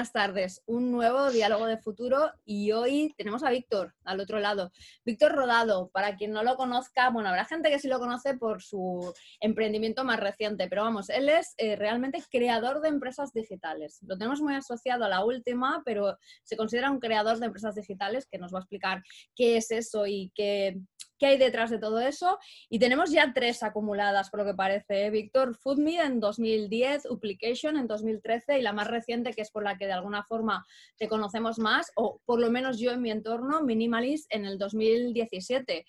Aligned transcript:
buenas 0.00 0.12
tardes. 0.12 0.62
Un 0.64 0.90
nuevo 0.90 1.30
diálogo 1.30 1.66
de 1.66 1.76
futuro 1.76 2.32
y 2.46 2.72
hoy 2.72 3.12
tenemos 3.18 3.42
a 3.42 3.50
Víctor 3.50 3.94
al 4.04 4.18
otro 4.18 4.40
lado. 4.40 4.72
Víctor 5.04 5.32
Rodado, 5.32 5.90
para 5.90 6.16
quien 6.16 6.32
no 6.32 6.42
lo 6.42 6.56
conozca, 6.56 7.10
bueno, 7.10 7.28
habrá 7.28 7.44
gente 7.44 7.68
que 7.68 7.78
sí 7.78 7.86
lo 7.86 7.98
conoce 7.98 8.32
por 8.32 8.62
su 8.62 9.12
emprendimiento 9.40 10.02
más 10.02 10.18
reciente, 10.18 10.68
pero 10.68 10.84
vamos, 10.84 11.10
él 11.10 11.28
es 11.28 11.52
eh, 11.58 11.76
realmente 11.76 12.24
creador 12.30 12.80
de 12.80 12.88
empresas 12.88 13.34
digitales. 13.34 13.98
Lo 14.00 14.16
tenemos 14.16 14.40
muy 14.40 14.54
asociado 14.54 15.04
a 15.04 15.08
la 15.10 15.22
última, 15.22 15.82
pero 15.84 16.16
se 16.44 16.56
considera 16.56 16.90
un 16.90 16.98
creador 16.98 17.38
de 17.38 17.44
empresas 17.44 17.74
digitales 17.74 18.26
que 18.26 18.38
nos 18.38 18.54
va 18.54 18.60
a 18.60 18.62
explicar 18.62 19.02
qué 19.36 19.58
es 19.58 19.70
eso 19.70 20.06
y 20.06 20.32
qué, 20.34 20.80
qué 21.20 21.26
hay 21.26 21.38
detrás 21.38 21.70
de 21.70 21.78
todo 21.78 22.00
eso. 22.00 22.38
Y 22.68 22.80
tenemos 22.80 23.12
ya 23.12 23.32
tres 23.32 23.62
acumuladas, 23.62 24.30
por 24.30 24.40
lo 24.40 24.46
que 24.46 24.54
parece. 24.54 25.06
¿eh? 25.06 25.10
Víctor, 25.10 25.54
FoodMe 25.54 26.00
en 26.00 26.18
2010, 26.18 27.06
Uplication 27.10 27.76
en 27.76 27.86
2013 27.86 28.58
y 28.58 28.62
la 28.62 28.72
más 28.72 28.88
reciente, 28.88 29.32
que 29.32 29.42
es 29.42 29.50
por 29.52 29.62
la 29.62 29.76
que 29.76 29.86
de 29.86 29.92
alguna 29.92 30.24
forma 30.24 30.66
te 30.96 31.08
conocemos 31.08 31.58
más, 31.58 31.92
o 31.94 32.20
por 32.24 32.40
lo 32.40 32.50
menos 32.50 32.80
yo 32.80 32.90
en 32.90 33.02
mi 33.02 33.10
entorno, 33.10 33.62
Minimalist 33.62 34.34
en 34.34 34.46
el 34.46 34.58
2017. 34.58 35.84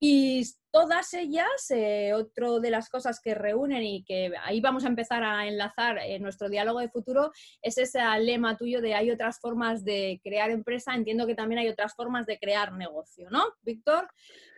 Y 0.00 0.44
todas 0.70 1.12
ellas, 1.14 1.70
eh, 1.70 2.12
otro 2.14 2.60
de 2.60 2.70
las 2.70 2.88
cosas 2.88 3.20
que 3.20 3.34
reúnen 3.34 3.82
y 3.82 4.04
que 4.04 4.32
ahí 4.42 4.60
vamos 4.60 4.84
a 4.84 4.88
empezar 4.88 5.22
a 5.24 5.46
enlazar 5.46 5.98
en 5.98 6.22
nuestro 6.22 6.48
diálogo 6.48 6.80
de 6.80 6.88
futuro, 6.88 7.32
es 7.62 7.78
ese 7.78 8.00
lema 8.20 8.56
tuyo 8.56 8.80
de 8.80 8.94
hay 8.94 9.10
otras 9.10 9.40
formas 9.40 9.84
de 9.84 10.20
crear 10.22 10.50
empresa. 10.50 10.94
Entiendo 10.94 11.26
que 11.26 11.34
también 11.34 11.60
hay 11.60 11.68
otras 11.68 11.94
formas 11.94 12.26
de 12.26 12.38
crear 12.38 12.72
negocio, 12.72 13.28
¿no? 13.30 13.42
Víctor, 13.62 14.08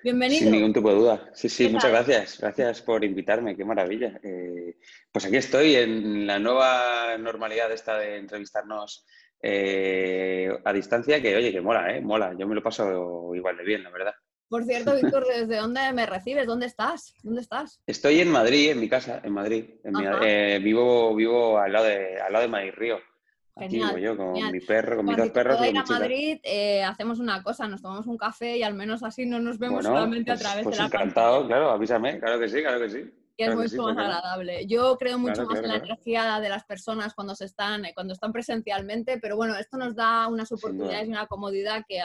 bienvenido. 0.03 0.41
Sin 0.41 0.53
ningún 0.53 0.73
tipo 0.73 0.91
de 0.91 0.97
duda. 0.97 1.31
Sí, 1.35 1.49
sí, 1.49 1.69
muchas 1.69 1.91
gracias. 1.91 2.39
Gracias 2.41 2.83
por 2.83 3.05
invitarme, 3.05 3.57
qué 3.57 3.65
maravilla. 3.65 4.21
Eh, 4.23 4.77
pues 5.11 5.25
aquí 5.25 5.37
estoy 5.37 5.77
en 5.77 6.27
la 6.27 6.39
nueva 6.39 7.17
normalidad 7.19 7.73
esta 7.73 7.99
de 7.99 8.17
entrevistarnos 8.17 9.07
eh, 9.43 10.51
a 10.65 10.73
distancia, 10.73 11.21
que 11.21 11.37
oye, 11.37 11.53
que 11.53 11.61
mola, 11.61 11.97
¿eh? 11.97 12.01
Mola. 12.01 12.35
Yo 12.39 12.47
me 12.47 12.55
lo 12.55 12.63
paso 12.63 13.35
igual 13.35 13.57
de 13.57 13.65
bien, 13.65 13.83
la 13.83 13.91
verdad. 13.91 14.15
Por 14.53 14.65
cierto, 14.65 14.95
Víctor, 14.95 15.27
¿desde 15.27 15.57
dónde 15.57 15.81
me 15.95 16.05
recibes? 16.05 16.47
¿Dónde 16.47 16.67
estás? 16.67 17.15
¿Dónde 17.23 17.41
estás? 17.41 17.81
Estoy 17.87 18.21
en 18.21 18.31
Madrid, 18.31 18.73
en 18.73 18.81
mi 18.81 18.87
casa, 18.87 19.23
en 19.25 19.33
Madrid. 19.33 19.65
Eh, 20.23 20.61
vivo, 20.63 21.15
vivo 21.15 21.57
al 21.57 21.73
lado 21.73 21.87
de, 21.87 22.21
al 22.21 22.31
lado 22.31 22.43
de 22.43 22.49
Madrid 22.49 22.73
Río. 22.77 22.99
Aquí 23.57 23.77
vivo 23.77 23.97
yo 23.97 24.15
con 24.15 24.35
mi 24.53 24.61
perro, 24.61 24.97
con 24.97 25.07
mis 25.07 25.17
dos 25.17 25.31
perros. 25.31 25.57
Cuando 25.57 25.73
ir 25.73 25.79
a 25.79 25.99
Madrid, 25.99 26.39
eh, 26.43 26.85
hacemos 26.85 27.19
una 27.19 27.43
cosa, 27.43 27.67
nos 27.67 27.81
tomamos 27.81 28.07
un 28.07 28.19
café 28.19 28.59
y 28.59 28.63
al 28.63 28.75
menos 28.75 29.03
así 29.03 29.25
no 29.25 29.41
nos 29.41 29.59
vemos 29.59 29.87
solamente 29.87 30.33
a 30.33 30.35
pues, 30.35 30.43
través 30.43 30.65
pues 30.65 30.77
de 30.77 30.83
la 30.83 30.87
encantado, 30.89 31.47
claro, 31.47 31.71
avísame, 31.71 32.21
claro 32.21 32.39
que 32.39 32.49
sí, 32.51 32.61
claro 32.61 32.79
que 32.79 32.91
sí 32.91 33.11
que 33.47 33.51
es 33.51 33.73
mucho 33.73 33.83
más 33.83 33.99
agradable. 33.99 34.67
Yo 34.67 34.97
creo 34.97 35.19
mucho 35.19 35.45
más 35.45 35.59
en 35.59 35.69
la 35.69 35.77
energía 35.77 36.41
de 36.41 36.49
las 36.49 36.65
personas 36.65 37.15
cuando 37.15 37.35
se 37.35 37.45
están, 37.45 37.85
eh, 37.85 37.93
cuando 37.95 38.13
están 38.13 38.33
presencialmente, 38.33 39.19
pero 39.19 39.37
bueno, 39.37 39.57
esto 39.57 39.77
nos 39.77 39.95
da 39.95 40.29
unas 40.29 40.51
oportunidades 40.53 41.09
y 41.09 41.11
una 41.11 41.27
comodidad 41.27 41.85
que, 41.89 42.01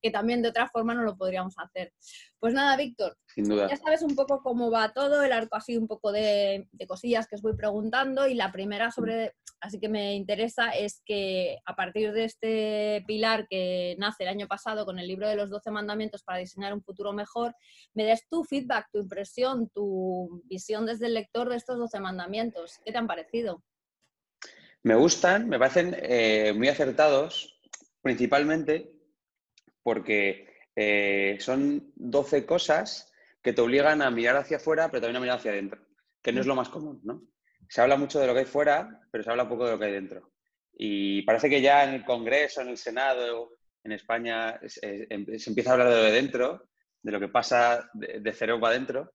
que 0.00 0.10
también 0.10 0.42
de 0.42 0.48
otra 0.48 0.68
forma 0.68 0.94
no 0.94 1.02
lo 1.02 1.16
podríamos 1.16 1.54
hacer. 1.58 1.92
Pues 2.38 2.54
nada, 2.54 2.76
Víctor, 2.76 3.16
ya 3.36 3.76
sabes 3.76 4.02
un 4.02 4.16
poco 4.16 4.42
cómo 4.42 4.70
va 4.70 4.92
todo, 4.92 5.22
el 5.22 5.32
arco 5.32 5.56
así 5.56 5.76
un 5.76 5.86
poco 5.86 6.10
de, 6.10 6.68
de 6.72 6.86
cosillas 6.86 7.28
que 7.28 7.36
os 7.36 7.42
voy 7.42 7.54
preguntando 7.54 8.26
y 8.26 8.34
la 8.34 8.50
primera 8.50 8.90
sobre, 8.90 9.36
así 9.60 9.78
que 9.78 9.88
me 9.88 10.14
interesa, 10.14 10.70
es 10.70 11.02
que 11.04 11.58
a 11.64 11.76
partir 11.76 12.12
de 12.12 12.24
este 12.24 13.04
pilar 13.06 13.46
que 13.48 13.94
nace 13.98 14.24
el 14.24 14.28
año 14.28 14.48
pasado 14.48 14.84
con 14.84 14.98
el 14.98 15.06
libro 15.06 15.28
de 15.28 15.36
los 15.36 15.50
12 15.50 15.70
mandamientos 15.70 16.24
para 16.24 16.38
diseñar 16.38 16.74
un 16.74 16.82
futuro 16.82 17.12
mejor, 17.12 17.54
me 17.94 18.04
des 18.04 18.26
tu 18.28 18.44
feedback, 18.44 18.88
tu 18.92 18.98
impresión, 18.98 19.68
tu 19.68 20.42
visión 20.44 20.81
desde 20.86 21.06
el 21.06 21.14
lector 21.14 21.48
de 21.48 21.56
estos 21.56 21.78
12 21.78 22.00
mandamientos. 22.00 22.80
¿Qué 22.84 22.92
te 22.92 22.98
han 22.98 23.06
parecido? 23.06 23.62
Me 24.82 24.96
gustan, 24.96 25.48
me 25.48 25.58
parecen 25.58 25.96
eh, 25.98 26.52
muy 26.56 26.68
acertados, 26.68 27.60
principalmente 28.00 28.92
porque 29.82 30.48
eh, 30.74 31.36
son 31.40 31.92
12 31.94 32.46
cosas 32.46 33.12
que 33.42 33.52
te 33.52 33.60
obligan 33.60 34.02
a 34.02 34.10
mirar 34.10 34.36
hacia 34.36 34.56
afuera, 34.56 34.90
pero 34.90 35.02
también 35.02 35.16
a 35.16 35.20
mirar 35.20 35.38
hacia 35.38 35.52
adentro, 35.52 35.86
que 36.20 36.32
no 36.32 36.40
es 36.40 36.46
lo 36.46 36.54
más 36.54 36.68
común, 36.68 37.00
¿no? 37.04 37.22
Se 37.68 37.80
habla 37.80 37.96
mucho 37.96 38.20
de 38.20 38.26
lo 38.26 38.32
que 38.32 38.40
hay 38.40 38.44
fuera, 38.44 39.00
pero 39.10 39.24
se 39.24 39.30
habla 39.30 39.48
poco 39.48 39.66
de 39.66 39.72
lo 39.72 39.78
que 39.78 39.86
hay 39.86 39.92
dentro. 39.92 40.32
Y 40.72 41.22
parece 41.22 41.48
que 41.48 41.60
ya 41.60 41.84
en 41.84 41.94
el 41.94 42.04
Congreso, 42.04 42.60
en 42.60 42.68
el 42.68 42.76
Senado, 42.76 43.56
en 43.84 43.92
España, 43.92 44.60
se, 44.66 45.06
empieza 45.08 45.70
a 45.70 45.72
hablar 45.74 45.88
de 45.90 45.96
lo 45.96 46.02
de 46.02 46.12
dentro, 46.12 46.68
de 47.02 47.12
lo 47.12 47.20
que 47.20 47.28
pasa 47.28 47.88
de, 47.94 48.20
de 48.20 48.32
cerebro 48.32 48.66
adentro, 48.66 49.12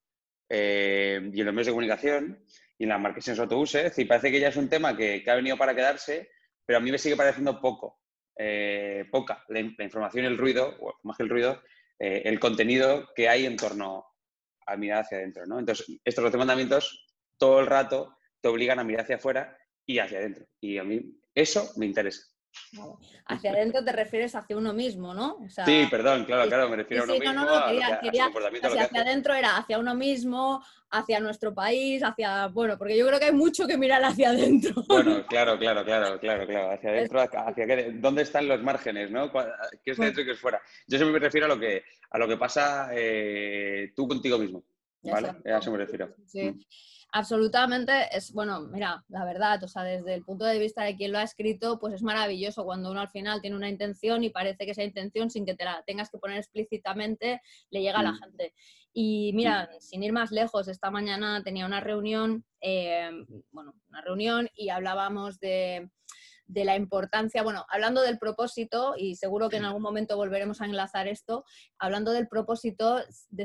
eh, 0.50 1.30
y 1.34 1.40
en 1.40 1.46
los 1.46 1.54
medios 1.54 1.68
de 1.68 1.72
comunicación, 1.72 2.44
y 2.78 2.84
en 2.84 2.90
las 2.90 3.00
marcas 3.00 3.40
autobuses, 3.40 3.98
y 3.98 4.06
parece 4.06 4.32
que 4.32 4.40
ya 4.40 4.50
es 4.50 4.58
un 4.58 4.70
tema 4.70 4.96
que, 4.96 5.24
ha 5.28 5.36
venido 5.36 5.58
para 5.58 5.76
quedarse, 5.76 6.30
pero 6.66 6.78
a 6.78 6.82
mí 6.82 6.92
me 6.92 6.98
sigue 6.98 7.16
pareciendo 7.16 7.60
poco. 7.60 8.00
Eh, 8.38 9.06
poca 9.12 9.44
la, 9.50 9.60
información 9.60 10.26
y 10.26 10.28
el 10.28 10.38
ruido, 10.38 10.76
o 10.80 10.94
más 11.04 11.18
que 11.18 11.24
el 11.24 11.30
ruido, 11.30 11.62
eh, 11.98 12.22
el 12.26 12.40
contenido 12.40 13.10
que 13.16 13.28
hay 13.28 13.46
en 13.46 13.58
torno 13.58 14.06
a 14.66 14.76
mirar 14.76 15.02
hacia 15.02 15.18
adentro. 15.18 15.46
¿no? 15.48 15.58
Entonces, 15.60 15.88
estos 16.04 16.24
dos 16.24 16.38
mandamientos 16.38 17.08
todo 17.38 17.60
el 17.60 17.66
rato 17.66 18.18
te 18.42 18.50
obligan 18.50 18.80
a 18.80 18.84
mirar 18.84 19.04
hacia 19.04 19.16
afuera 19.16 19.58
y 19.86 20.00
hacia 20.00 20.20
adentro. 20.20 20.46
Y 20.60 20.78
a 20.78 20.84
mí 20.84 21.20
eso 21.34 21.72
me 21.78 21.86
interesa. 21.86 22.22
Hacia 23.26 23.52
adentro 23.52 23.84
te 23.84 23.92
refieres 23.92 24.36
hacia 24.36 24.58
uno 24.58 24.74
mismo, 24.74 25.14
¿no? 25.14 25.38
sí, 25.50 25.88
perdón, 25.90 26.26
claro, 26.26 26.48
claro, 26.48 26.70
me 26.70 26.78
refiero 26.78 27.04
a 27.04 27.06
uno 27.06 27.14
mismo. 27.14 27.34
No, 27.34 27.46
no, 27.46 27.66
quería, 27.68 28.00
quería 28.00 28.26
hacia, 28.64 29.02
adentro 29.02 29.34
era 29.34 29.58
hacia 29.58 29.80
uno 29.80 29.96
mismo, 29.96 30.64
hacia 30.92 31.20
nuestro 31.20 31.54
país, 31.54 32.04
hacia, 32.04 32.48
bueno, 32.48 32.78
porque 32.78 32.98
yo 32.98 33.08
creo 33.08 33.20
que 33.20 33.26
hay 33.26 33.34
mucho 33.34 33.68
que 33.68 33.78
mirar 33.78 34.04
hacia 34.04 34.30
adentro. 34.30 34.84
Bueno, 34.88 35.26
claro, 35.28 35.58
claro, 35.58 35.84
claro, 35.84 36.20
claro, 36.20 36.48
claro, 36.48 36.72
hacia 36.72 36.90
adentro, 36.90 37.22
hacia 37.22 37.66
qué, 37.66 37.92
dónde 37.96 38.24
están 38.24 38.48
los 38.48 38.62
márgenes, 38.62 39.12
¿no? 39.12 39.32
¿Qué 39.84 39.92
es 39.92 39.98
dentro 39.98 40.22
y 40.22 40.26
qué 40.26 40.32
es 40.32 40.40
fuera? 40.40 40.62
Yo 40.88 40.98
siempre 40.98 41.20
me 41.20 41.26
refiero 41.26 41.46
a 41.46 41.50
lo 41.50 41.60
que, 41.60 41.84
a 42.10 42.18
lo 42.18 42.28
que 42.28 42.38
pasa 42.38 42.90
eh, 42.94 43.94
tú 43.96 44.08
contigo 44.08 44.38
mismo, 44.38 44.64
¿vale? 45.04 45.30
A 45.46 45.60
eso 45.60 45.72
me 45.72 45.78
refiero. 45.78 46.16
Sí. 46.26 46.52
Mm. 46.52 46.60
Absolutamente, 47.14 47.94
es 48.12 48.34
bueno, 48.34 48.62
mira, 48.62 49.04
la 49.08 49.24
verdad, 49.24 49.64
o 49.64 49.68
sea, 49.68 49.84
desde 49.84 50.14
el 50.14 50.24
punto 50.24 50.44
de 50.44 50.60
vista 50.60 50.84
de 50.84 50.96
quien 50.98 51.14
lo 51.14 51.20
ha 51.20 51.24
escrito, 51.24 51.80
pues 51.80 51.94
es 51.94 52.04
maravilloso 52.04 52.66
cuando 52.66 52.92
uno 52.92 53.00
al 53.00 53.10
final 53.10 53.40
tiene 53.40 53.56
una 53.56 53.70
intención 53.70 54.24
y 54.24 54.30
parece 54.30 54.66
que 54.66 54.72
esa 54.72 54.84
intención, 54.84 55.30
sin 55.30 55.46
que 55.46 55.56
te 55.56 55.64
la 55.64 55.82
tengas 55.88 56.10
que 56.10 56.18
poner 56.18 56.38
explícitamente, 56.38 57.42
le 57.70 57.82
llega 57.82 58.00
a 58.00 58.04
la 58.04 58.12
mm. 58.12 58.20
gente. 58.20 58.54
Y 58.94 59.32
mira, 59.34 59.70
sin 59.80 60.04
ir 60.04 60.12
más 60.12 60.32
lejos, 60.32 60.68
esta 60.68 60.92
mañana 60.92 61.42
tenía 61.44 61.66
una 61.66 61.80
reunión, 61.80 62.44
eh, 62.62 63.10
bueno, 63.52 63.74
una 63.90 64.02
reunión 64.02 64.50
y 64.56 64.70
hablábamos 64.70 65.40
de 65.40 65.90
de 66.48 66.66
la 66.66 66.76
importancia, 66.76 67.44
bueno, 67.44 67.66
hablando 67.70 68.02
del 68.02 68.18
propósito, 68.18 68.94
y 68.98 69.16
seguro 69.16 69.50
que 69.50 69.58
en 69.58 69.66
algún 69.66 69.82
momento 69.82 70.16
volveremos 70.16 70.62
a 70.62 70.66
enlazar 70.66 71.08
esto, 71.08 71.44
hablando 71.78 72.12
del 72.12 72.28
propósito, 72.28 73.02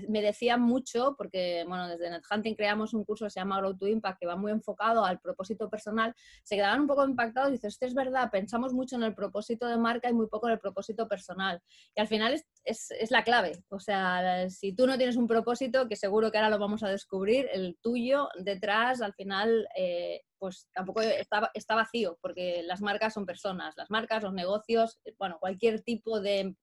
me 0.09 0.23
decían 0.23 0.63
mucho, 0.63 1.15
porque, 1.19 1.65
bueno, 1.67 1.89
desde 1.89 2.11
NetHunting 2.11 2.55
creamos 2.55 2.95
un 2.95 3.05
curso 3.05 3.27
que 3.27 3.31
se 3.31 3.41
llama 3.41 3.59
Grow 3.59 3.77
to 3.77 3.89
Impact, 3.89 4.21
que 4.21 4.27
va 4.27 4.37
muy 4.37 4.53
enfocado 4.53 5.05
al 5.05 5.21
propósito 5.21 5.69
personal, 5.69 6.15
se 6.45 6.57
quedaban 6.57 6.81
un 6.81 6.87
poco 6.87 7.05
impactados 7.05 7.51
y 7.51 7.53
dices, 7.53 7.75
esto 7.75 7.87
es 7.87 7.95
verdad, 7.95 8.31
pensamos 8.31 8.73
mucho 8.73 8.97
en 8.97 9.03
el 9.03 9.15
propósito 9.15 9.67
de 9.67 9.77
marca 9.77 10.09
y 10.09 10.13
muy 10.13 10.29
poco 10.29 10.47
en 10.47 10.55
el 10.55 10.61
propósito 10.61 11.09
personal. 11.09 11.61
Y 11.97 12.01
al 12.01 12.07
final 12.07 12.35
es, 12.65 12.91
es, 12.91 13.11
la 13.11 13.25
clave, 13.25 13.65
o 13.69 13.81
sea, 13.81 14.49
si 14.49 14.75
tú 14.75 14.87
no 14.87 14.97
tienes 14.97 15.17
un 15.17 15.27
propósito, 15.27 15.89
que 15.89 15.97
seguro 15.97 16.31
que 16.31 16.39
ahora 16.39 16.51
lo 16.51 16.59
vamos 16.59 16.83
a 16.83 16.89
descubrir, 16.89 17.49
el 17.53 17.77
tuyo 17.83 18.29
detrás, 18.39 19.03
al 19.03 19.15
final... 19.15 19.67
Eh, 19.77 20.23
pues 20.43 20.69
tampoco 20.75 21.03
está, 21.03 21.53
está, 21.55 21.77
vacío, 21.77 22.19
porque 22.21 22.65
las 22.65 22.81
marcas 22.81 23.15
son 23.15 23.25
personas, 23.25 23.77
las 23.77 23.93
marcas, 23.93 24.25
los 24.25 24.35
negocios, 24.35 24.99
bueno, 25.17 25.39
cualquier 25.39 25.83
tipo 25.83 26.21
de, 26.21 26.57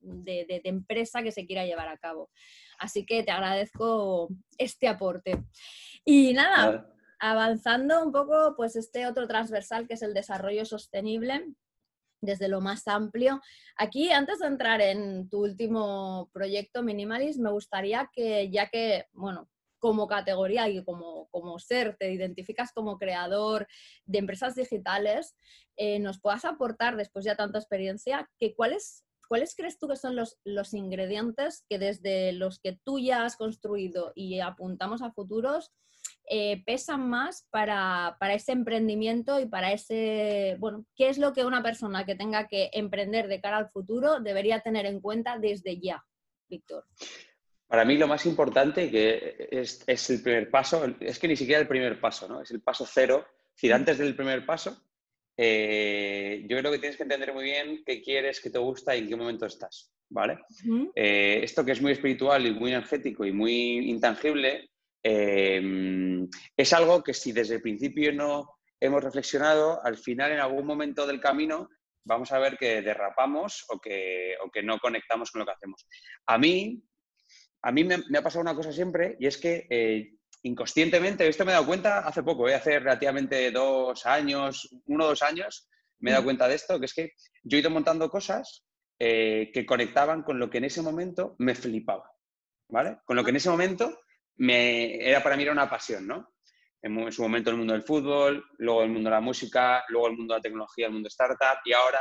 empresa 0.66 1.24
que 1.24 1.32
se 1.32 1.46
quiera 1.46 1.66
llevar 1.66 1.88
a 1.88 1.98
cabo. 1.98 2.30
Así 2.78 3.06
que 3.06 3.24
te 3.24 3.32
agradezco 3.32 4.28
este 4.58 4.90
aporte. 4.90 5.46
Y 6.04 6.34
nada, 6.34 6.94
avanzando 7.22 8.04
un 8.04 8.12
poco, 8.12 8.54
pues 8.58 8.76
este 8.76 9.08
otro 9.08 9.30
transversal 9.30 9.88
que 9.88 9.94
es 9.94 10.02
el 10.02 10.14
desarrollo 10.14 10.66
sostenible 10.66 11.46
desde 12.20 12.50
lo 12.50 12.60
más 12.60 12.86
amplio. 12.86 13.40
Aquí, 13.78 14.12
antes 14.12 14.40
de 14.40 14.48
entrar 14.48 14.82
en 14.82 15.30
tu 15.30 15.42
último 15.42 16.30
proyecto 16.34 16.84
Minimalist, 16.84 17.40
me 17.40 17.50
gustaría 17.50 18.10
que, 18.12 18.50
ya 18.52 18.68
que, 18.68 19.06
bueno, 19.14 19.48
como 19.80 20.08
categoría 20.08 20.70
y 20.70 20.84
como, 20.84 21.28
como 21.30 21.58
ser, 21.60 21.96
te 21.98 22.12
identificas 22.12 22.72
como 22.72 22.98
creador 22.98 23.68
de 24.06 24.20
empresas 24.20 24.56
digitales, 24.56 25.36
eh, 25.78 26.00
nos 26.00 26.20
puedas 26.20 26.46
aportar, 26.46 26.98
después 26.98 27.26
ya 27.26 27.36
tanta 27.36 27.58
experiencia, 27.58 28.30
que 28.38 28.54
cuáles, 28.54 29.06
cuáles 29.28 29.56
crees 29.56 29.80
tú 29.80 29.88
que 29.88 29.96
son 29.96 30.16
los, 30.16 30.38
los 30.44 30.74
ingredientes 30.74 31.66
que 31.70 31.80
desde 31.80 32.34
los 32.34 32.60
que 32.60 32.80
tú 32.84 33.00
ya 33.00 33.26
has 33.26 33.38
construido 33.38 34.12
y 34.16 34.40
apuntamos 34.40 35.02
a 35.02 35.12
futuros, 35.12 35.72
eh, 36.32 36.64
pesan 36.64 37.10
más 37.10 37.48
para, 37.50 38.16
para, 38.20 38.36
ese 38.36 38.52
emprendimiento 38.52 39.40
y 39.40 39.48
para 39.48 39.72
ese, 39.72 40.58
bueno, 40.60 40.86
¿qué 40.96 41.10
es 41.10 41.18
lo 41.18 41.34
que 41.34 41.44
una 41.44 41.64
persona 41.64 42.06
que 42.06 42.14
tenga 42.14 42.48
que 42.48 42.70
emprender 42.74 43.28
de 43.28 43.42
cara 43.42 43.58
al 43.58 43.72
futuro 43.72 44.20
debería 44.20 44.60
tener 44.60 44.86
en 44.86 45.02
cuenta 45.02 45.40
desde 45.40 45.80
ya, 45.80 46.06
Víctor? 46.48 46.86
Para 47.70 47.86
mí 47.86 47.98
lo 47.98 48.08
más 48.08 48.26
importante, 48.26 48.90
que 48.90 49.48
es, 49.52 49.84
es, 49.86 50.10
el 50.10 50.24
primer 50.24 50.50
paso, 50.50 50.84
es 51.00 51.20
que 51.20 51.28
ni 51.28 51.36
siquiera 51.36 51.62
el 51.62 51.68
primer 51.68 52.02
paso, 52.02 52.28
¿no? 52.28 52.42
Es 52.42 52.50
el 52.50 52.62
paso 52.62 52.84
cero. 52.92 53.28
Es 53.28 53.62
decir, 53.62 53.74
antes 53.76 54.00
del 54.00 54.16
primer 54.16 54.44
paso, 54.44 54.82
eh, 55.38 56.48
yo 56.50 56.58
creo 56.58 56.72
que 56.72 56.80
tienes 56.80 56.98
que 56.98 57.04
entender 57.04 57.32
muy 57.32 57.44
bien 57.44 57.84
qué 57.86 58.02
quieres, 58.02 58.42
qué 58.42 58.50
te 58.50 58.58
gusta 58.58 58.96
y 58.96 59.00
en 59.00 59.08
qué 59.08 59.16
momento 59.16 59.46
estás, 59.46 59.94
¿vale? 60.10 60.40
Eh, 60.96 61.42
esto 61.44 61.64
que 61.64 61.74
es 61.74 61.82
muy 61.82 61.92
espiritual 61.92 62.48
y 62.48 62.56
muy 62.56 62.72
energético 62.72 63.24
y 63.24 63.32
muy 63.32 63.88
intangible, 63.88 64.72
eh, 65.04 66.28
es 66.58 66.74
algo 66.74 67.04
que 67.04 67.14
si 67.14 67.32
desde 67.32 67.56
el 67.56 67.62
principio 67.62 68.12
no 68.12 68.58
hemos 68.80 69.04
reflexionado, 69.04 69.80
al 69.86 69.98
final 69.98 70.32
en 70.32 70.40
algún 70.40 70.66
momento 70.66 71.06
del 71.06 71.22
camino 71.22 71.70
vamos 72.04 72.32
a 72.32 72.40
ver 72.40 72.58
que 72.58 72.82
derrapamos 72.82 73.64
o 73.70 73.80
que, 73.80 74.36
que 74.52 74.64
no 74.64 74.80
conectamos 74.80 75.30
con 75.30 75.40
lo 75.40 75.46
que 75.46 75.52
hacemos. 75.52 75.86
A 76.26 76.38
mí, 76.38 76.84
a 77.62 77.72
mí 77.72 77.84
me, 77.84 77.96
ha 78.18 78.22
pasado 78.22 78.42
una 78.42 78.56
cosa 78.56 78.72
siempre 78.72 79.18
y 79.20 79.28
es 79.28 79.38
que 79.38 80.20
inconscientemente, 80.44 81.28
esto 81.28 81.46
me 81.46 81.52
he 81.52 81.54
dado 81.54 81.66
cuenta 81.66 82.00
hace 82.00 82.24
poco, 82.24 82.48
¿eh? 82.48 82.56
hace 82.56 82.80
relativamente 82.80 83.52
dos 83.52 84.06
años, 84.06 84.70
uno 84.86 85.06
o 85.06 85.10
dos 85.10 85.22
años, 85.22 85.68
me 86.00 86.12
he 86.12 86.14
dado 86.14 86.24
cuenta 86.24 86.48
de 86.48 86.56
esto, 86.56 86.80
que 86.80 86.86
es 86.86 86.94
que 86.94 87.14
yo 87.44 87.58
he 87.58 87.62
ido 87.62 87.70
montando 87.70 88.10
cosas 88.10 88.66
eh, 88.98 89.52
que 89.54 89.66
conectaban 89.66 90.24
con 90.24 90.40
lo 90.40 90.50
que 90.50 90.60
en 90.60 90.66
ese 90.66 90.82
momento 90.82 91.36
me 91.40 91.56
flipaba, 91.56 92.10
¿vale? 92.70 93.00
Con 93.06 93.18
lo 93.18 93.24
que 93.24 93.32
en 93.32 93.36
ese 93.36 93.50
momento 93.50 94.00
me, 94.38 94.96
era 95.06 95.22
para 95.22 95.36
mí 95.36 95.44
era 95.44 95.52
una 95.52 95.70
pasión, 95.70 96.08
¿no? 96.08 96.34
En, 96.82 97.12
su 97.12 97.22
momento 97.22 97.50
el 97.50 97.58
mundo 97.58 97.74
del 97.74 97.84
fútbol, 97.84 98.46
luego 98.58 98.84
el 98.84 98.90
mundo 98.90 99.10
de 99.10 99.16
la 99.16 99.22
música, 99.22 99.84
luego 99.90 100.08
el 100.08 100.18
mundo 100.18 100.34
de 100.34 100.40
la 100.40 100.44
tecnología, 100.44 100.88
el 100.88 100.94
mundo 100.94 101.10
startup 101.10 101.60
y 101.66 101.74
ahora 101.74 102.00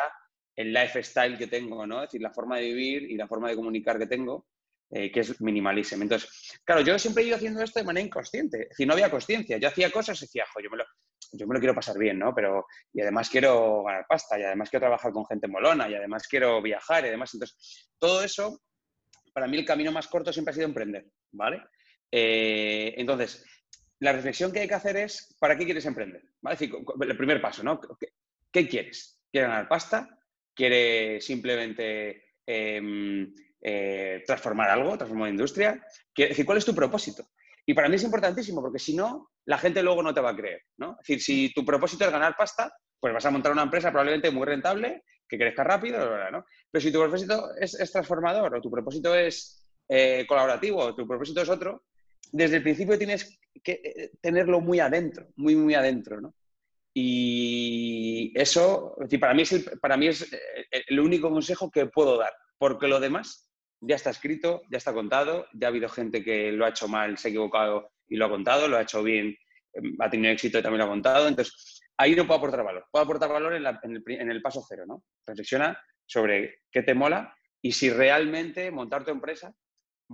el 0.55 0.73
lifestyle 0.73 1.37
que 1.37 1.49
tengo, 1.49 1.85
¿no? 1.85 2.03
Es 2.03 2.09
decir, 2.09 2.23
la 2.23 2.33
forma 2.33 2.59
de 2.59 2.63
vivir 2.63 3.11
y 3.11 3.17
la 3.17 3.27
forma 3.27 3.49
de 3.49 3.57
comunicar 3.57 3.99
que 3.99 4.07
tengo 4.07 4.47
eh, 4.91 5.13
que 5.13 5.21
es 5.21 5.41
minimalism. 5.41 6.03
Entonces, 6.03 6.61
claro, 6.65 6.81
yo 6.81 6.99
siempre 6.99 7.23
he 7.23 7.27
ido 7.27 7.37
haciendo 7.37 7.63
esto 7.63 7.79
de 7.79 7.85
manera 7.85 8.07
inconsciente, 8.07 8.63
es 8.63 8.69
decir, 8.71 8.87
no 8.87 8.95
había 8.95 9.11
consciencia. 9.11 9.59
Yo 9.59 9.69
hacía 9.69 9.91
cosas 9.91 10.21
y 10.23 10.25
decía, 10.25 10.45
yo 10.63 10.71
me, 10.71 10.79
lo, 10.79 10.85
yo 11.33 11.47
me 11.47 11.55
lo 11.55 11.61
quiero 11.61 11.75
pasar 11.75 11.99
bien, 11.99 12.19
¿no? 12.19 12.35
Pero, 12.35 12.67
y 12.93 13.03
además 13.03 13.29
quiero 13.29 13.85
ganar 13.85 14.07
pasta, 14.09 14.39
y 14.39 14.43
además 14.43 14.71
quiero 14.71 14.85
trabajar 14.85 15.13
con 15.13 15.27
gente 15.27 15.47
molona, 15.47 15.91
y 15.91 15.95
además 15.95 16.27
quiero 16.27 16.63
viajar, 16.63 17.05
y 17.05 17.09
además, 17.09 17.35
entonces, 17.35 17.91
todo 17.99 18.23
eso, 18.23 18.63
para 19.35 19.47
mí 19.47 19.59
el 19.59 19.67
camino 19.67 19.93
más 19.93 20.09
corto 20.09 20.33
siempre 20.33 20.53
ha 20.53 20.55
sido 20.55 20.67
emprender, 20.67 21.07
¿vale? 21.33 21.63
Eh, 22.11 22.95
entonces, 22.97 23.45
la 24.01 24.13
reflexión 24.13 24.53
que 24.53 24.61
hay 24.61 24.69
que 24.69 24.75
hacer 24.75 24.97
es, 24.97 25.37
¿para 25.39 25.59
qué 25.59 25.65
quieres 25.65 25.85
emprender? 25.85 26.23
¿Vale? 26.41 26.55
Es 26.55 26.61
decir, 26.61 26.75
el 27.01 27.17
primer 27.17 27.43
paso, 27.43 27.63
¿no? 27.63 27.81
¿Qué, 27.81 28.09
qué 28.51 28.69
quieres? 28.69 29.21
¿Quieres 29.31 29.51
ganar 29.51 29.69
pasta? 29.69 30.19
¿Quieres 30.55 31.25
simplemente... 31.25 32.25
Em, 32.47 33.35
eh, 33.61 34.23
transformar 34.27 34.71
algo, 34.71 34.97
transformar 34.97 35.29
la 35.29 35.33
industria. 35.33 35.85
Es 36.17 36.29
decir, 36.31 36.47
¿cuál 36.47 36.59
es 36.59 36.65
tu 36.65 36.75
propósito? 36.75 37.25
Y 37.67 37.75
para 37.75 37.89
mí 37.89 37.97
es 37.97 38.05
importantísimo, 38.05 38.63
porque 38.63 38.79
si 38.79 38.97
no, 38.97 39.31
la 39.45 39.59
gente 39.59 39.83
luego 39.83 40.03
no 40.03 40.15
te 40.15 40.21
va 40.21 40.31
a 40.31 40.37
creer. 40.37 40.63
¿no? 40.79 40.93
Es 40.93 41.07
decir, 41.07 41.21
si 41.21 41.53
tu 41.53 41.65
propósito 41.65 42.05
es 42.05 42.11
ganar 42.11 42.35
pasta, 42.37 42.73
pues 42.99 43.13
vas 43.13 43.27
a 43.27 43.31
montar 43.31 43.53
una 43.53 43.63
empresa 43.63 43.91
probablemente 43.91 44.31
muy 44.31 44.47
rentable, 44.47 45.05
que 45.29 45.37
crezca 45.37 45.63
rápido, 45.63 45.99
¿no? 46.31 46.47
Pero 46.71 46.83
si 46.83 46.91
tu 46.91 46.99
propósito 46.99 47.51
es, 47.61 47.77
transformador, 47.93 48.55
o 48.55 48.61
tu 48.61 48.71
propósito 48.71 49.15
es 49.15 49.69
eh, 49.89 50.25
colaborativo, 50.27 50.79
o 50.79 50.95
tu 50.95 51.07
propósito 51.07 51.43
es 51.43 51.49
otro, 51.51 51.85
desde 52.33 52.57
el 52.57 52.63
principio 52.63 52.97
tienes 52.97 53.39
que 53.63 53.81
eh, 53.85 54.11
tenerlo 54.21 54.61
muy 54.61 54.81
adentro, 54.81 55.29
muy, 55.37 55.55
muy 55.55 55.75
adentro, 55.75 56.21
¿no? 56.21 56.35
Y 56.95 58.33
eso, 58.35 58.97
para 59.21 59.35
mí 59.35 59.43
es 59.43 59.71
para 59.81 59.97
mí 59.97 60.09
es 60.09 60.27
el 60.71 60.99
único 60.99 61.31
consejo 61.31 61.71
que 61.71 61.87
puedo 61.87 62.17
dar, 62.17 62.33
porque 62.57 62.89
lo 62.89 62.99
demás 62.99 63.48
ya 63.81 63.97
está 63.97 64.11
escrito, 64.11 64.63
ya 64.71 64.79
está 64.79 64.93
contado, 64.93 65.47
ya 65.53 65.69
ha 65.69 65.71
habido 65.71 65.89
gente 65.89 66.23
que 66.25 66.53
lo 66.53 66.65
ha 66.65 66.71
hecho 66.71 66.89
mal, 66.89 67.19
se 67.19 67.29
ha 67.29 67.31
equivocado 67.31 67.91
y 68.09 68.17
lo 68.17 68.27
ha 68.27 68.31
contado, 68.31 68.69
lo 68.69 68.77
ha 68.77 68.83
hecho 68.83 69.03
bien, 69.03 69.37
em, 69.73 69.97
ha 70.01 70.11
tenido 70.11 70.33
éxito 70.33 70.59
y 70.59 70.63
también 70.63 70.81
lo 70.81 70.87
ha 70.87 70.95
contado. 70.95 71.29
Entonces, 71.29 71.81
ahí 71.97 72.15
no 72.15 72.27
puedo 72.27 72.39
aportar 72.39 72.65
valor. 72.65 72.87
Puedo 72.91 73.05
aportar 73.05 73.31
valor 73.31 73.55
en, 73.55 74.31
el, 74.31 74.43
paso 74.43 74.65
cero, 74.69 74.85
¿no? 74.87 75.05
Reflexiona 75.27 75.81
sobre 76.07 76.61
qué 76.71 76.83
te 76.83 76.95
mola 76.95 77.35
y 77.63 77.73
si 77.73 77.91
realmente 77.91 78.71
montar 78.71 79.05
tu 79.05 79.11
empresa 79.11 79.55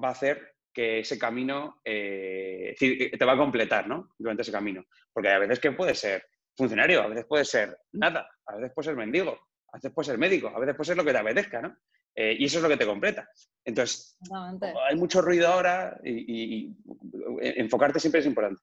va 0.03 0.09
a 0.09 0.13
hacer 0.13 0.55
que 0.73 1.01
ese 1.01 1.19
camino 1.19 1.81
eh, 1.85 2.75
te 2.77 3.25
va 3.25 3.33
a 3.33 3.39
completar, 3.39 3.87
¿no? 3.87 4.11
Durante 4.19 4.43
ese 4.43 4.53
camino. 4.53 4.85
Porque 5.13 5.29
a 5.29 5.39
veces 5.39 5.61
que 5.61 5.73
puede 5.73 5.95
ser 5.95 6.27
funcionario, 6.57 7.03
a 7.03 7.07
veces 7.07 7.27
puede 7.27 7.45
ser 7.45 7.79
nada, 7.93 8.29
a 8.47 8.57
veces 8.57 8.73
puede 8.75 8.87
ser 8.87 8.97
mendigo, 8.97 9.39
a 9.73 9.77
veces 9.77 9.93
puede 9.93 10.07
ser 10.07 10.19
médico, 10.19 10.49
a 10.49 10.59
veces 10.59 10.75
puede 10.75 10.87
ser 10.87 10.97
lo 10.97 11.05
que 11.05 11.13
te 11.13 11.19
apetezca, 11.19 11.63
¿no? 11.63 11.77
Eh, 12.15 12.37
y 12.39 12.45
eso 12.45 12.59
es 12.59 12.63
lo 12.63 12.69
que 12.69 12.77
te 12.77 12.87
completa. 12.87 13.29
Entonces, 13.65 14.17
hay 14.89 14.97
mucho 14.97 15.21
ruido 15.21 15.49
ahora 15.49 15.99
y, 16.05 16.77
enfocarte 17.41 17.99
siempre 17.99 18.21
es 18.21 18.27
importante. 18.27 18.61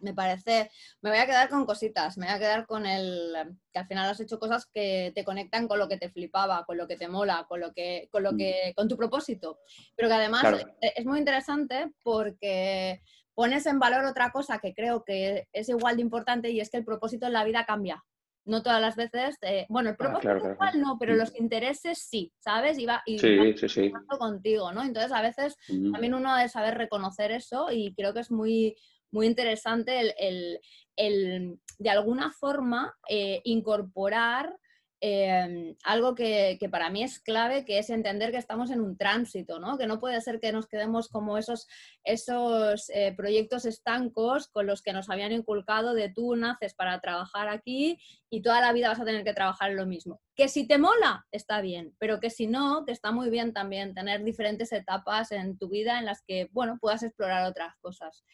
Me 0.00 0.12
parece, 0.12 0.70
me 1.00 1.10
voy 1.10 1.18
a 1.18 1.26
quedar 1.26 1.48
con 1.48 1.64
cositas, 1.64 2.18
me 2.18 2.26
voy 2.26 2.34
a 2.34 2.38
quedar 2.38 2.66
con 2.66 2.84
el 2.84 3.32
que 3.72 3.78
al 3.78 3.86
final 3.86 4.10
has 4.10 4.20
hecho 4.20 4.38
cosas 4.38 4.66
que 4.66 5.10
te 5.14 5.24
conectan 5.24 5.66
con 5.66 5.78
lo 5.78 5.88
que 5.88 5.96
te 5.96 6.10
flipaba, 6.10 6.64
con 6.66 6.76
lo 6.76 6.86
que 6.86 6.96
te 6.96 7.08
mola, 7.08 7.46
con 7.48 7.60
lo 7.60 7.72
que, 7.72 8.08
con 8.10 8.22
lo 8.22 8.32
mm. 8.32 8.36
que, 8.36 8.72
con 8.76 8.88
tu 8.88 8.96
propósito. 8.96 9.60
Pero 9.94 10.08
que 10.08 10.14
además 10.14 10.66
es 10.80 11.06
muy 11.06 11.18
interesante 11.18 11.92
porque 12.02 13.00
pones 13.34 13.64
en 13.66 13.78
valor 13.78 14.04
otra 14.04 14.32
cosa 14.32 14.58
que 14.58 14.74
creo 14.74 15.02
que 15.02 15.48
es 15.52 15.68
igual 15.70 15.96
de 15.96 16.02
importante 16.02 16.50
y 16.50 16.60
es 16.60 16.68
que 16.68 16.78
el 16.78 16.84
propósito 16.84 17.26
en 17.26 17.32
la 17.32 17.44
vida 17.44 17.64
cambia 17.64 18.04
no 18.46 18.62
todas 18.62 18.80
las 18.80 18.96
veces, 18.96 19.36
eh, 19.42 19.66
bueno, 19.68 19.90
el 19.90 19.94
ah, 19.94 19.98
propósito 19.98 20.52
igual 20.52 20.80
no, 20.80 20.96
pero 20.98 21.14
mm. 21.14 21.18
los 21.18 21.36
intereses 21.36 21.98
sí, 21.98 22.32
¿sabes? 22.38 22.78
Iba, 22.78 23.02
y 23.04 23.18
sí, 23.18 23.54
sí, 23.56 23.68
sí. 23.68 23.92
contigo, 24.18 24.72
¿no? 24.72 24.82
Entonces 24.82 25.12
a 25.12 25.20
veces 25.20 25.56
también 25.66 26.14
uno 26.14 26.32
ha 26.32 26.40
de 26.40 26.48
saber 26.48 26.78
reconocer 26.78 27.32
eso 27.32 27.70
y 27.70 27.92
creo 27.94 28.14
que 28.14 28.20
es 28.20 28.30
muy, 28.30 28.76
muy 29.10 29.26
interesante 29.26 30.14
el, 30.18 30.60
el, 30.96 31.60
de 31.78 31.90
alguna 31.90 32.30
forma 32.30 32.94
eh, 33.08 33.40
incorporar 33.44 34.56
Em, 35.00 35.76
algo 35.84 36.14
que, 36.14 36.58
para 36.70 36.88
mí 36.88 37.02
es 37.02 37.20
clave, 37.20 37.66
que 37.66 37.78
es 37.78 37.90
entender 37.90 38.30
que 38.30 38.38
estamos 38.38 38.70
en 38.70 38.80
un 38.80 38.96
tránsito, 38.96 39.60
¿no? 39.60 39.76
Que 39.76 39.86
no 39.86 39.98
puede 39.98 40.20
ser 40.22 40.40
que 40.40 40.52
nos 40.52 40.66
quedemos 40.66 41.08
como 41.08 41.36
esos, 41.36 41.68
esos 42.02 42.88
eh, 42.88 43.12
proyectos 43.14 43.66
estancos 43.66 44.48
con 44.48 44.66
los 44.66 44.80
que 44.80 44.94
nos 44.94 45.10
habían 45.10 45.32
inculcado 45.32 45.92
de 45.92 46.08
tú 46.08 46.34
naces 46.34 46.72
para 46.72 46.98
trabajar 47.00 47.48
aquí 47.48 47.98
y 48.30 48.40
toda 48.40 48.62
la 48.62 48.72
vida 48.72 48.88
vas 48.88 49.00
a 49.00 49.04
tener 49.04 49.22
que 49.22 49.34
trabajar 49.34 49.70
en 49.70 49.76
lo 49.76 49.86
mismo. 49.86 50.22
Que 50.34 50.48
si 50.48 50.66
te 50.66 50.78
mola, 50.78 51.26
está 51.30 51.60
bien, 51.60 51.94
pero 51.98 52.18
que 52.18 52.30
si 52.30 52.46
no, 52.46 52.86
que 52.86 52.92
está 52.92 53.12
muy 53.12 53.28
bien 53.28 53.52
también 53.52 53.92
tener 53.92 54.24
diferentes 54.24 54.72
etapas 54.72 55.30
en 55.30 55.58
tu 55.58 55.68
vida 55.68 55.98
en 55.98 56.06
las 56.06 56.22
que, 56.22 56.48
bueno, 56.52 56.78
puedas 56.80 57.02
explorar 57.02 57.44
otras 57.44 57.76
cosas. 57.82 58.24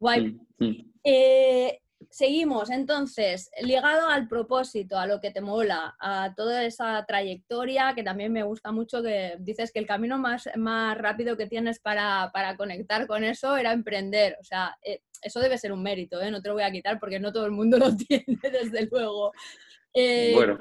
Guay. 0.00 0.36
Eh, 1.04 1.78
seguimos, 2.10 2.70
entonces, 2.70 3.50
ligado 3.60 4.08
al 4.08 4.28
propósito, 4.28 4.98
a 4.98 5.06
lo 5.06 5.20
que 5.20 5.30
te 5.30 5.40
mola, 5.40 5.96
a 6.00 6.34
toda 6.36 6.64
esa 6.64 7.04
trayectoria, 7.06 7.94
que 7.94 8.02
también 8.02 8.32
me 8.32 8.42
gusta 8.42 8.72
mucho, 8.72 9.02
que 9.02 9.36
dices 9.40 9.72
que 9.72 9.78
el 9.78 9.86
camino 9.86 10.18
más, 10.18 10.48
más 10.56 10.96
rápido 10.98 11.36
que 11.36 11.46
tienes 11.46 11.78
para, 11.80 12.30
conectar 12.56 13.06
con 13.06 13.24
eso 13.24 13.56
era 13.56 13.72
emprender. 13.72 14.36
O 14.40 14.44
sea, 14.44 14.76
eh, 14.82 15.02
eso 15.22 15.40
debe 15.40 15.58
ser 15.58 15.72
un 15.72 15.82
mérito, 15.82 16.20
¿eh? 16.20 16.30
no 16.30 16.42
te 16.42 16.48
lo 16.48 16.54
voy 16.54 16.64
a 16.64 16.72
quitar 16.72 16.98
porque 16.98 17.20
no 17.20 17.32
todo 17.32 17.46
el 17.46 17.52
mundo 17.52 17.78
lo 17.78 17.96
tiene, 17.96 18.38
desde 18.42 18.86
luego. 18.90 19.32
Eh, 19.94 20.32
bueno, 20.34 20.58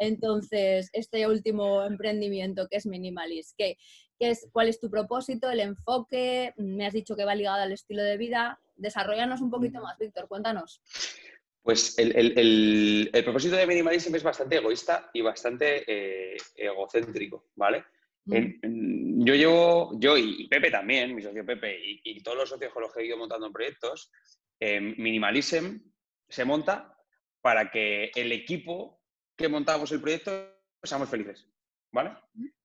entonces, 0.00 0.90
este 0.92 1.26
último 1.28 1.84
emprendimiento 1.84 2.66
que 2.68 2.76
es 2.76 2.86
Minimalist, 2.86 3.54
¿qué, 3.56 3.76
es, 4.18 4.48
¿cuál 4.52 4.68
es 4.68 4.80
tu 4.80 4.90
propósito, 4.90 5.50
el 5.50 5.60
enfoque? 5.60 6.52
Me 6.56 6.86
has 6.86 6.92
dicho 6.92 7.14
que 7.14 7.24
va 7.24 7.34
ligado 7.34 7.62
al 7.62 7.72
estilo 7.72 8.02
de 8.02 8.16
vida. 8.16 8.60
Desarrollanos 8.76 9.40
un 9.40 9.50
poquito 9.50 9.80
más, 9.80 9.98
Víctor, 9.98 10.28
cuéntanos. 10.28 10.82
Pues 11.62 11.96
el, 11.98 13.10
propósito 13.24 13.56
de 13.56 13.66
Minimalism 13.66 14.14
es 14.14 14.22
bastante 14.22 14.56
egoísta 14.56 15.10
y 15.14 15.22
bastante 15.22 15.84
eh, 15.86 16.36
egocéntrico, 16.56 17.46
¿vale? 17.54 17.84
yo 18.26 19.34
llevo, 19.34 19.92
yo 19.98 20.16
y 20.16 20.48
Pepe 20.48 20.70
también, 20.70 21.14
mi 21.14 21.22
socio 21.22 21.44
Pepe, 21.44 21.78
y, 22.02 22.22
todos 22.22 22.38
los 22.38 22.48
socios 22.48 22.72
con 22.72 22.82
los 22.82 22.92
que 22.92 23.02
he 23.02 23.06
ido 23.06 23.18
montando 23.18 23.52
proyectos, 23.52 24.10
eh, 24.58 24.80
Minimalism 24.80 25.78
se 26.28 26.44
monta 26.44 26.96
para 27.42 27.70
que 27.70 28.10
el 28.14 28.32
equipo 28.32 29.02
que 29.36 29.48
montamos 29.48 29.92
el 29.92 30.00
proyecto 30.00 30.54
seamos 30.82 31.08
felices. 31.08 31.46
¿Vale? 31.92 32.16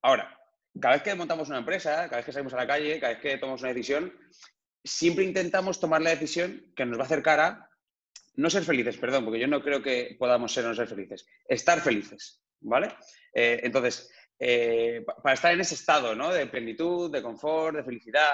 Ahora, 0.01 0.39
cada 0.79 0.95
vez 0.95 1.03
que 1.03 1.15
montamos 1.15 1.49
una 1.49 1.59
empresa, 1.59 2.05
cada 2.05 2.17
vez 2.17 2.25
que 2.25 2.31
salimos 2.31 2.53
a 2.53 2.57
la 2.57 2.67
calle, 2.67 2.99
cada 2.99 3.13
vez 3.13 3.21
que 3.21 3.37
tomamos 3.37 3.61
una 3.61 3.73
decisión, 3.73 4.13
siempre 4.83 5.25
intentamos 5.25 5.79
tomar 5.79 6.01
la 6.01 6.11
decisión 6.11 6.71
que 6.75 6.85
nos 6.85 6.97
va 6.97 7.03
a 7.03 7.05
acercar 7.05 7.39
a 7.39 7.69
no 8.35 8.49
ser 8.49 8.63
felices, 8.63 8.97
perdón, 8.97 9.25
porque 9.25 9.39
yo 9.39 9.47
no 9.47 9.61
creo 9.61 9.81
que 9.81 10.15
podamos 10.17 10.53
ser 10.53 10.65
o 10.65 10.69
no 10.69 10.75
ser 10.75 10.87
felices, 10.87 11.25
estar 11.47 11.81
felices, 11.81 12.41
¿vale? 12.61 12.95
Eh, 13.33 13.59
entonces, 13.63 14.09
eh, 14.39 15.03
para 15.21 15.33
estar 15.33 15.53
en 15.53 15.59
ese 15.59 15.75
estado, 15.75 16.15
¿no? 16.15 16.31
De 16.31 16.47
plenitud, 16.47 17.11
de 17.11 17.21
confort, 17.21 17.75
de 17.75 17.83
felicidad, 17.83 18.31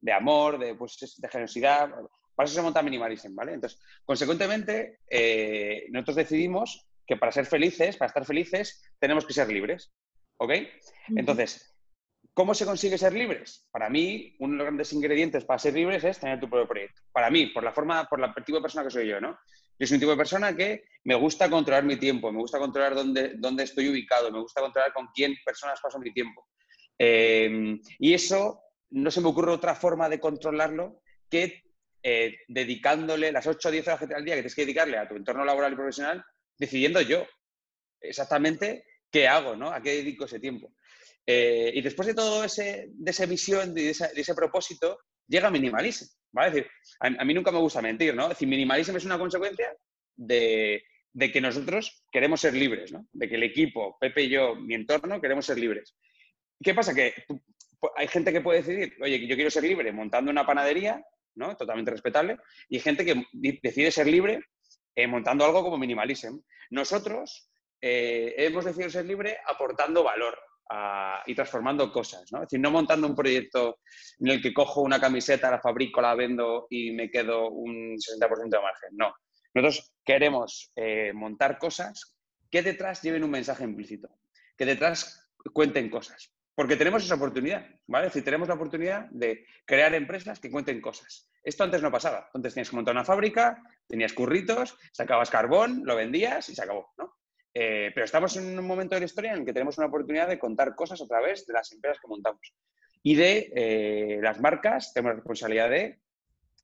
de, 0.00 0.12
amor, 0.12 0.58
de, 0.58 0.74
pues, 0.74 0.98
de 1.16 1.28
generosidad, 1.28 1.90
para 2.34 2.46
eso 2.46 2.56
se 2.56 2.62
monta 2.62 2.82
Minimalism, 2.82 3.34
¿vale? 3.34 3.54
Entonces, 3.54 3.80
consecuentemente, 4.04 4.98
eh, 5.08 5.86
nosotros 5.90 6.16
decidimos 6.16 6.86
que 7.06 7.16
para 7.16 7.32
ser 7.32 7.46
felices, 7.46 7.96
para 7.96 8.08
estar 8.08 8.26
felices, 8.26 8.82
tenemos 8.98 9.26
que 9.26 9.32
ser 9.32 9.48
libres, 9.48 9.92
¿ok? 10.36 10.52
Entonces, 11.16 11.71
¿Cómo 12.34 12.54
se 12.54 12.64
consigue 12.64 12.96
ser 12.96 13.12
libres? 13.12 13.68
Para 13.70 13.90
mí, 13.90 14.34
uno 14.38 14.52
de 14.52 14.58
los 14.58 14.64
grandes 14.64 14.92
ingredientes 14.94 15.44
para 15.44 15.58
ser 15.58 15.74
libres 15.74 16.02
es 16.02 16.18
tener 16.18 16.40
tu 16.40 16.48
propio 16.48 16.66
proyecto. 16.66 17.02
Para 17.12 17.28
mí, 17.28 17.46
por 17.46 17.62
la 17.62 17.72
forma, 17.72 18.08
por 18.08 18.22
el 18.24 18.44
tipo 18.44 18.56
de 18.56 18.62
persona 18.62 18.84
que 18.84 18.90
soy 18.90 19.06
yo, 19.06 19.20
¿no? 19.20 19.38
Yo 19.78 19.86
soy 19.86 19.96
un 19.96 20.00
tipo 20.00 20.12
de 20.12 20.16
persona 20.16 20.56
que 20.56 20.84
me 21.04 21.14
gusta 21.14 21.50
controlar 21.50 21.84
mi 21.84 21.96
tiempo, 21.96 22.32
me 22.32 22.38
gusta 22.38 22.58
controlar 22.58 22.94
dónde, 22.94 23.34
dónde 23.36 23.64
estoy 23.64 23.88
ubicado, 23.88 24.30
me 24.30 24.40
gusta 24.40 24.62
controlar 24.62 24.92
con 24.94 25.08
quién 25.14 25.34
personas 25.44 25.80
paso 25.80 25.98
mi 25.98 26.12
tiempo. 26.12 26.48
Em, 26.96 27.80
y 27.98 28.14
eso 28.14 28.60
no 28.90 29.10
se 29.10 29.20
me 29.20 29.28
ocurre 29.28 29.50
otra 29.50 29.74
forma 29.74 30.08
de 30.08 30.20
controlarlo 30.20 31.02
que 31.28 31.64
eh, 32.02 32.38
dedicándole 32.48 33.32
las 33.32 33.46
8 33.46 33.68
o 33.68 33.72
10 33.72 33.88
horas 33.88 34.02
al 34.02 34.24
día 34.24 34.34
que 34.34 34.42
tienes 34.42 34.54
que 34.54 34.62
dedicarle 34.62 34.98
a 34.98 35.08
tu 35.08 35.16
entorno 35.16 35.44
laboral 35.44 35.72
y 35.72 35.76
profesional, 35.76 36.24
decidiendo 36.58 37.00
yo 37.00 37.26
exactamente 38.00 38.84
qué 39.10 39.28
hago, 39.28 39.54
¿no? 39.54 39.70
A 39.70 39.82
qué 39.82 39.96
dedico 39.96 40.24
ese 40.24 40.40
tiempo. 40.40 40.72
Eh, 41.26 41.70
y 41.74 41.80
después 41.82 42.06
de 42.08 42.14
todo 42.14 42.44
ese, 42.44 42.88
de 42.90 43.10
esa 43.10 43.26
visión, 43.26 43.74
de, 43.74 43.90
ese, 43.90 44.34
propósito, 44.34 44.98
llega 45.26 45.50
minimalismo, 45.50 46.08
¿vale? 46.32 46.50
Decir, 46.50 46.70
a, 47.00 47.24
mí 47.24 47.34
nunca 47.34 47.52
me 47.52 47.58
gusta 47.58 47.80
mentir, 47.80 48.14
¿no? 48.14 48.24
Es 48.24 48.30
decir, 48.30 48.48
minimalismo 48.48 48.96
es 48.96 49.04
una 49.04 49.18
consecuencia 49.18 49.72
de, 50.16 50.82
que 51.32 51.40
nosotros 51.40 52.04
queremos 52.10 52.40
ser 52.40 52.54
libres, 52.54 52.92
¿no? 52.92 53.06
De 53.12 53.28
que 53.28 53.36
el 53.36 53.44
equipo, 53.44 53.96
Pepe 54.00 54.24
y 54.24 54.28
yo, 54.30 54.56
mi 54.56 54.74
entorno, 54.74 55.20
queremos 55.20 55.46
ser 55.46 55.58
libres. 55.58 55.94
¿Qué 56.62 56.74
pasa? 56.74 56.94
Que 56.94 57.14
hay 57.96 58.08
gente 58.08 58.32
que 58.32 58.40
puede 58.40 58.62
decidir, 58.62 58.94
oye, 59.00 59.26
yo 59.26 59.34
quiero 59.36 59.50
ser 59.50 59.64
libre 59.64 59.92
montando 59.92 60.30
una 60.30 60.46
panadería, 60.46 61.04
¿no? 61.36 61.56
Totalmente 61.56 61.92
respetable, 61.92 62.36
y 62.68 62.76
hay 62.76 62.82
gente 62.82 63.04
que 63.04 63.24
decide 63.62 63.90
ser 63.90 64.06
libre 64.06 64.40
eh, 64.94 65.06
montando 65.06 65.44
algo 65.44 65.62
como 65.62 65.78
minimalism. 65.78 66.38
Nosotros 66.70 67.50
eh, 67.80 68.34
hemos 68.36 68.64
decidido 68.64 68.90
ser 68.90 69.06
libre 69.06 69.38
aportando 69.46 70.04
valor, 70.04 70.38
y 71.26 71.34
transformando 71.34 71.92
cosas, 71.92 72.30
¿no? 72.32 72.38
Es 72.38 72.48
decir, 72.48 72.60
no 72.60 72.70
montando 72.70 73.06
un 73.06 73.14
proyecto 73.14 73.78
en 74.20 74.28
el 74.28 74.42
que 74.42 74.54
cojo 74.54 74.80
una 74.80 75.00
camiseta, 75.00 75.50
la 75.50 75.60
fabrico, 75.60 76.00
la 76.00 76.14
vendo 76.14 76.66
y 76.70 76.92
me 76.92 77.10
quedo 77.10 77.50
un 77.50 77.96
60% 77.96 78.48
de 78.48 78.62
margen. 78.62 78.90
No. 78.92 79.14
Nosotros 79.54 79.92
queremos 80.04 80.72
eh, 80.76 81.12
montar 81.12 81.58
cosas 81.58 82.16
que 82.50 82.62
detrás 82.62 83.02
lleven 83.02 83.24
un 83.24 83.30
mensaje 83.30 83.64
implícito, 83.64 84.08
que 84.56 84.64
detrás 84.64 85.30
cuenten 85.52 85.90
cosas. 85.90 86.32
Porque 86.54 86.76
tenemos 86.76 87.04
esa 87.04 87.14
oportunidad, 87.14 87.66
¿vale? 87.86 88.06
Es 88.06 88.12
decir, 88.12 88.24
tenemos 88.24 88.48
la 88.48 88.54
oportunidad 88.54 89.08
de 89.10 89.46
crear 89.64 89.94
empresas 89.94 90.38
que 90.38 90.50
cuenten 90.50 90.82
cosas. 90.82 91.30
Esto 91.42 91.64
antes 91.64 91.80
no 91.80 91.90
pasaba. 91.90 92.28
Antes 92.34 92.52
tenías 92.52 92.68
que 92.68 92.76
montar 92.76 92.94
una 92.94 93.04
fábrica, 93.04 93.62
tenías 93.86 94.12
curritos, 94.12 94.76
sacabas 94.92 95.30
carbón, 95.30 95.82
lo 95.84 95.96
vendías 95.96 96.48
y 96.50 96.54
se 96.54 96.62
acabó, 96.62 96.92
¿no? 96.98 97.14
Eh, 97.54 97.90
pero 97.94 98.04
estamos 98.04 98.36
en 98.36 98.58
un 98.58 98.66
momento 98.66 98.94
de 98.94 99.00
la 99.00 99.06
historia 99.06 99.32
en 99.32 99.40
el 99.40 99.44
que 99.44 99.52
tenemos 99.52 99.76
una 99.78 99.88
oportunidad 99.88 100.28
de 100.28 100.38
contar 100.38 100.74
cosas 100.74 101.00
a 101.02 101.06
través 101.06 101.46
de 101.46 101.52
las 101.52 101.70
empresas 101.72 102.00
que 102.00 102.08
montamos. 102.08 102.54
Y 103.02 103.14
de 103.14 103.52
eh, 103.54 104.20
las 104.22 104.40
marcas 104.40 104.92
tenemos 104.92 105.12
la 105.12 105.16
responsabilidad 105.16 105.70
de 105.70 106.00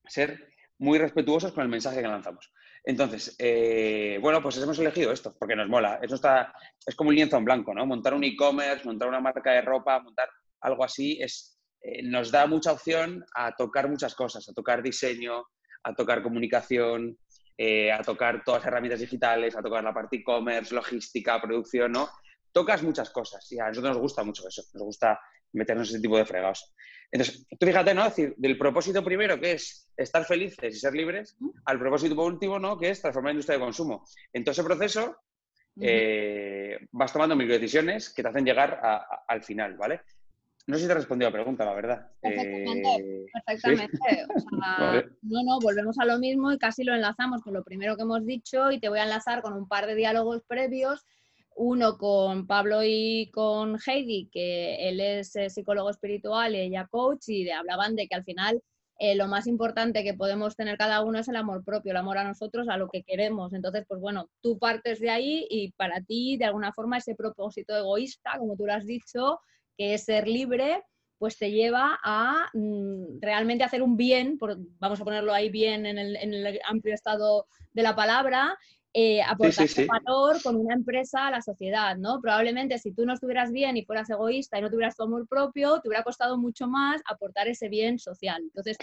ser 0.07 0.52
muy 0.78 0.99
respetuosos 0.99 1.52
con 1.52 1.64
el 1.64 1.68
mensaje 1.68 2.00
que 2.00 2.09
lanzamos. 2.09 2.52
Entonces, 2.85 3.35
eh, 3.38 4.18
bueno, 4.23 4.40
pues 4.40 4.57
hemos 4.59 4.78
elegido 4.78 5.12
esto 5.12 5.37
porque 5.38 5.57
nos 5.57 5.68
mola. 5.68 5.99
Eso 6.00 6.14
está, 6.14 6.54
es 6.87 6.95
como 6.95 7.11
un 7.11 7.16
lienzo 7.16 7.37
en 7.37 7.45
blanco, 7.45 7.75
¿no? 7.75 7.85
Montar 7.85 8.14
un 8.14 8.25
e-commerce, 8.25 8.85
montar 8.85 9.09
una 9.09 9.21
marca 9.21 9.52
de 9.52 9.61
ropa, 9.61 10.00
montar 10.00 10.28
algo 10.61 10.85
así, 10.85 11.21
es, 11.21 11.61
nos 12.04 12.30
da 12.30 12.47
mucha 12.47 12.73
opción 12.73 13.25
a 13.35 13.54
tocar 13.54 13.88
muchas 13.88 14.14
cosas, 14.14 14.49
a 14.49 14.54
tocar 14.54 14.83
diseño, 14.83 15.45
a 15.83 15.95
tocar 15.95 16.23
comunicación, 16.23 17.18
eh, 17.60 17.90
a 17.90 18.00
tocar 18.02 18.44
todas 18.44 18.60
las 18.60 18.68
herramientas 18.68 19.00
digitales, 19.00 19.56
a 19.56 19.62
tocar 19.62 19.82
la 19.82 19.92
parte 19.92 20.14
e-commerce, 20.16 20.72
logística, 20.72 21.42
producción, 21.42 21.90
¿no? 21.90 22.08
Tocas 22.52 22.84
muchas 22.84 23.10
cosas 23.10 23.50
y 23.50 23.58
a 23.58 23.66
nosotros 23.66 23.94
nos 23.94 24.00
gusta 24.00 24.22
mucho 24.22 24.46
eso, 24.46 24.62
nos 24.74 24.84
gusta 24.84 25.18
meternos 25.54 25.88
en 25.90 25.96
ese 25.96 26.02
tipo 26.02 26.16
de 26.16 26.24
fregados. 26.24 26.72
Entonces, 27.10 27.48
tú 27.58 27.66
fíjate, 27.66 27.94
¿no? 27.94 28.02
Es 28.06 28.14
decir, 28.14 28.34
del 28.36 28.56
propósito 28.56 29.02
primero, 29.02 29.40
que 29.40 29.52
es 29.52 29.90
estar 29.96 30.24
felices 30.24 30.76
y 30.76 30.78
ser 30.78 30.94
libres, 30.94 31.36
al 31.64 31.80
propósito 31.80 32.14
último, 32.22 32.60
¿no? 32.60 32.78
Que 32.78 32.90
es 32.90 33.00
transformar 33.00 33.30
la 33.30 33.32
industria 33.32 33.58
de 33.58 33.64
consumo. 33.64 34.04
En 34.32 34.44
todo 34.44 34.52
ese 34.52 34.62
proceso, 34.62 35.16
eh, 35.80 36.78
vas 36.92 37.12
tomando 37.12 37.34
micro 37.34 37.54
decisiones 37.54 38.10
que 38.10 38.22
te 38.22 38.28
hacen 38.28 38.44
llegar 38.44 38.80
al 39.26 39.42
final, 39.42 39.76
¿vale? 39.76 40.02
No 40.68 40.76
sé 40.76 40.82
si 40.82 40.87
te 40.87 40.92
he 40.92 40.96
respondido 40.96 41.28
a 41.28 41.30
la 41.30 41.38
pregunta, 41.38 41.64
la 41.64 41.72
verdad. 41.72 42.10
Perfectamente, 42.20 42.96
eh, 42.96 43.26
perfectamente. 43.32 43.98
No, 45.22 45.42
no, 45.42 45.58
volvemos 45.60 45.98
a 45.98 46.04
lo 46.04 46.18
mismo 46.18 46.52
y 46.52 46.58
casi 46.58 46.84
lo 46.84 46.94
enlazamos 46.94 47.40
con 47.42 47.54
lo 47.54 47.64
primero 47.64 47.96
que 47.96 48.02
hemos 48.02 48.26
dicho 48.26 48.70
y 48.70 48.78
te 48.78 48.90
voy 48.90 48.98
a 48.98 49.04
enlazar 49.04 49.40
con 49.40 49.54
un 49.54 49.66
par 49.66 49.87
de 49.87 49.94
diálogos 49.94 50.42
previos. 50.46 51.06
Uno 51.56 51.96
con 51.96 52.46
Pablo 52.46 52.82
y 52.84 53.30
con 53.32 53.78
Heidi, 53.84 54.28
que 54.30 54.90
él 54.90 55.00
es 55.00 55.34
eh, 55.37 55.48
psicólogo 55.48 55.88
espiritual 55.88 56.54
y 56.54 56.60
ella 56.60 56.87
coach, 56.90 57.30
y 57.30 57.48
hablaban 57.48 57.96
de 57.96 58.06
que 58.06 58.14
al 58.14 58.25
final 58.25 58.62
eh, 58.98 59.14
lo 59.14 59.26
más 59.26 59.46
importante 59.46 60.04
que 60.04 60.12
podemos 60.12 60.54
tener 60.54 60.76
cada 60.76 61.02
uno 61.02 61.18
es 61.18 61.28
el 61.28 61.37
amor 61.37 61.64
propio, 61.64 61.92
el 61.92 61.96
amor 61.96 62.18
a 62.18 62.25
nosotros, 62.25 62.68
a 62.68 62.76
lo 62.76 62.90
que 62.90 63.04
queremos. 63.04 63.54
Entonces, 63.54 63.87
pues 63.88 64.02
bueno, 64.02 64.28
tú 64.42 64.58
partes 64.58 65.00
de 65.00 65.08
ahí 65.08 65.46
y 65.48 65.72
para 65.72 66.02
ti, 66.02 66.37
de 66.37 66.44
alguna 66.44 66.75
forma, 66.75 66.98
ese 66.98 67.14
propósito 67.14 67.75
egoísta, 67.75 68.32
como 68.38 68.54
tú 68.54 68.66
lo 68.66 68.75
has 68.75 68.84
dicho, 68.84 69.40
que 69.78 69.94
es 69.94 70.04
ser 70.04 70.28
libre, 70.28 70.82
pues 71.18 71.38
te 71.38 71.50
lleva 71.50 71.99
a 72.04 72.50
mm, 72.52 73.20
realmente 73.20 73.64
hacer 73.64 73.82
un 73.82 73.97
bien, 73.97 74.38
vamos 74.78 75.00
a 75.00 75.04
ponerlo 75.04 75.32
ahí 75.32 75.49
bien 75.49 75.87
en 75.87 75.99
el, 75.99 76.61
amplio 76.68 76.94
estado 76.94 77.47
de 77.73 77.82
la 77.82 77.94
palabra, 77.94 78.56
eh, 78.92 79.23
aportar 79.23 79.68
valor 79.87 80.42
con 80.42 80.56
una 80.56 80.75
empresa 80.75 81.26
a 81.26 81.30
la 81.30 81.42
sociedad, 81.42 81.97
¿no? 81.97 82.20
Probablemente 82.20 82.78
si 82.78 82.92
tú 82.92 83.04
no 83.06 83.12
estuvieras 83.12 83.52
bien 83.52 83.76
y 83.76 83.85
fueras 83.85 84.11
egoísta 84.11 84.58
y 84.58 84.62
no 84.62 84.70
tuvieras 84.70 84.97
tu 84.97 85.04
amor 85.04 85.28
propio, 85.28 85.80
te 85.80 85.88
hubiera 85.88 86.04
costado 86.04 86.38
mucho 86.38 86.66
más 86.66 87.00
aportar 87.08 87.49
ese 87.49 87.68
bien 87.68 87.99
social. 87.99 88.42
Entonces, 88.42 88.76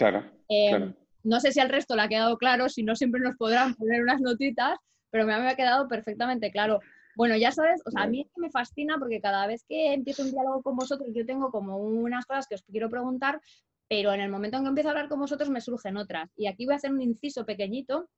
eh, 0.48 0.92
no 1.24 1.40
sé 1.40 1.52
si 1.52 1.60
al 1.60 1.68
resto 1.68 1.96
le 1.96 2.02
ha 2.02 2.08
quedado 2.08 2.38
claro, 2.38 2.68
si 2.68 2.82
no 2.82 2.94
siempre 2.94 3.20
nos 3.20 3.36
podrán 3.36 3.74
poner 3.74 4.02
unas 4.02 4.20
notitas, 4.20 4.78
pero 5.10 5.26
me 5.26 5.34
ha 5.34 5.56
quedado 5.56 5.88
perfectamente 5.88 6.50
claro. 6.50 6.80
Bueno, 7.16 7.34
ya 7.34 7.50
sabes, 7.50 7.80
o 7.86 7.90
sea, 7.90 8.02
a 8.02 8.06
mí 8.06 8.20
es 8.20 8.26
que 8.26 8.42
me 8.42 8.50
fascina 8.50 8.98
porque 8.98 9.22
cada 9.22 9.46
vez 9.46 9.64
que 9.66 9.94
empiezo 9.94 10.22
un 10.22 10.32
diálogo 10.32 10.62
con 10.62 10.76
vosotros, 10.76 11.08
yo 11.14 11.24
tengo 11.24 11.50
como 11.50 11.78
unas 11.78 12.26
cosas 12.26 12.46
que 12.46 12.56
os 12.56 12.62
quiero 12.62 12.90
preguntar, 12.90 13.40
pero 13.88 14.12
en 14.12 14.20
el 14.20 14.30
momento 14.30 14.58
en 14.58 14.64
que 14.64 14.68
empiezo 14.68 14.90
a 14.90 14.92
hablar 14.92 15.08
con 15.08 15.20
vosotros 15.20 15.48
me 15.48 15.62
surgen 15.62 15.96
otras. 15.96 16.30
Y 16.36 16.46
aquí 16.46 16.66
voy 16.66 16.74
a 16.74 16.76
hacer 16.76 16.92
un 16.92 17.00
inciso 17.00 17.46
pequeñito 17.46 18.10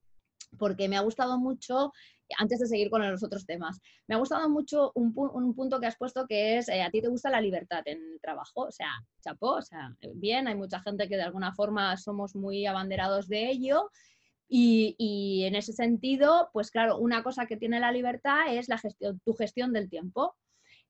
porque 0.59 0.89
me 0.89 0.97
ha 0.97 1.01
gustado 1.01 1.39
mucho, 1.39 1.93
antes 2.39 2.59
de 2.59 2.67
seguir 2.67 2.91
con 2.91 3.09
los 3.09 3.23
otros 3.23 3.47
temas, 3.47 3.79
me 4.09 4.17
ha 4.17 4.19
gustado 4.19 4.49
mucho 4.49 4.91
un, 4.97 5.15
punto 5.55 5.79
que 5.79 5.87
has 5.87 5.97
puesto 5.97 6.27
que 6.27 6.59
es, 6.59 6.69
eh, 6.69 6.83
a 6.83 6.91
ti 6.91 7.01
te 7.01 7.09
gusta 7.09 7.31
la 7.31 7.41
libertad 7.41 7.83
en 7.85 7.99
el 7.99 8.21
trabajo, 8.21 8.63
o 8.63 8.73
sea, 8.73 8.91
chapó, 9.23 9.57
o 9.57 9.63
sea, 9.63 9.95
bien, 10.15 10.49
hay 10.49 10.57
mucha 10.57 10.81
gente 10.81 11.09
que 11.09 11.17
de 11.17 11.23
alguna 11.23 11.55
forma 11.55 11.97
somos 11.97 12.35
muy 12.35 12.67
abanderados 12.67 13.29
de 13.29 13.49
ello 13.51 13.91
y, 14.49 15.45
en 15.45 15.55
ese 15.55 15.73
sentido, 15.73 16.51
pues 16.53 16.71
claro, 16.71 16.99
una 16.99 17.23
cosa 17.23 17.47
que 17.47 17.57
tiene 17.57 17.81
la 17.81 17.93
libertad 17.93 18.47
es 18.49 18.69
la 18.69 18.79
gestión, 18.79 19.21
tu 19.25 19.35
gestión 19.35 19.73
del 19.73 19.91
tiempo. 19.91 20.35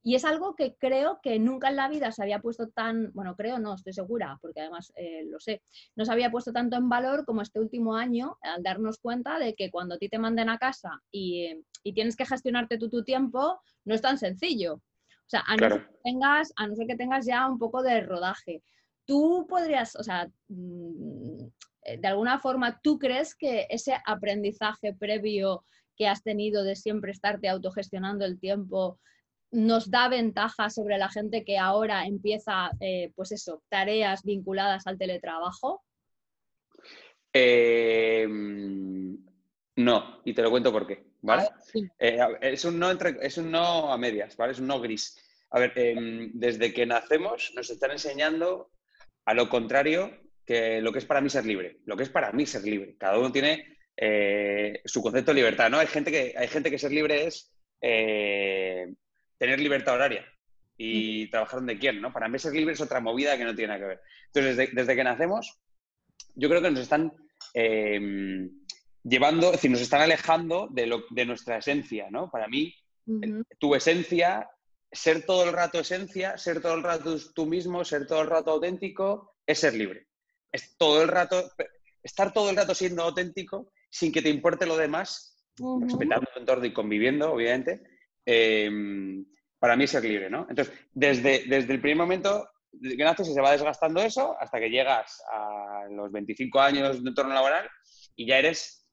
Y 0.01 0.15
es 0.15 0.25
algo 0.25 0.55
que 0.55 0.77
creo 0.77 1.19
que 1.23 1.41
nunca 1.41 1.69
en 1.69 1.77
la 1.77 1.89
vida 1.89 2.13
se 2.13 2.23
había 2.23 2.41
puesto 2.41 2.69
tan, 2.69 3.11
bueno, 3.15 3.35
creo 3.35 3.59
no, 3.59 3.75
estoy 3.75 3.93
segura, 3.93 4.39
porque 4.41 4.61
además 4.61 4.93
eh, 4.95 5.25
lo 5.27 5.41
sé, 5.41 5.61
no 5.97 6.05
se 6.05 6.13
había 6.13 6.31
puesto 6.31 6.53
tanto 6.53 6.77
en 6.77 6.89
valor 6.89 7.25
como 7.25 7.43
este 7.43 7.59
último 7.59 7.97
año, 7.97 8.39
al 8.43 8.63
darnos 8.63 8.99
cuenta 8.99 9.41
de 9.41 9.55
que 9.55 9.73
cuando 9.73 9.97
a 9.97 9.99
ti 9.99 10.09
te 10.09 10.21
manden 10.21 10.51
a 10.51 10.59
casa 10.59 11.03
y, 11.11 11.53
tienes 11.95 12.17
que 12.17 12.27
gestionarte 12.27 12.79
tú 12.79 12.89
tu 12.89 13.03
tiempo, 13.03 13.61
no 13.85 13.95
es 13.95 14.03
tan 14.03 14.19
sencillo. 14.19 14.75
O 14.75 15.31
sea, 15.31 15.43
a, 15.47 15.57
no 15.57 15.69
ser 15.69 15.87
que 15.87 15.99
tengas, 16.05 16.53
a 16.57 16.67
no 16.67 16.77
ser 16.77 16.87
que 16.87 16.97
tengas 16.97 17.27
ya 17.27 17.49
un 17.49 17.59
poco 17.59 17.83
de 17.83 18.01
rodaje. 18.03 18.63
Tú 19.05 19.47
podrías, 19.49 19.97
o 19.97 20.03
sea, 20.03 20.29
mm, 20.49 21.41
eh, 21.41 21.51
de 21.97 22.09
alguna 22.09 22.39
forma, 22.39 22.81
¿tú 22.83 22.99
crees 22.99 23.35
que 23.35 23.67
ese 23.71 23.97
aprendizaje 24.05 24.93
previo 24.93 25.65
que 25.97 26.07
has 26.07 26.23
tenido 26.23 26.63
de 26.65 26.77
siempre 26.77 27.13
estarte 27.13 27.49
autogestionando 27.49 28.25
el 28.25 28.39
tiempo 28.39 28.99
nos 29.51 29.91
da 29.91 30.09
ventaja 30.09 30.71
sobre 30.71 30.99
la 30.99 31.09
gente 31.09 31.45
que 31.45 31.59
ahora 31.59 32.07
empieza, 32.07 32.71
eh, 32.81 33.13
pues 33.17 33.33
eso, 33.33 33.63
tareas 33.69 34.23
vinculadas 34.23 34.87
al 34.87 34.99
teletrabajo? 34.99 35.83
Em, 37.33 39.19
no, 39.77 40.21
y 40.25 40.35
te 40.35 40.43
lo 40.43 40.51
cuento 40.51 40.73
por 40.73 40.87
qué, 40.87 41.07
¿vale? 41.23 41.49
Eh, 41.99 42.19
es, 42.41 42.65
un 42.65 42.79
no 42.79 42.91
es 42.91 43.39
un 43.39 43.51
no 43.51 43.93
a 43.93 43.99
medias, 43.99 44.37
¿vale? 44.37 44.53
Es 44.53 44.61
un 44.61 44.67
no 44.67 44.81
gris. 44.81 45.17
A 45.51 45.61
ver, 45.61 45.73
em, 45.77 46.31
desde 46.35 46.73
que 46.73 46.85
nacemos 46.85 47.53
nos 47.55 47.71
están 47.71 47.93
enseñando 47.93 48.71
a 49.25 49.35
lo 49.35 49.49
contrario 49.49 50.11
que 50.49 50.81
lo 50.81 50.91
que 50.91 50.99
es 51.01 51.05
para 51.05 51.21
mí 51.21 51.29
ser 51.29 51.45
libre, 51.45 51.77
lo 51.85 51.95
que 51.95 52.05
es 52.05 52.09
para 52.09 52.33
mí 52.33 52.47
ser 52.47 52.65
libre. 52.65 52.97
Cada 52.97 53.19
uno 53.19 53.31
tiene 53.31 53.77
eh, 53.95 54.81
su 54.87 55.03
concepto 55.03 55.33
de 55.33 55.37
libertad, 55.37 55.69
¿no? 55.69 55.79
Hay 55.79 55.87
gente 55.89 56.11
que, 56.11 56.35
hay 56.35 56.49
gente 56.49 56.71
que 56.71 56.79
ser 56.79 56.91
libre 56.91 57.27
es 57.27 57.53
eh, 57.83 58.95
tener 59.37 59.61
libertad 59.61 59.97
horaria 59.97 60.25
y 60.79 61.29
trabajar 61.31 61.59
donde 61.59 61.79
quieran, 61.79 62.01
¿no? 62.01 62.15
Para 62.15 62.29
mí 62.29 62.39
ser 62.39 62.55
libre 62.55 62.73
es 62.73 62.81
otra 62.81 62.99
movida 62.99 63.37
que 63.37 63.45
no 63.45 63.55
tiene 63.55 63.75
nada 63.75 63.81
que 63.81 63.89
ver. 63.89 64.01
Entonces, 64.33 64.75
desde, 64.75 64.97
que 64.97 65.05
nacemos, 65.05 65.61
yo 66.35 66.49
creo 66.49 66.63
que 66.63 66.71
nos 66.71 66.81
están 66.81 67.13
eh, 67.53 68.49
llevando, 69.05 69.49
es 69.49 69.53
decir, 69.53 69.71
nos 69.71 69.83
están 69.83 70.01
alejando 70.01 70.69
de, 70.71 70.87
lo, 70.87 71.05
de 71.11 71.27
nuestra 71.27 71.59
esencia, 71.59 72.09
¿no? 72.11 72.31
Para 72.31 72.49
mí, 72.49 72.75
tu 73.59 73.75
esencia 73.75 74.49
ser 74.91 75.27
todo 75.27 75.45
el 75.45 75.53
rato 75.53 75.79
esencia, 75.79 76.39
ser 76.39 76.63
todo 76.63 76.75
el 76.75 76.83
rato 76.83 77.17
tú 77.35 77.47
mismo, 77.47 77.85
ser 77.85 78.07
todo 78.07 78.23
el 78.23 78.29
rato 78.29 78.53
auténtico, 78.53 79.35
es 79.47 79.59
ser 79.59 79.75
libre. 79.75 80.07
Es 80.53 80.77
todo 80.77 81.03
el 81.03 81.09
rato, 81.09 81.51
estar 82.03 82.33
todo 82.33 82.51
el 82.51 82.57
rato 82.57 82.75
siendo 82.75 83.03
auténtico 83.03 83.73
sin 83.91 84.13
que 84.13 84.23
te 84.23 84.29
importe 84.29 84.67
lo 84.67 84.77
demás, 84.77 85.37
respetando 85.81 86.27
tu 86.33 86.41
entorno 86.41 86.65
y 86.65 86.73
conviviendo, 86.73 87.33
obviamente, 87.33 87.83
em, 88.25 89.25
para 89.59 89.77
mí 89.77 89.85
es 89.85 89.91
ser 89.91 90.05
libre, 90.05 90.31
¿no? 90.31 90.47
Entonces, 90.49 90.75
desde, 90.93 91.45
desde 91.47 91.73
el 91.73 91.81
primer 91.81 91.97
momento 91.97 92.49
que 92.81 93.05
naces 93.05 93.33
se 93.33 93.41
va 93.41 93.53
desgastando 93.53 94.01
eso 94.01 94.37
hasta 94.39 94.61
que 94.61 94.71
llegas 94.71 95.23
a 95.33 95.87
los 95.91 96.13
25 96.13 96.61
años 96.61 97.03
de 97.03 97.09
entorno 97.09 97.35
laboral 97.35 97.69
y 98.15 98.27
ya 98.27 98.39
eres, 98.39 98.87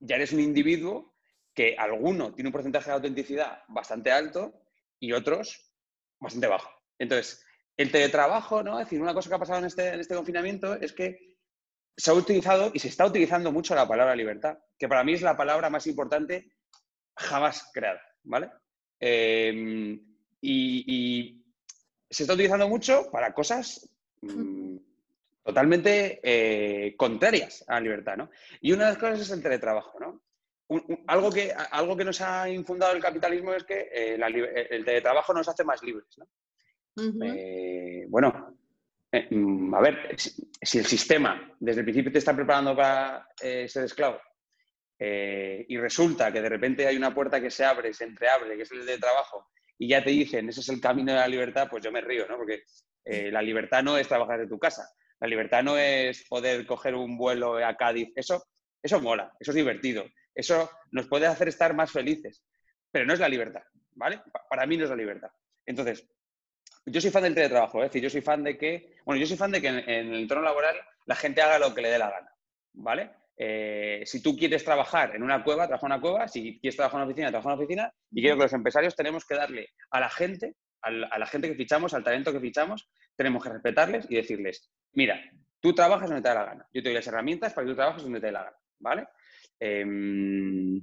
ya 0.00 0.16
eres 0.16 0.32
un 0.32 0.40
individuo 0.40 1.14
que 1.54 1.74
alguno 1.76 2.32
tiene 2.34 2.48
un 2.48 2.52
porcentaje 2.52 2.90
de 2.90 2.94
autenticidad 2.94 3.62
bastante 3.68 4.12
alto 4.12 4.54
y 5.00 5.12
otros 5.12 5.72
bastante 6.20 6.46
bajo. 6.46 6.70
Entonces, 6.98 7.44
el 7.78 7.92
teletrabajo, 7.92 8.62
¿no? 8.62 8.78
Es 8.78 8.86
decir, 8.86 9.00
una 9.00 9.14
cosa 9.14 9.28
que 9.30 9.36
ha 9.36 9.38
pasado 9.38 9.60
en 9.60 9.66
este, 9.66 9.88
en 9.88 10.00
este 10.00 10.16
confinamiento 10.16 10.74
es 10.74 10.92
que 10.92 11.36
se 11.96 12.10
ha 12.10 12.14
utilizado 12.14 12.72
y 12.74 12.80
se 12.80 12.88
está 12.88 13.06
utilizando 13.06 13.52
mucho 13.52 13.74
la 13.74 13.86
palabra 13.86 14.16
libertad, 14.16 14.58
que 14.76 14.88
para 14.88 15.04
mí 15.04 15.14
es 15.14 15.22
la 15.22 15.36
palabra 15.36 15.70
más 15.70 15.86
importante 15.86 16.50
jamás 17.16 17.70
creada, 17.72 18.02
¿vale? 18.24 18.50
Em, 18.98 20.00
y, 20.40 21.34
se 22.10 22.22
está 22.22 22.32
utilizando 22.32 22.68
mucho 22.68 23.10
para 23.12 23.34
cosas 23.34 23.86
mm, 24.22 24.76
totalmente 25.44 26.20
eh, 26.22 26.96
contrarias 26.96 27.64
a 27.68 27.74
la 27.74 27.80
libertad, 27.80 28.16
¿no? 28.16 28.30
Y 28.60 28.72
una 28.72 28.84
de 28.84 28.90
las 28.92 28.98
cosas 28.98 29.20
es 29.20 29.30
el 29.30 29.42
teletrabajo, 29.42 30.00
¿no? 30.00 30.22
algo, 31.06 31.30
que, 31.30 31.54
algo 31.70 31.96
que 31.96 32.04
nos 32.04 32.20
ha 32.20 32.48
infundado 32.50 32.94
el 32.94 33.02
capitalismo 33.02 33.54
es 33.54 33.64
que 33.64 33.88
eh, 33.90 34.18
el 34.70 34.84
teletrabajo 34.84 35.32
nos 35.32 35.48
hace 35.48 35.64
más 35.64 35.82
libres, 35.82 36.08
¿no? 36.18 36.26
Eh, 37.36 38.06
bueno, 38.08 38.56
mm, 39.30 39.74
a 39.74 39.80
ver, 39.80 40.16
si, 40.16 40.78
el 40.78 40.86
sistema 40.86 41.54
desde 41.60 41.80
el 41.80 41.84
principio 41.84 42.12
te 42.12 42.18
está 42.18 42.34
preparando 42.34 42.76
para 42.76 43.26
ser 43.36 43.84
esclavo 43.84 44.18
y 45.00 45.76
resulta 45.78 46.32
que 46.32 46.42
de 46.42 46.48
repente 46.48 46.86
hay 46.86 46.96
una 46.96 47.14
puerta 47.14 47.40
que 47.40 47.50
se 47.50 47.64
abre, 47.64 47.94
se 47.94 48.04
entreabre, 48.04 48.56
que 48.56 48.62
es 48.62 48.72
el 48.72 48.84
de 48.84 48.98
trabajo, 48.98 49.48
y 49.78 49.88
ya 49.88 50.02
te 50.02 50.10
dicen, 50.10 50.48
ese 50.48 50.60
es 50.60 50.68
el 50.68 50.80
camino 50.80 51.12
de 51.12 51.18
la 51.18 51.28
libertad, 51.28 51.68
pues 51.70 51.84
yo 51.84 51.92
me 51.92 52.00
río, 52.00 52.26
¿no? 52.28 52.36
Porque 52.36 52.64
eh, 53.04 53.30
la 53.30 53.40
libertad 53.40 53.82
no 53.82 53.96
es 53.96 54.08
trabajar 54.08 54.40
de 54.40 54.48
tu 54.48 54.58
casa, 54.58 54.90
la 55.20 55.28
libertad 55.28 55.62
no 55.62 55.78
es 55.78 56.26
poder 56.28 56.66
coger 56.66 56.94
un 56.94 57.16
vuelo 57.16 57.56
a 57.64 57.76
Cádiz, 57.76 58.10
eso, 58.16 58.44
eso 58.82 59.00
mola, 59.00 59.32
eso 59.38 59.52
es 59.52 59.54
divertido, 59.54 60.04
eso 60.34 60.68
nos 60.90 61.06
puede 61.06 61.26
hacer 61.26 61.48
estar 61.48 61.74
más 61.74 61.92
felices, 61.92 62.44
pero 62.90 63.06
no 63.06 63.14
es 63.14 63.20
la 63.20 63.28
libertad, 63.28 63.62
¿vale? 63.92 64.20
Para 64.50 64.66
mí 64.66 64.76
no 64.76 64.84
es 64.84 64.90
la 64.90 64.96
libertad. 64.96 65.30
Entonces, 65.64 66.08
yo 66.90 67.00
soy 67.00 67.10
fan 67.10 67.22
del 67.22 67.34
teletrabajo, 67.34 67.82
es 67.82 67.90
decir, 67.90 68.02
yo 68.02 68.10
soy 68.10 68.20
fan 68.20 68.42
de 68.44 68.58
que, 68.58 68.96
bueno, 69.04 69.20
yo 69.20 69.26
soy 69.26 69.36
fan 69.36 69.50
de 69.50 69.60
que 69.60 69.68
en, 69.68 69.78
en 69.78 70.12
el 70.12 70.20
entorno 70.20 70.44
laboral 70.44 70.76
la 71.06 71.14
gente 71.14 71.42
haga 71.42 71.58
lo 71.58 71.74
que 71.74 71.82
le 71.82 71.90
dé 71.90 71.98
la 71.98 72.10
gana, 72.10 72.30
¿vale? 72.74 73.10
Eh, 73.40 74.02
si 74.04 74.20
tú 74.20 74.36
quieres 74.36 74.64
trabajar 74.64 75.14
en 75.14 75.22
una 75.22 75.44
cueva, 75.44 75.68
trabaja 75.68 75.86
en 75.86 75.92
una 75.92 76.00
cueva, 76.00 76.26
si 76.26 76.58
quieres 76.58 76.74
trabajar 76.74 76.98
en 76.98 77.02
una 77.02 77.12
oficina, 77.12 77.30
trabaja 77.30 77.50
en 77.50 77.54
una 77.54 77.64
oficina, 77.64 77.94
y 78.10 78.22
creo 78.22 78.36
que 78.36 78.42
los 78.42 78.52
empresarios 78.52 78.96
tenemos 78.96 79.24
que 79.24 79.36
darle 79.36 79.68
a 79.92 80.00
la 80.00 80.10
gente, 80.10 80.56
a 80.82 80.90
la, 80.90 81.26
gente 81.26 81.48
que 81.48 81.54
fichamos, 81.54 81.94
al 81.94 82.02
talento 82.02 82.32
que 82.32 82.40
fichamos, 82.40 82.90
tenemos 83.14 83.42
que 83.44 83.50
respetarles 83.50 84.06
y 84.10 84.16
decirles, 84.16 84.68
mira, 84.92 85.20
tú 85.60 85.72
trabajas 85.72 86.08
donde 86.08 86.22
te 86.22 86.28
da 86.28 86.34
la 86.34 86.44
gana, 86.44 86.68
yo 86.72 86.82
te 86.82 86.88
doy 86.88 86.94
las 86.94 87.06
herramientas 87.06 87.52
para 87.52 87.64
que 87.64 87.70
tú 87.70 87.76
trabajes 87.76 88.02
donde 88.02 88.20
te 88.20 88.26
dé 88.26 88.32
la 88.32 88.42
gana, 88.42 88.56
¿vale? 88.80 89.06
Em, 89.60 90.80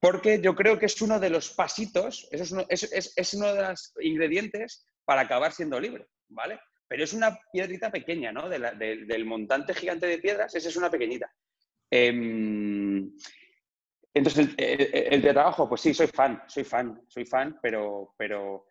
porque 0.00 0.40
yo 0.40 0.54
creo 0.54 0.78
que 0.78 0.86
es 0.86 1.00
uno 1.02 1.18
de 1.18 1.30
los 1.30 1.50
pasitos, 1.50 2.28
eso 2.30 2.42
es 2.42 2.52
uno, 2.52 2.66
es, 2.68 3.34
uno 3.34 3.54
de 3.54 3.62
los 3.62 3.92
ingredientes 4.00 4.86
para 5.04 5.22
acabar 5.22 5.52
siendo 5.52 5.80
libre, 5.80 6.06
¿vale? 6.28 6.60
Pero 6.88 7.04
es 7.04 7.12
una 7.12 7.38
piedrita 7.52 7.90
pequeña, 7.90 8.32
¿no? 8.32 8.48
del 8.48 9.24
montante 9.24 9.74
gigante 9.74 10.06
de 10.06 10.18
piedras, 10.18 10.54
esa 10.54 10.68
es 10.68 10.76
una 10.76 10.90
pequeñita. 10.90 11.32
Em, 11.90 13.12
entonces, 14.14 14.48
el, 14.56 15.22
de 15.22 15.32
trabajo, 15.32 15.68
pues 15.68 15.80
sí, 15.80 15.94
soy 15.94 16.06
fan, 16.06 16.42
soy 16.46 16.64
fan, 16.64 17.02
soy 17.08 17.24
fan, 17.24 17.58
pero, 17.62 18.14
pero, 18.16 18.66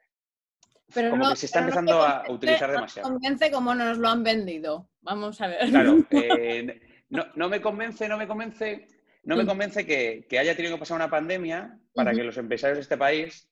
pero 0.94 1.12
como 1.12 1.30
que 1.30 1.36
se 1.36 1.48
está 1.48 1.60
empezando 1.60 2.02
a 2.02 2.26
utilizar 2.30 2.72
demasiado. 2.72 3.10
No 3.10 3.16
me 3.16 3.20
convence 3.22 3.52
como 3.52 3.76
nos 3.76 3.98
lo 3.98 4.08
han 4.10 4.24
vendido. 4.24 4.90
Vamos 5.02 5.42
a 5.42 5.48
ver. 5.48 5.70
Claro, 5.70 5.98
eh, 6.12 6.82
no, 7.10 7.50
me 7.50 7.62
convence, 7.62 8.08
no 8.08 8.18
me 8.18 8.28
convence, 8.28 8.88
no 9.24 9.36
me 9.36 9.44
mm. 9.44 9.48
convence 9.48 9.86
que, 9.86 10.40
haya 10.40 10.56
tenido 10.56 10.76
que 10.76 10.80
pasar 10.80 10.96
una 10.96 11.10
pandemia 11.10 11.80
para 11.94 12.12
que 12.14 12.24
los 12.24 12.38
empresarios 12.38 12.78
de 12.78 12.82
este 12.82 12.98
país 12.98 13.50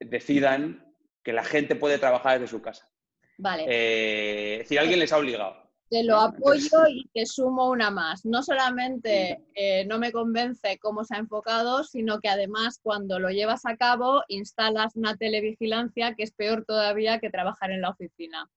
decidan 0.00 0.94
que 1.22 1.32
la 1.32 1.44
gente 1.44 1.76
puede 1.76 1.98
trabajar 1.98 2.38
desde 2.38 2.50
su 2.50 2.62
casa. 2.62 2.88
Vale. 3.38 3.64
Eh, 3.68 4.52
es 4.54 4.58
decir, 4.60 4.78
alguien 4.78 4.98
les 4.98 5.12
ha 5.12 5.18
obligado. 5.18 5.64
Te 5.90 6.02
lo 6.02 6.16
apoyo 6.16 6.86
y 6.88 7.08
te 7.12 7.26
sumo 7.26 7.70
una 7.70 7.90
más. 7.90 8.24
No 8.24 8.42
solamente 8.42 9.44
eh, 9.54 9.84
no 9.86 9.98
me 9.98 10.12
convence 10.12 10.78
cómo 10.78 11.04
se 11.04 11.14
ha 11.14 11.18
enfocado, 11.18 11.84
sino 11.84 12.20
que 12.20 12.28
además 12.28 12.80
cuando 12.82 13.18
lo 13.18 13.30
llevas 13.30 13.66
a 13.66 13.76
cabo 13.76 14.22
instalas 14.28 14.96
una 14.96 15.16
televigilancia 15.16 16.14
que 16.14 16.24
es 16.24 16.32
peor 16.32 16.64
todavía 16.64 17.20
que 17.20 17.30
trabajar 17.30 17.70
en 17.70 17.82
la 17.82 17.90
oficina. 17.90 18.48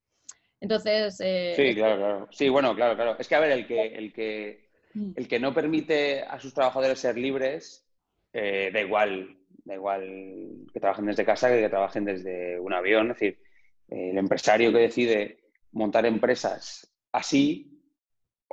Entonces... 0.59 1.17
Eh, 1.19 1.53
sí, 1.55 1.75
claro, 1.75 1.97
claro. 1.97 2.27
Sí, 2.31 2.49
bueno, 2.49 2.73
claro, 2.75 2.95
claro. 2.95 3.15
Es 3.19 3.27
que, 3.27 3.35
a 3.35 3.39
ver, 3.39 3.51
el 3.51 3.67
que, 3.67 3.85
el 3.85 4.13
que. 4.13 4.66
El 4.93 5.28
que 5.28 5.39
no 5.39 5.54
permite 5.54 6.21
a 6.21 6.39
sus 6.39 6.54
trabajadores 6.54 7.00
ser 7.00 7.17
libres, 7.17 7.86
eh, 8.34 8.69
da 8.73 8.82
igual, 8.82 9.38
da 9.63 9.76
igual 9.76 10.67
que 10.73 10.80
trabajen 10.80 11.06
desde 11.06 11.26
casa 11.26 11.50
que 11.50 11.69
trabajen 11.69 12.06
desde 12.06 12.60
un 12.60 12.73
avión. 12.73 13.12
Es 13.12 13.19
decir, 13.19 13.39
el 13.88 14.17
empresario 14.17 14.71
que 14.71 14.80
decide 14.80 15.39
montar 15.71 16.06
empresas 16.06 16.91
así, 17.12 17.73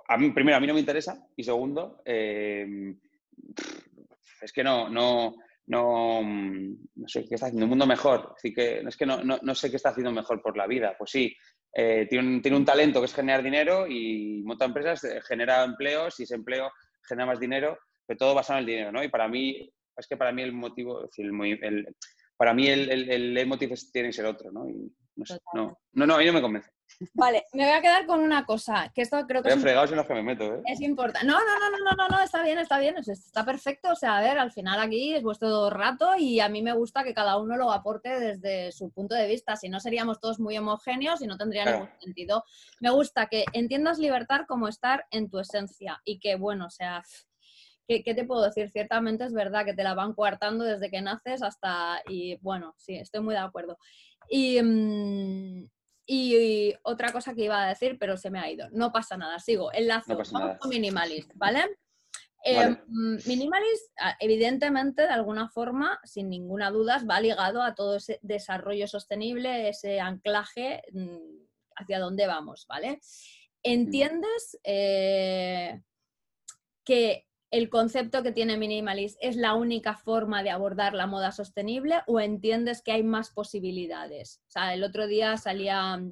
a 0.09 0.17
mí, 0.17 0.31
primero, 0.31 0.57
a 0.57 0.61
mí 0.61 0.67
no 0.67 0.75
me 0.75 0.81
interesa 0.81 1.27
y 1.37 1.45
segundo, 1.45 2.03
eh, 2.05 2.95
es 4.43 4.53
que 4.53 4.63
no, 4.63 4.89
no, 4.91 5.37
no, 5.67 6.21
no 6.23 7.09
sé 7.09 7.27
qué 7.27 7.35
está 7.35 7.47
haciendo 7.47 7.65
un 7.65 7.71
mundo 7.71 7.87
mejor. 7.87 8.35
Así 8.37 8.53
que 8.53 8.81
es 8.81 8.97
que 8.97 9.07
no, 9.07 9.23
no, 9.23 9.55
sé 9.55 9.71
qué 9.71 9.77
está 9.77 9.91
haciendo 9.91 10.13
mejor 10.13 10.43
por 10.43 10.57
la 10.57 10.67
vida. 10.67 10.95
Pues 10.99 11.11
sí, 11.11 11.35
eh, 11.75 12.07
tiene, 12.09 12.29
un, 12.29 12.43
tiene, 12.43 12.57
un, 12.57 12.65
talento 12.65 13.01
que 13.01 13.07
es 13.07 13.15
generar 13.15 13.43
dinero 13.43 13.87
y 13.89 14.43
monta 14.45 14.65
empresas, 14.65 15.03
eh, 15.05 15.21
genera 15.27 15.65
empleos 15.65 16.19
y 16.21 16.23
ese 16.23 16.37
empleo 16.37 16.71
genera 17.03 17.27
más 17.27 17.41
dinero, 17.41 17.79
pero 18.07 18.17
todo 18.17 18.35
basado 18.35 18.59
en 18.59 18.63
el 18.63 18.67
dinero, 18.67 18.93
¿no? 18.93 19.03
Y 19.03 19.09
para 19.09 19.29
mí, 19.29 19.71
es 19.97 20.07
que 20.07 20.17
para 20.17 20.33
mí 20.33 20.43
el 20.43 20.53
motivo, 20.53 21.09
el, 21.17 21.97
para 22.37 22.55
mí 22.55 22.69
el, 22.69 22.91
el, 22.91 23.37
el, 23.37 23.47
motivo 23.47 23.75
tiene 23.93 24.09
que 24.09 24.13
ser 24.13 24.27
otro, 24.27 24.53
¿no? 24.53 24.69
Y 24.69 24.93
no, 25.17 25.27
sé, 25.27 25.39
no, 25.53 25.77
no, 25.93 26.07
no, 26.07 26.15
a 26.15 26.19
mí 26.19 26.27
no 26.27 26.33
me 26.33 26.43
convence. 26.43 26.71
Vale, 27.13 27.45
me 27.53 27.65
voy 27.65 27.73
a 27.73 27.81
quedar 27.81 28.07
con 28.07 28.21
una 28.21 28.45
cosa, 28.45 28.91
que 28.95 29.03
esto 29.03 29.27
creo 29.27 29.43
que 29.43 29.57
fregado 29.57 29.89
en 29.89 29.97
los 29.97 30.07
que 30.07 30.15
me 30.15 30.23
meto, 30.23 30.55
¿eh? 30.55 30.63
es 30.67 30.81
importante. 30.81 31.27
No, 31.27 31.35
no, 31.35 31.59
no, 31.59 31.71
no, 31.71 31.79
no, 31.79 31.97
no, 31.97 32.09
no, 32.09 32.23
está 32.23 32.43
bien, 32.43 32.59
está 32.59 32.79
bien, 32.79 32.97
está 32.99 33.45
perfecto. 33.45 33.91
O 33.91 33.97
sea, 33.97 34.19
a 34.19 34.21
ver, 34.21 34.39
al 34.39 34.53
final 34.53 34.81
aquí 34.81 35.15
es 35.15 35.23
vuestro 35.23 35.71
rato 35.71 36.17
y 36.17 36.41
a 36.41 36.49
mí 36.49 36.63
me 36.63 36.73
gusta 36.73 37.05
que 37.05 37.15
cada 37.15 37.37
uno 37.39 37.57
lo 37.57 37.73
aporte 37.73 38.21
desde 38.21 38.73
su 38.73 38.91
punto 38.91 39.15
de 39.15 39.27
vista. 39.27 39.57
Si 39.57 39.69
no 39.69 39.81
seríamos 39.81 40.21
todos 40.21 40.39
muy 40.39 40.57
homogéneos 40.57 41.23
y 41.23 41.27
no 41.27 41.37
tendría 41.37 41.65
ningún 41.65 41.89
sentido. 42.01 42.45
Me 42.81 42.91
gusta 42.91 43.27
que 43.27 43.45
entiendas 43.53 43.99
libertad 43.99 44.43
como 44.47 44.69
estar 44.69 45.07
en 45.11 45.31
tu 45.31 45.39
esencia 45.39 46.01
y 46.05 46.19
que, 46.19 46.37
bueno, 46.37 46.67
o 46.67 46.71
sea, 46.71 47.03
¿Qué, 47.87 48.03
¿qué, 48.03 48.15
te 48.15 48.25
puedo 48.25 48.43
decir? 48.43 48.71
Ciertamente 48.71 49.25
es 49.25 49.35
verdad 49.35 49.67
que 49.67 49.75
te 49.75 49.85
la 49.85 49.93
van 49.93 50.15
coartando 50.15 50.65
desde 50.65 50.91
que 50.91 51.03
naces 51.03 51.43
hasta... 51.43 52.01
Y 52.09 52.37
bueno, 52.37 52.75
sí, 52.79 52.97
estoy 52.97 53.21
muy 53.21 53.35
de 53.35 53.41
acuerdo. 53.41 53.77
Y, 54.29 54.59
mm, 56.07 56.13
y 56.13 56.75
otra 56.83 57.13
cosa 57.13 57.35
que 57.35 57.45
iba 57.45 57.63
a 57.63 57.69
decir, 57.69 57.99
pero 57.99 58.17
se 58.17 58.31
me 58.31 58.39
ha 58.39 58.51
ido. 58.51 58.69
No 58.73 58.93
pasa 58.93 59.17
nada, 59.17 59.39
sigo. 59.39 59.73
Enlazo. 59.73 60.17
Vamos 60.33 60.59
con 60.59 60.71
Minimalist, 60.71 61.33
¿vale? 61.35 61.65
Em, 62.47 62.77
minimalist, 63.27 63.91
ah, 63.99 64.17
evidentemente, 64.21 65.01
de 65.01 65.09
alguna 65.09 65.49
forma, 65.49 65.99
sin 66.05 66.29
ninguna 66.29 66.71
duda, 66.71 67.03
va 67.11 67.19
ligado 67.19 67.63
a 67.63 67.75
todo 67.75 67.97
ese 67.97 68.19
desarrollo 68.21 68.87
sostenible, 68.87 69.71
ese 69.71 69.99
anclaje 69.99 70.83
mm, 70.93 71.47
hacia 71.77 71.99
dónde 71.99 72.27
vamos, 72.27 72.67
¿vale? 72.69 73.01
¿Entiendes 73.63 74.59
eh, 74.63 75.81
que 76.85 77.27
el 77.55 77.71
concepto 77.71 78.25
que 78.25 78.33
tiene 78.33 78.57
Minimalist 78.57 79.17
es 79.21 79.37
la 79.37 79.55
única 79.55 79.95
forma 79.95 80.43
de 80.43 80.51
abordar 80.51 80.93
la 80.93 81.07
moda 81.07 81.31
sostenible 81.31 82.03
o 82.09 82.19
entiendes 82.19 82.83
que 82.83 82.91
hay 82.91 83.05
más 83.05 83.31
posibilidades? 83.31 84.41
O 84.49 84.51
sea, 84.51 84.75
el 84.75 84.83
otro 84.83 85.07
día 85.07 85.37
salía, 85.37 86.03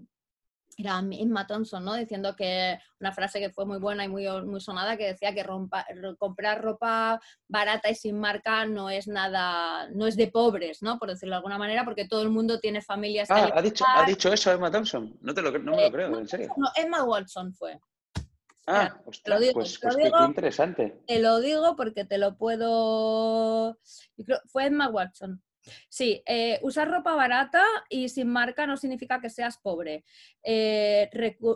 era 0.79 1.03
Emma 1.11 1.45
Thompson, 1.49 1.85
¿no? 1.85 1.95
Diciendo 1.95 2.37
que 2.37 2.79
una 3.01 3.11
frase 3.11 3.41
que 3.41 3.51
fue 3.51 3.67
muy 3.67 3.81
buena 3.81 4.05
y 4.05 4.09
muy, 4.09 4.29
muy 4.45 4.61
sonada 4.61 4.97
que 4.97 5.09
decía 5.09 5.35
que 5.35 5.45
comprar 6.17 6.63
ropa 6.63 7.21
barata 7.49 7.91
y 7.91 7.97
sin 7.97 8.21
marca 8.21 8.65
no 8.65 8.89
es 8.89 9.09
nada, 9.09 9.89
no 9.91 10.07
es 10.07 10.17
de 10.17 10.29
pobres, 10.29 10.81
¿no? 10.81 10.97
Por 11.01 11.09
decirlo 11.09 11.33
de 11.33 11.39
alguna 11.39 11.59
manera, 11.59 11.85
porque 11.85 12.07
todo 12.07 12.23
el 12.23 12.31
mundo 12.31 12.61
tiene 12.61 12.83
familias. 12.83 13.29
Ah, 13.33 13.51
ha 13.53 13.63
dicho, 13.63 13.85
ha 13.85 14.05
dicho 14.05 14.33
eso 14.33 14.53
Emma 14.53 14.71
Thompson. 14.71 15.19
No, 15.21 15.35
te 15.35 15.43
lo, 15.43 15.51
no 15.59 15.73
me 15.73 15.87
lo 15.87 15.91
creo, 15.91 16.19
en 16.21 16.29
serio. 16.29 16.55
No, 16.57 16.69
Emma 16.77 17.03
Watson 17.03 17.53
fue. 17.53 17.81
Ah, 18.67 19.01
ostras, 19.07 19.39
lo 19.39 19.41
digo, 19.41 19.55
pues, 19.55 19.79
pues 19.81 19.97
qué 19.97 20.25
interesante. 20.25 21.01
Te 21.07 21.19
lo 21.21 21.41
digo 21.41 21.75
porque 21.77 22.05
te 22.05 22.19
lo 22.19 22.37
puedo. 22.37 23.79
Fue 24.47 24.67
Emma 24.67 24.89
Watson. 24.89 25.43
Sí, 25.89 26.23
eh, 26.27 26.59
usar 26.63 26.91
ropa 26.91 27.15
barata 27.15 27.63
y 27.89 28.09
sin 28.09 28.29
marca 28.29 28.67
no 28.67 28.77
significa 28.77 29.21
que 29.21 29.31
seas 29.31 29.59
pobre. 29.59 30.05
Eh, 30.43 31.09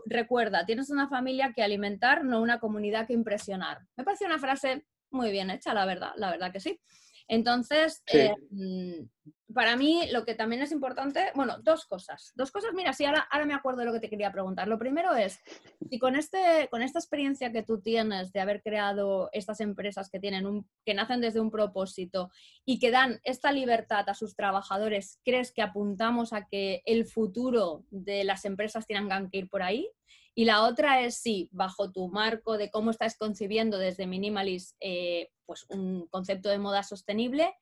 recuerda, 0.07 0.65
tienes 0.65 0.91
una 0.91 1.09
familia 1.09 1.53
que 1.55 1.63
alimentar, 1.63 2.25
no 2.25 2.41
una 2.41 2.61
comunidad 2.61 3.07
que 3.07 3.15
impresionar. 3.15 3.81
Me 3.97 4.05
parece 4.05 4.27
una 4.27 4.39
frase 4.39 4.87
muy 5.11 5.31
bien 5.31 5.51
hecha, 5.51 5.75
la 5.75 5.87
verdad, 5.87 6.13
la 6.17 6.31
verdad 6.31 6.53
que 6.53 6.61
sí. 6.61 6.81
Entonces, 7.29 8.03
eh, 8.13 8.35
mm, 8.51 9.53
para 9.53 9.77
mí 9.77 10.09
lo 10.13 10.25
que 10.25 10.35
también 10.35 10.63
es 10.63 10.73
importante, 10.73 11.31
bueno, 11.35 11.59
dos 11.63 11.87
cosas. 11.87 12.33
Dos 12.35 12.51
cosas, 12.51 12.73
mira, 12.75 12.93
sí, 12.93 13.05
ahora, 13.05 13.27
ahora 13.31 13.47
me 13.47 13.55
acuerdo 13.55 13.81
de 13.81 13.87
lo 13.87 13.93
que 13.93 14.01
te 14.01 14.11
quería 14.11 14.33
preguntar. 14.33 14.69
Lo 14.69 14.79
primero 14.79 15.15
es, 15.15 15.41
si 15.89 15.99
con, 15.99 16.17
este, 16.17 16.69
con 16.71 16.83
esta 16.83 16.99
experiencia 16.99 17.53
que 17.53 17.63
tú 17.63 17.81
tienes 17.81 18.33
de 18.33 18.41
haber 18.41 18.63
creado 18.63 19.29
estas 19.33 19.61
empresas 19.61 20.11
que, 20.11 20.21
tienen 20.21 20.47
un, 20.47 20.69
que 20.85 20.95
nacen 20.95 21.21
desde 21.21 21.41
un 21.41 21.51
propósito 21.51 22.31
y 22.65 22.79
que 22.79 22.91
dan 22.91 23.21
esta 23.25 23.53
libertad 23.53 24.09
a 24.09 24.15
sus 24.15 24.37
trabajadores, 24.37 25.21
¿crees 25.25 25.53
que 25.53 25.63
apuntamos 25.63 26.33
a 26.33 26.47
que 26.47 26.83
el 26.87 27.07
futuro 27.07 27.85
de 27.91 28.25
las 28.25 28.45
empresas 28.45 28.87
tengan 28.87 29.31
que 29.31 29.39
ir 29.39 29.49
por 29.49 29.63
ahí? 29.63 29.91
Y 30.39 30.45
la 30.45 30.65
otra 30.65 31.01
es 31.01 31.17
si, 31.17 31.49
bajo 31.51 31.91
tu 31.91 32.09
marco 32.09 32.59
de 32.59 32.71
cómo 32.71 32.91
estás 32.91 33.17
concibiendo 33.17 33.79
desde 33.79 34.07
Minimalis 34.07 34.77
eh, 34.81 35.31
pues 35.47 35.65
un 35.71 36.07
concepto 36.09 36.51
de 36.51 36.59
moda 36.59 36.83
sostenible, 36.83 37.55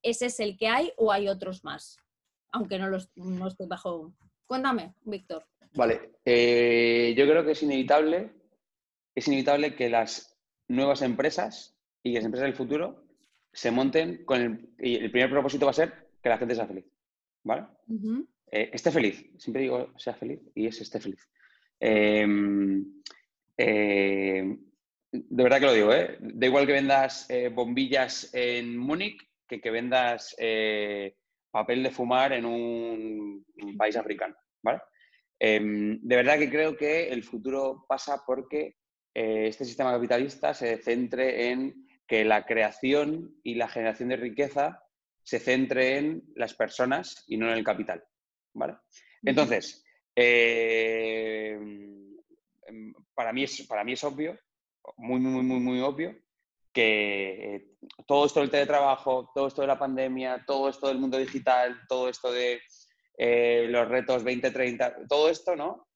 ¿ese 0.00 0.26
es 0.26 0.38
el 0.38 0.56
que 0.56 0.68
hay 0.68 0.92
o 0.96 1.10
hay 1.10 1.26
otros 1.26 1.64
más? 1.64 1.96
Aunque 2.52 2.78
no, 2.78 2.88
los, 2.88 3.10
no 3.16 3.48
estoy 3.48 3.66
bajo. 3.66 4.14
Cuéntame, 4.46 4.94
Víctor. 5.00 5.44
Vale, 5.74 6.18
eh, 6.24 7.14
yo 7.16 7.26
creo 7.26 7.44
que 7.44 7.50
es 7.50 7.62
inevitable, 7.64 8.30
es 9.12 9.26
inevitable 9.26 9.74
que 9.74 9.90
las 9.90 10.38
nuevas 10.68 11.02
empresas 11.02 11.76
y 12.04 12.12
las 12.12 12.24
empresas 12.24 12.46
del 12.46 12.56
futuro 12.56 13.06
se 13.52 13.72
monten 13.72 14.24
con 14.24 14.40
el, 14.40 14.74
y 14.78 14.94
el 14.94 15.10
primer 15.10 15.30
propósito 15.30 15.66
va 15.66 15.72
a 15.72 15.74
ser 15.74 16.12
que 16.22 16.28
la 16.28 16.38
gente 16.38 16.54
sea 16.54 16.68
feliz, 16.68 16.86
¿vale? 17.42 17.66
Eh, 18.52 18.70
esté 18.72 18.92
feliz, 18.92 19.26
siempre 19.36 19.62
digo 19.62 19.92
sea 19.98 20.14
feliz 20.14 20.40
y 20.54 20.68
es 20.68 20.80
esté 20.80 21.00
feliz. 21.00 21.28
Em, 21.80 22.84
eh, 23.56 24.56
de 25.10 25.42
verdad 25.42 25.58
que 25.58 25.66
lo 25.66 25.72
digo, 25.72 25.92
¿eh? 25.94 26.18
Da 26.20 26.46
igual 26.46 26.66
que 26.66 26.74
vendas 26.74 27.28
eh, 27.30 27.48
bombillas 27.48 28.32
en 28.34 28.76
Múnich 28.76 29.18
que 29.48 29.60
que 29.60 29.70
vendas 29.70 30.36
eh, 30.38 31.16
papel 31.50 31.82
de 31.82 31.90
fumar 31.90 32.32
en 32.32 32.44
un, 32.44 33.44
país 33.76 33.96
africano, 33.96 34.36
¿vale? 34.62 34.80
Em, 35.38 35.98
de 36.02 36.16
verdad 36.16 36.38
que 36.38 36.50
creo 36.50 36.76
que 36.76 37.08
el 37.08 37.24
futuro 37.24 37.84
pasa 37.88 38.22
porque 38.26 38.76
este 39.12 39.64
sistema 39.64 39.92
capitalista 39.92 40.54
se 40.54 40.78
centre 40.78 41.50
en 41.50 41.86
que 42.06 42.24
la 42.24 42.46
creación 42.46 43.34
y 43.42 43.54
la 43.54 43.68
generación 43.68 44.10
de 44.10 44.16
riqueza 44.16 44.82
se 45.24 45.40
centre 45.40 45.98
en 45.98 46.22
las 46.36 46.54
personas 46.54 47.24
y 47.26 47.36
no 47.36 47.46
en 47.46 47.58
el 47.58 47.64
capital, 47.64 48.04
¿vale? 48.54 48.76
Entonces, 49.22 49.84
Em, 50.14 52.16
em, 52.66 52.92
para, 53.14 53.32
mí 53.32 53.44
es, 53.44 53.66
para 53.66 53.84
mí 53.84 53.92
es 53.92 54.04
obvio, 54.04 54.36
muy, 54.96 55.20
muy, 55.20 55.42
muy, 55.42 55.60
muy 55.60 55.80
obvio, 55.80 56.16
que 56.72 57.54
eh, 57.54 57.66
todo 58.06 58.26
esto 58.26 58.40
del 58.40 58.50
teletrabajo, 58.50 59.30
todo 59.34 59.48
esto 59.48 59.62
de 59.62 59.68
la 59.68 59.78
pandemia, 59.78 60.44
todo 60.46 60.68
esto 60.68 60.88
del 60.88 60.98
mundo 60.98 61.18
digital, 61.18 61.80
todo 61.88 62.08
esto 62.08 62.32
de 62.32 62.60
eh, 63.18 63.66
los 63.68 63.88
retos 63.88 64.24
2030, 64.24 65.06
todo 65.08 65.28
esto, 65.28 65.56
¿no? 65.56 65.88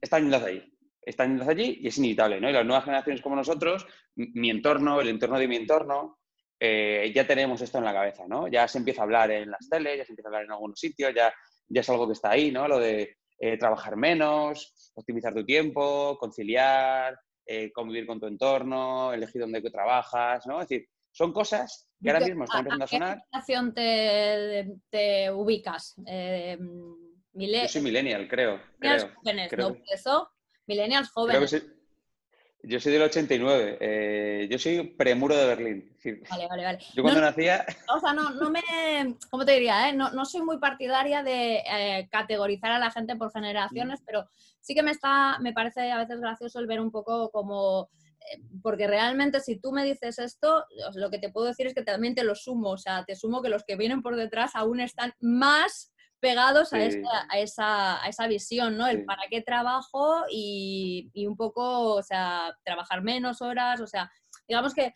Están 0.00 0.22
yendo 0.22 0.44
allí. 0.44 0.74
Están 1.00 1.36
yendo 1.36 1.50
allí 1.50 1.78
y 1.80 1.88
es 1.88 1.98
inevitable, 1.98 2.40
¿no? 2.40 2.50
Y 2.50 2.52
las 2.52 2.66
nuevas 2.66 2.84
generaciones 2.84 3.22
como 3.22 3.36
nosotros, 3.36 3.86
mi 4.16 4.50
entorno, 4.50 5.00
el 5.00 5.08
entorno 5.08 5.38
de 5.38 5.48
mi 5.48 5.56
entorno, 5.56 6.18
eh, 6.60 7.12
ya 7.14 7.26
tenemos 7.26 7.60
esto 7.60 7.78
en 7.78 7.84
la 7.84 7.92
cabeza, 7.92 8.26
¿no? 8.26 8.48
Ya 8.48 8.66
se 8.66 8.78
empieza 8.78 9.02
a 9.02 9.04
hablar 9.04 9.30
en 9.30 9.50
las 9.50 9.68
teles, 9.68 9.98
ya 9.98 10.04
se 10.04 10.12
empieza 10.12 10.28
a 10.28 10.30
hablar 10.30 10.44
en 10.44 10.52
algunos 10.52 10.78
sitios, 10.78 11.14
ya 11.14 11.32
ya 11.68 11.80
es 11.80 11.88
algo 11.90 12.06
que 12.06 12.14
está 12.14 12.30
ahí, 12.30 12.50
¿no? 12.50 12.66
Lo 12.66 12.78
de 12.78 13.16
eh, 13.38 13.56
trabajar 13.56 13.96
menos, 13.96 14.90
optimizar 14.94 15.34
tu 15.34 15.44
tiempo, 15.44 16.16
conciliar, 16.18 17.18
eh, 17.46 17.70
convivir 17.72 18.06
con 18.06 18.20
tu 18.20 18.26
entorno, 18.26 19.12
elegir 19.12 19.40
dónde 19.40 19.60
trabajas, 19.70 20.46
¿no? 20.46 20.60
Es 20.60 20.68
decir, 20.68 20.88
son 21.10 21.32
cosas 21.32 21.88
que 22.02 22.10
ahora 22.10 22.26
mismo 22.26 22.44
están 22.44 22.60
empezando 22.60 22.84
a, 22.84 22.88
sonar. 22.88 23.10
¿A 23.10 23.14
qué 23.14 23.22
generación 23.30 23.74
te, 23.74 24.76
te 24.90 25.30
ubicas? 25.30 25.94
Eh, 26.06 26.58
Yo 27.32 27.68
soy 27.68 27.82
millennial, 27.82 28.28
creo. 28.28 28.60
Millennials 28.78 29.14
jóvenes, 29.14 29.52
¿no? 29.56 29.76
Eso, 29.92 30.30
millennials 30.66 31.10
jóvenes. 31.10 31.66
Yo 32.62 32.80
soy 32.80 32.92
del 32.92 33.02
89. 33.02 33.78
Eh, 33.80 34.48
yo 34.50 34.58
soy 34.58 34.82
premuro 34.82 35.36
de 35.36 35.46
Berlín. 35.46 35.96
Vale, 36.28 36.48
vale, 36.48 36.64
vale. 36.64 36.78
Yo 36.94 37.02
cuando 37.02 37.20
nacía. 37.20 37.64
O 37.94 38.00
sea, 38.00 38.12
no, 38.12 38.30
no 38.30 38.50
me. 38.50 38.60
¿Cómo 39.30 39.44
te 39.44 39.52
diría? 39.52 39.88
Eh? 39.88 39.92
No, 39.92 40.10
no, 40.10 40.24
soy 40.24 40.42
muy 40.42 40.58
partidaria 40.58 41.22
de 41.22 41.58
eh, 41.58 42.08
categorizar 42.10 42.72
a 42.72 42.78
la 42.78 42.90
gente 42.90 43.14
por 43.16 43.32
generaciones, 43.32 44.00
mm. 44.00 44.04
pero 44.04 44.28
sí 44.60 44.74
que 44.74 44.82
me 44.82 44.90
está. 44.90 45.38
Me 45.38 45.52
parece 45.52 45.92
a 45.92 45.98
veces 45.98 46.20
gracioso 46.20 46.58
el 46.58 46.66
ver 46.66 46.80
un 46.80 46.90
poco 46.90 47.30
como. 47.30 47.90
Porque 48.62 48.86
realmente, 48.86 49.40
si 49.40 49.58
tú 49.58 49.72
me 49.72 49.84
dices 49.84 50.18
esto, 50.18 50.64
lo 50.94 51.10
que 51.10 51.18
te 51.18 51.30
puedo 51.30 51.46
decir 51.46 51.66
es 51.66 51.74
que 51.74 51.82
también 51.82 52.14
te 52.14 52.24
lo 52.24 52.34
sumo. 52.34 52.70
O 52.70 52.78
sea, 52.78 53.04
te 53.04 53.14
sumo 53.14 53.40
que 53.40 53.48
los 53.48 53.64
que 53.64 53.76
vienen 53.76 54.02
por 54.02 54.16
detrás 54.16 54.50
aún 54.54 54.80
están 54.80 55.14
más 55.20 55.94
pegados 56.20 56.72
a, 56.72 56.84
esa, 56.84 58.02
a, 58.02 58.08
esa, 58.08 58.26
visión, 58.26 58.76
¿no? 58.76 58.86
El 58.86 59.04
para 59.04 59.22
qué 59.30 59.42
trabajo 59.42 60.24
y, 60.30 61.10
un 61.26 61.36
poco, 61.36 61.94
o 61.94 62.02
sea, 62.02 62.56
trabajar 62.64 63.02
menos 63.02 63.40
horas, 63.42 63.80
o 63.80 63.86
sea, 63.86 64.10
digamos 64.46 64.74
que, 64.74 64.94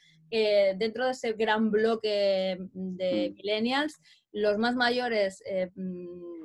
dentro 0.79 1.05
de 1.05 1.11
ese 1.11 1.35
gran 1.35 1.71
bloque 1.71 2.57
de 2.73 3.31
mm. 3.31 3.35
millennials, 3.35 4.01
los 4.33 4.57
más 4.57 4.75
mayores, 4.75 5.43
eh, 5.47 5.71
mm, 5.75 6.45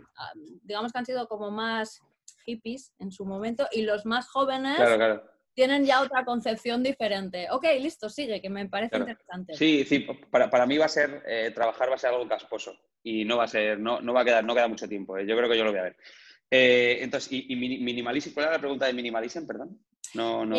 digamos 0.63 0.91
que 0.91 0.99
han 0.99 1.05
sido 1.05 1.27
como 1.27 1.51
más 1.51 2.01
hippies 2.45 2.93
en 2.99 3.11
su 3.11 3.25
momento 3.25 3.67
y 3.71 3.83
los 3.83 4.05
más 4.05 4.27
jóvenes 4.27 4.77
tienen 5.57 5.85
ya 5.85 6.03
otra 6.03 6.23
concepción 6.23 6.83
diferente. 6.83 7.47
Ok, 7.49 7.65
listo, 7.79 8.09
sigue, 8.09 8.39
que 8.39 8.47
me 8.47 8.69
parece 8.69 8.95
interesante. 8.95 9.55
Sí, 9.55 9.83
sí, 9.85 10.05
para, 10.29 10.51
para, 10.51 10.67
mí 10.67 10.77
va 10.77 10.85
a 10.85 10.89
ser, 10.89 11.23
eh, 11.25 11.49
trabajar 11.49 11.89
va 11.89 11.95
a 11.95 11.97
ser 11.97 12.11
algo 12.11 12.27
casposo 12.27 12.77
y 13.01 13.25
no 13.25 13.37
va 13.37 13.45
a 13.45 13.47
ser, 13.47 13.79
no, 13.79 13.99
no 13.99 14.13
va 14.13 14.21
a 14.21 14.25
quedar, 14.25 14.43
no 14.43 14.53
queda 14.53 14.67
mucho 14.67 14.87
tiempo. 14.87 15.17
¿eh? 15.17 15.25
Yo 15.25 15.35
creo 15.35 15.49
que 15.49 15.57
yo 15.57 15.63
lo 15.63 15.71
voy 15.71 15.79
a 15.79 15.85
ver. 15.85 15.97
Eh, 16.51 16.99
entonces, 17.01 17.31
¿y, 17.31 17.47
y 17.49 18.33
¿Cuál 18.33 18.45
era 18.45 18.53
la 18.53 18.59
pregunta 18.59 18.85
de 18.85 18.93
minimalism, 18.93 19.47
perdón? 19.47 19.79
No, 20.13 20.45
no, 20.45 20.55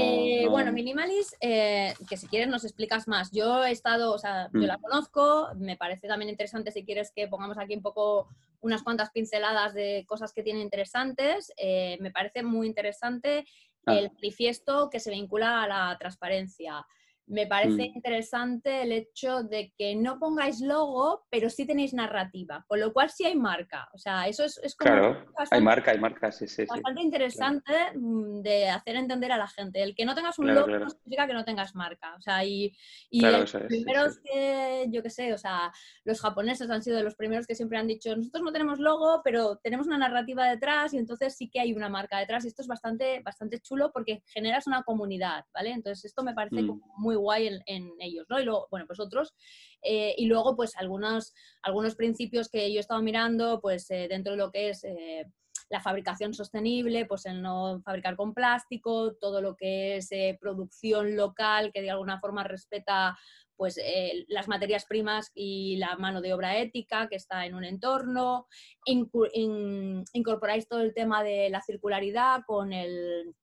Bueno, 0.50 0.72
Minimalis, 0.72 1.34
que 1.40 2.16
si 2.16 2.26
quieres 2.26 2.48
nos 2.48 2.64
explicas 2.64 3.06
más. 3.06 3.30
Yo 3.30 3.64
he 3.64 3.70
estado, 3.70 4.12
o 4.12 4.18
sea, 4.18 4.50
yo 4.52 4.66
la 4.66 4.78
mm. 4.78 4.80
conozco, 4.82 5.48
me 5.56 5.76
parece 5.76 6.08
también 6.08 6.28
interesante 6.28 6.72
si 6.72 6.84
quieres 6.84 7.12
que 7.14 7.28
pongamos 7.28 7.56
aquí 7.56 7.74
un 7.74 7.82
poco 7.82 8.28
unas 8.60 8.82
cuantas 8.82 9.10
pinceladas 9.10 9.74
de 9.74 10.04
cosas 10.08 10.32
que 10.32 10.42
tiene 10.42 10.60
interesantes. 10.60 11.52
me 12.00 12.10
parece 12.10 12.42
muy 12.42 12.66
interesante 12.66 13.46
Ah. 13.88 13.98
el 13.98 14.10
manifiesto 14.12 14.88
que 14.90 15.00
se 15.00 15.10
vincula 15.10 15.62
a 15.62 15.68
la 15.68 15.98
transparencia. 15.98 16.86
Me 17.28 17.46
parece 17.46 17.90
mm. 17.90 17.96
interesante 17.96 18.82
el 18.82 18.92
hecho 18.92 19.42
de 19.42 19.72
que 19.76 19.94
no 19.94 20.18
pongáis 20.18 20.60
logo, 20.60 21.26
pero 21.30 21.50
sí 21.50 21.66
tenéis 21.66 21.92
narrativa, 21.92 22.64
con 22.66 22.80
lo 22.80 22.92
cual 22.92 23.10
sí 23.10 23.24
hay 23.24 23.36
marca. 23.36 23.88
O 23.92 23.98
sea, 23.98 24.26
eso 24.28 24.44
es, 24.44 24.58
es 24.62 24.74
como... 24.74 24.90
Claro, 24.90 25.26
hay 25.50 25.60
marca, 25.60 25.90
hay 25.90 25.98
marca, 25.98 26.32
sí, 26.32 26.48
sí. 26.48 26.64
Bastante 26.64 27.02
interesante 27.02 27.72
mm, 27.94 28.40
de 28.40 28.68
hacer 28.70 28.96
entender 28.96 29.32
a 29.32 29.36
la 29.36 29.46
gente. 29.46 29.82
El 29.82 29.94
que 29.94 30.04
no 30.04 30.14
tengas 30.14 30.38
un 30.38 30.54
logo 30.54 30.66
no 30.66 30.88
significa 30.88 31.26
que 31.26 31.34
no 31.34 31.44
tengas 31.44 31.74
marca. 31.74 32.14
O 32.16 32.20
sea, 32.20 32.44
y, 32.44 32.72
y 33.10 33.20
los 33.20 33.52
primeros 33.52 34.18
que, 34.20 34.86
yo 34.88 35.02
qué 35.02 35.10
sé, 35.10 35.32
o 35.34 35.38
sea, 35.38 35.70
los 36.04 36.20
japoneses 36.20 36.70
han 36.70 36.82
sido 36.82 36.96
de 36.96 37.02
los 37.02 37.14
primeros 37.14 37.46
que 37.46 37.54
siempre 37.54 37.78
han 37.78 37.86
dicho, 37.86 38.14
nosotros 38.16 38.42
no 38.42 38.52
tenemos 38.52 38.78
logo, 38.78 39.20
pero 39.22 39.58
tenemos 39.62 39.86
una 39.86 39.98
narrativa 39.98 40.48
detrás 40.48 40.94
y 40.94 40.98
entonces 40.98 41.36
sí 41.36 41.50
que 41.50 41.60
hay 41.60 41.72
una 41.72 41.88
marca 41.88 42.18
detrás. 42.18 42.44
Y 42.44 42.48
esto 42.48 42.62
es 42.62 42.68
bastante, 42.68 43.20
bastante 43.20 43.60
chulo 43.60 43.90
porque 43.92 44.22
generas 44.26 44.66
una 44.66 44.82
comunidad, 44.82 45.44
¿vale? 45.52 45.72
Entonces 45.72 46.06
esto 46.06 46.22
me 46.22 46.34
parece 46.34 46.62
mm. 46.62 46.80
muy 46.96 47.16
guay 47.18 47.48
en, 47.66 47.92
ellos, 48.00 48.26
¿no? 48.28 48.40
Y 48.40 48.44
luego, 48.44 48.68
bueno, 48.70 48.86
pues 48.86 49.00
otros. 49.00 49.34
Eh, 49.82 50.14
y 50.16 50.26
luego, 50.26 50.56
pues 50.56 50.76
algunos, 50.76 51.34
algunos 51.62 51.94
principios 51.94 52.48
que 52.48 52.72
yo 52.72 52.78
he 52.78 52.80
estado 52.80 53.02
mirando, 53.02 53.60
pues 53.60 53.90
eh, 53.90 54.06
dentro 54.08 54.32
de 54.32 54.38
lo 54.38 54.50
que 54.50 54.70
es 54.70 54.84
eh, 54.84 55.26
la 55.70 55.80
fabricación 55.80 56.34
sostenible, 56.34 57.06
pues 57.06 57.26
el 57.26 57.42
no 57.42 57.80
fabricar 57.84 58.16
con 58.16 58.34
plástico, 58.34 59.14
todo 59.20 59.42
lo 59.42 59.54
que 59.54 59.96
es 59.96 60.08
producción 60.40 61.16
local 61.16 61.70
que 61.72 61.82
de 61.82 61.90
alguna 61.90 62.20
forma 62.20 62.44
respeta 62.44 63.18
pues 63.54 63.76
las 64.28 64.46
materias 64.46 64.86
primas 64.86 65.32
y 65.34 65.76
la 65.78 65.96
mano 65.96 66.20
de 66.20 66.32
obra 66.32 66.58
ética 66.58 67.08
que 67.08 67.16
está 67.16 67.44
en 67.44 67.56
un 67.56 67.64
entorno, 67.64 68.46
incorporáis 68.86 70.68
todo 70.68 70.80
el 70.80 70.94
tema 70.94 71.24
de 71.24 71.50
la 71.50 71.60
circularidad 71.60 72.42
con 72.46 72.72
el 72.72 73.34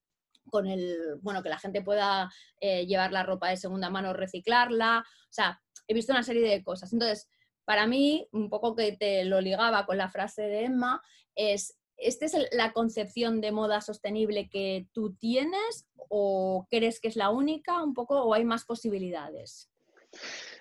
con 0.55 0.67
el, 0.67 1.17
bueno, 1.21 1.43
que 1.43 1.49
la 1.49 1.59
gente 1.59 1.81
pueda 1.81 2.31
eh, 2.61 2.85
llevar 2.85 3.11
la 3.11 3.23
ropa 3.23 3.49
de 3.49 3.57
segunda 3.57 3.89
mano, 3.89 4.13
reciclarla. 4.13 5.03
O 5.05 5.33
sea, 5.33 5.61
he 5.85 5.93
visto 5.93 6.13
una 6.13 6.23
serie 6.23 6.47
de 6.47 6.63
cosas. 6.63 6.93
Entonces, 6.93 7.29
para 7.65 7.87
mí, 7.87 8.25
un 8.31 8.49
poco 8.49 8.73
que 8.73 8.93
te 8.93 9.25
lo 9.25 9.41
ligaba 9.41 9.85
con 9.85 9.97
la 9.97 10.09
frase 10.09 10.43
de 10.43 10.63
Emma, 10.63 11.01
es, 11.35 11.77
¿esta 11.97 12.25
es 12.25 12.37
la 12.53 12.71
concepción 12.71 13.41
de 13.41 13.51
moda 13.51 13.81
sostenible 13.81 14.49
que 14.49 14.87
tú 14.93 15.13
tienes 15.15 15.89
o 16.07 16.65
crees 16.69 17.01
que 17.01 17.09
es 17.09 17.17
la 17.17 17.31
única 17.31 17.83
un 17.83 17.93
poco 17.93 18.23
o 18.23 18.33
hay 18.33 18.45
más 18.45 18.63
posibilidades? 18.63 19.69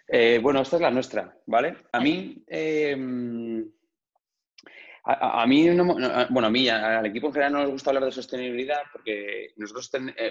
Eh, 0.08 0.40
bueno, 0.42 0.60
esta 0.62 0.74
es 0.74 0.82
la 0.82 0.90
nuestra, 0.90 1.38
¿vale? 1.46 1.76
A 1.92 2.00
mí, 2.00 2.42
em, 2.48 3.70
a, 5.06 5.46
mí, 5.46 5.68
bueno, 6.30 6.46
a 6.46 6.50
mí, 6.50 6.68
al 6.68 7.04
equipo 7.04 7.26
en 7.26 7.32
general 7.34 7.52
no 7.52 7.62
nos 7.62 7.72
gusta 7.72 7.90
hablar 7.90 8.06
de 8.06 8.12
sostenibilidad 8.12 8.80
porque 8.90 9.52
nosotros 9.56 9.90
eh, 10.16 10.30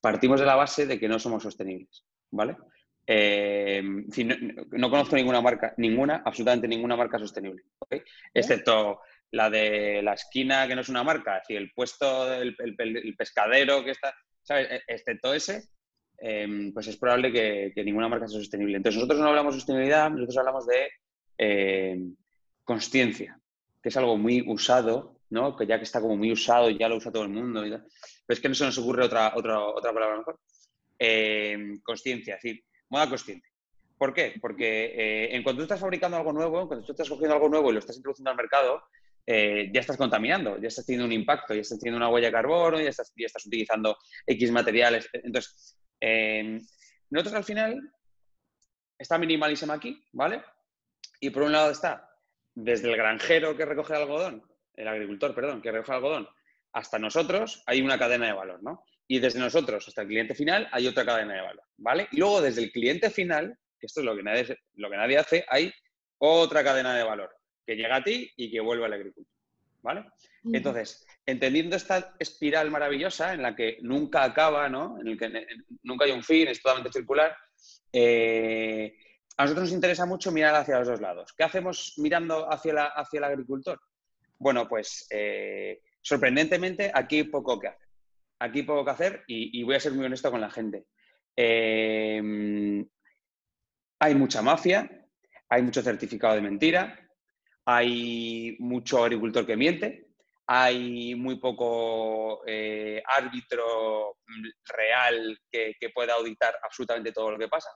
partimos 0.00 0.40
de 0.40 0.46
la 0.46 0.56
base 0.56 0.86
de 0.86 0.98
que 0.98 1.08
no 1.08 1.18
somos 1.18 1.42
sostenibles, 1.42 2.06
¿vale? 2.30 2.56
Em, 3.06 4.06
no, 4.72 4.88
conozco 4.88 5.16
ninguna 5.16 5.42
marca, 5.42 5.74
ninguna, 5.76 6.22
absolutamente 6.24 6.66
ninguna 6.66 6.96
marca 6.96 7.18
sostenible, 7.18 7.64
¿okay? 7.78 8.00
excepto 8.32 9.00
la 9.30 9.50
de 9.50 10.00
la 10.02 10.14
esquina 10.14 10.66
que 10.66 10.74
no 10.74 10.80
es 10.80 10.88
una 10.88 11.02
marca, 11.02 11.36
es 11.36 11.42
decir, 11.42 11.58
el 11.58 11.72
puesto, 11.72 12.32
el, 12.32 12.56
pescadero 13.18 13.84
que 13.84 13.90
está, 13.90 14.14
¿sabes? 14.42 14.68
E, 14.70 14.82
excepto 14.86 15.34
ese, 15.34 15.64
em, 16.16 16.72
pues 16.72 16.86
es 16.86 16.96
probable 16.96 17.30
que, 17.30 17.84
ninguna 17.84 18.08
marca 18.08 18.26
sea 18.26 18.38
sostenible. 18.38 18.78
Entonces 18.78 18.96
nosotros 18.96 19.20
no 19.20 19.28
hablamos 19.28 19.54
de 19.54 19.60
sostenibilidad, 19.60 20.08
nosotros 20.08 20.38
hablamos 20.38 20.66
de 20.66 20.88
eh, 21.36 21.98
consciencia, 22.64 23.38
que 23.84 23.90
es 23.90 23.96
algo 23.98 24.16
muy 24.16 24.42
usado, 24.48 25.20
¿no? 25.28 25.54
Que 25.54 25.66
ya 25.66 25.76
que 25.76 25.84
está 25.84 26.00
como 26.00 26.16
muy 26.16 26.32
usado 26.32 26.70
y 26.70 26.78
ya 26.78 26.88
lo 26.88 26.96
usa 26.96 27.12
todo 27.12 27.24
el 27.24 27.28
mundo. 27.28 27.60
pero 27.60 27.84
es 28.26 28.40
que 28.40 28.48
no 28.48 28.54
se 28.54 28.64
nos 28.64 28.78
ocurre 28.78 29.04
otra, 29.04 29.34
otra, 29.36 29.60
otra 29.60 29.92
palabra 29.92 30.16
mejor. 30.16 30.40
consciencia, 31.82 32.36
es 32.36 32.42
decir, 32.42 32.64
moda 32.88 33.10
consciente. 33.10 33.46
¿Por 33.98 34.14
qué? 34.14 34.36
Porque 34.40 34.86
eh, 34.86 35.36
en 35.36 35.42
cuanto 35.42 35.58
tú 35.58 35.64
estás 35.64 35.80
fabricando 35.80 36.16
algo 36.16 36.32
nuevo, 36.32 36.66
cuando 36.66 36.86
tú 36.86 36.92
estás 36.92 37.10
cogiendo 37.10 37.34
algo 37.34 37.50
nuevo 37.50 37.68
y 37.68 37.74
lo 37.74 37.78
estás 37.80 37.96
introduciendo 37.96 38.30
al 38.30 38.38
mercado, 38.38 38.84
eh, 39.26 39.70
ya 39.70 39.80
estás 39.80 39.98
contaminando, 39.98 40.58
ya 40.58 40.68
estás 40.68 40.86
teniendo 40.86 41.04
un 41.04 41.12
impacto, 41.12 41.52
ya 41.52 41.60
estás 41.60 41.78
teniendo 41.78 41.98
una 41.98 42.08
huella 42.08 42.28
de 42.28 42.32
carbono, 42.32 42.80
ya 42.80 42.88
estás, 42.88 43.12
ya 43.14 43.26
estás 43.26 43.44
utilizando 43.44 43.98
X 44.26 44.50
materiales. 44.50 45.10
Entonces, 45.12 45.78
eh, 46.00 46.58
nosotros 47.10 47.34
al 47.34 47.44
final 47.44 47.92
está 48.98 49.18
minimalismo 49.18 49.74
aquí, 49.74 50.02
¿vale? 50.12 50.42
Y 51.20 51.28
por 51.28 51.42
un 51.42 51.52
lado 51.52 51.70
está 51.70 52.13
desde 52.54 52.90
el 52.90 52.96
granjero 52.96 53.56
que 53.56 53.64
recoge 53.64 53.94
el 53.94 54.02
algodón, 54.02 54.42
el 54.74 54.88
agricultor, 54.88 55.34
perdón, 55.34 55.62
que 55.62 55.72
recoge 55.72 55.92
el 55.92 55.96
algodón, 55.96 56.28
hasta 56.72 56.98
nosotros 56.98 57.62
hay 57.66 57.80
una 57.80 57.98
cadena 57.98 58.26
de 58.26 58.32
valor, 58.32 58.62
¿no? 58.62 58.84
Y 59.06 59.18
desde 59.18 59.38
nosotros 59.38 59.86
hasta 59.86 60.02
el 60.02 60.08
cliente 60.08 60.34
final 60.34 60.68
hay 60.72 60.86
otra 60.86 61.04
cadena 61.04 61.34
de 61.34 61.42
valor, 61.42 61.64
¿vale? 61.76 62.08
Y 62.10 62.18
luego 62.18 62.40
desde 62.40 62.62
el 62.62 62.72
cliente 62.72 63.10
final, 63.10 63.56
que 63.78 63.86
esto 63.86 64.00
es 64.00 64.06
lo 64.06 64.16
que 64.16 64.22
nadie, 64.22 64.58
lo 64.74 64.90
que 64.90 64.96
nadie 64.96 65.18
hace, 65.18 65.44
hay 65.48 65.72
otra 66.18 66.64
cadena 66.64 66.96
de 66.96 67.04
valor 67.04 67.30
que 67.66 67.76
llega 67.76 67.96
a 67.96 68.04
ti 68.04 68.30
y 68.36 68.50
que 68.50 68.60
vuelve 68.60 68.86
al 68.86 68.92
agricultor, 68.92 69.32
¿vale? 69.82 70.04
Entonces, 70.52 71.06
entendiendo 71.24 71.76
esta 71.76 72.14
espiral 72.18 72.70
maravillosa 72.70 73.32
en 73.32 73.42
la 73.42 73.56
que 73.56 73.78
nunca 73.80 74.24
acaba, 74.24 74.68
¿no? 74.68 75.00
En 75.00 75.08
el 75.08 75.18
que 75.18 75.46
nunca 75.82 76.04
hay 76.04 76.10
un 76.10 76.22
fin, 76.22 76.48
es 76.48 76.60
totalmente 76.60 76.92
circular, 76.92 77.34
eh, 77.92 78.96
a 79.36 79.42
nosotros 79.42 79.64
nos 79.64 79.74
interesa 79.74 80.06
mucho 80.06 80.30
mirar 80.32 80.54
hacia 80.54 80.78
los 80.78 80.88
dos 80.88 81.00
lados. 81.00 81.32
¿Qué 81.36 81.44
hacemos 81.44 81.94
mirando 81.98 82.46
hacia, 82.52 82.92
el 83.12 83.24
agricultor? 83.24 83.80
Bueno, 84.38 84.68
pues 84.68 85.06
eh, 85.10 85.80
sorprendentemente 86.00 86.90
aquí 86.94 87.16
hay 87.16 87.24
poco 87.24 87.58
que 87.58 87.68
hacer 87.68 87.84
aquí 88.38 88.62
poco 88.62 88.84
que 88.84 88.90
hacer 88.90 89.24
y, 89.26 89.62
voy 89.62 89.76
a 89.76 89.80
ser 89.80 89.92
muy 89.92 90.04
honesto 90.04 90.30
con 90.30 90.40
la 90.40 90.50
gente. 90.50 90.86
Em, 91.36 92.86
hay 93.98 94.14
mucha 94.14 94.42
mafia, 94.42 94.88
hay 95.48 95.62
mucho 95.62 95.82
certificado 95.82 96.34
de 96.34 96.42
mentira, 96.42 96.98
hay 97.64 98.56
mucho 98.60 99.02
agricultor 99.02 99.46
que 99.46 99.56
miente, 99.56 100.08
hay 100.46 101.14
muy 101.14 101.36
poco 101.36 102.42
eh, 102.46 103.02
árbitro 103.06 104.18
real 104.64 105.38
que, 105.50 105.74
pueda 105.94 106.14
auditar 106.14 106.54
absolutamente 106.62 107.12
todo 107.12 107.30
lo 107.30 107.38
que 107.38 107.48
pasa. 107.48 107.70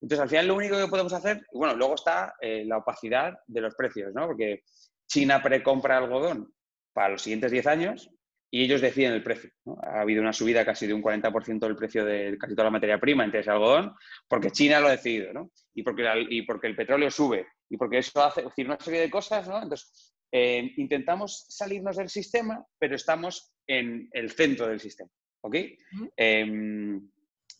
Entonces, 0.00 0.20
al 0.20 0.28
final 0.28 0.48
lo 0.48 0.54
único 0.54 0.76
que 0.76 0.88
podemos 0.88 1.12
hacer, 1.12 1.44
bueno, 1.52 1.74
luego 1.74 1.94
está 1.94 2.34
eh, 2.40 2.64
la 2.66 2.78
opacidad 2.78 3.34
de 3.46 3.60
los 3.60 3.74
precios, 3.74 4.12
¿no? 4.14 4.26
Porque 4.26 4.62
China 5.06 5.42
precompra 5.42 5.98
algodón 5.98 6.52
para 6.92 7.10
los 7.10 7.22
siguientes 7.22 7.50
10 7.50 7.66
años 7.66 8.10
y 8.50 8.62
ellos 8.62 8.80
deciden 8.80 9.12
el 9.12 9.22
precio. 9.22 9.50
Ha 9.82 10.02
habido 10.02 10.22
una 10.22 10.32
subida 10.32 10.64
casi 10.64 10.86
de 10.86 10.94
un 10.94 11.02
40% 11.02 11.58
del 11.58 11.74
precio 11.74 12.04
de 12.04 12.38
casi 12.38 12.54
toda 12.54 12.66
la 12.66 12.70
materia 12.70 13.00
prima, 13.00 13.24
entre 13.24 13.40
ese 13.40 13.50
algodón, 13.50 13.92
porque 14.28 14.52
China 14.52 14.78
lo 14.78 14.86
ha 14.86 14.92
decidido, 14.92 15.32
¿no? 15.32 15.50
Y 15.74 15.82
porque, 15.82 16.04
y 16.30 16.42
porque 16.42 16.68
el 16.68 16.76
petróleo 16.76 17.10
sube, 17.10 17.48
y 17.68 17.76
porque 17.76 17.98
eso 17.98 18.22
hace 18.22 18.42
es 18.42 18.46
decir, 18.46 18.66
una 18.66 18.78
serie 18.78 19.00
de 19.00 19.10
cosas, 19.10 19.48
¿no? 19.48 19.60
Entonces, 19.60 20.14
eh, 20.30 20.72
intentamos 20.76 21.46
salirnos 21.48 21.96
del 21.96 22.08
sistema, 22.08 22.64
pero 22.78 22.94
estamos 22.94 23.52
en 23.66 24.08
el 24.12 24.30
centro 24.30 24.68
del 24.68 24.78
sistema, 24.78 25.10
¿ok? 25.42 25.56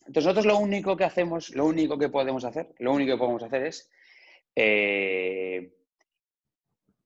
Entonces, 0.05 0.25
nosotros 0.25 0.45
lo 0.45 0.57
único 0.57 0.95
que 0.95 1.03
hacemos, 1.03 1.49
lo 1.55 1.65
único 1.65 1.97
que 1.97 2.09
podemos 2.09 2.45
hacer, 2.45 2.73
lo 2.79 2.93
único 2.93 3.13
que 3.13 3.19
podemos 3.19 3.43
hacer 3.43 3.65
es... 3.65 3.91
Eh, 4.55 5.71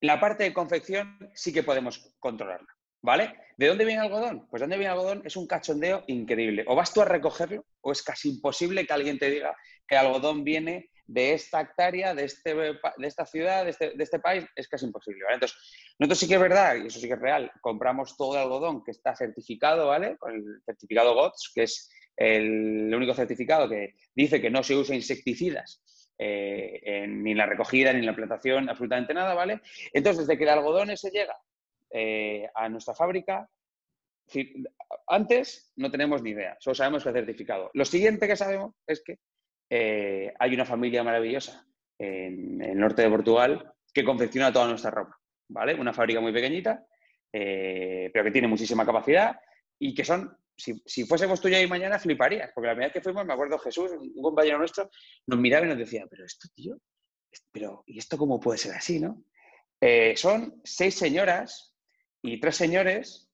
la 0.01 0.19
parte 0.19 0.43
de 0.43 0.53
confección 0.53 1.29
sí 1.33 1.51
que 1.51 1.63
podemos 1.63 2.15
controlarla. 2.19 2.67
¿Vale? 3.01 3.33
¿De 3.57 3.67
dónde 3.67 3.85
viene 3.85 4.01
algodón? 4.01 4.47
Pues 4.49 4.59
de 4.59 4.65
dónde 4.65 4.77
viene 4.77 4.91
algodón 4.91 5.21
es 5.25 5.37
un 5.37 5.47
cachondeo 5.47 6.03
increíble. 6.07 6.65
O 6.67 6.75
vas 6.75 6.93
tú 6.93 7.01
a 7.01 7.05
recogerlo, 7.05 7.65
o 7.81 7.91
es 7.93 8.03
casi 8.03 8.29
imposible 8.29 8.85
que 8.85 8.93
alguien 8.93 9.17
te 9.17 9.29
diga 9.29 9.55
que 9.87 9.95
algodón 9.95 10.43
viene 10.43 10.89
de 11.07 11.33
esta 11.33 11.61
hectárea, 11.61 12.13
de, 12.13 12.25
este, 12.25 12.53
de 12.53 12.77
esta 13.07 13.25
ciudad, 13.25 13.63
de 13.63 13.71
este, 13.71 13.91
de 13.91 14.03
este 14.03 14.19
país, 14.19 14.45
es 14.55 14.67
casi 14.67 14.85
imposible. 14.85 15.23
¿vale? 15.23 15.35
Entonces, 15.35 15.57
nosotros 15.97 16.19
sí 16.19 16.27
que 16.27 16.35
es 16.35 16.41
verdad, 16.41 16.75
y 16.75 16.87
eso 16.87 16.99
sí 16.99 17.07
que 17.07 17.13
es 17.13 17.19
real, 17.19 17.51
compramos 17.61 18.15
todo 18.17 18.35
el 18.35 18.43
algodón 18.43 18.83
que 18.83 18.91
está 18.91 19.15
certificado, 19.15 19.87
¿vale? 19.87 20.17
Con 20.17 20.35
el 20.35 20.61
certificado 20.65 21.15
GOTS, 21.15 21.51
que 21.55 21.63
es 21.63 21.89
el 22.15 22.93
único 22.93 23.13
certificado 23.13 23.69
que 23.69 23.95
dice 24.13 24.41
que 24.41 24.49
no 24.49 24.63
se 24.63 24.75
usa 24.75 24.95
insecticidas 24.95 25.81
eh, 26.21 27.05
ni 27.07 27.31
en 27.31 27.37
la 27.37 27.45
recogida, 27.45 27.93
ni 27.93 27.99
en 27.99 28.05
la 28.05 28.15
plantación, 28.15 28.69
absolutamente 28.69 29.13
nada, 29.13 29.33
¿vale? 29.33 29.61
Entonces, 29.93 30.27
desde 30.27 30.37
que 30.37 30.43
el 30.43 30.49
algodón 30.49 30.89
ese 30.89 31.11
llega 31.11 31.37
eh, 31.91 32.49
a 32.53 32.67
nuestra 32.67 32.93
fábrica. 32.93 33.49
antes 35.07 35.71
no 35.77 35.89
tenemos 35.89 36.21
ni 36.21 36.31
idea, 36.31 36.57
solo 36.59 36.75
sabemos 36.75 37.03
que 37.03 37.09
es 37.09 37.15
certificado. 37.15 37.71
Lo 37.73 37.85
siguiente 37.85 38.27
que 38.27 38.35
sabemos 38.35 38.75
es 38.85 39.01
que 39.01 39.17
eh, 39.69 40.33
hay 40.37 40.53
una 40.53 40.65
familia 40.65 41.05
maravillosa 41.05 41.65
en, 41.97 42.61
el 42.61 42.77
norte 42.77 43.01
de 43.01 43.09
Portugal 43.09 43.73
que 43.93 44.03
confecciona 44.03 44.51
toda 44.51 44.67
nuestra 44.67 44.91
ropa, 44.91 45.17
¿vale? 45.47 45.73
Una 45.73 45.93
fábrica 45.93 46.19
muy 46.19 46.33
pequeñita, 46.33 46.85
pero 47.31 48.23
que 48.25 48.31
tiene 48.31 48.47
muchísima 48.49 48.85
capacidad 48.85 49.39
y 49.79 49.93
que 49.93 50.03
son, 50.03 50.37
si, 50.59 50.81
si 50.85 51.05
fuésemos 51.05 51.41
tú 51.41 51.47
y 51.47 51.67
mañana, 51.67 51.97
fliparías, 51.97 52.51
porque 52.53 52.67
la 52.67 52.73
primera 52.73 52.87
vez 52.87 52.93
que 52.93 53.01
fuimos, 53.01 53.25
me 53.25 53.33
acuerdo 53.33 53.57
Jesús, 53.57 53.91
un 53.91 54.21
compañero 54.21 54.59
nuestro, 54.59 54.89
nos 55.27 55.39
miraba 55.39 55.65
y 55.65 55.69
nos 55.69 55.77
decía, 55.77 56.05
pero 56.09 56.25
esto, 56.25 56.47
tío, 56.53 56.77
pero 57.51 57.83
¿y 57.87 57.97
esto 57.97 58.17
cómo 58.17 58.39
puede 58.39 58.57
ser 58.57 58.75
así, 58.75 58.99
no? 58.99 59.23
son 60.15 60.61
seis 60.65 60.95
señoras 60.95 61.73
y 62.21 62.39
tres 62.39 62.57
señores 62.57 63.29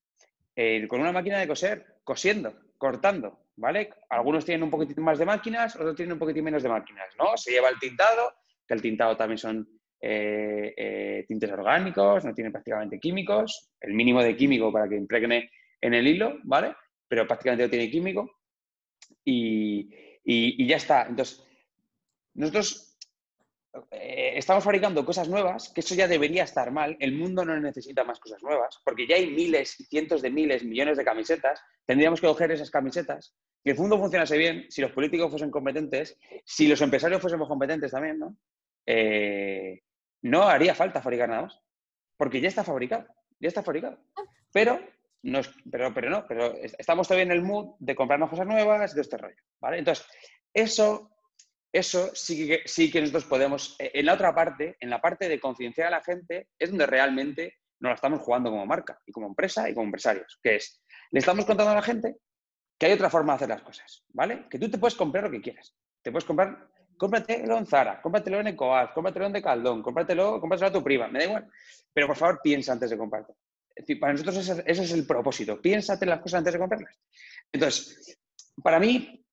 eh, 0.56 0.88
con 0.88 1.02
una 1.02 1.12
máquina 1.12 1.40
de 1.40 1.48
coser, 1.48 1.98
cosiendo, 2.04 2.56
cortando, 2.78 3.40
¿vale? 3.58 3.90
Algunos 4.10 4.46
tienen 4.46 4.64
un 4.64 4.72
poquitín 4.72 5.04
más 5.04 5.20
de 5.20 5.26
máquinas, 5.26 5.76
otros 5.76 5.96
tienen 5.96 6.14
un 6.14 6.20
poquitín 6.20 6.46
menos 6.46 6.64
de 6.64 6.70
máquinas, 6.70 7.08
¿no? 7.18 7.36
Se 7.36 7.52
lleva 7.52 7.70
el 7.70 7.80
tintado, 7.80 8.34
que 8.66 8.74
el 8.74 8.82
tintado 8.82 9.18
también 9.18 9.38
son 9.38 9.68
eh, 10.00 10.74
eh, 10.78 11.26
tintes 11.28 11.52
orgánicos, 11.52 12.24
no 12.24 12.34
tiene 12.34 12.52
prácticamente 12.52 13.00
químicos, 13.00 13.70
el 13.82 13.94
mínimo 13.94 14.24
de 14.24 14.36
químico 14.38 14.72
para 14.72 14.88
que 14.88 14.96
impregne 14.96 15.52
en 15.82 15.94
el 15.94 16.08
hilo, 16.08 16.38
¿vale? 16.44 16.74
Pero 17.16 17.28
prácticamente 17.28 17.64
no 17.64 17.70
tiene 17.70 17.90
químico. 17.90 18.30
Y, 19.24 20.68
ya 20.68 20.76
está. 20.76 21.04
Entonces, 21.08 21.42
nosotros 22.34 22.98
eh, 23.92 24.34
estamos 24.36 24.66
fabricando 24.66 25.06
cosas 25.06 25.30
nuevas, 25.30 25.70
que 25.70 25.80
eso 25.80 25.96
ya 25.96 26.10
debería 26.10 26.44
estar 26.44 26.72
mal. 26.72 26.98
El 27.00 27.14
mundo 27.14 27.46
no 27.46 27.58
necesita 27.58 28.04
más 28.04 28.20
cosas 28.20 28.44
nuevas, 28.44 28.82
porque 28.84 29.08
ya 29.08 29.16
hay 29.16 29.32
miles, 29.32 29.78
cientos 29.90 30.22
de 30.22 30.30
miles, 30.30 30.66
millones 30.66 30.98
de 30.98 31.06
camisetas. 31.06 31.62
Tendríamos 31.86 32.20
que 32.20 32.28
coger 32.28 32.52
esas 32.52 32.70
camisetas. 32.70 33.34
Si 33.64 33.70
el 33.70 33.78
mundo 33.78 33.98
funcionase 33.98 34.38
bien, 34.38 34.66
si 34.70 34.82
los 34.82 34.92
políticos 34.92 35.30
fuesen 35.30 35.52
competentes, 35.52 36.20
si 36.44 36.68
los 36.68 36.82
empresarios 36.82 37.22
fuésemos 37.22 37.48
competentes 37.48 37.92
también, 37.92 38.20
¿no? 38.20 38.36
Eh, 38.86 39.84
no 40.24 40.44
haría 40.44 40.76
falta 40.76 41.02
fabricar 41.02 41.30
nada 41.30 41.44
más, 41.44 41.62
porque 42.18 42.42
ya 42.42 42.50
está 42.50 42.66
fabricado, 42.66 43.08
ya 43.40 43.48
está 43.48 43.64
fabricado. 43.64 44.04
Pero 44.52 44.82
no, 45.26 45.42
pero, 45.72 45.94
pero 45.94 46.10
no, 46.10 46.26
pero 46.28 46.54
estamos 46.56 47.08
todavía 47.08 47.24
en 47.26 47.32
el 47.32 47.42
mood 47.42 47.76
de 47.80 47.96
comprarnos 47.96 48.30
cosas 48.30 48.46
nuevas, 48.46 48.94
de 48.94 49.02
este 49.02 49.18
rollo, 49.18 49.42
¿vale? 49.60 49.80
Entonces, 49.80 50.06
eso 50.54 51.12
eso 51.74 52.16
sí 52.16 52.48
que, 52.48 52.62
sí 52.66 52.90
que 52.90 53.02
nosotros 53.02 53.26
podemos, 53.26 53.76
eh, 53.80 53.92
en 53.96 54.06
la 54.06 54.14
otra 54.14 54.34
parte, 54.34 54.78
en 54.80 54.90
la 54.90 55.02
parte 55.02 55.28
de 55.28 55.42
concienciar 55.42 55.88
a 55.88 55.98
la 55.98 56.04
gente, 56.04 56.48
es 56.58 56.70
donde 56.70 56.86
realmente 56.86 57.56
nos 57.82 57.90
la 57.90 57.96
estamos 57.96 58.22
jugando 58.22 58.50
como 58.50 58.66
marca 58.66 58.98
y 59.06 59.12
como 59.12 59.28
empresa 59.28 59.70
y 59.70 59.74
como 59.74 59.88
empresarios, 59.88 60.40
que 60.42 60.56
es, 60.56 60.82
le 61.12 61.20
estamos 61.20 61.44
contando 61.44 61.74
a 61.74 61.76
la 61.76 61.82
gente 61.82 62.16
que 62.80 62.86
hay 62.86 62.94
otra 62.94 63.10
forma 63.10 63.34
de 63.34 63.36
hacer 63.36 63.50
las 63.50 63.62
cosas, 63.62 64.06
¿vale? 64.10 64.48
Que 64.50 64.58
tú 64.60 64.70
te 64.70 64.78
puedes 64.78 64.96
comprar 64.96 65.26
lo 65.26 65.32
que 65.32 65.42
quieras. 65.42 65.76
Te 66.02 66.12
puedes 66.12 66.26
comprar, 66.26 66.70
cómpratelo 66.98 67.58
en 67.58 67.66
Zara, 67.66 68.02
cómpratelo 68.02 68.40
en 68.40 68.48
Ecoaz, 68.48 68.92
cómpratelo 68.94 69.26
en 69.26 69.34
Decaldón, 69.34 69.82
cómpratelo, 69.82 70.40
cómpratelo 70.40 70.70
a 70.70 70.74
tu 70.74 70.84
prima, 70.84 71.08
me 71.08 71.20
da 71.20 71.26
igual. 71.26 71.52
Pero 71.92 72.08
por 72.08 72.16
favor, 72.16 72.40
piensa 72.42 72.72
antes 72.72 72.90
de 72.90 72.98
comprarte. 72.98 73.34
Para 74.00 74.14
nosotros 74.14 74.38
ese, 74.38 74.64
es 74.66 74.92
el 74.92 75.06
propósito. 75.06 75.62
Piénsate 75.62 76.06
las 76.06 76.22
cosas 76.22 76.40
antes 76.40 76.54
de 76.54 76.60
comprarlas. 76.60 76.96
Entonces, 77.52 78.18
para 78.62 78.80
mí, 78.80 79.26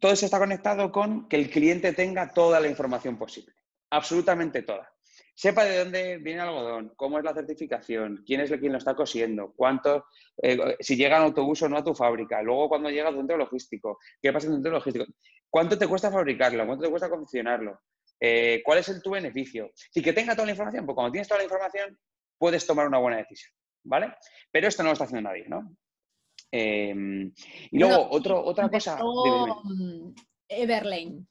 todo 0.00 0.12
eso 0.12 0.26
está 0.26 0.38
conectado 0.38 0.90
con 0.90 1.28
que 1.28 1.36
el 1.36 1.50
cliente 1.50 1.92
tenga 1.92 2.32
toda 2.32 2.60
la 2.60 2.68
información 2.68 3.16
posible, 3.16 3.54
absolutamente 3.90 4.62
toda. 4.62 4.90
Sepa 5.36 5.64
de 5.64 5.78
dónde 5.78 6.18
viene 6.18 6.42
el 6.42 6.48
algodón, 6.48 6.92
cómo 6.96 7.18
es 7.18 7.24
la 7.24 7.34
certificación, 7.34 8.22
quién 8.24 8.40
es 8.40 8.50
el 8.50 8.60
quien 8.60 8.72
lo 8.72 8.78
está 8.78 8.94
cosiendo, 8.94 9.52
cuánto, 9.56 10.06
eh, 10.40 10.76
si 10.78 10.96
llega 10.96 11.16
en 11.16 11.24
autobús 11.24 11.62
o 11.62 11.68
no 11.68 11.76
a 11.76 11.84
tu 11.84 11.92
fábrica, 11.92 12.40
luego 12.40 12.68
cuando 12.68 12.88
llega 12.88 13.08
al 13.08 13.16
centro 13.16 13.36
logístico, 13.36 13.98
qué 14.22 14.32
pasa 14.32 14.46
en 14.46 14.52
el 14.52 14.56
centro 14.58 14.72
logístico, 14.72 15.06
cuánto 15.50 15.76
te 15.76 15.88
cuesta 15.88 16.10
fabricarlo, 16.10 16.64
cuánto 16.66 16.84
te 16.84 16.90
cuesta 16.90 17.08
confeccionarlo, 17.08 17.80
eh, 18.20 18.62
cuál 18.64 18.78
es 18.78 18.88
el, 18.88 19.02
tu 19.02 19.10
beneficio. 19.10 19.72
Si 19.74 20.00
que 20.02 20.12
tenga 20.12 20.34
toda 20.34 20.46
la 20.46 20.52
información, 20.52 20.86
pues 20.86 20.94
cuando 20.94 21.12
tienes 21.12 21.26
toda 21.26 21.38
la 21.38 21.44
información 21.44 21.98
puedes 22.38 22.64
tomar 22.64 22.86
una 22.86 22.98
buena 22.98 23.16
decisión, 23.16 23.52
¿vale? 23.84 24.14
Pero 24.50 24.68
esto 24.68 24.82
no 24.82 24.88
lo 24.88 24.92
está 24.94 25.04
haciendo 25.04 25.28
nadie, 25.28 25.48
¿no? 25.48 25.76
Em, 26.50 27.32
y 27.70 27.78
luego, 27.78 28.08
otra 28.10 28.68
cosa... 28.68 28.98
Everlane. 30.48 31.24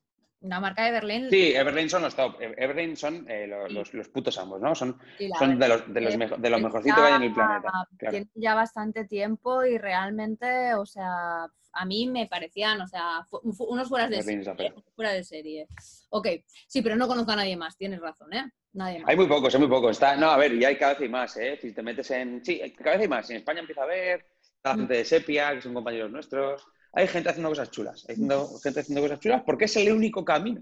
La 0.44 0.60
marca 0.60 0.88
Everlane. 0.88 1.30
Sí, 1.30 1.54
Everlane 1.56 1.90
son 1.90 2.02
los 2.02 2.16
top. 2.16 2.36
Everlane 2.40 2.98
son 2.98 3.26
eh, 3.30 3.48
los, 3.48 3.94
los, 3.94 4.10
putos 4.10 4.38
ambos, 4.38 4.62
¿no? 4.62 4.76
Son, 4.76 5.00
son 5.40 5.58
de 5.58 5.68
los, 5.70 5.94
de 5.94 6.02
los, 6.02 6.42
de 6.42 6.50
los 6.50 6.62
mejorcitos 6.62 7.00
que 7.00 7.06
hay 7.06 7.14
en 7.14 7.24
el 7.24 7.34
planeta. 7.34 7.72
Tienen 7.98 8.30
ya 8.36 8.54
bastante 8.54 9.06
tiempo 9.06 9.64
y 9.64 9.78
realmente, 9.78 10.76
o 10.76 10.86
sea, 10.86 11.48
a 11.72 11.86
mí 11.86 12.08
me 12.08 12.28
parecían, 12.28 12.82
o 12.82 12.88
sea, 12.88 13.26
unos 13.32 13.88
fueras 13.88 14.10
de, 14.10 14.22
serie, 14.22 14.74
fuera 14.96 15.14
de 15.14 15.24
serie. 15.24 15.68
Ok, 16.10 16.28
sí, 16.68 16.82
pero 16.82 16.98
no 16.98 17.08
conozco 17.08 17.32
a 17.32 17.38
nadie 17.38 17.56
más, 17.56 17.78
tienes 17.78 18.02
razón, 18.02 18.34
¿eh? 18.34 18.44
Nadie 18.74 19.00
más. 19.00 19.10
Hay 19.10 19.16
muy 19.16 19.28
pocos, 19.28 19.54
hay 19.54 19.62
muy 19.62 19.70
pocos. 19.70 19.92
Está, 19.92 20.18
no, 20.18 20.30
a 20.30 20.38
ver, 20.38 20.54
y 20.54 20.66
hay 20.66 20.78
cada 20.78 20.96
vez 20.96 21.10
más, 21.10 21.38
¿eh? 21.38 21.58
Si 21.62 21.72
te 21.74 21.82
metes 21.82 22.12
en... 22.12 22.44
Sí, 22.44 22.60
cada 22.78 22.98
vez 22.98 23.02
hay 23.04 23.08
más. 23.08 23.30
En 23.30 23.38
España 23.38 23.62
empieza 23.62 23.82
a 23.82 23.86
haber, 23.86 24.26
la 24.64 24.76
gente 24.76 24.94
de 24.94 25.06
Sepia, 25.06 25.54
que 25.56 25.62
son 25.62 25.74
compañeros 25.74 26.12
nuestros. 26.12 26.66
Hay 26.94 27.08
gente 27.08 27.30
haciendo 27.30 27.50
cosas 27.50 27.72
chulas, 27.72 28.06
hay 28.08 28.16
gente 28.16 28.80
haciendo 28.80 29.02
cosas 29.02 29.20
chulas 29.20 29.44
porque 29.46 29.66
es 29.66 29.76
el 29.78 29.92
único 29.92 30.24
camino 30.24 30.62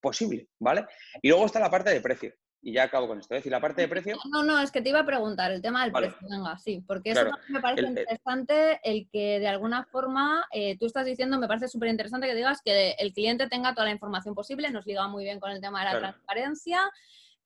posible, 0.00 0.48
¿vale? 0.58 0.86
Y 1.22 1.28
luego 1.28 1.46
está 1.46 1.58
la 1.58 1.70
parte 1.70 1.90
de 1.90 2.00
precio. 2.00 2.32
Y 2.62 2.74
ya 2.74 2.82
acabo 2.82 3.08
con 3.08 3.18
esto. 3.18 3.34
Es 3.34 3.38
decir, 3.38 3.52
la 3.52 3.60
parte 3.60 3.80
de 3.80 3.88
precio. 3.88 4.18
No, 4.30 4.42
no, 4.42 4.60
es 4.60 4.70
que 4.70 4.82
te 4.82 4.90
iba 4.90 5.00
a 5.00 5.06
preguntar 5.06 5.50
el 5.50 5.62
tema 5.62 5.82
del 5.82 5.92
precio. 5.92 6.18
Venga, 6.28 6.58
sí, 6.58 6.84
porque 6.86 7.12
eso 7.12 7.30
me 7.48 7.60
parece 7.60 7.86
interesante 7.88 8.78
el 8.84 9.08
que 9.10 9.40
de 9.40 9.48
alguna 9.48 9.84
forma 9.84 10.46
eh, 10.52 10.76
tú 10.78 10.84
estás 10.84 11.06
diciendo, 11.06 11.38
me 11.38 11.48
parece 11.48 11.68
súper 11.68 11.88
interesante 11.88 12.26
que 12.26 12.34
digas 12.34 12.60
que 12.62 12.96
el 12.98 13.14
cliente 13.14 13.48
tenga 13.48 13.72
toda 13.72 13.86
la 13.86 13.92
información 13.92 14.34
posible, 14.34 14.70
nos 14.70 14.84
liga 14.84 15.08
muy 15.08 15.24
bien 15.24 15.40
con 15.40 15.50
el 15.50 15.62
tema 15.62 15.78
de 15.80 15.92
la 15.92 15.98
transparencia. 15.98 16.80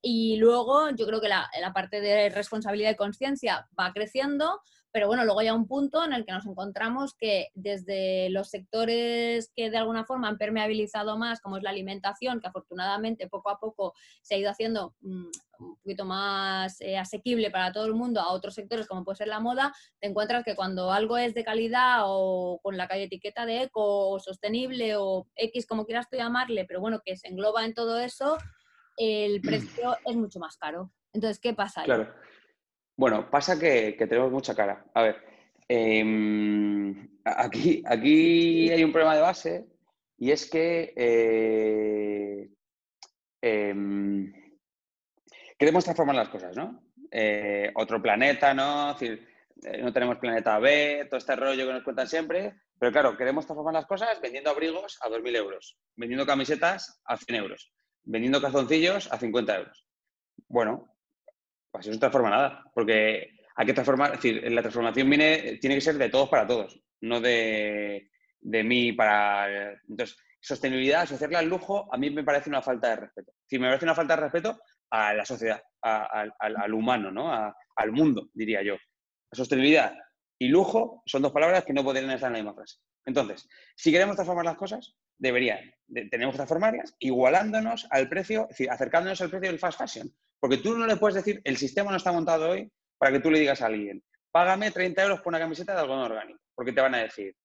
Y 0.01 0.35
luego 0.35 0.89
yo 0.89 1.07
creo 1.07 1.21
que 1.21 1.29
la, 1.29 1.49
la 1.61 1.71
parte 1.71 2.01
de 2.01 2.29
responsabilidad 2.29 2.91
y 2.91 2.95
conciencia 2.95 3.69
va 3.79 3.93
creciendo, 3.93 4.61
pero 4.95 5.07
bueno, 5.07 5.25
luego 5.25 5.41
hay 5.41 5.49
un 5.49 5.67
punto 5.67 6.05
en 6.05 6.13
el 6.13 6.23
que 6.25 6.31
nos 6.31 6.45
encontramos 6.45 7.15
que 7.15 7.49
desde 7.53 8.29
los 8.29 8.49
sectores 8.49 9.51
que 9.53 9.69
de 9.69 9.75
alguna 9.75 10.05
forma 10.05 10.29
han 10.29 10.37
permeabilizado 10.37 11.17
más, 11.17 11.41
como 11.41 11.57
es 11.57 11.63
la 11.63 11.71
alimentación, 11.71 12.39
que 12.39 12.47
afortunadamente 12.47 13.27
poco 13.27 13.49
a 13.49 13.59
poco 13.59 13.93
se 14.21 14.35
ha 14.35 14.37
ido 14.37 14.49
haciendo 14.49 14.95
mm, 15.01 15.25
un 15.59 15.75
poquito 15.83 16.05
más 16.05 16.79
eh, 16.79 16.97
asequible 16.97 17.51
para 17.51 17.73
todo 17.73 17.87
el 17.87 17.93
mundo 17.93 18.21
a 18.21 18.31
otros 18.31 18.53
sectores 18.53 18.87
como 18.87 19.03
puede 19.03 19.17
ser 19.17 19.27
la 19.27 19.41
moda, 19.41 19.73
te 19.99 20.07
encuentras 20.07 20.45
que 20.45 20.55
cuando 20.55 20.93
algo 20.93 21.17
es 21.17 21.33
de 21.33 21.43
calidad 21.43 22.03
o 22.05 22.61
con 22.63 22.77
la 22.77 22.85
etiqueta 22.85 23.45
de 23.45 23.63
eco 23.63 24.11
o 24.11 24.19
sostenible 24.21 24.95
o 24.95 25.27
X 25.35 25.67
como 25.67 25.85
quieras 25.85 26.07
tú 26.09 26.15
llamarle, 26.15 26.63
pero 26.63 26.79
bueno, 26.79 27.01
que 27.03 27.17
se 27.17 27.27
engloba 27.27 27.65
en 27.65 27.73
todo 27.73 27.99
eso, 27.99 28.37
el 28.95 29.41
precio 29.41 29.97
es 30.05 30.15
mucho 30.15 30.39
más 30.39 30.55
caro. 30.55 30.93
Entonces, 31.11 31.39
¿qué 31.41 31.53
pasa 31.53 31.81
ahí? 31.81 31.85
Claro. 31.85 32.13
Bueno, 32.97 33.29
pasa 33.29 33.59
que, 33.59 33.93
tenemos 33.97 34.31
mucha 34.31 34.55
cara. 34.55 34.85
A 34.93 35.03
ver, 35.03 35.21
em, 35.67 37.09
aquí, 37.25 37.83
aquí 37.85 38.69
hay 38.71 38.83
un 38.83 38.91
problema 38.91 39.15
de 39.15 39.21
base 39.21 39.65
y 40.17 40.31
es 40.31 40.49
que 40.49 40.93
eh, 40.95 42.49
em, 43.41 44.31
queremos 45.57 45.83
transformar 45.83 46.15
las 46.15 46.29
cosas, 46.29 46.55
¿no? 46.55 46.83
Eh, 47.11 47.71
otro 47.75 48.01
planeta, 48.01 48.53
¿no? 48.53 48.91
Es 48.91 48.99
decir, 48.99 49.27
eh, 49.63 49.81
no 49.81 49.91
tenemos 49.91 50.17
planeta 50.17 50.57
B, 50.59 51.07
todo 51.09 51.17
este 51.17 51.35
rollo 51.35 51.67
que 51.67 51.73
nos 51.73 51.83
cuentan 51.83 52.07
siempre, 52.07 52.55
pero 52.79 52.91
claro, 52.91 53.17
queremos 53.17 53.45
transformar 53.45 53.73
las 53.73 53.85
cosas 53.87 54.19
vendiendo 54.21 54.49
abrigos 54.49 54.97
a 55.01 55.09
2.000 55.09 55.35
euros, 55.35 55.77
vendiendo 55.95 56.25
camisetas 56.25 57.01
a 57.05 57.17
100 57.17 57.35
euros, 57.35 57.73
vendiendo 58.03 58.41
calzoncillos 58.41 59.11
a 59.11 59.17
50 59.17 59.57
euros. 59.57 59.85
Bueno, 60.47 60.94
pues 61.75 61.87
eso 61.87 61.93
no 61.93 61.99
transforma 61.99 62.29
nada, 62.29 62.63
porque 62.73 63.35
hay 63.55 63.65
que 63.65 63.73
transformar, 63.73 64.13
es 64.13 64.21
decir, 64.21 64.51
la 64.51 64.61
transformación 64.61 65.09
viene, 65.09 65.57
tiene 65.59 65.75
que 65.75 65.81
ser 65.81 65.95
de 65.95 66.09
todos 66.09 66.29
para 66.29 66.47
todos, 66.47 66.81
no 67.01 67.19
de, 67.19 68.09
mí 68.41 68.93
para... 68.93 69.73
Entonces, 69.89 70.17
sostenibilidad, 70.39 71.01
asociarla 71.01 71.39
al 71.39 71.49
lujo, 71.49 71.93
a 71.93 71.97
mí 71.97 72.09
me 72.11 72.23
parece 72.23 72.49
una 72.49 72.61
falta 72.61 72.89
de 72.89 72.95
respeto. 72.97 73.33
Si 73.45 73.59
me 73.59 73.67
parece 73.67 73.85
una 73.85 73.95
falta 73.95 74.15
de 74.15 74.21
respeto 74.21 74.61
a 74.89 75.13
la 75.13 75.25
sociedad, 75.25 75.61
al, 75.81 76.73
humano, 76.73 77.11
¿no? 77.11 77.33
al 77.33 77.91
mundo, 77.91 78.29
diría 78.33 78.61
yo. 78.61 78.75
Sostenibilidad 79.31 79.93
y 80.39 80.47
lujo 80.47 81.01
son 81.05 81.23
dos 81.23 81.31
palabras 81.31 81.65
que 81.65 81.73
no 81.73 81.83
podrían 81.83 82.11
estar 82.11 82.27
en 82.29 82.33
la 82.33 82.39
misma 82.39 82.53
frase. 82.53 82.77
Entonces, 83.05 83.47
si 83.75 83.91
queremos 83.91 84.15
transformar 84.15 84.45
las 84.45 84.57
cosas, 84.57 84.95
deberían, 85.17 85.59
tenemos 86.09 86.33
que 86.33 86.37
transformarlas 86.37 86.95
igualándonos 86.99 87.87
al 87.89 88.07
precio, 88.07 88.43
es 88.43 88.49
decir, 88.49 88.71
acercándonos 88.71 89.19
al 89.21 89.29
precio 89.29 89.49
del 89.49 89.59
fast 89.59 89.79
fashion. 89.79 90.13
Porque 90.39 90.57
tú 90.57 90.77
no 90.77 90.85
le 90.85 90.97
puedes 90.97 91.15
decir, 91.15 91.41
el 91.43 91.57
sistema 91.57 91.91
no 91.91 91.97
está 91.97 92.11
montado 92.11 92.49
hoy 92.49 92.71
para 92.97 93.11
que 93.11 93.19
tú 93.19 93.31
le 93.31 93.39
digas 93.39 93.61
a 93.61 93.67
alguien, 93.67 94.03
págame 94.31 94.71
30 94.71 95.03
euros 95.03 95.21
por 95.21 95.31
una 95.31 95.39
camiseta 95.39 95.73
de 95.73 95.81
algodón 95.81 96.11
orgánico. 96.11 96.39
Porque 96.53 96.71
te 96.71 96.81
van 96.81 96.95
a 96.95 96.99
decir, 96.99 97.35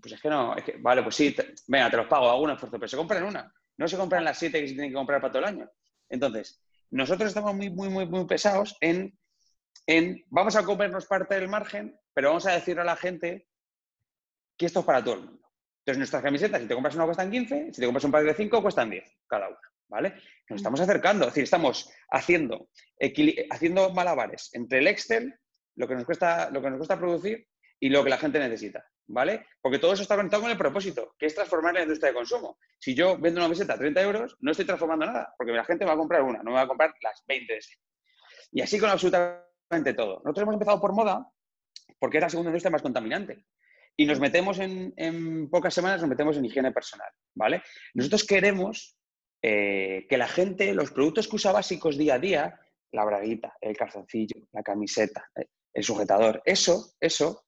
pues 0.00 0.14
es 0.14 0.20
que 0.20 0.28
no, 0.28 0.56
es 0.56 0.64
que, 0.64 0.76
vale, 0.78 1.02
pues 1.02 1.14
sí, 1.14 1.34
venga, 1.68 1.90
te 1.90 1.96
los 1.96 2.06
pago, 2.06 2.28
hago 2.28 2.42
un 2.42 2.50
esfuerzo, 2.50 2.78
pero 2.78 2.88
se 2.88 2.96
compran 2.96 3.22
una. 3.22 3.52
No 3.76 3.88
se 3.88 3.96
compran 3.96 4.24
las 4.24 4.38
siete 4.38 4.60
que 4.60 4.68
se 4.68 4.74
tienen 4.74 4.90
que 4.90 4.96
comprar 4.96 5.20
para 5.20 5.32
todo 5.32 5.42
el 5.42 5.48
año. 5.48 5.70
Entonces, 6.08 6.62
nosotros 6.90 7.28
estamos 7.28 7.54
muy, 7.54 7.70
muy, 7.70 7.88
muy, 7.88 8.06
muy 8.06 8.26
pesados 8.26 8.76
en, 8.80 9.16
en, 9.86 10.24
vamos 10.28 10.56
a 10.56 10.64
comernos 10.64 11.06
parte 11.06 11.36
del 11.36 11.48
margen, 11.48 11.98
pero 12.12 12.28
vamos 12.28 12.46
a 12.46 12.52
decirle 12.52 12.82
a 12.82 12.84
la 12.84 12.96
gente 12.96 13.46
que 14.56 14.66
esto 14.66 14.80
es 14.80 14.86
para 14.86 15.02
todo 15.02 15.14
el 15.14 15.20
mundo. 15.20 15.48
Entonces, 15.78 15.98
nuestras 15.98 16.22
camisetas, 16.22 16.60
si 16.60 16.68
te 16.68 16.74
compras 16.74 16.94
una, 16.94 17.06
cuestan 17.06 17.30
15, 17.30 17.72
si 17.72 17.80
te 17.80 17.86
compras 17.86 18.04
un 18.04 18.12
par 18.12 18.24
de 18.24 18.34
5, 18.34 18.60
cuestan 18.60 18.90
10 18.90 19.04
cada 19.26 19.48
una. 19.48 19.58
¿Vale? 19.90 20.14
Nos 20.48 20.50
mm. 20.50 20.54
estamos 20.56 20.80
acercando, 20.80 21.26
es 21.26 21.32
decir, 21.32 21.44
estamos 21.44 21.92
haciendo, 22.10 22.68
haciendo 23.50 23.90
malabares 23.90 24.50
entre 24.54 24.78
el 24.78 24.86
Excel, 24.86 25.34
lo 25.76 25.86
que, 25.86 25.94
nos 25.94 26.04
cuesta, 26.04 26.50
lo 26.50 26.62
que 26.62 26.70
nos 26.70 26.78
cuesta 26.78 26.98
producir 26.98 27.46
y 27.78 27.88
lo 27.88 28.04
que 28.04 28.10
la 28.10 28.18
gente 28.18 28.38
necesita, 28.38 28.84
¿vale? 29.06 29.46
Porque 29.60 29.78
todo 29.78 29.92
eso 29.92 30.02
está 30.02 30.16
conectado 30.16 30.42
con 30.42 30.50
el 30.50 30.58
propósito, 30.58 31.14
que 31.18 31.26
es 31.26 31.34
transformar 31.34 31.74
la 31.74 31.82
industria 31.82 32.10
de 32.10 32.16
consumo. 32.16 32.58
Si 32.78 32.94
yo 32.94 33.18
vendo 33.18 33.40
una 33.40 33.48
meseta 33.48 33.74
a 33.74 33.78
30 33.78 34.02
euros, 34.02 34.36
no 34.40 34.50
estoy 34.50 34.66
transformando 34.66 35.06
nada, 35.06 35.34
porque 35.36 35.52
la 35.52 35.64
gente 35.64 35.84
va 35.84 35.92
a 35.92 35.96
comprar 35.96 36.22
una, 36.22 36.42
no 36.42 36.50
me 36.50 36.56
va 36.56 36.62
a 36.62 36.68
comprar 36.68 36.94
las 37.02 37.22
20 37.26 37.52
de 37.52 37.60
Y 38.52 38.60
así 38.60 38.78
con 38.78 38.90
absolutamente 38.90 39.94
todo. 39.96 40.20
Nosotros 40.24 40.42
hemos 40.42 40.54
empezado 40.54 40.80
por 40.80 40.92
moda 40.92 41.26
porque 41.98 42.18
es 42.18 42.22
la 42.22 42.30
segunda 42.30 42.50
industria 42.50 42.70
más 42.70 42.82
contaminante. 42.82 43.44
Y 43.96 44.06
nos 44.06 44.20
metemos 44.20 44.58
en, 44.58 44.94
en 44.96 45.50
pocas 45.50 45.74
semanas, 45.74 46.00
nos 46.00 46.08
metemos 46.08 46.36
en 46.36 46.44
higiene 46.44 46.72
personal, 46.72 47.10
¿vale? 47.34 47.62
Nosotros 47.94 48.24
queremos 48.24 48.99
eh, 49.42 50.06
que 50.08 50.18
la 50.18 50.28
gente, 50.28 50.74
los 50.74 50.90
productos 50.90 51.28
que 51.28 51.36
usa 51.36 51.52
básicos 51.52 51.96
día 51.96 52.14
a 52.14 52.18
día, 52.18 52.60
la 52.92 53.04
braguita, 53.04 53.56
el 53.60 53.76
calzoncillo, 53.76 54.48
la 54.52 54.62
camiseta, 54.62 55.30
eh, 55.36 55.46
el 55.72 55.84
sujetador, 55.84 56.42
eso, 56.44 56.94
eso, 57.00 57.46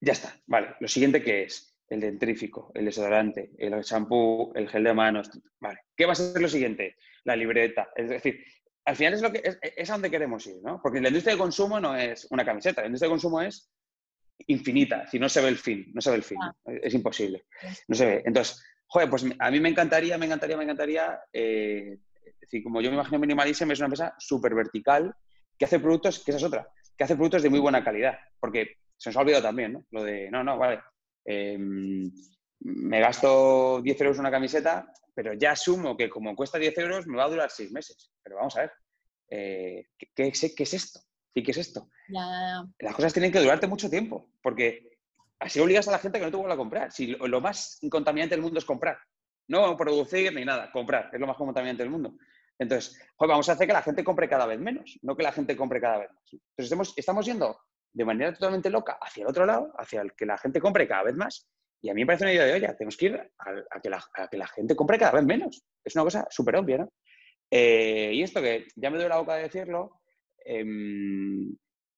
ya 0.00 0.12
está. 0.12 0.36
Vale, 0.46 0.74
lo 0.80 0.88
siguiente 0.88 1.22
que 1.22 1.44
es 1.44 1.76
el 1.88 2.00
dentrífico, 2.00 2.72
el 2.74 2.86
desodorante, 2.86 3.52
el 3.58 3.72
shampoo, 3.82 4.52
el 4.54 4.68
gel 4.68 4.84
de 4.84 4.94
manos, 4.94 5.30
vale. 5.60 5.80
¿Qué 5.94 6.06
va 6.06 6.12
a 6.12 6.16
ser 6.16 6.40
lo 6.40 6.48
siguiente? 6.48 6.96
La 7.24 7.36
libreta. 7.36 7.90
Es 7.94 8.08
decir, 8.08 8.42
al 8.84 8.96
final 8.96 9.14
es, 9.14 9.22
lo 9.22 9.30
que, 9.30 9.42
es, 9.44 9.90
a 9.90 9.92
donde 9.92 10.10
queremos 10.10 10.46
ir, 10.46 10.60
¿no? 10.62 10.80
Porque 10.82 11.00
la 11.00 11.08
industria 11.08 11.34
de 11.34 11.40
consumo 11.40 11.78
no 11.78 11.94
es 11.94 12.26
una 12.30 12.44
camiseta, 12.44 12.80
la 12.80 12.88
industria 12.88 13.08
de 13.08 13.12
consumo 13.12 13.40
es 13.42 13.70
infinita, 14.46 15.06
si 15.06 15.18
no 15.18 15.28
se 15.28 15.40
ve 15.40 15.48
el 15.48 15.58
fin, 15.58 15.92
no 15.94 16.00
se 16.00 16.10
ve 16.10 16.16
el 16.16 16.22
fin, 16.24 16.38
ah. 16.42 16.52
es 16.64 16.94
imposible, 16.94 17.44
no 17.86 17.94
se 17.94 18.06
ve. 18.06 18.22
Entonces, 18.24 18.60
joder, 18.92 19.08
pues 19.08 19.24
a 19.38 19.50
mí 19.50 19.58
me 19.58 19.70
encantaría, 19.70 20.18
me 20.18 20.26
encantaría, 20.26 20.56
me 20.56 20.64
encantaría, 20.64 21.18
eh, 21.32 21.98
es 22.26 22.40
decir, 22.40 22.62
como 22.62 22.82
yo 22.82 22.90
me 22.90 22.96
imagino 22.96 23.18
Minimalism 23.18 23.70
es 23.70 23.78
una 23.78 23.86
empresa 23.86 24.14
súper 24.18 24.54
vertical 24.54 25.14
que 25.58 25.64
hace 25.64 25.80
productos, 25.80 26.22
que 26.22 26.30
esa 26.30 26.38
es 26.38 26.44
otra, 26.44 26.68
que 26.94 27.04
hace 27.04 27.16
productos 27.16 27.42
de 27.42 27.48
muy 27.48 27.58
buena 27.58 27.82
calidad, 27.82 28.18
porque 28.38 28.76
se 28.98 29.08
nos 29.08 29.16
ha 29.16 29.20
olvidado 29.20 29.44
también, 29.44 29.72
¿no? 29.72 29.84
Lo 29.92 30.04
de, 30.04 30.30
no, 30.30 30.44
no, 30.44 30.58
vale, 30.58 30.80
em, 31.24 32.12
me 32.60 33.00
gasto 33.00 33.80
10 33.80 34.00
euros 34.02 34.18
una 34.18 34.30
camiseta, 34.30 34.92
pero 35.14 35.32
ya 35.32 35.52
asumo 35.52 35.96
que 35.96 36.10
como 36.10 36.36
cuesta 36.36 36.58
10 36.58 36.76
euros 36.78 37.06
me 37.06 37.16
va 37.16 37.24
a 37.24 37.30
durar 37.30 37.50
6 37.50 37.72
meses. 37.72 38.12
Pero 38.22 38.36
vamos 38.36 38.56
a 38.56 38.60
ver, 38.60 38.72
eh, 39.30 39.86
¿qué, 40.14 40.28
es 40.28 40.74
esto? 40.74 41.00
¿Y 41.32 41.42
qué 41.42 41.52
es 41.52 41.56
esto? 41.56 41.88
Las 42.78 42.94
cosas 42.94 43.14
tienen 43.14 43.32
que 43.32 43.40
durarte 43.40 43.66
mucho 43.66 43.88
tiempo, 43.88 44.28
porque 44.42 44.91
Así 45.42 45.58
obligas 45.58 45.88
a 45.88 45.90
la 45.90 45.98
gente 45.98 46.20
que 46.20 46.24
no 46.24 46.30
te 46.30 46.36
vuelva 46.36 46.54
a 46.54 46.56
comprar. 46.56 46.92
Si 46.92 47.08
lo, 47.08 47.40
más 47.40 47.80
contaminante 47.90 48.36
del 48.36 48.42
mundo 48.42 48.60
es 48.60 48.64
comprar. 48.64 48.96
No 49.48 49.76
producir 49.76 50.32
ni 50.32 50.44
nada, 50.44 50.70
comprar. 50.70 51.10
Es 51.12 51.18
lo 51.18 51.26
más 51.26 51.36
contaminante 51.36 51.82
del 51.82 51.90
mundo. 51.90 52.14
Entonces, 52.58 52.96
vamos 53.18 53.48
a 53.48 53.52
hacer 53.52 53.66
que 53.66 53.72
la 53.72 53.82
gente 53.82 54.04
compre 54.04 54.28
cada 54.28 54.46
vez 54.46 54.60
menos, 54.60 54.98
no 55.02 55.16
que 55.16 55.24
la 55.24 55.32
gente 55.32 55.56
compre 55.56 55.80
cada 55.80 55.98
vez 55.98 56.10
más. 56.12 56.32
Entonces, 56.56 56.94
estamos, 56.96 57.26
yendo 57.26 57.58
de 57.92 58.04
manera 58.04 58.32
totalmente 58.32 58.70
loca 58.70 58.98
hacia 59.00 59.22
el 59.22 59.30
otro 59.30 59.44
lado, 59.44 59.72
hacia 59.76 60.02
el 60.02 60.12
que 60.12 60.26
la 60.26 60.38
gente 60.38 60.60
compre 60.60 60.86
cada 60.86 61.02
vez 61.02 61.16
más, 61.16 61.48
Y 61.82 61.90
a 61.90 61.94
mí 61.94 62.02
me 62.02 62.06
parece 62.06 62.24
una 62.24 62.32
idea 62.32 62.44
de 62.44 62.54
olla, 62.54 62.76
tenemos 62.76 62.96
que 62.96 63.06
ir 63.06 63.32
a, 63.38 63.80
que, 63.80 63.90
la, 64.38 64.46
gente 64.46 64.76
compre 64.76 64.96
cada 64.96 65.12
vez 65.12 65.24
menos. 65.24 65.64
Es 65.84 65.96
una 65.96 66.04
cosa 66.04 66.24
súper 66.30 66.54
obvia, 66.54 66.78
¿no? 66.78 66.92
Eh, 67.50 68.12
y 68.14 68.22
esto 68.22 68.40
que 68.40 68.68
ya 68.76 68.90
me 68.90 68.98
doy 68.98 69.08
la 69.08 69.18
boca 69.18 69.34
de 69.34 69.42
decirlo, 69.42 70.00
em, 70.44 71.52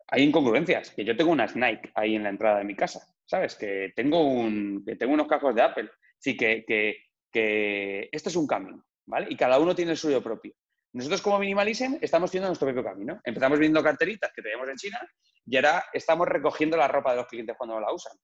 hay 0.07 0.23
incongruencias. 0.23 0.93
Que 0.93 1.05
yo 1.05 1.15
tengo 1.15 1.31
unas 1.31 1.55
Nike 1.55 1.93
ahí 1.95 2.15
en 2.15 2.23
la 2.23 2.31
entrada 2.31 2.59
de 2.59 2.65
mi 2.65 2.75
casa, 2.75 3.14
¿sabes? 3.27 3.55
Que 3.57 3.93
tengo, 3.95 4.23
un, 4.23 4.85
que 4.87 4.97
tengo 4.97 5.15
unos 5.15 5.27
cajos 5.27 5.55
de 5.55 5.63
Apple. 5.63 5.91
Sí, 6.19 6.37
que, 6.37 6.65
que, 6.67 6.97
que 7.31 8.09
esto 8.13 8.29
es 8.29 8.37
un 8.37 8.47
camino, 8.47 8.85
¿vale? 9.07 9.27
Y 9.31 9.37
cada 9.37 9.59
uno 9.59 9.75
tiene 9.75 9.93
el 9.93 9.97
suyo 9.97 10.23
propio. 10.23 10.55
Nosotros 10.93 11.23
como 11.23 11.39
Minimalism 11.39 11.97
estamos 12.01 12.31
haciendo 12.31 12.49
nuestro 12.49 12.67
propio 12.67 12.85
camino. 12.85 13.21
Empezamos 13.25 13.59
viendo 13.59 13.83
carteritas 13.83 14.33
que 14.33 14.43
teníamos 14.43 14.69
en 14.69 14.77
China 14.77 15.01
y 15.45 15.57
ahora 15.57 15.85
estamos 15.93 16.29
recogiendo 16.29 16.77
la 16.77 16.89
ropa 16.89 17.11
de 17.11 17.17
los 17.19 17.27
clientes 17.27 17.57
cuando 17.59 17.81
la 17.81 17.93
usan. 17.93 18.17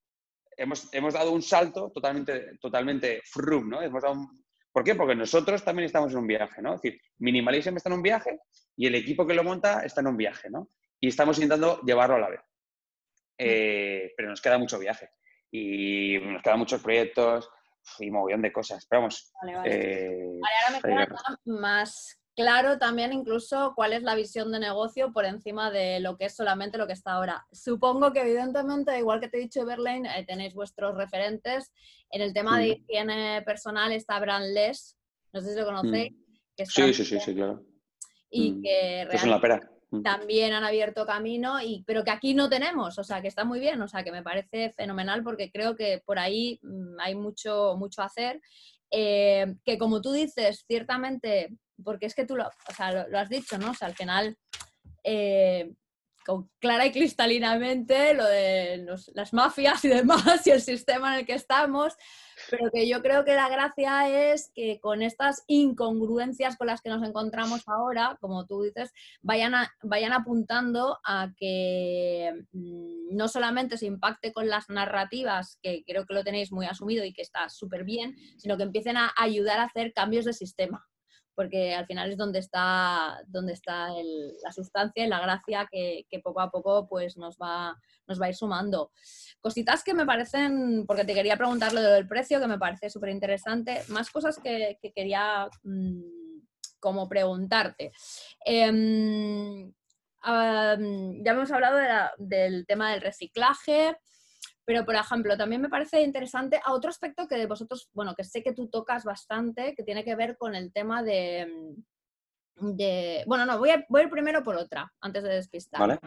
Hemos, 0.56 0.92
hemos 0.92 1.14
dado 1.14 1.32
un 1.32 1.42
salto 1.42 1.90
totalmente, 1.92 2.58
totalmente 2.60 3.22
frum, 3.24 3.68
¿no? 3.68 3.82
Hemos 3.82 4.02
dado 4.02 4.14
¿Por 4.72 4.84
qué? 4.84 4.94
Porque 4.94 5.16
nosotros 5.16 5.64
también 5.64 5.86
estamos 5.86 6.12
en 6.12 6.18
un 6.18 6.26
viaje, 6.26 6.62
¿no? 6.62 6.74
Es 6.74 6.82
decir, 6.82 7.00
Minimalism 7.18 7.76
está 7.76 7.88
en 7.88 7.96
un 7.96 8.02
viaje 8.02 8.38
y 8.76 8.86
el 8.86 8.94
equipo 8.94 9.26
que 9.26 9.34
lo 9.34 9.42
monta 9.42 9.80
está 9.84 10.00
en 10.00 10.06
un 10.06 10.16
viaje, 10.16 10.48
¿no? 10.48 10.70
Y 11.00 11.08
estamos 11.08 11.38
intentando 11.38 11.80
llevarlo 11.82 12.16
a 12.16 12.20
la 12.20 12.30
vez. 12.30 12.40
Eh, 13.42 14.12
pero 14.16 14.28
nos 14.28 14.40
queda 14.40 14.58
mucho 14.58 14.78
viaje 14.78 15.10
y 15.50 16.18
nos 16.18 16.42
quedan 16.42 16.58
muchos 16.58 16.82
proyectos 16.82 17.48
y 17.98 18.10
mogollón 18.10 18.42
de 18.42 18.52
cosas. 18.52 18.86
Pero 18.88 19.02
vamos. 19.02 19.32
Vale, 19.42 19.56
vale. 19.56 19.70
Eh, 19.74 20.40
ahora 20.42 20.80
me 20.82 21.06
queda 21.06 21.38
más 21.46 22.20
claro 22.36 22.78
también 22.78 23.12
incluso 23.12 23.72
cuál 23.74 23.92
es 23.92 24.02
la 24.02 24.14
visión 24.14 24.50
de 24.52 24.58
negocio 24.60 25.12
por 25.12 25.24
encima 25.24 25.70
de 25.70 26.00
lo 26.00 26.16
que 26.16 26.26
es 26.26 26.36
solamente 26.36 26.78
lo 26.78 26.86
que 26.86 26.92
está 26.92 27.12
ahora. 27.12 27.46
Supongo 27.52 28.12
que 28.12 28.20
evidentemente, 28.20 28.98
igual 28.98 29.20
que 29.20 29.28
te 29.28 29.38
he 29.38 29.40
dicho 29.40 29.64
Berlín, 29.64 30.06
eh, 30.06 30.24
tenéis 30.26 30.54
vuestros 30.54 30.96
referentes. 30.96 31.72
En 32.10 32.22
el 32.22 32.32
tema 32.32 32.58
de 32.58 32.68
mm. 32.68 32.70
higiene 32.72 33.42
personal 33.42 33.92
está 33.92 34.18
Brandless, 34.20 34.96
no 35.32 35.40
sé 35.40 35.52
si 35.52 35.58
lo 35.58 35.66
conocéis. 35.66 36.12
Mm. 36.12 36.64
sí, 36.64 36.94
sí, 36.94 37.04
sí, 37.04 37.20
sí, 37.20 37.34
claro. 37.34 37.62
Y 38.30 38.52
mm. 38.52 38.62
que 38.62 39.06
realmente 39.08 39.79
también 40.04 40.52
han 40.52 40.64
abierto 40.64 41.04
camino, 41.04 41.60
y, 41.60 41.82
pero 41.86 42.04
que 42.04 42.10
aquí 42.10 42.34
no 42.34 42.48
tenemos, 42.48 42.98
o 42.98 43.04
sea, 43.04 43.20
que 43.20 43.28
está 43.28 43.44
muy 43.44 43.58
bien, 43.58 43.80
o 43.82 43.88
sea, 43.88 44.04
que 44.04 44.12
me 44.12 44.22
parece 44.22 44.70
fenomenal 44.70 45.22
porque 45.24 45.50
creo 45.50 45.74
que 45.74 46.02
por 46.04 46.18
ahí 46.18 46.60
hay 46.98 47.14
mucho, 47.14 47.74
mucho 47.76 48.02
hacer. 48.02 48.40
Eh, 48.92 49.54
que 49.64 49.78
como 49.78 50.00
tú 50.00 50.12
dices, 50.12 50.64
ciertamente 50.66 51.50
porque 51.84 52.06
es 52.06 52.14
que 52.14 52.26
tú 52.26 52.36
lo, 52.36 52.44
has 52.44 53.28
dicho, 53.28 53.58
¿no? 53.58 53.70
O 53.70 53.74
sea, 53.74 53.88
al 53.88 53.94
final, 53.94 54.36
eh, 55.04 55.72
clara 56.58 56.86
y 56.86 56.92
cristalinamente, 56.92 58.14
lo 58.14 58.24
de 58.24 58.86
las 59.14 59.32
mafias 59.32 59.84
y 59.84 59.88
demás 59.88 60.46
y 60.46 60.50
el 60.50 60.60
sistema 60.60 61.14
en 61.14 61.20
el 61.20 61.26
que 61.26 61.34
estamos, 61.34 61.94
pero 62.50 62.70
que 62.70 62.88
yo 62.88 63.02
creo 63.02 63.24
que 63.24 63.34
la 63.34 63.48
gracia 63.48 64.32
es 64.32 64.50
que 64.54 64.80
con 64.80 65.02
estas 65.02 65.44
incongruencias 65.46 66.56
con 66.56 66.66
las 66.66 66.80
que 66.80 66.90
nos 66.90 67.06
encontramos 67.06 67.62
ahora, 67.66 68.16
como 68.20 68.46
tú 68.46 68.62
dices, 68.62 68.92
vayan, 69.22 69.54
vayan 69.82 70.12
apuntando 70.12 70.98
a 71.04 71.32
que 71.36 72.44
mm, 72.52 73.16
no 73.16 73.28
solamente 73.28 73.76
se 73.76 73.86
impacte 73.86 74.32
con 74.32 74.48
las 74.48 74.68
narrativas, 74.68 75.58
que 75.62 75.84
creo 75.86 76.06
que 76.06 76.14
lo 76.14 76.24
tenéis 76.24 76.52
muy 76.52 76.66
asumido 76.66 77.04
y 77.04 77.12
que 77.12 77.22
está 77.22 77.48
súper 77.48 77.84
bien, 77.84 78.16
sino 78.38 78.56
que 78.56 78.62
empiecen 78.62 78.96
a 78.96 79.12
ayudar 79.16 79.60
a 79.60 79.64
hacer 79.64 79.92
cambios 79.92 80.24
de 80.24 80.32
sistema 80.32 80.89
porque 81.34 81.74
al 81.74 81.86
final 81.86 82.10
es 82.10 82.18
donde 82.18 82.38
está, 82.38 83.22
donde 83.26 83.52
está 83.52 83.88
la 84.42 84.52
sustancia 84.52 85.04
y 85.04 85.08
la 85.08 85.20
gracia 85.20 85.68
que, 85.70 86.04
poco 86.22 86.40
a 86.40 86.50
poco 86.50 86.86
pues, 86.88 87.16
nos, 87.16 87.36
va, 87.38 87.76
nos 88.06 88.20
va 88.20 88.26
a 88.26 88.28
ir 88.28 88.34
sumando. 88.34 88.92
Cositas 89.40 89.82
que 89.82 89.94
me 89.94 90.06
parecen, 90.06 90.84
porque 90.86 91.04
te 91.04 91.14
quería 91.14 91.36
preguntar 91.36 91.72
lo 91.72 91.82
del 91.82 92.06
precio, 92.06 92.40
que 92.40 92.46
me 92.46 92.58
parece 92.58 92.90
súper 92.90 93.10
interesante, 93.10 93.82
más 93.88 94.10
cosas 94.10 94.38
que, 94.38 94.78
quería 94.94 95.48
mm, 95.62 96.02
como 96.78 97.08
preguntarte. 97.08 97.92
Em, 98.44 99.72
ya 100.22 101.32
hemos 101.32 101.50
hablado 101.50 101.78
del 102.18 102.66
tema 102.66 102.92
del 102.92 103.00
reciclaje, 103.00 103.96
pero, 104.64 104.84
por 104.84 104.94
ejemplo, 104.94 105.36
también 105.36 105.62
me 105.62 105.68
parece 105.68 106.02
interesante 106.02 106.60
a 106.64 106.72
otro 106.72 106.90
aspecto 106.90 107.26
que 107.26 107.36
de 107.36 107.46
vosotros, 107.46 107.88
bueno, 107.92 108.14
que 108.14 108.24
sé 108.24 108.42
que 108.42 108.52
tú 108.52 108.68
tocas 108.68 109.04
bastante, 109.04 109.74
que 109.74 109.82
tiene 109.82 110.04
que 110.04 110.14
ver 110.14 110.36
con 110.36 110.54
el 110.54 110.72
tema 110.72 111.02
de... 111.02 111.74
de 112.56 113.24
bueno, 113.26 113.46
no, 113.46 113.58
voy 113.58 113.70
a, 113.70 113.84
voy 113.88 114.02
ir 114.02 114.10
primero 114.10 114.42
por 114.42 114.56
otra, 114.56 114.92
antes 115.00 115.22
de 115.22 115.30
despistar. 115.30 115.80
Vale. 115.80 116.00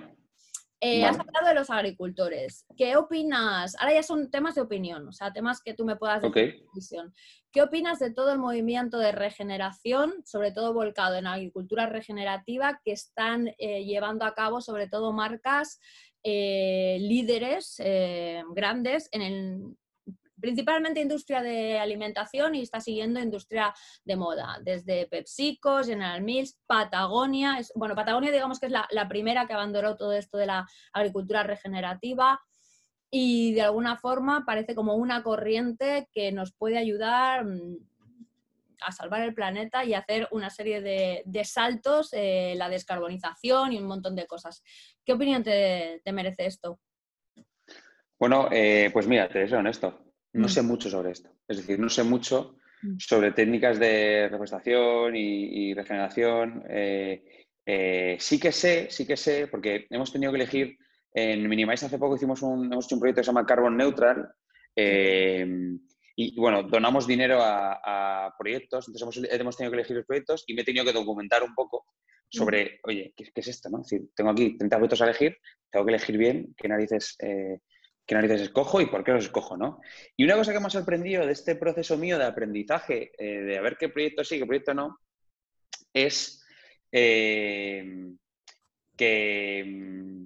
Eh, 0.86 1.06
has 1.06 1.18
hablado 1.18 1.48
de 1.48 1.54
los 1.54 1.70
agricultores. 1.70 2.66
¿Qué 2.76 2.98
opinas? 2.98 3.74
Ahora 3.80 3.94
ya 3.94 4.04
son 4.04 4.30
temas 4.30 4.56
de 4.56 4.62
opinión, 4.62 5.08
o 5.08 5.14
sea, 5.14 5.32
temas 5.32 5.62
que 5.62 5.74
tú 5.74 5.86
me 5.86 5.96
puedas 5.96 6.22
decir. 6.22 6.62
¿Qué 7.54 7.62
opinas 7.62 8.00
de 8.00 8.12
todo 8.12 8.34
el 8.34 8.40
movimiento 8.40 9.00
de 9.00 9.14
regeneración, 9.14 10.14
sobre 10.26 10.52
todo 10.52 10.74
volcado 10.74 11.16
en 11.16 11.26
agricultura 11.26 11.86
regenerativa, 11.86 12.82
que 12.84 12.92
están 12.92 13.48
eh, 13.60 13.86
llevando 13.86 14.26
a 14.26 14.34
cabo 14.34 14.60
sobre 14.60 14.90
todo 14.90 15.14
marcas 15.14 15.80
eh, 16.24 16.98
líderes 17.02 17.76
eh, 17.80 18.44
grandes 18.54 19.10
en 19.12 19.22
el, 19.22 19.76
principalmente 20.44 21.00
industria 21.00 21.42
de 21.42 21.80
alimentación 21.80 22.56
y 22.56 22.62
está 22.62 22.82
siguiendo 22.82 23.22
industria 23.22 23.74
de 24.04 24.16
moda, 24.18 24.60
desde 24.62 25.08
PepsiCo, 25.08 25.84
General 25.84 26.22
Mills, 26.22 26.60
Patagonia. 26.68 27.60
bueno, 27.76 27.96
Patagonia 27.96 28.30
digamos 28.32 28.60
que 28.60 28.66
es 28.66 28.72
la, 28.72 29.08
primera 29.08 29.48
que 29.48 29.54
abandonó 29.54 29.96
todo 29.96 30.12
esto 30.12 30.38
de 30.38 30.48
la 30.48 30.68
agricultura 30.92 31.44
regenerativa 31.44 32.42
y 33.10 33.54
de 33.54 33.62
alguna 33.62 33.96
forma 33.96 34.44
parece 34.46 34.76
como 34.76 34.96
una 34.96 35.24
corriente 35.24 36.10
que 36.12 36.32
nos 36.32 36.52
puede 36.52 36.78
ayudar 36.78 37.46
mm, 37.46 37.78
a 38.86 38.92
salvar 38.92 39.22
el 39.22 39.34
planeta 39.34 39.84
y 39.86 39.94
hacer 39.94 40.28
una 40.32 40.50
serie 40.50 40.82
de, 40.82 41.46
saltos, 41.46 42.10
eh, 42.14 42.54
la 42.58 42.70
descarbonización 42.70 43.74
y 43.74 43.78
un 43.78 43.86
montón 43.86 44.16
de 44.16 44.28
cosas. 44.28 44.64
¿Qué 45.06 45.14
opinión 45.14 45.44
te, 45.44 46.02
merece 46.12 46.46
esto? 46.46 46.80
Bueno, 48.20 48.48
eh, 48.52 48.90
pues 48.94 49.08
mira, 49.08 49.30
te 49.30 49.48
soy 49.48 49.60
honesto. 49.60 50.14
No 50.34 50.48
mm. 50.48 50.50
sé 50.50 50.62
mucho 50.62 50.90
sobre 50.90 51.12
esto. 51.12 51.30
Es 51.48 51.58
decir, 51.58 51.80
no 51.80 51.90
sé 51.90 52.04
mucho 52.04 52.58
mm. 52.82 52.98
sobre 52.98 53.32
técnicas 53.32 53.80
de 53.80 54.30
reforestación 54.30 55.16
y, 55.16 55.74
regeneración. 55.74 56.64
Eh, 56.70 58.18
sí 58.20 58.40
que 58.40 58.52
sé, 58.52 58.88
sí 58.90 59.06
que 59.06 59.18
sé, 59.18 59.48
porque 59.48 59.88
hemos 59.90 60.12
tenido 60.12 60.32
que 60.32 60.38
elegir, 60.38 60.78
en 61.14 61.48
Minimize 61.48 61.86
hace 61.86 62.00
poco 62.00 62.16
hicimos 62.16 62.42
un, 62.42 62.72
hemos 62.72 62.86
hecho 62.86 62.96
un 62.96 63.02
proyecto 63.02 63.22
que 63.22 63.26
se 63.26 63.30
llama 63.30 63.46
Carbon 63.46 63.78
Neutral, 63.78 64.34
y 66.16 66.40
bueno, 66.40 66.64
donamos 66.64 67.08
dinero 67.08 67.40
a, 67.42 68.34
proyectos, 68.38 68.88
entonces 68.88 69.30
hemos, 69.32 69.58
tenido 69.58 69.72
que 69.72 69.78
elegir 69.78 69.98
los 69.98 70.06
proyectos 70.06 70.44
y 70.48 70.54
me 70.54 70.62
he 70.62 70.66
tenido 70.66 70.86
que 70.86 70.92
documentar 70.92 71.44
un 71.44 71.54
poco 71.54 71.86
sobre, 72.30 72.80
oye, 72.84 73.14
¿qué, 73.16 73.32
es 73.34 73.48
esto? 73.48 73.70
No? 73.70 73.84
tengo 74.16 74.32
aquí 74.32 74.58
30 74.58 74.78
proyectos 74.78 75.02
a 75.02 75.06
elegir, 75.06 75.38
tengo 75.72 75.86
que 75.86 75.92
elegir 75.92 76.18
bien 76.18 76.54
qué 76.58 76.68
narices, 76.68 77.16
eh, 77.20 77.60
qué 78.06 78.16
narices 78.16 78.42
escojo 78.42 78.82
y 78.82 78.88
por 78.88 79.04
qué 79.04 79.12
los 79.12 79.26
escojo, 79.26 79.56
¿no? 79.56 79.80
Y 80.18 80.24
una 80.24 80.36
cosa 80.36 80.52
que 80.52 80.60
me 80.60 80.68
ha 80.68 80.72
sorprendido 80.72 81.26
de 81.26 81.32
este 81.32 81.56
proceso 81.56 81.98
mío 81.98 82.18
de 82.18 82.26
aprendizaje, 82.26 83.12
eh, 83.18 83.42
de 83.44 83.58
a 83.58 83.62
ver 83.62 83.78
qué 83.78 83.90
proyecto 83.90 84.24
sí, 84.24 84.40
qué 84.40 84.46
proyecto 84.46 84.74
no, 84.74 85.00
es 85.94 86.44
eh, 86.92 88.14
que 88.96 90.23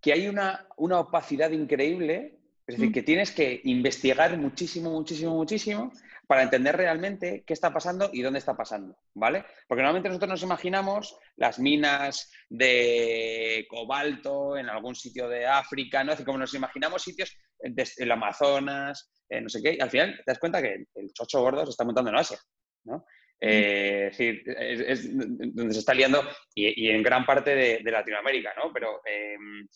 que 0.00 0.12
hay 0.12 0.28
una, 0.28 0.66
opacidad 0.76 1.50
increíble, 1.50 2.38
es 2.66 2.76
decir, 2.76 2.90
mm. 2.90 2.92
que 2.92 3.02
tienes 3.02 3.30
que 3.32 3.60
investigar 3.64 4.36
muchísimo, 4.36 4.90
muchísimo, 4.90 5.34
muchísimo 5.34 5.92
para 6.26 6.42
entender 6.42 6.76
realmente 6.76 7.42
qué 7.44 7.52
está 7.52 7.72
pasando 7.72 8.08
y 8.12 8.22
dónde 8.22 8.38
está 8.38 8.56
pasando, 8.56 8.96
¿vale? 9.14 9.44
Porque 9.66 9.82
normalmente 9.82 10.08
nosotros 10.08 10.30
nos 10.30 10.42
imaginamos 10.44 11.16
las 11.34 11.58
minas 11.58 12.30
de 12.48 13.66
cobalto 13.68 14.56
en 14.56 14.68
algún 14.68 14.94
sitio 14.94 15.28
de 15.28 15.46
África, 15.46 16.04
¿no? 16.04 16.12
Es 16.12 16.18
decir, 16.18 16.26
como 16.26 16.38
nos 16.38 16.54
imaginamos 16.54 17.02
sitios 17.02 17.36
en 17.58 17.74
el 17.96 18.12
Amazonas, 18.12 19.10
no 19.28 19.48
sé 19.48 19.60
qué, 19.60 19.74
y 19.74 19.80
al 19.80 19.90
final 19.90 20.16
te 20.18 20.30
das 20.30 20.38
cuenta 20.38 20.62
que 20.62 20.86
el 20.94 21.12
chocho 21.12 21.40
gordo 21.40 21.64
se 21.64 21.70
está 21.70 21.84
montando 21.84 22.10
en 22.10 22.16
Asia, 22.16 22.38
¿no? 22.84 23.04
Eh, 23.40 24.08
es 24.10 24.18
decir, 24.18 24.42
es, 24.46 25.16
donde 25.16 25.72
se 25.72 25.80
está 25.80 25.94
liando 25.94 26.22
y, 26.54 26.90
en 26.90 27.02
gran 27.02 27.24
parte 27.24 27.54
de, 27.54 27.90
Latinoamérica, 27.90 28.52
¿no? 28.56 28.72
Pero, 28.72 29.00
em, 29.04 29.66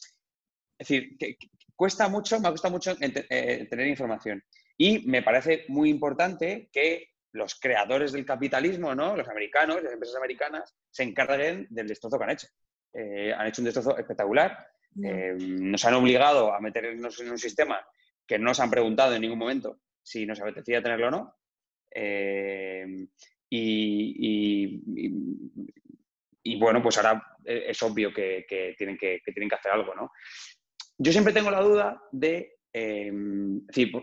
es 0.79 0.89
decir, 0.89 1.17
que, 1.19 1.37
cuesta 1.75 2.09
mucho, 2.09 2.39
me 2.41 2.51
cuesta 2.51 2.69
mucho 2.69 2.95
eh, 3.01 3.67
tener 3.71 3.87
información. 3.87 4.43
Y 4.77 5.07
me 5.07 5.23
parece 5.23 5.65
muy 5.69 5.89
importante 5.89 6.69
que 6.73 7.15
los 7.33 7.55
creadores 7.57 8.13
del 8.13 8.27
capitalismo, 8.27 8.95
¿no? 8.95 9.17
Los 9.17 9.29
americanos, 9.29 9.83
las 9.83 9.93
empresas 9.93 10.17
americanas, 10.17 10.75
se 10.91 11.03
encarguen 11.03 11.67
del 11.71 11.89
destrozo 11.89 12.19
que 12.19 12.25
han 12.25 12.31
hecho. 12.31 12.49
Eh, 12.93 13.33
han 13.37 13.47
hecho 13.47 13.61
un 13.61 13.67
destrozo 13.67 13.97
espectacular. 13.97 14.69
Em, 15.03 15.71
nos 15.71 15.85
han 15.85 15.95
obligado 15.95 16.55
a 16.55 16.61
meternos 16.61 17.19
en 17.21 17.31
un 17.31 17.39
sistema 17.39 17.85
que 18.27 18.39
no 18.39 18.45
nos 18.45 18.61
han 18.61 18.71
preguntado 18.71 19.15
en 19.15 19.23
ningún 19.23 19.39
momento 19.39 19.81
si 20.01 20.25
nos 20.27 20.41
apetecía 20.41 20.83
tenerlo 20.83 21.09
o 21.09 21.11
no. 21.11 21.37
Em, 21.91 23.09
y, 23.51 24.81
bueno, 26.59 26.83
pues 26.83 26.99
ahora 26.99 27.23
es 27.45 27.83
obvio 27.83 28.13
que, 28.13 28.45
tienen 28.77 28.97
que, 28.97 29.21
tienen 29.25 29.49
que 29.49 29.55
hacer 29.55 29.73
algo, 29.73 29.95
¿no? 29.95 30.11
yo 30.99 31.13
siempre 31.13 31.33
tengo 31.33 31.51
la 31.51 31.61
duda 31.61 32.03
de, 32.13 32.59
eh, 32.73 33.13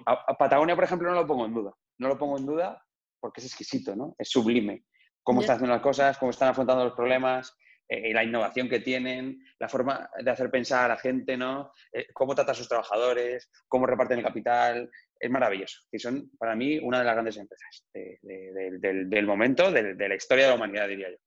a, 0.06 0.38
Patagonia, 0.38 0.76
por 0.76 0.84
ejemplo, 0.84 1.10
no 1.10 1.16
lo 1.16 1.28
pongo 1.28 1.46
en 1.46 1.54
duda. 1.54 1.74
No 2.00 2.08
lo 2.08 2.18
pongo 2.18 2.38
en 2.38 2.46
duda 2.46 2.84
porque 3.20 3.42
es 3.42 3.48
exquisito, 3.48 3.96
¿no? 3.96 4.16
Es 4.18 4.30
sublime. 4.30 4.86
Cómo 5.24 5.42
están 5.42 5.58
haciendo 5.58 5.76
las 5.76 5.84
cosas, 5.84 6.18
cómo 6.18 6.32
están 6.32 6.50
afrontando 6.50 6.84
los 6.84 6.96
problemas, 6.96 7.56
eh, 7.88 8.12
la 8.14 8.24
innovación 8.24 8.68
que 8.68 8.80
tienen, 8.80 9.40
la 9.60 9.70
forma 9.70 10.10
de 10.24 10.32
hacer 10.32 10.50
pensar 10.50 10.86
a 10.86 10.96
la 10.96 10.98
gente, 10.98 11.38
¿no? 11.38 11.72
Eh, 11.94 12.08
cómo 12.14 12.34
trata 12.34 12.54
a 12.54 12.56
sus 12.56 12.68
trabajadores, 12.68 13.52
cómo 13.68 13.86
reparten 13.86 14.18
el 14.18 14.26
capital. 14.26 14.90
Es 15.22 15.30
maravilloso. 15.30 15.82
Y 15.92 16.00
son, 16.00 16.32
para 16.40 16.56
mí, 16.56 16.80
una 16.80 16.98
de 17.00 17.06
las 17.06 17.14
grandes 17.14 17.38
empresas 17.38 17.86
del, 17.94 19.26
momento, 19.28 19.72
de, 19.72 19.94
la 19.94 20.16
historia 20.16 20.46
de 20.46 20.50
la 20.50 20.56
humanidad, 20.56 20.88
diría 20.88 21.12
yo. 21.12 21.18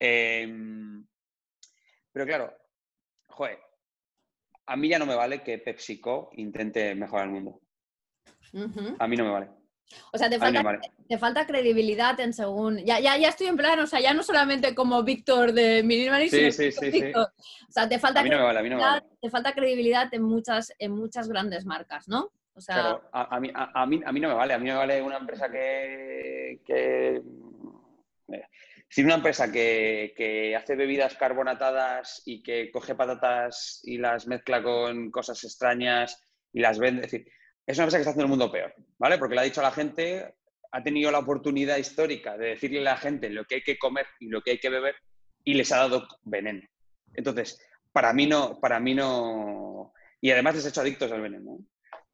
Em, 0.00 1.06
pero 2.12 2.26
claro, 2.26 2.52
joder, 3.28 3.60
a 4.66 4.76
mí 4.76 4.88
ya 4.88 4.98
no 4.98 5.06
me 5.06 5.14
vale 5.14 5.42
que 5.44 5.58
PepsiCo 5.58 6.30
intente 6.34 6.92
mejorar 6.96 7.26
el 7.26 7.32
mundo. 7.32 7.60
A 8.98 9.06
mí 9.06 9.16
no 9.16 9.24
me 9.24 9.30
vale. 9.30 9.48
O 10.12 10.18
sea, 10.18 10.28
te 10.28 11.18
falta, 11.18 11.46
credibilidad 11.46 12.18
en 12.20 12.32
según. 12.32 12.78
Ya, 12.78 12.98
ya, 13.00 13.16
ya 13.16 13.28
estoy 13.28 13.48
en 13.48 13.56
plan, 13.56 13.78
o 13.78 13.86
sea, 13.86 14.00
ya 14.00 14.12
no 14.12 14.22
solamente 14.22 14.74
como 14.74 15.02
Víctor 15.02 15.52
de 15.52 15.82
Minimalism. 15.82 16.36
Sí, 16.36 16.52
sí, 16.52 16.72
sí, 16.72 16.92
sí, 16.92 17.12
O 17.14 17.72
sea, 17.72 17.88
te 17.88 17.98
falta, 17.98 18.22
credibilidad, 18.22 19.04
te 19.20 19.30
falta 19.30 19.52
credibilidad 19.52 20.12
en 20.14 20.22
muchas, 20.22 20.72
en 20.78 20.92
muchas 20.92 21.28
grandes 21.28 21.64
marcas, 21.64 22.08
¿no? 22.08 22.32
O. 22.68 22.72
Claro, 22.74 23.08
a, 23.12 23.40
mí, 23.40 23.50
a, 23.54 23.86
mí, 23.86 24.00
a 24.04 24.12
mí 24.12 24.20
no 24.20 24.28
me 24.28 24.34
vale. 24.34 24.54
A 24.54 24.58
mí 24.58 24.64
me 24.64 24.74
vale 24.74 25.02
una 25.02 25.18
empresa 25.18 25.50
que. 25.50 26.60
que... 26.64 27.22
Si 28.88 29.02
una 29.04 29.14
empresa 29.14 29.52
que, 29.52 30.14
que, 30.16 30.56
hace 30.56 30.74
bebidas 30.74 31.14
carbonatadas 31.14 32.22
y 32.26 32.42
que 32.42 32.72
coge 32.72 32.96
patatas 32.96 33.80
y 33.84 33.98
las 33.98 34.26
mezcla 34.26 34.62
con 34.62 35.12
cosas 35.12 35.44
extrañas 35.44 36.20
y 36.52 36.60
las 36.60 36.78
vende. 36.80 37.02
Es 37.04 37.12
decir, 37.12 37.32
es 37.66 37.78
una 37.78 37.84
empresa 37.84 37.98
que 37.98 38.00
está 38.00 38.10
haciendo 38.10 38.24
el 38.24 38.38
mundo 38.38 38.50
peor, 38.50 38.74
¿vale? 38.98 39.16
Porque 39.16 39.36
le 39.36 39.42
ha 39.42 39.44
dicho 39.44 39.60
a 39.60 39.64
la 39.64 39.70
gente, 39.70 40.34
ha 40.72 40.82
tenido 40.82 41.12
la 41.12 41.20
oportunidad 41.20 41.76
histórica 41.76 42.36
de 42.36 42.48
decirle 42.48 42.80
a 42.80 42.84
la 42.84 42.96
gente 42.96 43.30
lo 43.30 43.44
que 43.44 43.56
hay 43.56 43.62
que 43.62 43.78
comer 43.78 44.06
y 44.18 44.28
lo 44.28 44.42
que 44.42 44.52
hay 44.52 44.58
que 44.58 44.70
beber 44.70 44.96
y 45.44 45.54
les 45.54 45.70
ha 45.70 45.78
dado 45.78 46.06
veneno. 46.22 46.62
Entonces, 47.14 47.60
para 47.92 48.12
mí 48.12 48.26
no, 48.26 48.58
para 48.60 48.80
mí 48.80 48.94
no, 48.94 49.92
y 50.20 50.30
además 50.30 50.56
les 50.56 50.66
ha 50.66 50.68
hecho 50.68 50.80
adictos 50.80 51.12
al 51.12 51.20
veneno. 51.20 51.58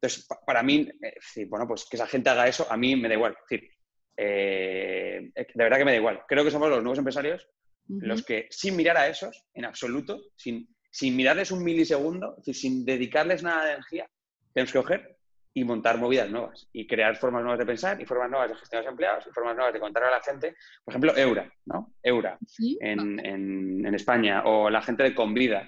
Entonces, 0.01 0.27
para 0.45 0.63
mí, 0.63 0.87
eh, 1.01 1.45
bueno, 1.47 1.67
pues 1.67 1.87
que 1.89 1.97
esa 1.97 2.07
gente 2.07 2.29
haga 2.29 2.47
eso, 2.47 2.67
a 2.69 2.77
mí 2.77 2.95
me 2.95 3.07
da 3.07 3.15
igual. 3.15 3.33
Es 3.33 3.49
decir, 3.49 3.71
eh, 4.15 5.31
de 5.33 5.63
verdad 5.63 5.77
que 5.77 5.85
me 5.85 5.91
da 5.91 5.97
igual. 5.97 6.21
Creo 6.27 6.43
que 6.43 6.51
somos 6.51 6.69
los 6.69 6.81
nuevos 6.81 6.99
empresarios 6.99 7.47
los 7.89 8.23
que, 8.23 8.47
sin 8.49 8.75
mirar 8.75 8.97
a 8.97 9.07
esos, 9.07 9.45
en 9.53 9.65
absoluto, 9.65 10.21
sin, 10.35 10.67
sin 10.91 11.15
mirarles 11.15 11.51
un 11.51 11.63
milisegundo, 11.63 12.35
sin 12.43 12.85
dedicarles 12.85 13.43
nada 13.43 13.65
de 13.65 13.71
energía, 13.73 14.09
tenemos 14.53 14.71
que 14.71 14.79
coger 14.79 15.17
y 15.53 15.63
montar 15.63 15.97
movidas 15.97 16.29
nuevas 16.29 16.67
y 16.71 16.85
crear 16.85 17.15
formas 17.15 17.41
nuevas 17.41 17.59
de 17.59 17.65
pensar 17.65 17.99
y 17.99 18.05
formas 18.05 18.29
nuevas 18.29 18.49
de 18.49 18.55
gestionar 18.55 18.85
los 18.85 18.91
empleados 18.91 19.25
y 19.27 19.31
formas 19.31 19.55
nuevas 19.55 19.73
de 19.73 19.79
contar 19.79 20.03
a 20.03 20.11
la 20.11 20.21
gente. 20.21 20.55
Por 20.83 20.91
ejemplo, 20.91 21.17
Eura, 21.17 21.51
¿no? 21.65 21.93
Eura 22.03 22.37
en, 22.79 23.85
España 23.95 24.43
o 24.45 24.69
la 24.69 24.81
gente 24.81 25.03
de 25.03 25.15
Convida, 25.15 25.67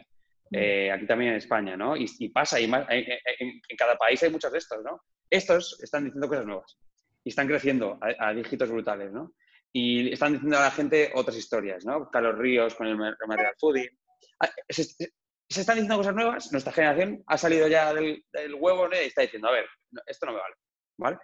eh, 0.51 0.91
aquí 0.91 1.05
también 1.05 1.31
en 1.31 1.37
España, 1.37 1.77
¿no? 1.77 1.95
Y, 1.95 2.29
pasa, 2.29 2.59
y 2.59 2.67
más, 2.67 2.85
en, 2.89 3.61
cada 3.77 3.97
país 3.97 4.21
hay 4.23 4.29
muchos 4.29 4.51
de 4.51 4.57
estos, 4.57 4.83
¿no? 4.83 5.01
Estos 5.29 5.81
están 5.81 6.05
diciendo 6.05 6.27
cosas 6.27 6.45
nuevas 6.45 6.77
y 7.23 7.29
están 7.29 7.47
creciendo 7.47 7.99
a, 8.01 8.33
dígitos 8.33 8.69
brutales, 8.69 9.11
¿no? 9.11 9.33
Y 9.71 10.11
están 10.11 10.33
diciendo 10.33 10.57
a 10.57 10.61
la 10.61 10.71
gente 10.71 11.11
otras 11.13 11.37
historias, 11.37 11.85
¿no? 11.85 12.09
Carlos 12.09 12.37
Ríos 12.37 12.75
con 12.75 12.87
el 12.87 12.97
material 12.97 13.53
foodie. 13.59 13.97
Ah, 14.39 14.49
se 14.69 15.61
están 15.61 15.75
diciendo 15.75 15.97
cosas 15.97 16.15
nuevas, 16.15 16.51
nuestra 16.51 16.71
generación 16.71 17.23
ha 17.25 17.37
salido 17.37 17.67
ya 17.67 17.93
del, 17.93 18.23
huevo 18.59 18.87
y 18.91 19.07
está 19.07 19.23
diciendo, 19.23 19.47
a 19.47 19.51
ver, 19.51 19.65
esto 20.05 20.27
no 20.27 20.33
me 20.33 20.39
vale. 20.39 20.55
¿vale? 20.97 21.17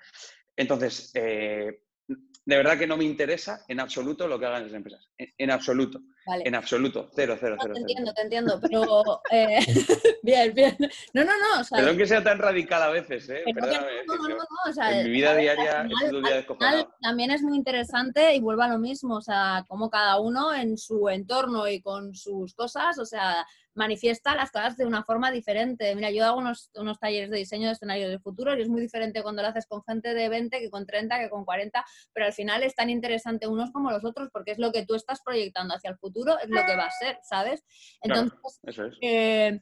Entonces, 0.56 1.12
eh, 1.14 1.82
de 2.08 2.58
verdad 2.58 2.78
que 2.78 2.88
no 2.88 2.98
me 2.98 3.04
interesa 3.04 3.64
en 3.68 3.80
absoluto 3.80 4.28
lo 4.28 4.40
que 4.40 4.46
hagan 4.46 4.64
las 4.64 4.74
empresas. 4.74 5.12
En, 5.18 5.52
absoluto. 5.52 6.00
En 6.28 6.56
absoluto. 6.56 7.10
Cero, 7.14 7.38
cero, 7.40 7.56
cero. 7.62 7.74
te 7.76 7.82
entiendo, 7.82 8.14
te 8.14 8.22
entiendo. 8.24 8.60
Pero 8.62 9.22
eh, 9.32 9.60
bien, 10.24 10.54
bien. 10.54 10.76
No, 11.14 11.24
no, 11.24 11.32
no. 11.32 11.62
O 11.62 11.76
Perdón 11.76 11.98
que 11.98 12.08
sea 12.08 12.24
tan 12.24 12.40
radical 12.40 12.82
a 12.82 12.90
veces, 12.90 13.30
¿eh? 13.30 13.44
no, 13.54 13.66
no, 13.66 14.28
no, 14.30 14.44
O 14.70 14.74
sea, 14.74 15.00
en 15.00 15.06
mi 15.06 15.12
vida 15.12 15.36
diaria 15.36 15.88
es 16.04 16.12
un 16.12 16.24
día 16.24 16.46
También 17.02 17.32
es 17.32 17.42
muy 17.42 17.56
interesante 17.56 18.34
y 18.34 18.40
vuelvo 18.40 18.64
a 18.64 18.70
lo 18.70 18.80
mismo. 18.80 19.16
O 19.18 19.22
sea, 19.22 19.66
como 19.68 19.90
cada 19.90 20.20
uno 20.20 20.54
en 20.54 20.78
su 20.78 21.10
entorno 21.10 21.68
y 21.68 21.82
con 21.82 22.16
sus 22.16 22.56
cosas, 22.56 22.98
o 22.98 23.06
sea, 23.06 23.46
manifiesta 23.76 24.36
las 24.36 24.52
cosas 24.52 24.78
de 24.78 24.86
una 24.86 25.04
forma 25.04 25.32
diferente. 25.32 25.94
Mira, 25.96 26.10
yo 26.10 26.26
hago 26.26 26.40
unos, 26.40 26.72
unos 26.76 26.98
talleres 26.98 27.30
de 27.30 27.38
diseño 27.38 27.68
de 27.68 27.74
escenarios 27.74 28.10
del 28.10 28.22
futuro 28.22 28.58
y 28.58 28.62
es 28.62 28.70
muy 28.70 28.82
diferente 28.82 29.22
cuando 29.22 29.42
lo 29.42 29.50
haces 29.50 29.68
con 29.68 29.84
gente 29.84 30.14
de 30.14 30.30
20 30.30 30.60
que 30.60 30.70
con 30.70 30.86
30, 30.86 31.20
que 31.20 31.30
con 31.30 31.46
40, 31.46 31.86
pero 32.14 32.26
al 32.26 32.34
final 32.34 32.64
es 32.64 32.74
tan 32.74 32.90
interesante 32.90 33.48
unos 33.48 33.72
como 33.72 33.92
los 33.92 34.04
otros 34.04 34.30
porque 34.32 34.52
es 34.52 34.60
lo 34.60 34.72
que 34.72 34.86
tú 34.86 34.96
estás 34.96 35.22
proyectando 35.22 35.76
hacia 35.76 35.92
el 35.92 35.98
futuro, 35.98 36.15
es 36.16 36.50
lo 36.50 36.66
que 36.66 36.76
va 36.76 36.86
a 36.86 36.92
ser, 36.92 37.20
¿sabes? 37.24 37.64
Entonces, 38.02 38.60
eh, 39.02 39.60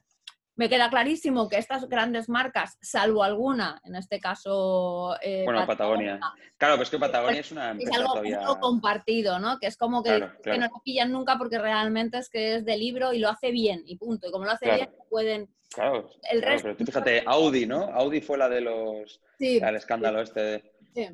me 0.56 0.68
queda 0.68 0.88
clarísimo 0.88 1.48
que 1.48 1.58
estas 1.58 1.88
grandes 1.88 2.28
marcas, 2.28 2.78
salvo 2.80 3.24
alguna, 3.24 3.80
en 3.84 3.96
este 3.96 4.20
caso... 4.20 5.16
Eh, 5.20 5.42
bueno, 5.44 5.66
Patagonia. 5.66 6.20
Claro, 6.56 6.74
pero 6.74 6.82
es 6.82 6.90
que 6.90 6.98
Patagonia 6.98 7.40
es 7.40 7.50
una 7.50 7.70
empresa 7.70 7.90
es 8.24 8.36
algo, 8.36 8.60
compartido, 8.60 9.38
¿no? 9.40 9.58
Que 9.58 9.66
es 9.66 9.76
como 9.76 10.02
que, 10.02 10.20
no 10.20 10.56
lo 10.56 10.82
pillan 10.84 11.10
nunca 11.10 11.36
porque 11.38 11.58
realmente 11.58 12.18
es 12.18 12.28
que 12.28 12.56
es 12.56 12.64
de 12.64 12.76
libro 12.76 13.12
y 13.12 13.18
lo 13.18 13.30
hace 13.30 13.50
bien, 13.50 13.82
y 13.84 13.96
punto. 13.96 14.28
Y 14.28 14.30
como 14.30 14.44
lo 14.44 14.52
hace 14.52 14.72
bien, 14.72 14.90
pueden... 15.10 15.48
Claro, 15.74 16.08
el 16.30 16.40
resto... 16.40 16.62
pero 16.62 16.76
tú 16.76 16.84
fíjate, 16.84 17.24
Audi, 17.26 17.66
¿no? 17.66 17.92
Audi 17.92 18.20
fue 18.20 18.38
la 18.38 18.48
de 18.48 18.60
los... 18.60 19.20
Sí, 19.38 19.58
el 19.58 19.74
escándalo 19.74 20.20
este. 20.20 20.72
Sí. 20.94 21.08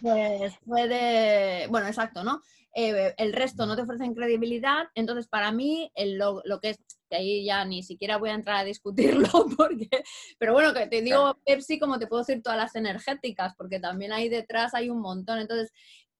Pues 0.00 0.58
fue 0.66 0.88
de... 0.88 1.66
Bueno, 1.68 1.86
exacto, 1.86 2.24
¿no? 2.24 2.42
Eh, 2.80 3.12
el 3.16 3.32
resto 3.32 3.66
no 3.66 3.74
te 3.74 3.82
ofrecen 3.82 4.14
credibilidad, 4.14 4.84
entonces 4.94 5.26
para 5.26 5.50
mí 5.50 5.90
lo, 5.96 6.42
lo 6.44 6.60
que 6.60 6.70
es 6.70 6.78
que 7.10 7.16
ahí 7.16 7.44
ya 7.44 7.64
ni 7.64 7.82
siquiera 7.82 8.18
voy 8.18 8.30
a 8.30 8.34
entrar 8.34 8.58
a 8.58 8.62
discutirlo, 8.62 9.28
porque, 9.58 9.88
pero 10.38 10.52
bueno, 10.52 10.72
que 10.72 10.86
te 10.86 11.02
digo 11.02 11.36
Pepsi 11.44 11.80
como 11.80 11.98
te 11.98 12.06
puedo 12.06 12.22
decir 12.22 12.40
todas 12.40 12.56
las 12.56 12.76
energéticas, 12.76 13.56
porque 13.56 13.80
también 13.80 14.12
ahí 14.12 14.28
detrás 14.28 14.74
hay 14.74 14.90
un 14.90 15.00
montón. 15.00 15.40
Entonces, 15.40 15.72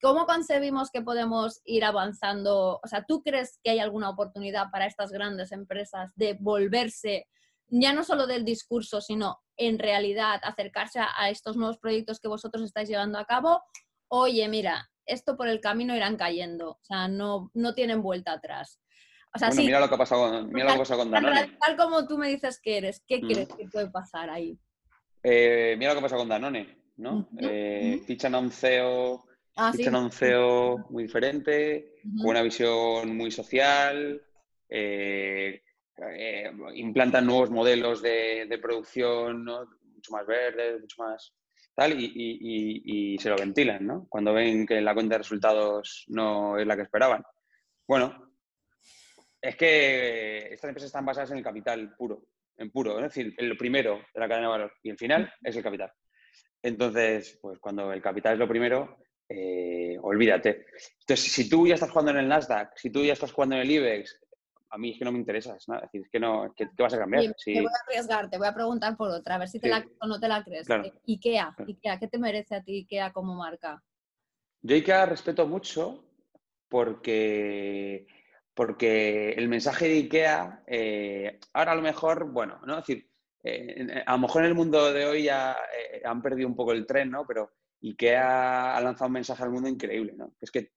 ¿cómo 0.02 0.26
concebimos 0.26 0.90
que 0.90 1.00
podemos 1.00 1.60
ir 1.64 1.84
avanzando? 1.84 2.80
O 2.82 2.88
sea, 2.88 3.04
¿tú 3.06 3.22
crees 3.22 3.60
que 3.62 3.70
hay 3.70 3.78
alguna 3.78 4.10
oportunidad 4.10 4.68
para 4.72 4.86
estas 4.86 5.12
grandes 5.12 5.52
empresas 5.52 6.10
de 6.16 6.36
volverse, 6.40 7.28
ya 7.68 7.92
no 7.92 8.02
solo 8.02 8.26
del 8.26 8.44
discurso, 8.44 9.00
sino 9.00 9.38
en 9.56 9.78
realidad 9.78 10.40
acercarse 10.42 10.98
a 10.98 11.30
estos 11.30 11.56
nuevos 11.56 11.78
proyectos 11.78 12.18
que 12.18 12.26
vosotros 12.26 12.64
estáis 12.64 12.88
llevando 12.88 13.16
a 13.16 13.26
cabo? 13.26 13.62
Oye, 14.08 14.48
mira, 14.48 14.90
esto 15.08 15.36
por 15.36 15.48
el 15.48 15.60
camino 15.60 15.96
irán 15.96 16.16
cayendo, 16.16 16.70
o 16.70 16.84
sea, 16.84 17.08
no, 17.08 17.50
no 17.54 17.74
tienen 17.74 18.02
vuelta 18.02 18.32
atrás 18.32 18.80
mira 19.56 19.80
lo 19.80 19.88
que 19.88 19.94
ha 19.94 19.98
pasado, 19.98 20.46
mira 20.46 20.76
lo 20.76 20.82
que 20.82 20.94
con 20.94 21.10
Danone. 21.10 21.56
Tal 21.60 21.76
como 21.76 22.06
tú 22.06 22.18
me 22.18 22.28
dices 22.28 22.60
que 22.60 22.78
eres, 22.78 23.02
¿qué 23.06 23.18
mm. 23.18 23.28
crees 23.28 23.48
que 23.48 23.66
puede 23.66 23.90
pasar 23.90 24.30
ahí? 24.30 24.58
Eh, 25.22 25.76
mira 25.78 25.90
lo 25.90 25.96
que 25.96 25.98
ha 26.00 26.02
pasado 26.02 26.22
con 26.22 26.28
Danone, 26.28 26.76
¿no? 26.96 27.28
Eh, 27.40 28.02
fichan 28.06 28.34
a 28.34 28.38
un 28.38 28.50
CEO, 28.50 29.24
ah, 29.56 29.72
fichan 29.72 29.94
a 29.94 30.00
un 30.00 30.10
CEO 30.10 30.86
muy 30.90 31.04
diferente, 31.04 31.96
con 32.16 32.30
una 32.30 32.42
visión 32.42 33.16
muy 33.16 33.30
social, 33.30 34.22
eh, 34.68 35.62
implantan 36.74 37.26
nuevos 37.26 37.50
modelos 37.50 38.02
de, 38.02 38.58
producción, 38.62 39.44
mucho 39.44 40.12
más 40.12 40.26
verdes, 40.26 40.80
mucho 40.80 41.02
más 41.02 41.34
y, 41.86 43.16
se 43.18 43.30
lo 43.30 43.36
ventilan, 43.36 43.86
¿no? 43.86 44.06
Cuando 44.08 44.32
ven 44.32 44.66
que 44.66 44.80
la 44.80 44.94
cuenta 44.94 45.14
de 45.14 45.18
resultados 45.18 46.04
no 46.08 46.58
es 46.58 46.66
la 46.66 46.76
que 46.76 46.82
esperaban. 46.82 47.22
Bueno, 47.86 48.32
es 49.40 49.56
que 49.56 50.52
estas 50.52 50.68
empresas 50.68 50.88
están 50.88 51.06
basadas 51.06 51.30
en 51.30 51.38
el 51.38 51.44
capital 51.44 51.94
puro, 51.96 52.26
en 52.56 52.70
puro, 52.70 52.96
es 52.98 53.14
decir, 53.14 53.34
el 53.38 53.56
primero 53.56 54.00
de 54.12 54.20
la 54.20 54.28
cadena 54.28 54.48
de 54.48 54.52
valor 54.52 54.72
y 54.82 54.90
el 54.90 54.98
final 54.98 55.32
es 55.42 55.56
el 55.56 55.62
capital. 55.62 55.92
Entonces, 56.62 57.38
pues 57.40 57.58
cuando 57.60 57.92
el 57.92 58.02
capital 58.02 58.34
es 58.34 58.38
lo 58.40 58.48
primero, 58.48 58.98
eh, 59.28 59.96
olvídate. 60.02 60.66
Entonces, 61.00 61.32
si 61.32 61.48
tú 61.48 61.66
ya 61.66 61.74
estás 61.74 61.90
jugando 61.90 62.10
en 62.10 62.18
el 62.18 62.28
Nasdaq, 62.28 62.76
si 62.76 62.90
tú 62.90 63.04
ya 63.04 63.12
estás 63.12 63.32
jugando 63.32 63.54
en 63.56 63.62
el 63.62 63.70
IBEX, 63.70 64.20
a 64.70 64.78
mí 64.78 64.92
es 64.92 64.98
que 64.98 65.04
no 65.04 65.12
me 65.12 65.18
interesa, 65.18 65.56
es 65.56 65.66
decir, 65.66 66.02
es 66.02 66.10
que 66.10 66.20
no, 66.20 66.52
¿qué, 66.54 66.68
vas 66.78 66.94
a 66.94 66.98
cambiar? 66.98 67.34
Te 67.44 67.60
voy 67.60 67.66
a 67.66 67.84
arriesgar, 67.86 68.30
te 68.30 68.38
voy 68.38 68.46
a 68.46 68.54
preguntar 68.54 68.96
por 68.96 69.10
otra, 69.10 69.36
a 69.36 69.38
ver 69.38 69.48
si 69.48 69.60
te 69.60 69.68
la 69.68 69.82
crees 69.82 69.96
o 70.00 70.06
no 70.06 70.20
te 70.20 70.28
la 70.28 70.44
crees. 70.44 70.68
IKEA, 71.06 71.54
IKEA, 71.66 71.98
¿qué 71.98 72.08
te 72.08 72.18
merece 72.18 72.54
a 72.54 72.62
ti 72.62 72.80
IKEA 72.80 73.12
como 73.12 73.34
marca? 73.34 73.82
Yo 74.62 74.76
IKEA 74.76 75.06
respeto 75.06 75.46
mucho 75.46 76.04
porque 76.68 78.06
porque 78.58 79.34
el 79.34 79.48
mensaje 79.48 79.86
de 79.86 79.98
IKEA, 79.98 80.64
eh, 80.66 81.38
ahora 81.52 81.70
a 81.70 81.74
lo 81.76 81.80
mejor, 81.80 82.32
bueno, 82.32 82.58
¿no? 82.66 82.80
Es 82.80 82.88
decir, 82.88 83.08
eh, 83.44 84.02
a 84.04 84.12
lo 84.14 84.18
mejor 84.18 84.42
en 84.42 84.48
el 84.48 84.56
mundo 84.56 84.92
de 84.92 85.06
hoy 85.06 85.22
ya 85.22 85.56
eh, 85.92 86.02
han 86.04 86.20
perdido 86.20 86.48
un 86.48 86.56
poco 86.56 86.72
el 86.72 86.84
tren, 86.84 87.08
¿no? 87.08 87.24
Pero 87.24 87.52
IKEA 87.80 88.76
ha 88.76 88.80
lanzado 88.80 89.06
un 89.06 89.12
mensaje 89.12 89.44
al 89.44 89.50
mundo 89.50 89.68
increíble, 89.68 90.12
¿no? 90.16 90.34
Es 90.40 90.50
que 90.50 90.72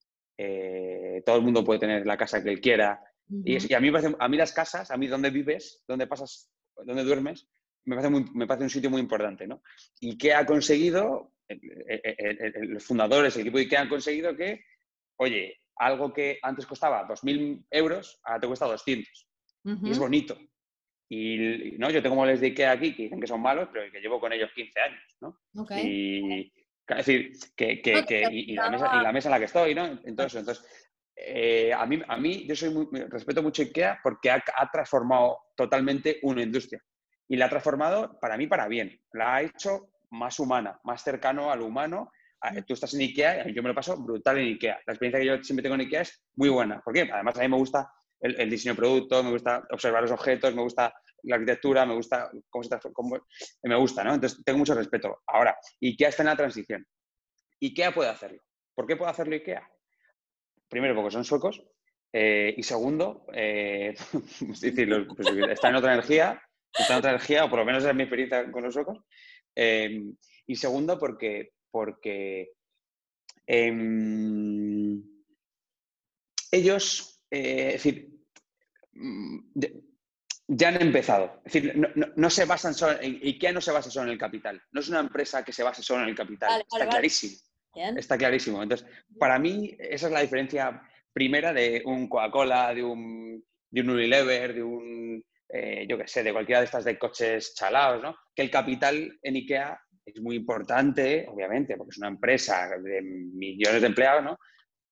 todo 1.25 1.37
el 1.37 1.41
mundo 1.41 1.63
puede 1.63 1.79
tener 1.79 2.05
la 2.05 2.17
casa 2.17 2.43
que 2.43 2.49
él 2.49 2.61
quiera. 2.61 3.01
Y, 3.45 3.73
a, 3.73 3.79
mí 3.79 3.91
a 4.19 4.27
mí 4.27 4.37
las 4.37 4.51
casas, 4.51 4.91
a 4.91 4.97
mí 4.97 5.07
donde 5.07 5.29
vives, 5.29 5.83
donde 5.87 6.07
pasas 6.07 6.51
donde 6.75 7.03
duermes, 7.03 7.47
me 7.85 7.95
parece, 7.95 8.25
me 8.33 8.47
parece 8.47 8.63
un 8.65 8.69
sitio 8.69 8.89
muy 8.89 9.01
importante, 9.01 9.47
¿no? 9.47 9.61
¿Y 9.99 10.17
qué 10.17 10.33
ha 10.33 10.45
conseguido? 10.45 11.33
los 12.61 12.85
fundadores, 12.85 13.35
el 13.35 13.41
equipo 13.41 13.57
de 13.57 13.63
IKEA 13.63 13.81
han 13.81 13.89
conseguido 13.89 14.35
que, 14.37 14.63
oye, 15.17 15.59
algo 15.75 16.13
que 16.13 16.39
antes 16.41 16.65
costaba 16.65 17.05
2.000 17.07 17.65
euros, 17.71 18.21
ahora 18.23 18.39
te 18.39 18.47
cuesta 18.47 18.67
200. 18.67 19.27
Y 19.83 19.91
es 19.91 19.99
bonito. 19.99 20.37
Y 21.09 21.75
¿no? 21.77 21.89
yo 21.89 22.01
tengo 22.01 22.15
modelos 22.15 22.39
de 22.39 22.47
IKEA 22.47 22.71
aquí 22.71 22.95
que 22.95 23.03
dicen 23.03 23.19
que 23.19 23.27
son 23.27 23.41
malos, 23.41 23.67
pero 23.73 23.91
que 23.91 23.99
llevo 23.99 24.19
con 24.19 24.31
ellos 24.31 24.49
15 24.55 24.79
años. 24.79 25.17
¿no? 25.19 25.37
Y, 25.77 26.53
es 26.87 27.05
decir, 27.05 27.31
que, 27.55 27.81
que, 27.81 28.27
y, 28.31 28.53
la 28.53 28.69
mesa, 28.69 28.91
y, 28.93 29.03
la 29.03 29.11
mesa, 29.11 29.29
en 29.29 29.31
la 29.31 29.39
que 29.39 29.45
estoy, 29.45 29.75
¿no? 29.75 29.99
Entonces, 30.03 30.39
entonces 30.39 30.65
eh, 31.15 31.73
a, 31.73 31.85
mí, 31.85 32.01
a 32.07 32.17
mí, 32.17 32.45
yo 32.47 32.55
soy 32.55 32.69
muy, 32.69 32.87
respeto 33.09 33.43
mucho 33.43 33.61
IKEA 33.61 33.99
porque 34.01 34.31
ha, 34.31 34.43
ha, 34.55 34.71
transformado 34.71 35.37
totalmente 35.55 36.19
una 36.23 36.41
industria. 36.41 36.81
Y 37.27 37.37
la 37.37 37.45
ha 37.45 37.49
transformado 37.49 38.19
para 38.19 38.37
mí 38.37 38.47
para 38.47 38.67
bien. 38.67 38.99
La 39.13 39.35
ha 39.35 39.41
hecho 39.41 39.91
más 40.11 40.39
humana, 40.39 40.79
más 40.83 41.03
cercano 41.03 41.51
al 41.51 41.61
humano. 41.61 42.11
Mm. 42.41 42.59
Tú 42.67 42.73
estás 42.73 42.93
en 42.93 43.01
IKEA 43.01 43.49
y 43.49 43.53
yo 43.53 43.61
me 43.61 43.69
lo 43.69 43.75
paso 43.75 43.97
brutal 43.97 44.37
en 44.39 44.47
IKEA. 44.47 44.79
La 44.85 44.93
experiencia 44.93 45.19
que 45.19 45.25
yo 45.25 45.43
siempre 45.43 45.63
tengo 45.63 45.75
en 45.75 45.81
IKEA 45.81 46.01
es 46.01 46.23
muy 46.35 46.49
buena. 46.49 46.81
¿Por 46.81 46.93
qué? 46.93 47.09
Además, 47.11 47.37
a 47.37 47.41
mí 47.41 47.47
me 47.47 47.57
gusta 47.57 47.91
el, 48.21 48.49
diseño 48.49 48.73
de 48.73 48.77
producto, 48.77 49.23
me 49.23 49.31
gusta 49.31 49.63
observar 49.71 50.03
los 50.03 50.11
objetos, 50.11 50.53
me 50.53 50.61
gusta 50.61 50.93
la 51.23 51.35
arquitectura, 51.35 51.85
me 51.85 51.95
gusta 51.95 52.31
cómo 52.49 52.63
se 52.63 52.69
transforma, 52.69 53.19
me 53.63 53.75
gusta, 53.75 54.03
¿no? 54.03 54.13
Entonces 54.13 54.43
tengo 54.43 54.59
mucho 54.59 54.75
respeto. 54.75 55.21
Ahora, 55.27 55.57
IKEA 55.81 56.09
está 56.09 56.23
en 56.23 56.27
la 56.27 56.35
transición. 56.35 56.85
IKEA 57.59 57.93
puede 57.93 58.09
hacerlo. 58.09 58.41
¿Por 58.75 58.87
qué 58.87 58.95
puede 58.95 59.11
hacerlo 59.11 59.35
IKEA? 59.35 59.67
Primero, 60.71 60.95
porque 60.95 61.11
son 61.11 61.25
suecos. 61.25 61.61
Eh, 62.13 62.55
y 62.57 62.63
segundo, 62.63 63.25
eh, 63.33 63.93
es 64.53 64.61
decir, 64.61 65.07
pues, 65.15 65.27
está 65.49 65.69
en 65.69 65.75
otra 65.75 65.93
energía, 65.93 66.41
está 66.73 66.93
en 66.93 66.99
otra 66.99 67.11
energía, 67.11 67.43
o 67.43 67.49
por 67.49 67.59
lo 67.59 67.65
menos 67.65 67.83
es 67.83 67.93
mi 67.93 68.03
experiencia 68.03 68.49
con 68.49 68.63
los 68.63 68.73
suecos. 68.73 68.99
Em, 69.53 70.15
y 70.47 70.55
segundo, 70.55 70.97
porque, 70.97 71.51
porque 71.69 72.53
em, 73.45 75.03
ellos, 76.51 77.21
eh, 77.29 77.73
es 77.75 77.83
decir, 77.83 78.09
mm, 78.93 79.39
ya 80.47 80.69
han 80.69 80.81
empezado. 80.81 81.41
Es 81.45 81.53
decir, 81.53 81.75
no, 82.15 82.29
se 82.29 82.45
basan 82.45 82.73
solo, 82.73 82.97
IKEA 83.01 83.51
no 83.51 83.61
se 83.61 83.71
basa 83.71 83.91
solo 83.91 84.05
en 84.05 84.13
el 84.13 84.17
capital. 84.17 84.61
No 84.71 84.79
es 84.79 84.87
una 84.87 85.01
empresa 85.01 85.43
que 85.43 85.51
se 85.51 85.63
base 85.63 85.83
solo 85.83 86.03
en 86.03 86.09
el 86.09 86.15
capital. 86.15 86.61
Está 86.61 86.87
clarísimo. 86.87 87.37
Está 87.73 88.17
clarísimo. 88.17 88.61
Entonces, 88.61 88.87
para 89.17 89.39
mí, 89.39 89.75
esa 89.79 90.07
es 90.07 90.13
la 90.13 90.21
diferencia 90.21 90.81
primera 91.13 91.53
de 91.53 91.81
un 91.85 92.07
Coca-Cola, 92.07 92.73
de 92.73 92.83
un, 92.83 93.43
de 93.69 93.81
un 93.81 93.89
Unilever, 93.89 94.53
de 94.53 94.63
un, 94.63 95.23
eh, 95.49 95.85
yo 95.87 95.97
qué 95.97 96.07
sé, 96.07 96.23
de 96.23 96.33
cualquiera 96.33 96.59
de 96.59 96.65
estas 96.65 96.85
de 96.85 96.97
coches 96.97 97.53
chalados, 97.55 98.01
¿no? 98.01 98.15
Que 98.35 98.41
el 98.41 98.51
capital 98.51 99.17
en 99.21 99.35
IKEA 99.35 99.79
es 100.05 100.21
muy 100.21 100.35
importante, 100.35 101.25
obviamente, 101.29 101.77
porque 101.77 101.91
es 101.91 101.97
una 101.97 102.07
empresa 102.07 102.69
de 102.77 103.01
millones 103.01 103.81
de 103.81 103.87
empleados, 103.87 104.23
¿no? 104.23 104.37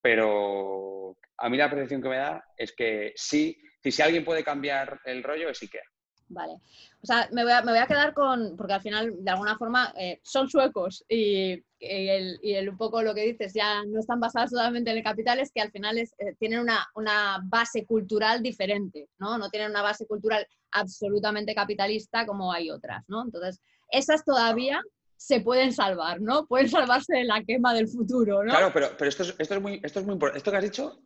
Pero 0.00 1.16
a 1.36 1.48
mí 1.48 1.56
la 1.56 1.68
percepción 1.68 2.00
que 2.00 2.08
me 2.08 2.16
da 2.16 2.42
es 2.56 2.72
que 2.72 3.12
sí 3.14 3.56
si 3.88 4.02
alguien 4.02 4.24
puede 4.24 4.44
cambiar 4.44 5.00
el 5.04 5.22
rollo 5.22 5.48
es 5.48 5.62
Ikea. 5.62 5.82
Vale. 6.30 6.60
O 7.02 7.06
sea, 7.06 7.28
me 7.32 7.42
voy, 7.42 7.52
a, 7.52 7.86
quedar 7.86 8.14
con, 8.14 8.56
porque 8.56 8.74
al 8.74 8.80
final, 8.80 9.16
de 9.18 9.30
alguna 9.30 9.58
forma, 9.58 9.92
eh, 9.98 10.20
son 10.22 10.48
suecos 10.48 11.04
y, 11.08 11.60
el, 11.80 12.68
un 12.68 12.76
poco 12.76 13.02
lo 13.02 13.14
que 13.14 13.24
dices, 13.24 13.52
ya 13.52 13.84
no 13.84 13.98
están 13.98 14.20
basados 14.20 14.50
solamente 14.50 14.90
en 14.90 14.98
el 14.98 15.02
capital, 15.02 15.40
es 15.40 15.50
que 15.50 15.60
al 15.60 15.72
final 15.72 15.98
es, 15.98 16.12
eh, 16.18 16.36
tienen 16.38 16.60
una, 16.60 17.40
base 17.44 17.84
cultural 17.84 18.42
diferente, 18.42 19.08
¿no? 19.18 19.38
No 19.38 19.50
tienen 19.50 19.70
una 19.70 19.82
base 19.82 20.06
cultural 20.06 20.46
absolutamente 20.70 21.54
capitalista 21.54 22.26
como 22.26 22.52
hay 22.52 22.70
otras, 22.70 23.02
¿no? 23.08 23.24
Entonces, 23.24 23.60
esas 23.90 24.24
todavía 24.24 24.80
se 25.16 25.40
pueden 25.40 25.72
salvar, 25.72 26.20
¿no? 26.20 26.46
Pueden 26.46 26.68
salvarse 26.68 27.16
de 27.16 27.24
la 27.24 27.42
quema 27.42 27.74
del 27.74 27.88
futuro, 27.88 28.44
¿no? 28.44 28.50
Claro, 28.50 28.70
pero, 28.72 28.90
pero 28.96 29.08
esto, 29.08 29.24
es, 29.24 29.34
esto, 29.36 29.54
es 29.54 29.60
muy, 29.60 29.80
esto 29.82 29.98
es 30.00 30.06
muy 30.06 30.12
importante. 30.12 30.38
Esto 30.38 30.50
que 30.50 30.56
has 30.58 30.62
dicho 30.62 31.02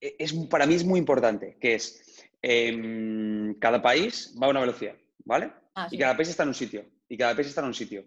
e-, 0.00 0.16
es, 0.18 0.32
para 0.48 0.66
mí 0.66 0.74
es 0.74 0.84
muy 0.84 0.98
importante, 0.98 1.56
que 1.60 1.74
es 1.74 2.05
em, 2.42 3.54
cada 3.58 3.80
país 3.80 4.34
va 4.40 4.46
a 4.46 4.50
una 4.50 4.60
velocidad, 4.60 4.94
¿vale? 5.24 5.52
Ah, 5.74 5.88
y 5.90 5.98
cada 5.98 6.16
país 6.16 6.28
está 6.28 6.42
en 6.42 6.50
un 6.50 6.54
sitio. 6.54 6.84
Y 7.08 7.16
cada 7.16 7.34
país 7.34 7.48
está 7.48 7.60
en 7.60 7.68
un 7.68 7.74
sitio. 7.74 8.04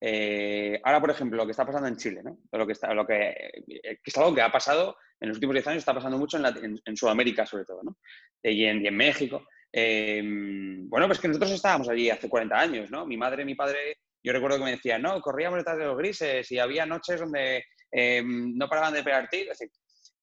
Eh, 0.00 0.80
ahora, 0.82 1.00
por 1.00 1.10
ejemplo, 1.10 1.36
lo 1.36 1.44
que 1.44 1.52
está 1.52 1.64
pasando 1.64 1.86
en 1.86 1.96
Chile, 1.96 2.22
¿no? 2.24 2.38
Lo 2.50 2.66
que, 2.66 2.72
está, 2.72 2.92
lo 2.92 3.06
que, 3.06 3.28
eh, 3.28 3.98
es 4.04 4.16
algo 4.18 4.34
que 4.34 4.42
ha 4.42 4.50
pasado 4.50 4.96
en 5.20 5.28
los 5.28 5.36
últimos 5.36 5.54
10 5.54 5.66
años, 5.68 5.78
está 5.78 5.94
pasando 5.94 6.18
mucho 6.18 6.38
en, 6.38 6.96
Sudamérica, 6.96 7.46
sobre 7.46 7.64
todo, 7.64 7.82
¿no? 7.84 7.96
Y 8.42 8.64
en, 8.64 8.84
en 8.84 8.96
México. 8.96 9.46
Em, 9.70 10.88
bueno, 10.88 11.06
pues 11.06 11.20
que 11.20 11.28
nosotros 11.28 11.52
estábamos 11.52 11.88
allí 11.88 12.10
hace 12.10 12.28
40 12.28 12.58
años, 12.58 12.90
¿no? 12.90 13.06
Mi 13.06 13.16
madre, 13.16 13.44
mi 13.44 13.54
padre, 13.54 13.98
yo 14.22 14.32
recuerdo 14.32 14.58
que 14.58 14.64
me 14.64 14.72
decían, 14.72 15.02
no, 15.02 15.20
corríamos 15.20 15.58
detrás 15.58 15.78
de 15.78 15.84
los 15.84 15.96
grises 15.96 16.50
y 16.50 16.58
había 16.58 16.84
noches 16.84 17.20
donde 17.20 17.64
em, 17.90 18.56
no 18.56 18.68
paraban 18.68 18.94
de 18.94 19.04
pegar 19.04 19.28
tiros 19.30 19.58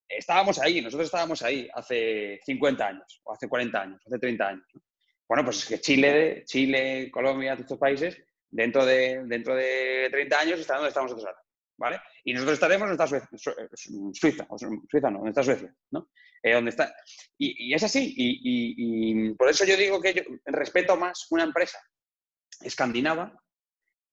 estábamos 0.10 0.60
ahí, 0.60 0.82
nosotros 0.82 1.06
estábamos 1.06 1.42
ahí 1.44 1.70
hace 1.74 2.40
50 2.44 2.88
años, 2.88 3.22
o 3.24 3.34
hace 3.34 3.48
40 3.48 3.82
años, 3.82 4.02
hace 4.06 4.20
30 4.20 4.48
años. 4.48 4.66
Bueno, 5.28 5.46
pues 5.46 5.60
es 5.60 5.66
que 5.66 5.80
Chile, 5.80 6.44
Chile, 6.46 7.10
Colombia, 7.12 7.52
todos 7.52 7.66
estos 7.66 7.78
países, 7.78 8.18
dentro 8.50 8.86
de, 8.86 9.24
dentro 9.26 9.56
de 9.56 10.10
30 10.12 10.40
años 10.40 10.60
estarán 10.60 10.82
donde 10.82 10.90
estamos 10.90 11.12
nosotros 11.12 11.28
ahora. 11.28 11.46
¿Vale? 11.78 12.02
Y 12.26 12.34
nosotros 12.34 12.56
estaremos 12.56 12.88
en 12.88 12.92
esta 12.92 13.08
Suecia, 13.08 13.30
Suiza, 14.12 14.46
o 14.50 14.58
Suiza 14.58 15.10
no, 15.10 15.22
en 15.22 15.30
esta 15.30 15.44
Suecia, 15.44 15.74
¿no? 15.92 16.10
Eh, 16.44 16.54
donde 16.54 16.72
está. 16.72 16.94
Y, 17.38 17.74
es 17.74 17.84
así, 17.84 18.14
y, 18.18 19.34
por 19.36 19.48
eso 19.48 19.64
yo 19.64 19.78
digo 19.78 20.02
que 20.02 20.14
yo 20.14 20.24
respeto 20.46 20.98
más 20.98 21.28
una 21.30 21.44
empresa 21.44 21.80
escandinava, 22.62 23.34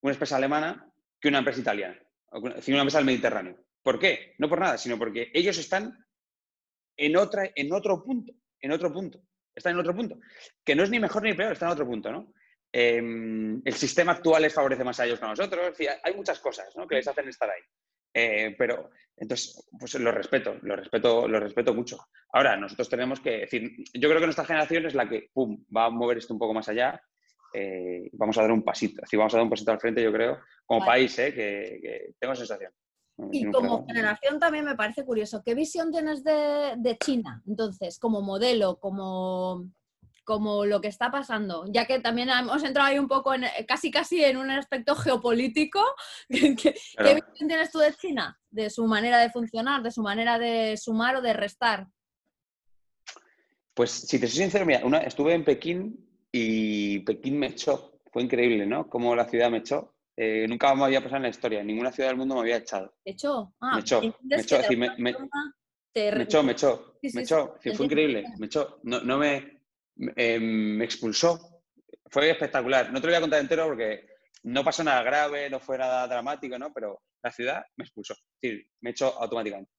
una 0.01 0.12
empresa 0.12 0.36
alemana, 0.36 0.88
que 1.20 1.26
una 1.26 1.38
empresa 1.38 1.61
italiana, 1.61 2.01
una 2.30 2.55
empresa 2.55 2.99
del 2.99 3.07
Mediterráneo. 3.07 3.66
¿Por 3.87 4.01
qué? 4.01 4.34
No 4.39 4.49
por 4.49 4.59
nada, 4.59 4.76
sino 4.78 4.99
porque 4.99 5.30
ellos 5.32 5.57
están 5.59 5.97
en, 6.97 7.16
otra, 7.16 7.49
en 7.55 7.72
otro 7.72 8.03
punto, 8.03 8.32
en 8.61 8.72
otro 8.72 8.93
punto. 8.93 9.20
Están 9.55 9.74
en 9.74 9.78
otro 9.78 9.95
punto. 9.95 10.18
Que 10.64 10.74
no 10.74 10.82
es 10.82 10.91
ni 10.91 10.99
mejor 10.99 11.22
ni 11.22 11.34
peor, 11.34 11.53
están 11.53 11.68
en 11.68 11.74
otro 11.74 11.87
punto, 11.87 12.11
¿no? 12.11 12.32
Em, 12.72 13.62
el 13.64 13.74
sistema 13.74 14.11
actual 14.11 14.43
les 14.43 14.53
favorece 14.53 14.82
más 14.82 14.99
a 14.99 15.07
ellos 15.07 15.20
que 15.20 15.24
a 15.24 15.28
nosotros. 15.28 15.78
hay 16.03 16.14
muchas 16.14 16.41
cosas 16.41 16.74
¿no? 16.74 16.84
que 16.84 16.97
les 16.97 17.07
hacen 17.07 17.28
estar 17.28 17.49
ahí. 17.49 17.62
Eh, 18.12 18.57
pero 18.59 18.91
entonces, 19.16 19.68
pues 19.78 19.95
lo 19.95 20.11
respeto, 20.11 20.59
lo 20.62 20.74
respeto, 20.74 21.28
lo 21.28 21.39
respeto 21.39 21.72
mucho. 21.72 22.09
Ahora, 22.32 22.57
nosotros 22.57 22.89
tenemos 22.89 23.20
que 23.20 23.39
decir, 23.39 23.70
yo 23.95 24.09
creo 24.09 24.18
que 24.18 24.26
nuestra 24.26 24.47
generación 24.47 24.87
es 24.87 24.95
la 24.95 25.09
que, 25.09 25.30
pum, 25.32 25.64
va 25.74 25.84
a 25.84 25.91
mover 25.91 26.18
esto 26.18 26.34
un 26.34 26.41
poco 26.41 26.55
más 26.55 26.68
allá. 26.68 27.01
Eh, 27.55 28.11
vamos 28.14 28.37
a 28.37 28.43
dar 28.43 28.51
un 28.51 28.64
pasito, 28.64 29.05
así 29.05 29.16
vamos 29.16 29.32
a 29.32 29.37
dar 29.37 29.45
un 29.45 29.51
pasito 29.51 29.70
al 29.70 29.78
frente, 29.78 30.03
yo 30.03 30.12
creo, 30.12 30.41
como 30.64 30.84
país, 30.84 31.16
¿eh? 31.20 31.32
que, 31.32 31.78
que 31.80 32.14
tengo 32.18 32.34
sensación. 32.34 32.72
Y 33.33 33.51
como 33.51 33.87
generación 33.87 34.39
también 34.39 34.64
me 34.64 34.75
parece 34.75 35.05
curioso. 35.05 35.43
¿Qué 35.43 35.55
visión 35.55 35.91
tienes 35.91 36.23
de, 36.23 36.99
China? 37.03 37.43
Entonces, 37.47 37.99
como 37.99 38.21
modelo, 38.21 38.79
como, 38.79 39.71
como 40.25 40.67
lo 40.67 40.83
que 40.83 40.89
está 40.89 41.11
pasando, 41.11 41.64
ya 41.69 41.87
que 41.87 41.99
también 42.01 42.29
hemos 42.29 42.62
entrado 42.62 42.89
ahí 42.89 42.99
un 42.99 43.09
poco 43.09 43.33
en, 43.33 43.45
casi 43.67 43.91
casi 43.91 44.23
en 44.23 44.37
un 44.37 44.51
aspecto 44.51 44.95
geopolítico. 44.95 45.83
¿Qué, 46.29 46.75
visión 46.99 47.49
tienes 47.49 47.71
tú 47.71 47.79
de 47.79 47.95
China? 47.95 48.39
De 48.51 48.69
su 48.69 48.87
manera 48.87 49.19
de 49.19 49.31
funcionar, 49.31 49.83
de 49.83 49.91
su 49.91 50.03
manera 50.03 50.39
de 50.39 50.77
sumar 50.77 51.17
o 51.17 51.23
de 51.23 51.33
restar. 51.33 51.87
Pues 53.73 53.91
si 53.91 54.19
te 54.19 54.27
soy 54.29 54.43
sincero, 54.43 54.67
mira, 54.67 54.81
estuve 54.99 55.35
en 55.35 55.45
Pekín 55.45 56.07
y 56.33 56.99
Pekín 57.01 57.39
me 57.39 57.49
echó. 57.49 57.99
Fue 58.12 58.23
increíble, 58.23 58.67
¿no? 58.67 58.89
Como 58.89 59.14
la 59.14 59.29
ciudad 59.29 59.51
me 59.51 59.59
echó. 59.59 59.95
Eh, 60.17 60.47
nunca 60.49 60.75
me 60.75 60.85
había 60.85 61.01
pasado 61.01 61.17
en 61.17 61.23
la 61.25 61.29
historia, 61.29 61.61
en 61.61 61.67
ninguna 61.67 61.93
ciudad 61.93 62.09
del 62.09 62.17
mundo 62.17 62.37
me 62.37 62.41
había 62.41 62.57
echado. 62.57 62.95
¿Te 63.05 63.11
echó? 63.11 63.55
Ah, 63.61 63.75
me 63.75 63.81
echó, 63.81 64.01
me 64.01 64.37
echó, 64.41 64.59
me, 64.71 64.91
me, 64.97 65.11
echó, 66.23 66.43
me 66.43 66.53
echó, 66.53 66.99
me 67.03 67.23
echó, 67.23 67.59
fue 67.61 67.85
increíble, 67.85 68.25
me 68.39 68.47
echó, 68.47 68.81
no, 68.85 69.01
no 69.01 69.19
me, 69.19 69.61
eh, 70.17 70.39
me 70.41 70.85
expulsó, 70.85 71.62
fue 72.07 72.31
espectacular. 72.31 72.91
No 72.93 73.01
te 73.01 73.07
lo 73.07 73.12
voy 73.12 73.19
a 73.19 73.21
contar 73.21 73.41
entero 73.41 73.67
porque 73.67 74.09
no 74.45 74.64
pasó 74.64 74.83
nada 74.83 75.03
grave, 75.03 75.51
no 75.51 75.61
fue 75.61 75.77
nada 75.77 76.09
dramático, 76.09 76.59
¿no? 76.59 76.73
Pero 76.73 77.03
la 77.23 77.31
ciudad 77.31 77.64
me 77.77 77.85
expulsó, 77.85 78.14
es 78.14 78.51
decir, 78.51 78.71
me 78.81 78.91
echó 78.91 79.21
automáticamente. 79.21 79.71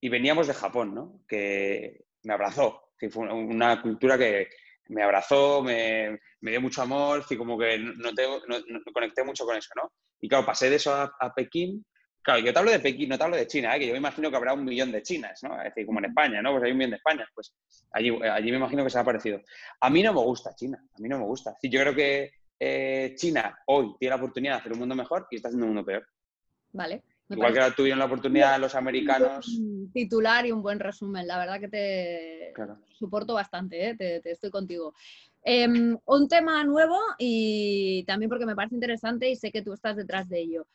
Y 0.00 0.08
veníamos 0.08 0.48
de 0.48 0.54
Japón, 0.54 0.92
¿no? 0.92 1.20
Que 1.28 2.04
me 2.24 2.34
abrazó, 2.34 2.92
que 2.98 3.10
fue 3.10 3.32
una 3.32 3.80
cultura 3.80 4.18
que, 4.18 4.48
me 4.88 5.02
abrazó, 5.02 5.62
me, 5.62 6.18
dio 6.40 6.60
mucho 6.60 6.82
amor, 6.82 7.24
y 7.28 7.36
como 7.36 7.58
que 7.58 7.78
no, 7.78 8.10
conecté 8.92 9.24
mucho 9.24 9.44
con 9.44 9.56
eso, 9.56 9.70
¿no? 9.76 9.92
Y 10.20 10.28
claro, 10.28 10.46
pasé 10.46 10.70
de 10.70 10.76
eso 10.76 10.94
a, 10.94 11.34
Pekín. 11.34 11.84
Claro, 12.22 12.40
yo 12.40 12.52
te 12.52 12.58
hablo 12.58 12.70
de 12.70 12.80
Pekín, 12.80 13.08
no 13.08 13.18
te 13.18 13.24
hablo 13.24 13.36
de 13.36 13.46
China, 13.46 13.76
¿eh? 13.76 13.78
que 13.78 13.86
yo 13.86 13.92
me 13.92 13.98
imagino 13.98 14.30
que 14.30 14.36
habrá 14.36 14.54
un 14.54 14.64
millón 14.64 14.90
de 14.92 15.02
chinas, 15.02 15.42
¿no? 15.42 15.58
Es 15.58 15.64
decir, 15.64 15.84
como 15.84 15.98
en 15.98 16.06
España, 16.06 16.40
¿no? 16.40 16.52
Pues 16.52 16.64
hay 16.64 16.72
un 16.72 16.78
millón 16.78 16.92
de 16.92 16.96
España, 16.96 17.28
pues 17.34 17.54
allí, 17.92 18.10
allí 18.22 18.50
me 18.50 18.56
imagino 18.56 18.82
que 18.82 18.90
se 18.90 18.98
ha 18.98 19.04
parecido. 19.04 19.40
A 19.80 19.90
mí 19.90 20.02
no 20.02 20.14
me 20.14 20.20
gusta 20.20 20.54
China, 20.54 20.78
a 20.80 21.00
mí 21.00 21.08
no 21.08 21.18
me 21.18 21.24
gusta. 21.24 21.54
yo 21.62 21.80
creo 21.80 21.94
que 21.94 22.30
eh, 22.58 23.14
China 23.16 23.58
hoy 23.66 23.94
tiene 23.98 24.10
la 24.10 24.22
oportunidad 24.22 24.54
de 24.54 24.60
hacer 24.60 24.72
un 24.72 24.78
mundo 24.78 24.94
mejor 24.94 25.26
y 25.30 25.36
está 25.36 25.48
haciendo 25.48 25.66
un 25.66 25.74
mundo 25.74 25.86
peor. 25.86 26.06
Vale. 26.72 27.02
Igual 27.30 27.54
que 27.54 27.60
tuvieron 27.76 27.98
la 27.98 28.04
oportunidad 28.04 28.60
los 28.60 28.74
americanos. 28.74 29.48
Un 29.48 29.90
titular 29.92 30.44
y 30.46 30.52
un 30.52 30.62
buen 30.62 30.78
resumen. 30.78 31.26
La 31.26 31.38
verdad 31.38 31.58
que 31.58 31.68
te 31.68 32.52
soporto 32.98 33.34
bastante, 33.34 33.88
¿eh? 33.88 33.96
te, 33.96 34.30
estoy 34.30 34.50
contigo. 34.50 34.94
Em, 35.42 35.96
un 36.06 36.28
tema 36.28 36.64
nuevo 36.64 36.98
y 37.18 38.04
también 38.06 38.28
porque 38.28 38.46
me 38.46 38.54
parece 38.54 38.74
interesante 38.74 39.28
y 39.30 39.36
sé 39.36 39.50
que 39.50 39.62
tú 39.62 39.72
estás 39.72 39.96
detrás 39.96 40.28
de 40.28 40.40
ello. 40.40 40.66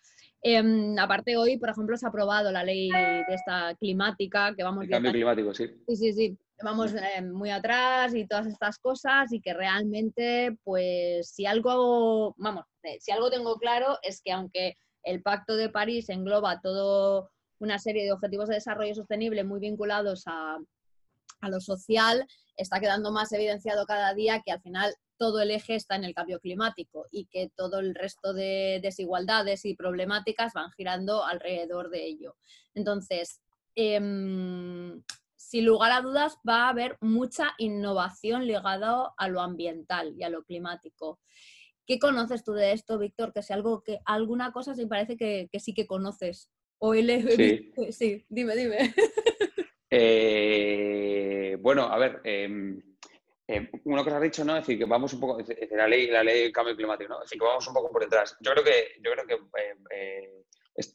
Em, 0.42 0.98
aparte 0.98 1.38
hoy, 1.38 1.58
por 1.58 1.70
ejemplo, 1.70 1.98
se 1.98 2.06
ha 2.06 2.10
aprobado 2.10 2.52
la 2.52 2.64
ley 2.64 2.90
de 2.90 3.34
esta 3.34 3.76
climática 3.76 4.54
que 4.56 4.64
vamos... 4.64 4.86
El 4.86 4.90
cambio 4.90 5.12
climático, 5.12 5.54
sí. 5.54 5.68
Sí, 5.88 5.96
sí, 5.96 6.14
sí. 6.14 6.38
Vamos 6.62 6.94
eh, 6.94 7.22
muy 7.22 7.52
atrás 7.52 8.14
y 8.14 8.28
todas 8.28 8.48
estas 8.48 8.78
cosas 8.80 9.32
y 9.32 9.40
que 9.40 9.54
realmente, 9.54 10.58
pues, 10.64 11.30
si 11.30 11.46
algo, 11.46 12.36
vamos, 12.38 12.66
eh, 12.84 12.98
si 13.00 13.12
algo 13.12 13.30
tengo 13.30 13.56
claro 13.56 13.98
es 14.04 14.22
que 14.22 14.32
aunque 14.32 14.76
el 15.04 15.22
Pacto 15.22 15.56
de 15.56 15.70
París 15.70 16.10
engloba 16.10 16.62
todo 16.62 17.32
una 17.60 17.80
serie 17.80 18.04
de 18.04 18.12
objetivos 18.12 18.50
de 18.50 18.56
desarrollo 18.56 18.96
sostenible 18.96 19.44
muy 19.44 19.60
vinculados 19.60 20.24
a, 20.28 20.58
a 21.42 21.50
lo 21.50 21.60
social, 21.60 22.26
está 22.56 22.80
quedando 22.80 23.12
más 23.12 23.32
evidenciado 23.32 23.86
cada 23.86 24.14
día 24.14 24.42
que 24.46 24.52
al 24.52 24.62
final 24.62 24.94
todo 25.18 25.42
el 25.42 25.52
eje 25.52 25.76
está 25.76 25.96
en 25.96 26.06
el 26.06 26.16
cambio 26.16 26.40
climático 26.40 27.06
y 27.12 27.26
que 27.26 27.52
todo 27.56 27.80
el 27.80 27.94
resto 27.94 28.34
de 28.34 28.80
desigualdades 28.82 29.66
y 29.66 29.76
problemáticas 29.76 30.54
van 30.54 30.72
girando 30.72 31.26
alrededor 31.26 31.90
de 31.90 32.06
ello. 32.06 32.38
Entonces, 32.74 33.42
em, 33.76 35.04
sin 35.36 35.66
lugar 35.66 35.92
a 35.92 36.02
dudas, 36.02 36.38
va 36.48 36.66
a 36.66 36.70
haber 36.70 36.98
mucha 37.02 37.54
innovación 37.58 38.48
ligada 38.48 39.14
a 39.18 39.28
lo 39.28 39.42
ambiental 39.42 40.14
y 40.18 40.24
a 40.24 40.30
lo 40.30 40.44
climático. 40.44 41.20
¿Qué 41.90 41.98
conoces 41.98 42.44
tú 42.44 42.54
de 42.54 42.72
esto, 42.72 43.00
Víctor? 43.00 43.34
Que 43.34 43.42
si 43.42 43.52
algo 43.52 43.82
que 43.82 43.98
alguna 44.06 44.52
cosa 44.52 44.76
se 44.76 44.86
parece 44.86 45.18
que, 45.18 45.50
sí 45.58 45.74
que 45.74 45.88
conoces. 45.88 46.52
O 46.78 46.94
sí. 46.94 47.02
sí, 47.92 48.26
dime, 48.30 48.56
dime. 48.56 48.94
Eh, 49.92 51.58
bueno, 51.60 51.86
a 51.92 51.98
ver, 51.98 52.22
em, 52.24 52.80
em, 53.48 53.68
una 53.86 54.04
cosa 54.04 54.18
has 54.18 54.22
dicho, 54.22 54.46
¿no? 54.46 54.56
Es 54.56 54.62
decir, 54.62 54.78
que 54.78 54.86
vamos 54.86 55.12
un 55.16 55.20
poco, 55.20 55.40
la 55.72 55.88
ley, 55.88 56.06
la 56.06 56.24
ley 56.24 56.44
del 56.44 56.52
cambio 56.52 56.76
climático, 56.76 57.10
¿no? 57.10 57.24
Es 57.24 57.26
decir, 57.26 57.40
que 57.40 57.48
vamos 57.48 57.68
un 57.68 57.74
poco 57.74 57.92
por 57.92 58.04
detrás. 58.04 58.38
Yo 58.40 58.52
creo 58.52 58.64
que, 58.64 59.02
yo 59.04 59.12
creo 59.12 59.26
que 59.26 59.34
eh, 59.34 59.76
eh, 59.90 60.44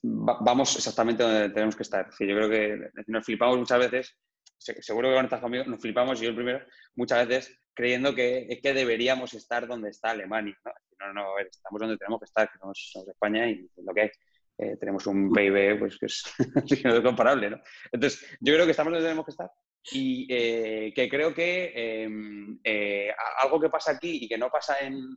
vamos 0.05 0.76
exactamente 0.76 1.24
donde 1.24 1.51
tenemos 1.51 1.74
que 1.74 1.82
estar. 1.82 2.03
Es 2.03 2.11
decir, 2.12 2.28
yo 2.28 2.36
creo 2.36 2.49
que 2.49 2.90
nos 3.09 3.24
flipamos 3.24 3.59
muchas 3.59 3.80
veces, 3.80 4.16
seguro 4.59 5.09
que 5.09 5.14
van 5.16 5.24
a 5.24 5.26
estar 5.26 5.40
conmigo, 5.40 5.64
nos 5.64 5.80
flipamos, 5.80 6.20
y 6.20 6.26
yo 6.26 6.30
el 6.30 6.36
primero, 6.36 6.64
muchas 6.95 7.26
veces 7.26 7.64
creyendo 7.75 8.14
que, 8.14 8.61
que 8.62 8.72
deberíamos 8.72 9.35
estar 9.35 9.66
donde 9.66 9.91
está 9.91 10.11
Alemania, 10.11 10.57
¿no? 10.64 10.72
No, 11.01 11.12
no, 11.12 11.39
estamos 11.39 11.81
donde 11.81 11.99
tenemos 11.99 12.20
que 12.20 12.25
estar, 12.25 12.51
que 12.51 12.59
somos, 12.59 12.91
somos 12.93 13.09
España 13.09 13.49
y 13.49 13.68
lo 13.77 13.93
que 13.93 14.01
hay. 14.03 14.11
Eh, 14.57 14.77
tenemos 14.79 15.05
un 15.09 15.33
PIB 15.33 15.81
pues, 15.81 15.99
que 15.99 16.07
es, 16.07 16.22
no 16.85 17.03
comparable. 17.03 17.51
¿no? 17.51 17.61
Entonces, 17.91 18.25
yo 18.41 18.55
creo 18.55 18.64
que 18.64 18.70
estamos 18.70 18.93
donde 18.93 19.07
tenemos 19.07 19.25
que 19.25 19.33
estar 19.33 19.51
y 19.91 20.27
eh, 20.31 20.93
que 20.95 21.09
creo 21.09 21.35
que 21.35 21.72
em, 21.75 22.59
eh, 22.62 23.12
algo 23.43 23.61
que 23.61 23.68
pasa 23.68 23.93
aquí 23.93 24.20
y 24.22 24.29
que 24.29 24.39
no 24.39 24.49
pasa 24.49 24.79
en... 24.81 25.16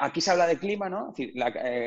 aquí 0.00 0.20
se 0.20 0.30
habla 0.30 0.46
de 0.46 0.58
clima, 0.58 0.88
¿no? 0.88 1.12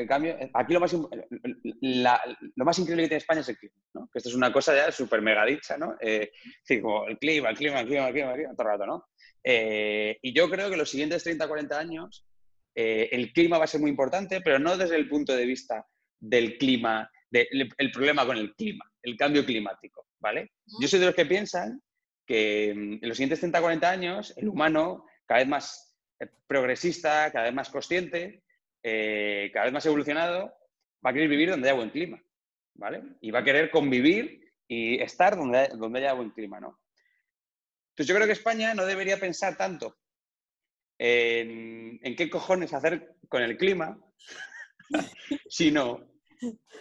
cambio, 0.07 0.37
aquí 0.53 0.73
lo 0.73 0.79
más, 0.79 0.93
lo 0.93 2.65
más 2.65 2.79
increíble 2.79 3.03
que 3.03 3.09
tiene 3.09 3.17
España 3.17 3.41
es 3.41 3.49
el 3.49 3.57
clima, 3.57 3.75
¿no? 3.95 4.07
Que 4.13 4.19
esto 4.19 4.29
es 4.29 4.35
una 4.35 4.53
cosa 4.53 4.75
ya 4.75 4.91
súper 4.91 5.21
mega 5.21 5.43
dicha, 5.43 5.77
¿no? 5.77 5.97
decir, 5.99 6.81
como 6.81 7.05
el 7.07 7.17
clima, 7.17 7.49
el 7.49 7.57
clima, 7.57 7.81
el 7.81 7.87
clima, 7.87 8.07
el 8.07 8.13
clima, 8.13 8.29
el 8.29 8.35
clima, 8.35 8.55
todo 8.55 8.67
el 8.67 8.73
rato, 8.73 8.85
¿no? 8.85 9.07
Y 9.45 10.33
yo 10.33 10.49
creo 10.49 10.71
que 10.71 10.77
los 10.77 10.89
siguientes 10.89 11.23
30, 11.23 11.47
40 11.47 11.79
años 11.79 12.25
el 12.73 13.31
clima 13.31 13.59
va 13.59 13.65
a 13.65 13.67
ser 13.67 13.79
muy 13.79 13.91
importante, 13.91 14.41
pero 14.41 14.57
no 14.57 14.75
desde 14.75 14.95
el 14.95 15.07
punto 15.07 15.35
de 15.35 15.45
vista 15.45 15.85
del 16.19 16.57
clima, 16.57 17.09
el 17.31 17.91
problema 17.91 18.25
con 18.25 18.37
el 18.37 18.55
clima, 18.55 18.91
el 19.03 19.15
cambio 19.17 19.45
climático, 19.45 20.07
¿vale? 20.19 20.51
Yo 20.81 20.87
soy 20.87 20.99
de 20.99 21.05
los 21.05 21.15
que 21.15 21.25
piensan 21.25 21.81
que 22.25 22.73
mm, 22.75 22.93
en 23.03 23.09
los 23.09 23.17
siguientes 23.17 23.39
30, 23.39 23.61
40 23.61 23.89
años 23.89 24.33
el 24.37 24.47
humano, 24.47 25.05
cada 25.25 25.39
vez 25.39 25.47
más 25.47 25.97
eh, 26.19 26.27
progresista, 26.47 27.31
cada 27.31 27.45
vez 27.45 27.53
más 27.53 27.69
consciente, 27.69 28.43
eh, 28.83 29.51
cada 29.53 29.65
vez 29.65 29.73
más 29.73 29.85
evolucionado, 29.85 30.53
va 31.05 31.11
a 31.11 31.13
querer 31.13 31.29
vivir 31.29 31.49
donde 31.49 31.69
haya 31.69 31.77
buen 31.77 31.91
clima, 31.91 32.21
¿vale? 32.75 33.03
Y 33.21 33.31
va 33.31 33.39
a 33.39 33.43
querer 33.43 33.69
convivir 33.69 34.41
y 34.67 34.99
estar 35.01 35.37
donde, 35.37 35.69
donde 35.77 35.99
haya 35.99 36.13
buen 36.13 36.31
clima, 36.31 36.59
¿no? 36.59 36.79
Entonces 37.95 38.09
yo 38.09 38.15
creo 38.15 38.27
que 38.27 38.33
España 38.33 38.73
no 38.73 38.85
debería 38.85 39.17
pensar 39.17 39.55
tanto 39.55 39.97
en, 40.97 41.97
en 42.03 42.15
qué 42.17 42.29
cojones 42.29 42.73
hacer 42.73 43.15
con 43.29 43.41
el 43.41 43.55
clima, 43.55 43.97
sino 45.49 46.05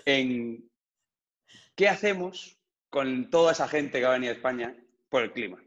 en 0.04 0.68
qué 1.76 1.88
hacemos 1.88 2.58
con 2.90 3.30
toda 3.30 3.52
esa 3.52 3.68
gente 3.68 4.00
que 4.00 4.06
va 4.06 4.10
a 4.10 4.14
venir 4.14 4.30
a 4.30 4.34
España 4.34 4.76
por 5.08 5.22
el 5.22 5.32
clima. 5.32 5.62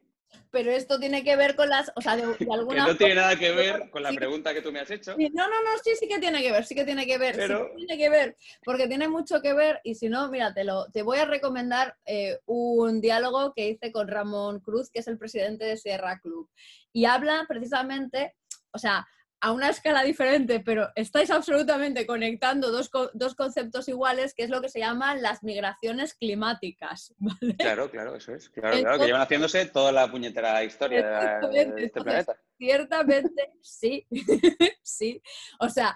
Pero 0.52 0.72
esto 0.72 1.00
tiene 1.00 1.24
que 1.24 1.36
ver 1.36 1.56
con 1.56 1.70
las, 1.70 1.92
o 1.96 2.02
sea, 2.02 2.16
de, 2.16 2.24
alguna 2.52 2.86
que 2.86 2.92
no 2.92 2.98
tiene 2.98 3.16
nada 3.16 3.36
que 3.36 3.52
ver 3.52 3.90
con 3.90 4.04
la 4.04 4.12
pregunta 4.12 4.54
que 4.54 4.62
tú 4.62 4.72
me 4.72 4.80
has 4.80 4.92
hecho. 4.92 5.16
No, 5.18 5.48
no, 5.48 5.64
no, 5.64 5.78
sí, 5.84 5.92
sí 6.00 6.08
que 6.08 6.20
tiene 6.20 6.42
que 6.42 6.52
ver, 6.52 6.66
sí 6.66 6.76
que 6.76 6.86
tiene 6.86 7.06
que 7.06 7.18
ver, 7.18 7.36
Pero... 7.36 7.70
sí 7.70 7.86
tiene 7.86 7.98
que 7.98 8.10
ver, 8.10 8.38
porque 8.64 8.88
tiene 8.88 9.08
mucho 9.08 9.42
que 9.42 9.54
ver 9.54 9.80
y 9.84 9.96
si 9.96 10.10
no, 10.10 10.30
mira, 10.30 10.54
te, 10.54 10.66
te 10.94 11.02
voy 11.02 11.20
a 11.20 11.26
recomendar 11.26 11.96
eh, 12.06 12.40
un 12.46 13.02
diálogo 13.02 13.54
que 13.54 13.70
hice 13.70 13.92
con 13.92 14.08
Ramón 14.08 14.60
Cruz, 14.60 14.90
que 14.90 15.00
es 15.00 15.08
el 15.08 15.18
presidente 15.18 15.66
de 15.66 15.78
Sierra 15.78 16.20
Club, 16.20 16.50
y 16.94 17.06
habla 17.06 17.46
precisamente, 17.48 18.36
o 18.72 18.80
sea, 18.80 19.08
a 19.40 19.52
una 19.52 19.70
escala 19.70 20.04
diferente, 20.04 20.60
pero 20.60 20.90
estáis 20.96 21.30
absolutamente 21.30 22.08
conectando 22.08 22.72
dos, 22.72 22.90
dos, 23.14 23.36
conceptos 23.36 23.88
iguales, 23.88 24.34
que 24.34 24.44
es 24.44 24.50
lo 24.50 24.62
que 24.62 24.70
se 24.70 24.80
llaman 24.80 25.22
las 25.22 25.44
migraciones 25.44 26.14
climáticas. 26.14 27.14
Claro, 27.58 27.90
claro, 27.90 28.16
eso 28.16 28.34
es. 28.34 28.50
Claro, 28.50 28.78
claro, 28.80 29.00
que 29.00 29.06
llevan 29.06 29.22
haciéndose 29.22 29.66
toda 29.66 29.92
la 29.92 30.10
puñetera 30.10 30.64
historia 30.64 31.40
de 31.50 31.74
este 31.78 32.02
planeta. 32.02 32.36
Ciertamente, 32.58 33.52
sí, 33.62 34.06
sí. 34.82 35.22
O 35.60 35.70
sea, 35.70 35.96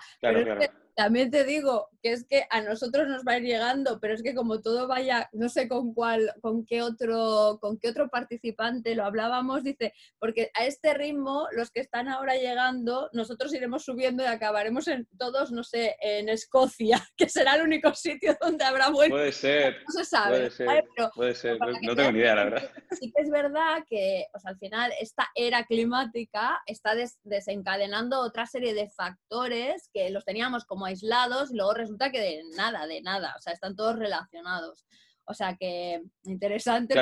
también 1.02 1.32
te 1.32 1.44
digo 1.46 1.90
que 2.04 2.12
es 2.12 2.28
que 2.28 2.46
a 2.52 2.62
nosotros 2.62 3.08
nos 3.08 3.24
va 3.24 3.34
a 3.34 3.38
ir 3.38 3.44
llegando, 3.44 4.00
pero 4.00 4.14
es 4.14 4.22
que 4.22 4.36
como 4.36 4.62
todo 4.62 4.88
vaya, 4.88 5.28
no 5.34 5.50
sé 5.50 5.68
con 5.68 5.96
cuál, 5.96 6.32
con 6.42 6.64
qué 6.64 6.84
otro, 6.84 7.58
con 7.60 7.80
qué 7.80 7.90
otro 7.90 8.08
participante 8.10 8.94
lo 8.94 9.06
hablábamos, 9.06 9.64
dice, 9.64 9.94
porque 10.20 10.52
a 10.54 10.66
este 10.66 10.94
ritmo, 10.94 11.48
los 11.54 11.72
que 11.72 11.80
están 11.80 12.08
ahora 12.08 12.36
llegando, 12.36 13.10
nosotros 13.14 13.52
iremos 13.56 13.84
subiendo 13.84 14.22
y 14.22 14.28
acabaremos 14.28 14.88
en 14.88 15.08
todos, 15.18 15.52
no 15.52 15.64
sé, 15.64 15.96
en 16.02 16.30
Escocia, 16.30 17.04
que 17.18 17.28
será 17.28 17.56
el 17.56 17.64
único 17.64 17.96
sitio 17.96 18.38
donde 18.40 18.64
habrá 18.64 18.90
bueno. 18.90 19.16
Puede 19.16 19.32
ser. 19.32 19.78
No 19.88 20.04
se 20.04 20.06
sabe. 20.06 20.38
Puede 20.38 20.52
ser. 20.52 20.84
puede 21.16 21.34
ser. 21.34 21.58
No 21.82 21.96
tengo 21.96 22.12
ni 22.12 22.20
idea, 22.20 22.36
la 22.36 22.44
verdad. 22.44 22.72
Sí 22.92 23.12
que 23.12 23.24
es 23.24 23.30
verdad 23.32 23.84
que, 23.90 24.28
o 24.36 24.40
sea, 24.40 24.52
al 24.52 24.60
final, 24.60 24.94
esta 25.00 25.28
era 25.34 25.66
climática 25.66 26.62
está 26.68 26.94
desencadenando 27.24 28.20
otra 28.20 28.46
serie 28.46 28.76
de 28.76 28.88
factores 28.90 29.90
que 29.92 30.12
los 30.12 30.26
teníamos 30.26 30.66
como 30.66 30.91
aislados 30.92 31.52
y 31.52 31.56
luego 31.56 31.74
resulta 31.74 32.12
que 32.12 32.20
de 32.20 32.44
nada, 32.56 32.88
de 32.88 33.02
nada, 33.02 33.34
o 33.38 33.42
sea, 33.42 33.54
están 33.54 33.76
todos 33.76 33.98
relacionados. 33.98 34.86
O 35.26 35.34
sea 35.34 35.56
que 35.56 36.02
interesante, 36.24 36.96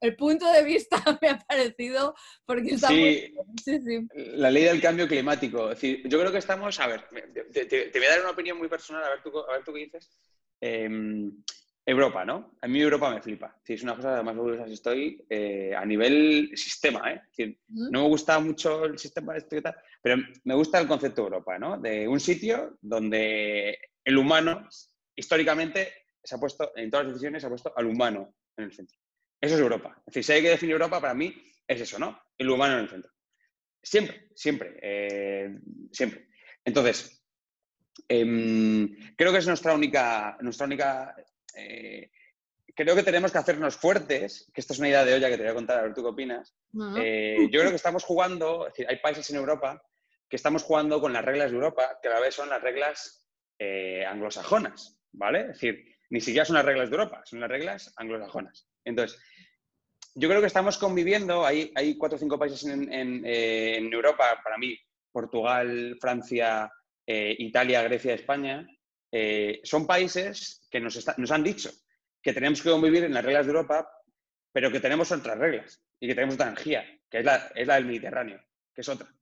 el 0.00 0.16
punto 0.16 0.50
de 0.52 0.62
vista 0.62 0.96
me 1.22 1.28
ha 1.30 1.38
parecido 1.38 2.14
porque 2.44 2.74
está 2.74 2.88
sí, 2.88 3.34
sí, 3.64 3.80
sí, 3.80 4.08
La 4.36 4.50
ley 4.50 4.64
del 4.64 4.80
cambio 4.80 5.08
climático. 5.08 5.70
Es 5.70 5.80
decir, 5.80 6.08
yo 6.08 6.20
creo 6.20 6.30
que 6.30 6.38
estamos, 6.38 6.78
a 6.78 6.86
ver, 6.86 7.04
te, 7.52 7.90
voy 7.92 8.06
a 8.06 8.10
dar 8.10 8.20
una 8.20 8.30
opinión 8.30 8.58
muy 8.58 8.68
personal, 8.68 9.02
a 9.02 9.10
ver 9.10 9.22
tú, 9.22 9.36
a 9.38 9.52
ver 9.52 9.64
tú 9.64 9.72
qué 9.72 9.80
dices. 9.80 10.10
Em, 10.60 11.32
Europa, 11.84 12.24
¿no? 12.24 12.56
A 12.60 12.68
mí 12.68 12.80
Europa 12.80 13.10
me 13.12 13.20
flipa. 13.20 13.60
es 13.66 13.82
una 13.82 13.96
cosa, 13.96 14.14
además 14.14 14.36
orgullosa 14.36 14.66
estoy 14.66 15.24
eh, 15.28 15.74
a 15.76 15.84
nivel 15.84 16.52
sistema, 16.54 17.12
¿eh? 17.12 17.58
no 17.68 18.02
me 18.02 18.08
gusta 18.08 18.38
mucho 18.38 18.84
el 18.84 18.98
sistema 18.98 19.34
y 19.36 19.60
tal, 19.60 19.74
pero 20.00 20.22
me 20.44 20.54
gusta 20.54 20.78
el 20.78 20.86
concepto 20.86 21.22
de 21.22 21.26
Europa, 21.26 21.58
¿no? 21.58 21.78
De 21.78 22.06
un 22.06 22.20
sitio 22.20 22.78
donde 22.80 23.78
el 24.04 24.16
humano, 24.16 24.68
históricamente, 25.16 25.92
se 26.22 26.36
ha 26.36 26.38
puesto, 26.38 26.72
en 26.76 26.88
todas 26.90 27.06
las 27.06 27.14
decisiones, 27.14 27.42
se 27.42 27.46
ha 27.46 27.50
puesto 27.50 27.72
al 27.76 27.86
humano 27.86 28.32
en 28.56 28.64
el 28.64 28.72
centro. 28.72 28.96
Eso 29.40 29.56
es 29.56 29.60
Europa. 29.60 29.96
Es 29.98 30.14
decir, 30.14 30.24
si 30.24 30.32
hay 30.32 30.42
que 30.42 30.50
definir 30.50 30.74
Europa, 30.74 31.00
para 31.00 31.14
mí 31.14 31.34
es 31.66 31.80
eso, 31.80 31.98
¿no? 31.98 32.20
El 32.38 32.48
humano 32.48 32.74
en 32.74 32.84
el 32.84 32.88
centro. 32.88 33.10
Siempre, 33.82 34.28
siempre, 34.36 34.78
eh, 34.80 35.58
siempre. 35.90 36.28
Entonces, 36.64 37.24
em, 38.06 38.96
creo 39.16 39.32
que 39.32 39.38
es 39.38 39.46
nuestra 39.48 39.74
única, 39.74 40.38
nuestra 40.40 40.66
única 40.66 41.16
eh, 41.56 42.10
creo 42.74 42.94
que 42.94 43.02
tenemos 43.02 43.32
que 43.32 43.38
hacernos 43.38 43.76
fuertes, 43.76 44.50
que 44.52 44.60
esta 44.60 44.72
es 44.72 44.78
una 44.78 44.88
idea 44.88 45.04
de 45.04 45.14
olla 45.14 45.28
que 45.28 45.36
te 45.36 45.42
voy 45.42 45.52
a 45.52 45.54
contar, 45.54 45.78
a 45.78 45.82
ver 45.82 45.94
tú 45.94 46.02
qué 46.02 46.08
opinas. 46.08 46.54
Eh, 46.96 47.48
yo 47.50 47.60
creo 47.60 47.70
que 47.70 47.76
estamos 47.76 48.04
jugando, 48.04 48.66
es 48.66 48.72
decir, 48.72 48.86
hay 48.88 48.96
países 48.96 49.28
en 49.30 49.36
Europa 49.36 49.82
que 50.28 50.36
estamos 50.36 50.62
jugando 50.62 51.00
con 51.00 51.12
las 51.12 51.24
reglas 51.24 51.50
de 51.50 51.56
Europa, 51.56 51.98
que 52.00 52.08
a 52.08 52.14
la 52.14 52.20
vez 52.20 52.34
son 52.34 52.48
las 52.48 52.62
reglas 52.62 53.28
eh, 53.58 54.04
anglosajonas, 54.06 54.98
¿vale? 55.12 55.40
Es 55.40 55.48
decir, 55.48 55.84
ni 56.10 56.20
siquiera 56.20 56.44
son 56.44 56.56
las 56.56 56.64
reglas 56.64 56.88
de 56.88 56.96
Europa, 56.96 57.22
son 57.24 57.40
las 57.40 57.50
reglas 57.50 57.92
anglosajonas. 57.96 58.66
Entonces, 58.84 59.20
yo 60.14 60.28
creo 60.28 60.40
que 60.40 60.46
estamos 60.46 60.78
conviviendo, 60.78 61.44
hay, 61.44 61.72
hay 61.74 61.96
cuatro 61.96 62.16
o 62.16 62.18
cinco 62.18 62.38
países 62.38 62.64
en, 62.64 63.24
Europa, 63.92 64.40
para 64.42 64.58
mí, 64.58 64.78
Portugal, 65.10 65.96
Francia, 66.00 66.70
Italia, 67.06 67.82
Grecia, 67.82 68.14
España, 68.14 68.66
eh, 69.12 69.60
son 69.62 69.86
países 69.86 70.66
que 70.70 70.80
nos, 70.80 70.98
nos, 71.18 71.30
han 71.30 71.44
dicho 71.44 71.70
que 72.22 72.32
tenemos 72.32 72.62
que 72.62 72.70
convivir 72.70 73.04
en 73.04 73.12
las 73.12 73.24
reglas 73.24 73.44
de 73.44 73.52
Europa, 73.52 73.86
pero 74.50 74.72
que 74.72 74.80
tenemos 74.80 75.12
otras 75.12 75.38
reglas 75.38 75.82
y 76.00 76.08
que 76.08 76.14
tenemos 76.14 76.36
otra 76.36 76.48
energía, 76.48 76.84
que 77.10 77.18
es 77.18 77.24
la, 77.24 77.52
es 77.54 77.66
la 77.66 77.74
del 77.74 77.84
Mediterráneo, 77.84 78.40
que 78.74 78.80
es 78.80 78.88
otra. 78.88 79.14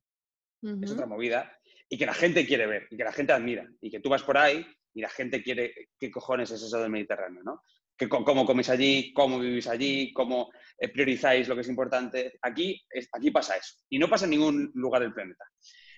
es 0.81 0.91
otra 0.91 1.05
movida, 1.05 1.59
y 1.89 1.97
que 1.97 2.05
la 2.05 2.13
gente 2.13 2.47
quiere 2.47 2.67
ver, 2.67 2.87
y 2.89 2.95
que 2.95 3.03
la 3.03 3.11
gente 3.11 3.33
admira, 3.33 3.69
y 3.81 3.91
que 3.91 3.99
tú 3.99 4.09
vas 4.09 4.23
por 4.23 4.37
ahí 4.37 4.65
y 4.93 5.01
la 5.01 5.09
gente 5.09 5.43
quiere, 5.43 5.89
¿qué 5.99 6.09
cojones 6.09 6.51
es 6.51 6.61
eso 6.61 6.79
del 6.79 6.89
Mediterráneo? 6.89 7.43
¿no? 7.43 7.63
Que, 7.97 8.07
¿Cómo 8.07 8.45
coméis 8.45 8.69
allí? 8.69 9.11
¿Cómo 9.13 9.39
vivís 9.39 9.67
allí? 9.67 10.13
¿Cómo 10.13 10.51
eh, 10.77 10.87
priorizáis 10.87 11.47
lo 11.47 11.55
que 11.55 11.61
es 11.61 11.67
importante? 11.67 12.39
Aquí, 12.41 12.81
aquí 13.11 13.31
pasa 13.31 13.57
eso, 13.57 13.75
y 13.89 13.99
no 13.99 14.09
pasa 14.09 14.25
en 14.25 14.31
ningún 14.31 14.71
lugar 14.73 15.01
del 15.01 15.13
planeta. 15.13 15.45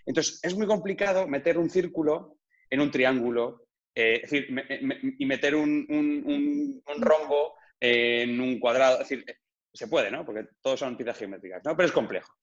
Entonces, 0.05 0.39
es 0.43 0.55
muy 0.55 0.67
complicado 0.67 1.27
meter 1.27 1.57
un 1.57 1.69
círculo 1.69 2.39
en 2.69 2.81
un 2.81 2.91
triángulo, 2.91 3.62
eh, 3.95 4.21
es 4.23 4.31
decir, 4.31 5.15
y 5.19 5.25
meter 5.25 5.55
un, 5.55 5.85
un, 5.89 6.81
un, 6.85 7.01
rombo 7.01 7.55
en 7.79 8.39
un 8.39 8.59
cuadrado. 8.59 9.01
Es 9.01 9.09
decir, 9.09 9.25
se 9.73 9.87
puede, 9.87 10.11
¿no? 10.11 10.25
Porque 10.25 10.47
todos 10.61 10.79
son 10.79 10.97
piezas 10.97 11.17
geométricas, 11.17 11.63
¿no? 11.63 11.75
Pero 11.75 11.87
es 11.87 11.93
complejo. 11.93 12.33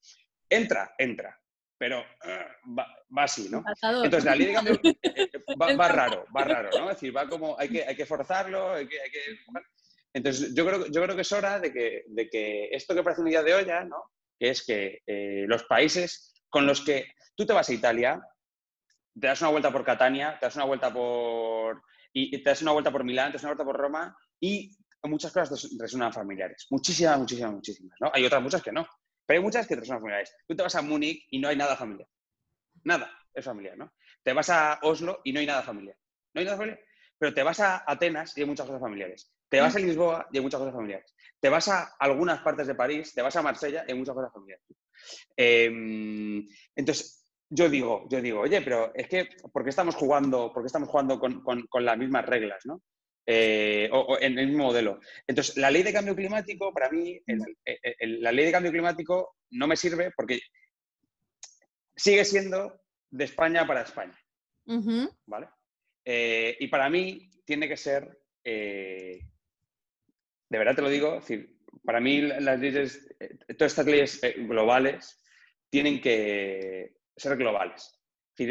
Entra, 0.48 0.94
entra, 0.98 1.40
pero 1.80 2.01
uh, 2.01 2.76
va, 2.76 2.86
así, 3.16 3.48
¿no? 3.48 3.64
Entonces, 4.05 4.24
la 4.24 4.36
eh, 4.36 4.55
va, 5.78 5.88
raro, 5.88 6.26
va 6.36 6.44
raro, 6.44 6.68
¿no? 6.78 6.90
Es 6.90 6.96
decir, 6.96 7.16
va 7.16 7.26
como, 7.26 7.59
hay 7.59 7.70
que, 7.70 7.84
hay 7.84 7.96
que 7.96 8.05
forzarlo, 8.05 8.72
hay 8.72 8.86
que, 8.86 9.01
hay 9.01 9.11
que... 9.11 9.20
Entonces, 10.12 10.55
yo 10.55 10.66
creo, 10.66 10.86
yo 10.88 11.03
creo 11.03 11.16
que 11.16 11.22
es 11.22 11.32
hora 11.32 11.59
de 11.59 11.72
que, 11.72 12.05
de 12.09 12.28
que 12.28 12.68
esto 12.72 12.94
que 12.94 13.03
parece 13.03 13.22
una 13.22 13.30
idea 13.30 13.42
de 13.42 13.55
olla, 13.55 13.84
¿no? 13.84 14.12
Que 14.38 14.51
es 14.51 14.62
que 14.62 15.01
eh, 15.07 15.46
los 15.46 15.64
países 15.64 16.34
con 16.51 16.66
los 16.66 16.84
que 16.84 17.14
tú 17.34 17.46
te 17.46 17.55
vas 17.55 17.70
a 17.70 17.74
Italia, 17.74 18.20
te 19.19 19.27
das 19.27 19.41
una 19.41 19.51
vuelta 19.51 19.73
por 19.73 19.85
Catania, 19.85 20.39
te 20.39 20.47
das 20.47 20.57
una 20.57 20.65
vuelta 20.65 20.93
por... 20.93 21.83
Y 22.13 22.43
te 22.43 22.51
das 22.51 22.63
una 22.63 22.73
vuelta 22.73 22.91
por 22.91 23.05
Milán, 23.05 23.29
te 23.31 23.35
das 23.35 23.45
una 23.45 23.53
vuelta 23.53 23.65
por 23.65 23.77
Roma 23.77 24.17
y 24.41 24.77
muchas 25.05 25.33
cosas 25.33 25.69
resuenan 25.79 26.13
familiares. 26.13 26.67
Muchísimas, 26.71 27.19
muchísimas, 27.19 27.53
muchísimas. 27.53 27.97
¿no? 28.01 28.11
Hay 28.13 28.25
otras 28.25 28.43
muchas 28.43 28.63
que 28.63 28.73
no. 28.73 28.87
Pero 29.25 29.39
hay 29.39 29.45
muchas 29.45 29.67
que 29.67 29.77
resuenan 29.77 30.01
familiares. 30.01 30.35
Tú 30.47 30.57
te 30.57 30.63
vas 30.63 30.75
a 30.75 30.83
Múnich 30.83 31.27
y 31.31 31.39
no 31.39 31.49
hay 31.49 31.57
nada 31.57 31.77
familiar. 31.77 32.09
Nada 32.83 33.11
es 33.33 33.45
familiar, 33.45 33.77
¿no? 33.77 33.93
Te 34.23 34.33
vas 34.33 34.51
a 34.51 34.81
Oslo 34.83 35.21
y 35.25 35.33
no 35.33 35.41
hay 35.41 35.47
nada 35.47 35.63
familiar. 35.63 35.97
No 36.35 36.41
hay 36.41 36.45
nada 36.45 36.57
familiar. 36.57 36.81
Pero 37.17 37.35
te 37.35 37.43
vas 37.43 37.61
a 37.61 37.85
Atenas 37.87 38.37
y 38.37 38.41
hay 38.41 38.47
muchas 38.47 38.67
cosas 38.67 38.81
familiares. 38.81 39.33
Te 39.49 39.61
vas 39.61 39.75
a 39.77 39.79
Lisboa 39.79 40.29
y 40.33 40.39
hay 40.39 40.43
muchas 40.43 40.59
cosas 40.59 40.75
familiares. 40.75 41.15
Te 41.39 41.49
vas 41.49 41.69
a 41.69 41.95
algunas 41.99 42.41
partes 42.41 42.67
de 42.67 42.75
París, 42.75 43.13
te 43.15 43.23
vas 43.23 43.35
a 43.37 43.43
Marsella 43.43 43.85
y 43.87 43.93
hay 43.93 43.99
muchas 43.99 44.15
cosas 44.15 44.33
familiares. 44.33 44.65
Em, 45.37 46.47
entonces, 46.75 47.20
yo 47.51 47.68
digo, 47.68 48.07
yo 48.09 48.22
digo, 48.22 48.40
oye, 48.40 48.62
pero 48.62 48.92
es 48.94 49.09
que, 49.09 49.28
¿por 49.53 49.64
qué 49.64 49.70
estamos 49.70 49.94
jugando, 49.94 50.53
por 50.53 50.64
estamos 50.64 50.88
jugando 50.88 51.18
con, 51.18 51.42
con 51.42 51.84
las 51.84 51.98
mismas 51.98 52.24
reglas, 52.24 52.64
¿no? 52.64 52.82
Eh, 53.32 53.88
o, 53.92 54.18
en 54.20 54.38
el 54.40 54.48
mismo 54.48 54.64
modelo. 54.64 54.98
Entonces, 55.24 55.57
la 55.57 55.70
ley 55.70 55.84
de 55.84 55.92
cambio 55.92 56.16
climático, 56.16 56.72
para 56.72 56.90
mí, 56.90 57.20
la 57.98 58.32
ley 58.32 58.46
de 58.46 58.51
cambio 58.51 58.72
climático 58.72 59.36
no 59.51 59.68
me 59.68 59.76
sirve 59.76 60.11
porque 60.16 60.40
sigue 61.94 62.24
siendo 62.24 62.80
de 63.11 63.24
España 63.24 63.66
para 63.66 63.82
España. 63.82 64.18
¿Vale? 65.26 65.48
Eh, 66.05 66.57
y 66.59 66.66
para 66.66 66.90
mí 66.90 67.30
tiene 67.44 67.68
que 67.68 67.76
ser, 67.76 68.18
eh, 68.42 69.20
de 70.48 70.59
verdad 70.59 70.74
te 70.74 70.82
lo 70.82 70.88
digo, 70.88 71.20
para 71.84 72.01
mí 72.01 72.22
las 72.22 72.59
leyes, 72.59 73.14
todas 73.57 73.72
estas 73.72 73.86
leyes 73.86 74.20
globales 74.38 75.22
tienen 75.68 76.01
que 76.01 76.96
ser 77.21 77.37
globales. 77.37 77.97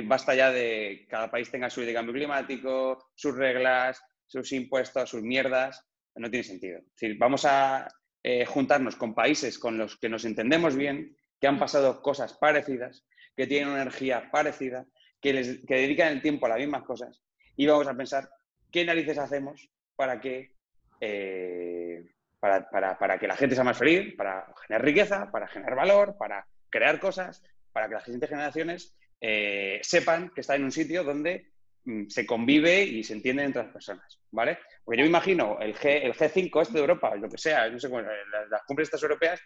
Basta 0.03 0.35
ya 0.35 0.51
de 0.51 1.07
cada 1.09 1.31
país 1.31 1.49
tenga 1.49 1.69
su 1.69 1.81
ley 1.81 1.93
cambio 1.93 2.13
climático, 2.13 3.09
sus 3.15 3.35
reglas, 3.35 4.01
sus 4.27 4.51
impuestos, 4.51 5.09
sus 5.09 5.23
mierdas, 5.23 5.83
no 6.15 6.29
tiene 6.29 6.43
sentido. 6.43 6.81
Vamos 7.17 7.45
a 7.45 7.87
eh, 8.21 8.45
juntarnos 8.45 8.95
con 8.95 9.15
países 9.15 9.57
con 9.57 9.77
los 9.77 9.97
que 9.97 10.09
nos 10.09 10.25
entendemos 10.25 10.75
bien, 10.75 11.15
que 11.39 11.47
han 11.47 11.57
pasado 11.57 12.01
cosas 12.01 12.33
parecidas, 12.33 13.05
que 13.35 13.47
tienen 13.47 13.69
una 13.69 13.81
energía 13.81 14.29
parecida, 14.31 14.85
que, 15.21 15.33
les, 15.33 15.65
dedican 15.65 16.09
el 16.11 16.21
tiempo 16.21 16.45
a 16.45 16.49
las 16.49 16.59
mismas 16.59 16.83
cosas, 16.83 17.23
y 17.55 17.65
vamos 17.65 17.87
a 17.87 17.95
pensar 17.95 18.29
qué 18.71 18.85
narices 18.85 19.17
hacemos 19.17 19.69
para 19.95 20.19
que, 20.19 20.55
eh, 20.99 22.11
para, 22.39 23.17
que 23.19 23.27
la 23.27 23.35
gente 23.35 23.55
sea 23.55 23.63
más 23.63 23.77
feliz, 23.77 24.15
para 24.15 24.53
generar 24.67 24.85
riqueza, 24.85 25.31
para 25.31 25.47
generar 25.47 25.75
valor, 25.75 26.15
para 26.17 26.45
crear 26.69 26.99
cosas, 26.99 27.41
para 27.71 27.87
que 27.87 27.95
las 27.95 28.03
siguientes 28.03 28.29
generaciones 28.29 28.95
eh, 29.21 29.79
sepan 29.81 30.31
que 30.33 30.41
está 30.41 30.55
en 30.55 30.63
un 30.63 30.71
sitio 30.71 31.03
donde 31.03 31.51
Mm, 31.85 32.07
se 32.07 32.25
convive 32.25 32.83
y 32.83 33.03
se 33.03 33.13
entiende 33.13 33.43
entre 33.43 33.63
las 33.63 33.71
personas, 33.71 34.19
¿vale? 34.31 34.59
Porque 34.83 34.99
yo 34.99 35.03
me 35.03 35.09
imagino 35.09 35.57
el, 35.59 35.73
G, 35.73 36.01
el 36.03 36.13
G5 36.13 36.61
este 36.61 36.73
de 36.73 36.81
Europa, 36.81 37.15
lo 37.15 37.29
que 37.29 37.37
sea, 37.37 37.69
no 37.69 37.79
sé 37.79 37.89
cómo, 37.89 38.01
las, 38.01 38.49
las 38.49 38.63
cumbres 38.67 38.87
estas 38.87 39.01
europeas, 39.01 39.41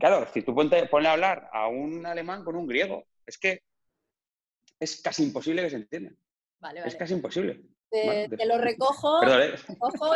claro, 0.00 0.26
si 0.32 0.42
tú 0.42 0.54
ponte, 0.54 0.86
ponle 0.86 1.08
a 1.08 1.12
hablar 1.12 1.48
a 1.52 1.68
un 1.68 2.04
alemán 2.06 2.44
con 2.44 2.56
un 2.56 2.66
griego, 2.66 3.06
es 3.26 3.38
que 3.38 3.62
es 4.80 5.00
casi 5.02 5.24
imposible 5.24 5.62
que 5.62 5.70
se 5.70 5.76
entiendan. 5.76 6.16
Vale, 6.58 6.80
vale. 6.80 6.88
Es 6.88 6.96
casi 6.96 7.12
imposible. 7.12 7.62
Te, 7.90 8.28
lo 8.46 8.58
recojo, 8.58 9.22
¿eh? 9.22 9.54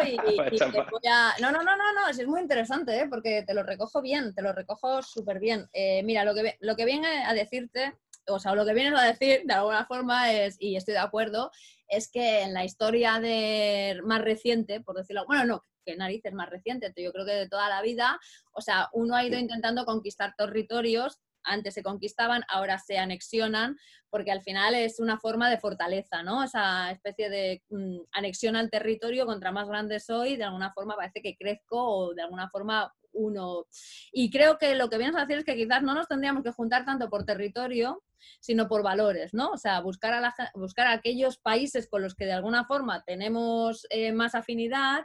y, 0.07 0.17
te 0.59 0.65
voy 0.67 1.01
a... 1.09 1.35
No, 1.41 1.53
no, 1.53 1.63
no, 1.63 1.77
no, 1.77 1.93
no, 1.93 2.09
es 2.09 2.27
muy 2.27 2.41
interesante, 2.41 2.99
¿eh? 2.99 3.07
porque 3.09 3.45
te 3.47 3.55
lo 3.55 3.63
recojo 3.63 4.03
bien, 4.03 4.35
te 4.35 4.43
lo 4.43 4.53
recojo 4.53 5.03
súper 5.03 5.39
bien. 5.39 5.69
Eh, 5.73 6.03
mira, 6.03 6.25
lo 6.25 6.35
que, 6.35 6.57
lo 6.61 6.77
que 6.77 6.85
viene 6.85 7.25
a 7.25 7.33
decirte 7.33 7.95
o 8.27 8.39
sea, 8.39 8.55
lo 8.55 8.65
que 8.65 8.75
vienes 8.75 8.99
a 8.99 9.05
decir 9.05 9.43
de 9.45 9.55
alguna 9.55 9.87
forma 9.87 10.33
es, 10.33 10.57
y 10.59 10.77
estoy 10.77 10.95
de 10.95 11.01
acuerdo, 11.01 11.51
es 11.89 12.11
que 12.11 12.43
en 12.43 12.55
la 12.55 12.65
historia 12.65 13.19
de 13.19 14.01
más 14.05 14.23
reciente, 14.23 14.81
por 14.81 14.97
decirlo, 14.97 15.25
bueno, 15.27 15.45
no, 15.45 15.65
que 15.85 15.97
narices 15.97 16.33
más 16.33 16.49
reciente, 16.49 16.93
yo 16.97 17.13
creo 17.13 17.27
que 17.27 17.33
de 17.33 17.49
toda 17.49 17.69
la 17.69 17.83
vida, 17.83 18.19
o 18.53 18.61
sea, 18.61 18.89
uno 18.93 19.17
ha 19.17 19.25
ido 19.25 19.39
intentando 19.39 19.85
conquistar 19.85 20.35
territorios 20.37 21.19
antes 21.45 21.75
se 21.75 21.83
conquistaban, 21.83 22.43
ahora 22.49 22.79
se 22.79 22.99
anexionan, 22.99 23.77
porque 24.09 24.33
al 24.33 24.43
final 24.43 24.75
es 24.75 25.01
una 25.01 25.19
forma 25.19 25.51
de 25.51 25.59
fortaleza, 25.59 26.23
¿no? 26.23 26.43
Esa 26.43 26.91
especie 26.91 27.31
de 27.31 27.63
mm, 27.71 27.99
anexión 28.13 28.57
al 28.57 28.71
territorio, 28.71 29.27
contra 29.27 29.53
más 29.53 29.69
grande 29.69 30.01
soy, 30.01 30.37
de 30.37 30.45
alguna 30.45 30.73
forma 30.73 30.97
parece 30.97 31.23
que 31.23 31.37
crezco 31.37 31.83
o 31.83 32.15
de 32.15 32.23
alguna 32.23 32.49
forma 32.51 32.93
uno. 33.13 33.67
Y 34.13 34.31
creo 34.31 34.59
que 34.59 34.75
lo 34.75 34.89
que 34.89 34.99
vienes 34.99 35.17
a 35.17 35.21
decir 35.21 35.39
es 35.39 35.45
que 35.45 35.57
quizás 35.57 35.83
no 35.83 35.95
nos 35.95 36.09
tendríamos 36.09 36.43
que 36.43 36.53
juntar 36.53 36.85
tanto 36.85 37.09
por 37.09 37.25
territorio, 37.25 38.03
sino 38.41 38.69
por 38.69 38.83
valores, 38.83 39.33
¿no? 39.35 39.51
O 39.51 39.57
sea, 39.57 39.81
buscar 39.81 40.13
a, 40.13 40.35
buscar 40.55 40.87
aquellos 40.87 41.39
países 41.39 41.89
con 41.89 42.03
los 42.03 42.15
que 42.15 42.27
de 42.27 42.33
alguna 42.33 42.65
forma 42.65 43.03
tenemos 43.05 43.87
eh, 43.91 44.13
más 44.13 44.35
afinidad, 44.35 45.05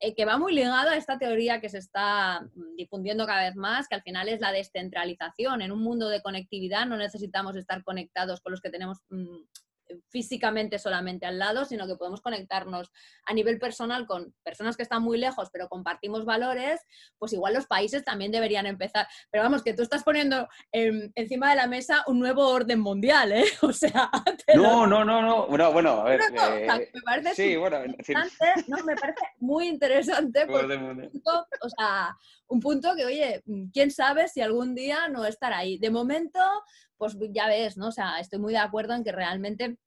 eh, 0.00 0.14
que 0.14 0.24
va 0.24 0.38
muy 0.38 0.54
ligado 0.54 0.90
a 0.90 0.96
esta 0.96 1.18
teoría 1.18 1.60
que 1.60 1.68
se 1.68 1.78
está 1.78 2.40
mm, 2.40 2.76
difundiendo 2.76 3.26
cada 3.26 3.44
vez 3.44 3.56
más, 3.56 3.88
que 3.88 3.94
al 3.94 4.02
final 4.02 4.28
es 4.28 4.40
la 4.40 4.52
descentralización. 4.52 5.62
En 5.62 5.72
un 5.72 5.82
mundo 5.82 6.08
de 6.08 6.22
conectividad 6.22 6.86
no 6.86 6.96
necesitamos 6.96 7.56
estar 7.56 7.82
conectados 7.84 8.40
con 8.40 8.52
los 8.52 8.60
que 8.60 8.70
tenemos 8.70 8.98
mm, 9.10 9.38
físicamente 10.08 10.78
solamente 10.78 11.26
al 11.26 11.38
lado, 11.38 11.64
sino 11.64 11.86
que 11.86 11.96
podemos 11.96 12.20
conectarnos 12.20 12.90
a 13.24 13.34
nivel 13.34 13.58
personal 13.58 14.06
con 14.06 14.34
personas 14.42 14.76
que 14.76 14.82
están 14.82 15.02
muy 15.02 15.18
lejos, 15.18 15.48
pero 15.52 15.68
compartimos 15.68 16.24
valores, 16.24 16.80
pues 17.18 17.32
igual 17.32 17.54
los 17.54 17.66
países 17.66 18.04
también 18.04 18.32
deberían 18.32 18.66
empezar. 18.66 19.06
Pero 19.30 19.44
vamos, 19.44 19.62
que 19.62 19.74
tú 19.74 19.82
estás 19.82 20.02
poniendo 20.04 20.48
encima 20.72 21.50
de 21.50 21.56
la 21.56 21.66
mesa 21.66 22.04
un 22.06 22.18
nuevo 22.18 22.48
orden 22.48 22.80
mundial, 22.80 23.32
¿eh? 23.32 23.44
O 23.62 23.72
sea... 23.72 24.10
No, 24.54 24.86
no, 24.86 25.04
no, 25.04 25.22
no, 25.22 25.46
bueno, 25.48 25.72
bueno, 25.72 26.00
a 26.00 26.04
ver... 26.04 26.20
Eh, 26.20 26.90
me 26.92 27.02
parece 27.02 27.34
sí, 27.34 27.56
bueno, 27.56 27.78
no, 28.68 28.84
me 28.84 28.94
parece 28.96 29.20
muy 29.38 29.68
interesante 29.68 30.46
porque, 30.46 31.10
o 31.60 31.68
sea, 31.68 32.16
un 32.48 32.60
punto 32.60 32.94
que, 32.94 33.04
oye, 33.04 33.42
quién 33.72 33.90
sabe 33.90 34.28
si 34.28 34.40
algún 34.40 34.74
día 34.74 35.08
no 35.08 35.24
estará 35.24 35.58
ahí. 35.58 35.78
De 35.78 35.90
momento, 35.90 36.40
pues 36.98 37.16
ya 37.32 37.48
ves, 37.48 37.76
¿no? 37.76 37.88
O 37.88 37.92
sea, 37.92 38.18
estoy 38.20 38.38
muy 38.38 38.52
de 38.52 38.58
acuerdo 38.58 38.94
en 38.94 39.04
que 39.04 39.12
realmente 39.12 39.78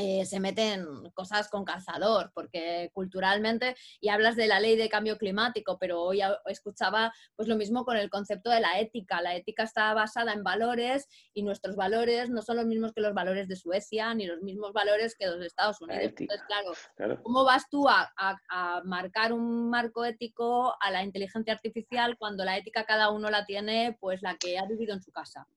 eh, 0.00 0.24
se 0.26 0.38
meten 0.38 1.10
cosas 1.12 1.48
con 1.48 1.64
calzador, 1.64 2.30
porque 2.32 2.88
culturalmente, 2.94 3.74
y 4.00 4.10
hablas 4.10 4.36
de 4.36 4.46
la 4.46 4.60
ley 4.60 4.76
de 4.76 4.88
cambio 4.88 5.18
climático, 5.18 5.76
pero 5.76 6.00
hoy 6.00 6.20
escuchaba 6.46 7.12
pues 7.34 7.48
lo 7.48 7.56
mismo 7.56 7.84
con 7.84 7.96
el 7.96 8.08
concepto 8.08 8.48
de 8.48 8.60
la 8.60 8.78
ética. 8.78 9.20
La 9.20 9.34
ética 9.34 9.64
está 9.64 9.92
basada 9.94 10.32
en 10.34 10.44
valores 10.44 11.08
y 11.34 11.42
nuestros 11.42 11.74
valores 11.74 12.30
no 12.30 12.42
son 12.42 12.58
los 12.58 12.66
mismos 12.66 12.92
que 12.92 13.00
los 13.00 13.12
valores 13.12 13.48
de 13.48 13.56
Suecia, 13.56 14.14
ni 14.14 14.26
los 14.26 14.40
mismos 14.40 14.72
valores 14.72 15.16
que 15.16 15.26
los 15.26 15.40
de 15.40 15.46
Estados 15.46 15.80
Unidos. 15.80 16.12
Entonces, 16.16 16.46
claro, 16.46 17.20
¿cómo 17.24 17.42
vas 17.42 17.68
tú 17.68 17.88
a, 17.88 18.08
a, 18.16 18.82
marcar 18.84 19.32
un 19.32 19.68
marco 19.68 20.04
ético 20.04 20.76
a 20.80 20.92
la 20.92 21.02
inteligencia 21.02 21.52
artificial 21.52 22.16
cuando 22.16 22.44
la 22.44 22.56
ética 22.56 22.84
cada 22.84 23.10
uno 23.10 23.30
la 23.30 23.44
tiene 23.44 23.96
pues 23.98 24.22
la 24.22 24.36
que 24.36 24.60
ha 24.60 24.66
vivido 24.66 24.94
en 24.94 25.02
su 25.02 25.10
casa? 25.10 25.48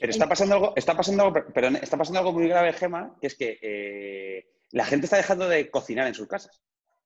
Pero 0.00 0.12
está 0.12 0.26
pasando 0.26 0.54
algo, 0.54 0.72
está 0.76 0.96
pasando 0.96 1.24
algo, 1.24 1.44
está 1.82 1.98
pasando 1.98 2.20
algo 2.20 2.32
muy 2.32 2.48
grave, 2.48 2.72
Gema, 2.72 3.18
que 3.20 3.26
es 3.26 3.36
que 3.36 3.58
eh, 3.60 4.48
la 4.70 4.86
gente 4.86 5.04
está 5.04 5.18
dejando 5.18 5.46
de 5.46 5.70
cocinar 5.70 6.06
en 6.06 6.14
sus 6.14 6.26
casas, 6.26 6.62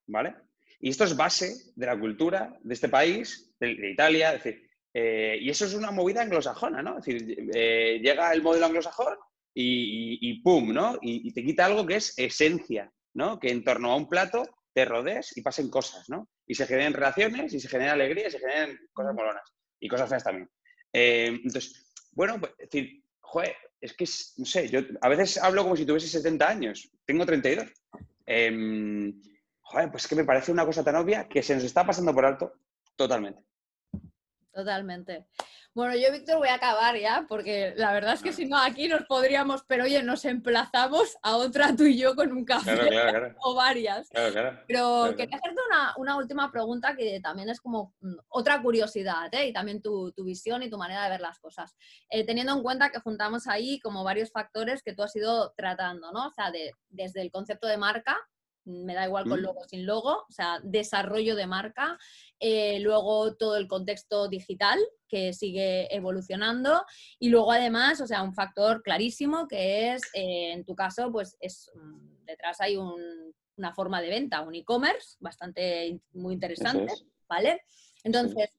¿vale? 0.07 0.37
Y 0.79 0.91
esto 0.91 1.03
es 1.03 1.17
base 1.17 1.73
de 1.75 1.87
la 1.87 1.99
cultura 1.99 2.57
de 2.63 2.73
este 2.73 2.89
país, 2.89 3.53
de, 3.59 3.91
Italia, 3.91 4.35
es 4.35 4.45
decir, 4.45 4.71
eh, 4.93 5.39
y 5.41 5.51
eso 5.51 5.67
es 5.67 5.75
una 5.75 5.91
movida 5.91 6.23
anglosajona, 6.23 6.83
¿no? 6.83 6.99
Es 6.99 7.05
decir, 7.05 7.51
eh, 7.53 7.99
llega 8.01 8.33
el 8.33 8.43
modelo 8.43 8.67
anglosajón 8.67 9.17
y, 9.53 10.41
¡pum!, 10.43 10.73
¿no? 10.73 10.97
Y, 11.03 11.33
te 11.33 11.45
quita 11.45 11.67
algo 11.67 11.85
que 11.85 11.97
es 11.97 12.17
esencia, 12.17 12.93
¿no? 13.15 13.41
Que 13.41 13.51
en 13.51 13.65
torno 13.65 13.91
a 13.91 13.97
un 13.97 14.09
plato 14.09 14.45
te 14.73 14.85
rodees 14.85 15.37
y 15.37 15.43
pasen 15.43 15.69
cosas, 15.69 16.09
¿no? 16.09 16.29
Y 16.47 16.55
se 16.55 16.67
generen 16.67 16.93
relaciones 16.93 17.55
y 17.55 17.59
se 17.59 17.69
genera 17.69 17.95
alegría 17.95 18.29
y 18.29 18.31
se 18.31 18.39
generen 18.39 18.79
cosas 18.93 19.15
molonas 19.15 19.53
y 19.81 19.89
cosas 19.89 20.09
feas 20.09 20.23
también. 20.23 20.49
entonces, 20.93 21.84
bueno, 22.15 22.39
pues, 22.41 22.53
es 22.59 22.71
decir, 22.71 23.03
joder, 23.21 23.57
es 23.81 23.93
que, 23.93 24.05
no 24.39 24.47
sé, 24.47 24.69
yo 24.69 24.81
a 25.01 25.09
veces 25.09 25.39
hablo 25.39 25.63
como 25.63 25.77
si 25.77 25.85
tuviese 25.85 26.09
70 26.09 26.49
años, 26.49 26.91
tengo 27.05 27.27
32. 27.27 27.67
Eh, 28.27 28.47
em, 28.47 29.23
joder, 29.61 29.91
pues 29.91 30.07
que 30.07 30.15
me 30.15 30.25
parece 30.25 30.53
una 30.53 30.65
cosa 30.65 30.83
tan 30.83 30.97
obvia 30.97 31.29
que 31.29 31.43
se 31.43 31.55
nos 31.55 31.65
está 31.65 31.85
pasando 31.85 32.15
por 32.15 32.25
alto 32.25 32.55
totalmente. 32.97 33.43
Totalmente. 34.55 35.27
Bueno, 35.75 35.97
yo, 35.97 36.13
Víctor, 36.13 36.39
voy 36.39 36.47
a 36.47 36.55
acabar 36.55 36.97
ya, 36.97 37.27
porque 37.29 37.75
la 37.77 37.93
verdad 37.93 38.15
es 38.15 38.23
que 38.23 38.33
si 38.33 38.47
no, 38.47 38.57
aquí 38.57 38.87
nos 38.87 39.03
podríamos, 39.07 39.65
pero 39.67 39.83
oye, 39.83 40.01
nos 40.05 40.25
emplazamos 40.25 41.17
a 41.21 41.37
otra 41.37 41.75
tú 41.75 41.83
y 41.83 41.99
yo 41.99 42.15
con 42.15 42.31
un 42.31 42.45
café 42.45 42.71
o 43.43 43.55
varias. 43.57 44.09
pero 44.69 45.13
quería 45.17 45.37
hacerte 45.37 45.61
una, 45.99 46.17
última 46.17 46.53
pregunta 46.53 46.95
que 46.95 47.19
también 47.21 47.49
es 47.49 47.61
como 47.61 47.93
mm, 48.01 48.15
otra 48.29 48.63
curiosidad, 48.63 49.35
¿eh? 49.35 49.49
y 49.49 49.53
también 49.53 49.83
tu, 49.83 50.15
visión 50.19 50.63
y 50.63 50.71
tu 50.71 50.79
manera 50.79 51.03
de 51.03 51.11
ver 51.11 51.21
las 51.21 51.41
cosas. 51.41 51.75
Eh, 52.09 52.25
teniendo 52.25 52.53
en 52.53 52.63
cuenta 52.63 52.91
que 52.91 53.01
juntamos 53.01 53.49
ahí 53.49 53.81
como 53.81 54.05
varios 54.05 54.31
factores 54.31 54.81
que 54.81 54.95
tú 54.95 55.03
has 55.03 55.17
ido 55.17 55.53
tratando, 55.57 56.13
¿no? 56.13 56.29
O 56.29 56.31
sea, 56.31 56.53
de, 56.53 56.71
desde 56.89 57.21
el 57.21 57.33
concepto 57.33 57.67
de 57.67 57.79
marca, 57.79 58.17
me 58.65 58.95
da 58.95 59.07
igual 59.07 59.29
con 59.29 59.43
logo 59.43 59.61
o 59.61 59.69
sin 59.69 59.87
logo, 59.87 60.25
o 60.29 60.33
sea, 60.33 60.61
desarrollo 60.63 61.37
de 61.37 61.47
marca, 61.47 61.99
eh, 62.41 62.81
luego 62.81 63.37
todo 63.37 63.57
el 63.57 63.69
contexto 63.69 64.29
digital 64.29 64.79
que 65.09 65.33
sigue 65.33 65.95
evolucionando 65.95 66.85
y 67.19 67.29
luego 67.29 67.53
además, 67.53 68.01
o 68.01 68.07
sea, 68.07 68.23
un 68.23 68.35
factor 68.35 68.83
clarísimo 68.83 69.47
que 69.49 69.93
es, 69.93 70.03
eh, 70.15 70.53
en 70.53 70.65
tu 70.65 70.75
caso, 70.75 71.13
pues 71.13 71.37
es, 71.41 71.71
mm, 71.75 72.25
detrás 72.25 72.61
hay 72.61 72.77
una 72.77 73.75
forma 73.75 74.01
de 74.01 74.09
venta, 74.09 74.41
un 74.41 74.55
e-commerce 74.55 75.17
bastante 75.21 76.01
muy 76.13 76.35
interesante, 76.35 76.93
¿vale? 77.29 77.63
Entonces, 78.03 78.51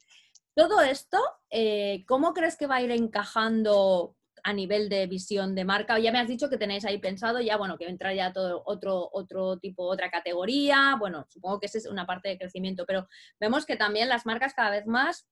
todo 0.54 0.82
esto, 0.82 1.20
eh, 1.50 2.06
¿cómo 2.08 2.34
crees 2.34 2.56
que 2.56 2.68
va 2.68 2.76
a 2.76 2.82
ir 2.82 2.92
encajando 2.92 4.16
a 4.46 4.54
nivel 4.54 4.90
de 4.90 5.08
visión 5.08 5.56
de 5.56 5.66
marca? 5.66 5.98
Ya 5.98 6.12
me 6.12 6.20
has 6.20 6.28
dicho 6.28 6.50
que 6.50 6.58
tenéis 6.58 6.86
ahí 6.86 7.00
pensado 7.00 7.42
ya, 7.42 7.58
bueno, 7.58 7.78
que 7.78 7.88
entra 7.88 8.14
ya 8.14 8.32
todo 8.32 8.62
otro, 8.66 9.10
otro 9.12 9.58
tipo, 9.58 9.84
otra 9.84 10.12
categoría, 10.12 10.96
bueno, 11.00 11.26
supongo 11.30 11.60
que 11.60 11.66
esa 11.66 11.80
es 11.80 11.88
una 11.88 12.06
parte 12.06 12.30
de 12.30 12.38
crecimiento, 12.38 12.86
pero 12.86 13.08
vemos 13.40 13.66
que 13.66 13.76
también 13.76 14.08
las 14.08 14.28
marcas 14.28 14.54
cada 14.54 14.70
vez 14.70 14.86
más 14.86 15.28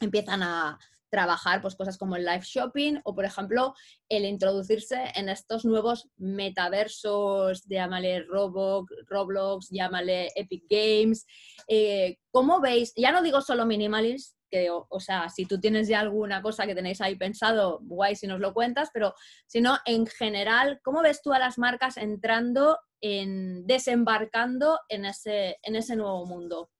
empiezan 0.00 0.44
a 0.44 0.78
trabajar 1.10 1.62
pues, 1.62 1.74
cosas 1.74 1.98
como 1.98 2.14
el 2.14 2.24
live 2.24 2.42
shopping 2.44 3.00
o, 3.04 3.14
por 3.14 3.24
ejemplo, 3.24 3.74
el 4.08 4.24
introducirse 4.24 5.12
en 5.16 5.28
estos 5.28 5.64
nuevos 5.64 6.08
metaversos, 6.16 7.64
llámale 7.66 8.22
Roblox, 8.22 8.92
Roblox 9.08 9.68
llámale 9.70 10.30
Epic 10.36 10.64
Games. 10.68 11.26
Eh, 11.66 12.18
¿Cómo 12.30 12.60
veis? 12.60 12.92
Ya 12.96 13.10
no 13.10 13.22
digo 13.22 13.40
solo 13.40 13.66
minimalist, 13.66 14.36
o, 14.70 15.00
sea, 15.00 15.28
si 15.28 15.46
tú 15.46 15.60
tienes 15.60 15.88
ya 15.88 16.00
alguna 16.00 16.42
cosa 16.42 16.66
que 16.66 16.74
tenéis 16.74 17.00
ahí 17.00 17.16
pensado, 17.16 17.80
guay 17.82 18.16
si 18.16 18.26
nos 18.26 18.40
lo 18.40 18.52
cuentas, 18.54 18.90
pero 18.92 19.14
si 19.46 19.60
no, 19.60 19.78
en 19.84 20.06
general, 20.06 20.80
¿cómo 20.82 21.02
ves 21.02 21.22
tú 21.22 21.32
a 21.32 21.38
las 21.38 21.58
marcas 21.58 21.96
entrando 21.96 22.78
en, 23.00 23.66
desembarcando 23.66 24.78
en 24.88 25.04
ese, 25.04 25.58
en 25.62 25.76
ese 25.76 25.96
nuevo 25.96 26.26
mundo? 26.26 26.70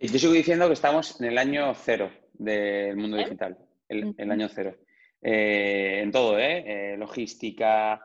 Yo 0.00 0.18
sigo 0.18 0.32
diciendo 0.32 0.66
que 0.66 0.74
estamos 0.74 1.20
en 1.20 1.26
el 1.26 1.38
año 1.38 1.74
cero 1.74 2.10
del 2.34 2.96
mundo 2.96 3.16
digital, 3.16 3.58
el, 3.88 4.30
año 4.30 4.48
cero. 4.48 4.76
Eh, 5.20 6.00
en 6.02 6.12
todo, 6.12 6.38
¿eh? 6.38 6.92
eh 6.92 6.96
logística, 6.96 8.00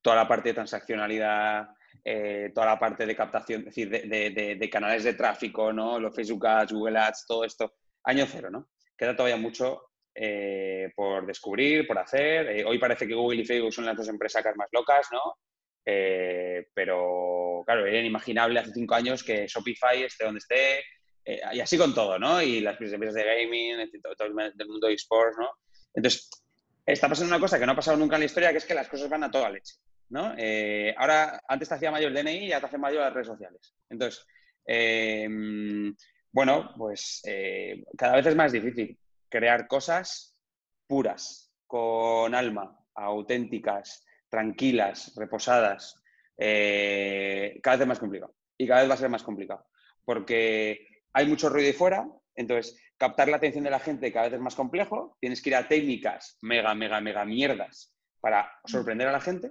toda 0.00 0.16
la 0.16 0.26
parte 0.26 0.48
de 0.48 0.54
transaccionalidad, 0.54 1.68
eh, 2.04 2.50
toda 2.52 2.66
la 2.66 2.78
parte 2.78 3.06
de 3.06 3.14
captación, 3.14 3.60
es 3.60 3.66
decir, 3.66 3.88
de, 3.88 4.70
canales 4.70 5.04
de 5.04 5.14
tráfico, 5.14 5.72
¿no? 5.72 6.00
Los 6.00 6.14
Facebook 6.14 6.46
Ads, 6.46 6.72
Google 6.72 6.98
Ads, 6.98 7.26
todo 7.26 7.44
esto, 7.44 7.74
año 8.04 8.26
cero, 8.26 8.50
¿no? 8.50 8.70
Queda 8.96 9.14
todavía 9.14 9.36
mucho 9.36 9.90
eh, 10.14 10.90
por 10.96 11.24
descubrir, 11.26 11.86
por 11.86 11.98
hacer. 11.98 12.48
Eh, 12.48 12.64
hoy 12.64 12.78
parece 12.78 13.06
que 13.06 13.14
Google 13.14 13.42
y 13.42 13.44
Facebook 13.44 13.72
son 13.72 13.86
las 13.86 13.96
dos 13.96 14.08
empresas 14.08 14.44
más 14.56 14.68
locas, 14.72 15.08
¿no? 15.12 15.20
pero, 15.84 17.64
claro, 17.66 17.84
era 17.84 17.98
inimaginable 17.98 18.60
hace 18.60 18.70
cinco 18.72 18.94
años 18.94 19.24
que 19.24 19.48
Shopify 19.48 20.04
esté 20.04 20.24
donde 20.24 20.38
esté, 20.38 20.84
y 21.52 21.58
así 21.58 21.76
con 21.76 21.92
todo, 21.92 22.20
¿no? 22.20 22.40
Y 22.40 22.60
las 22.60 22.80
empresas 22.80 23.14
de 23.14 23.24
gaming, 23.24 23.90
todo, 24.00 24.14
todo 24.14 24.28
el 24.28 24.68
mundo 24.68 24.86
de 24.86 24.94
esports, 24.94 25.36
¿no? 25.40 25.50
Entonces, 25.92 26.30
está 26.86 27.08
pasando 27.08 27.34
una 27.34 27.40
cosa 27.40 27.58
que 27.58 27.66
no 27.66 27.72
ha 27.72 27.76
pasado 27.76 27.96
nunca 27.96 28.14
en 28.14 28.20
la 28.20 28.26
historia, 28.26 28.52
que 28.52 28.58
es 28.58 28.64
que 28.64 28.74
las 28.74 28.88
cosas 28.88 29.08
van 29.08 29.24
a 29.24 29.30
toda 29.30 29.50
leche. 29.50 29.74
¿No? 30.10 30.34
Eh, 30.36 30.94
ahora, 30.96 31.40
antes 31.48 31.68
te 31.68 31.74
hacía 31.74 31.90
mayor 31.90 32.16
el 32.16 32.24
DNI 32.24 32.44
y 32.44 32.48
ya 32.48 32.60
te 32.60 32.66
hace 32.66 32.78
mayor 32.78 33.02
las 33.02 33.14
redes 33.14 33.28
sociales. 33.28 33.74
Entonces, 33.88 34.26
em, 34.64 35.94
bueno, 36.30 36.72
pues 36.76 37.20
eh, 37.24 37.84
cada 37.96 38.16
vez 38.16 38.26
es 38.26 38.36
más 38.36 38.52
difícil 38.52 38.98
crear 39.28 39.66
cosas 39.66 40.36
puras, 40.86 41.52
con 41.66 42.34
alma, 42.34 42.78
auténticas, 42.94 44.04
tranquilas, 44.28 45.14
reposadas. 45.16 46.02
Eh, 46.36 47.58
cada 47.62 47.76
vez 47.76 47.82
es 47.82 47.88
más 47.88 47.98
complicado. 47.98 48.34
Y 48.58 48.66
cada 48.66 48.80
vez 48.82 48.90
va 48.90 48.94
a 48.94 48.98
ser 48.98 49.08
más 49.08 49.22
complicado. 49.22 49.66
Porque 50.04 50.86
hay 51.12 51.26
mucho 51.26 51.48
ruido 51.48 51.68
ahí 51.68 51.72
fuera, 51.72 52.06
entonces 52.34 52.78
captar 52.96 53.28
la 53.28 53.36
atención 53.36 53.64
de 53.64 53.70
la 53.70 53.80
gente 53.80 54.12
cada 54.12 54.26
vez 54.26 54.34
es 54.34 54.40
más 54.40 54.54
complejo. 54.54 55.16
Tienes 55.20 55.42
que 55.42 55.50
ir 55.50 55.56
a 55.56 55.66
técnicas 55.68 56.38
mega, 56.42 56.74
mega, 56.74 57.00
mega 57.00 57.24
mierdas 57.24 57.94
para 58.20 58.50
sorprender 58.64 59.08
a 59.08 59.12
la 59.12 59.20
gente. 59.20 59.50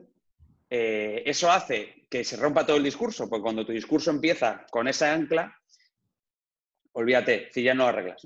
Eh, 0.74 1.24
eso 1.26 1.51
hace 1.51 2.05
que 2.09 2.24
se 2.24 2.38
rompa 2.38 2.65
todo 2.65 2.78
el 2.78 2.84
discurso, 2.84 3.28
porque 3.28 3.43
cuando 3.43 3.65
tu 3.65 3.74
discurso 3.74 4.09
empieza 4.09 4.65
con 4.72 4.88
esa 4.88 5.11
ancla, 5.11 5.53
olvídate, 6.93 7.49
si 7.51 7.61
ya 7.61 7.74
no 7.74 7.88
arreglas. 7.88 8.26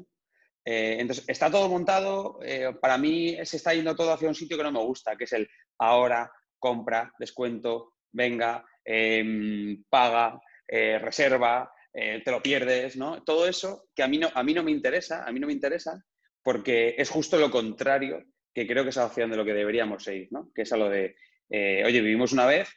Eh, 0.64 0.98
entonces, 1.00 1.26
está 1.28 1.50
todo 1.50 1.68
montado, 1.70 2.40
eh, 2.44 2.72
para 2.80 3.00
mí 3.00 3.36
se 3.44 3.58
está 3.58 3.74
yendo 3.74 3.96
todo 3.96 4.14
hacia 4.14 4.28
un 4.28 4.36
sitio 4.36 4.58
que 4.58 4.64
no 4.64 4.72
me 4.72 4.80
gusta, 4.80 5.16
que 5.16 5.24
es 5.24 5.34
el 5.34 5.50
ahora, 5.80 6.32
compra, 6.60 7.12
descuento, 7.18 7.96
venga, 8.12 8.64
em, 8.84 9.84
paga, 9.90 10.40
reserva, 10.68 11.72
te 11.92 12.32
lo 12.32 12.42
pierdes, 12.42 12.98
¿no? 12.98 13.24
Todo 13.24 13.48
eso 13.48 13.88
que 13.96 14.04
a 14.04 14.08
mí, 14.08 14.18
no, 14.18 14.30
a 14.34 14.44
mí 14.44 14.54
no 14.54 14.64
me 14.64 14.72
interesa, 14.72 15.24
a 15.24 15.32
mí 15.32 15.40
no 15.40 15.48
me 15.48 15.54
interesa, 15.54 16.04
porque 16.44 16.96
es 16.98 17.10
justo 17.10 17.38
lo 17.38 17.50
contrario 17.50 18.24
que 18.54 18.68
creo 18.68 18.84
que 18.84 18.90
es 18.90 18.98
hacia 18.98 19.24
donde 19.24 19.38
lo 19.38 19.46
que 19.46 19.54
deberíamos 19.54 20.04
seguir, 20.04 20.28
¿no? 20.32 20.52
Que 20.54 20.64
es 20.64 20.74
a 20.74 20.78
lo 20.78 20.90
de 20.90 21.16
eh, 21.50 21.84
oye, 21.86 22.02
vivimos 22.02 22.34
una 22.34 22.46
vez, 22.46 22.70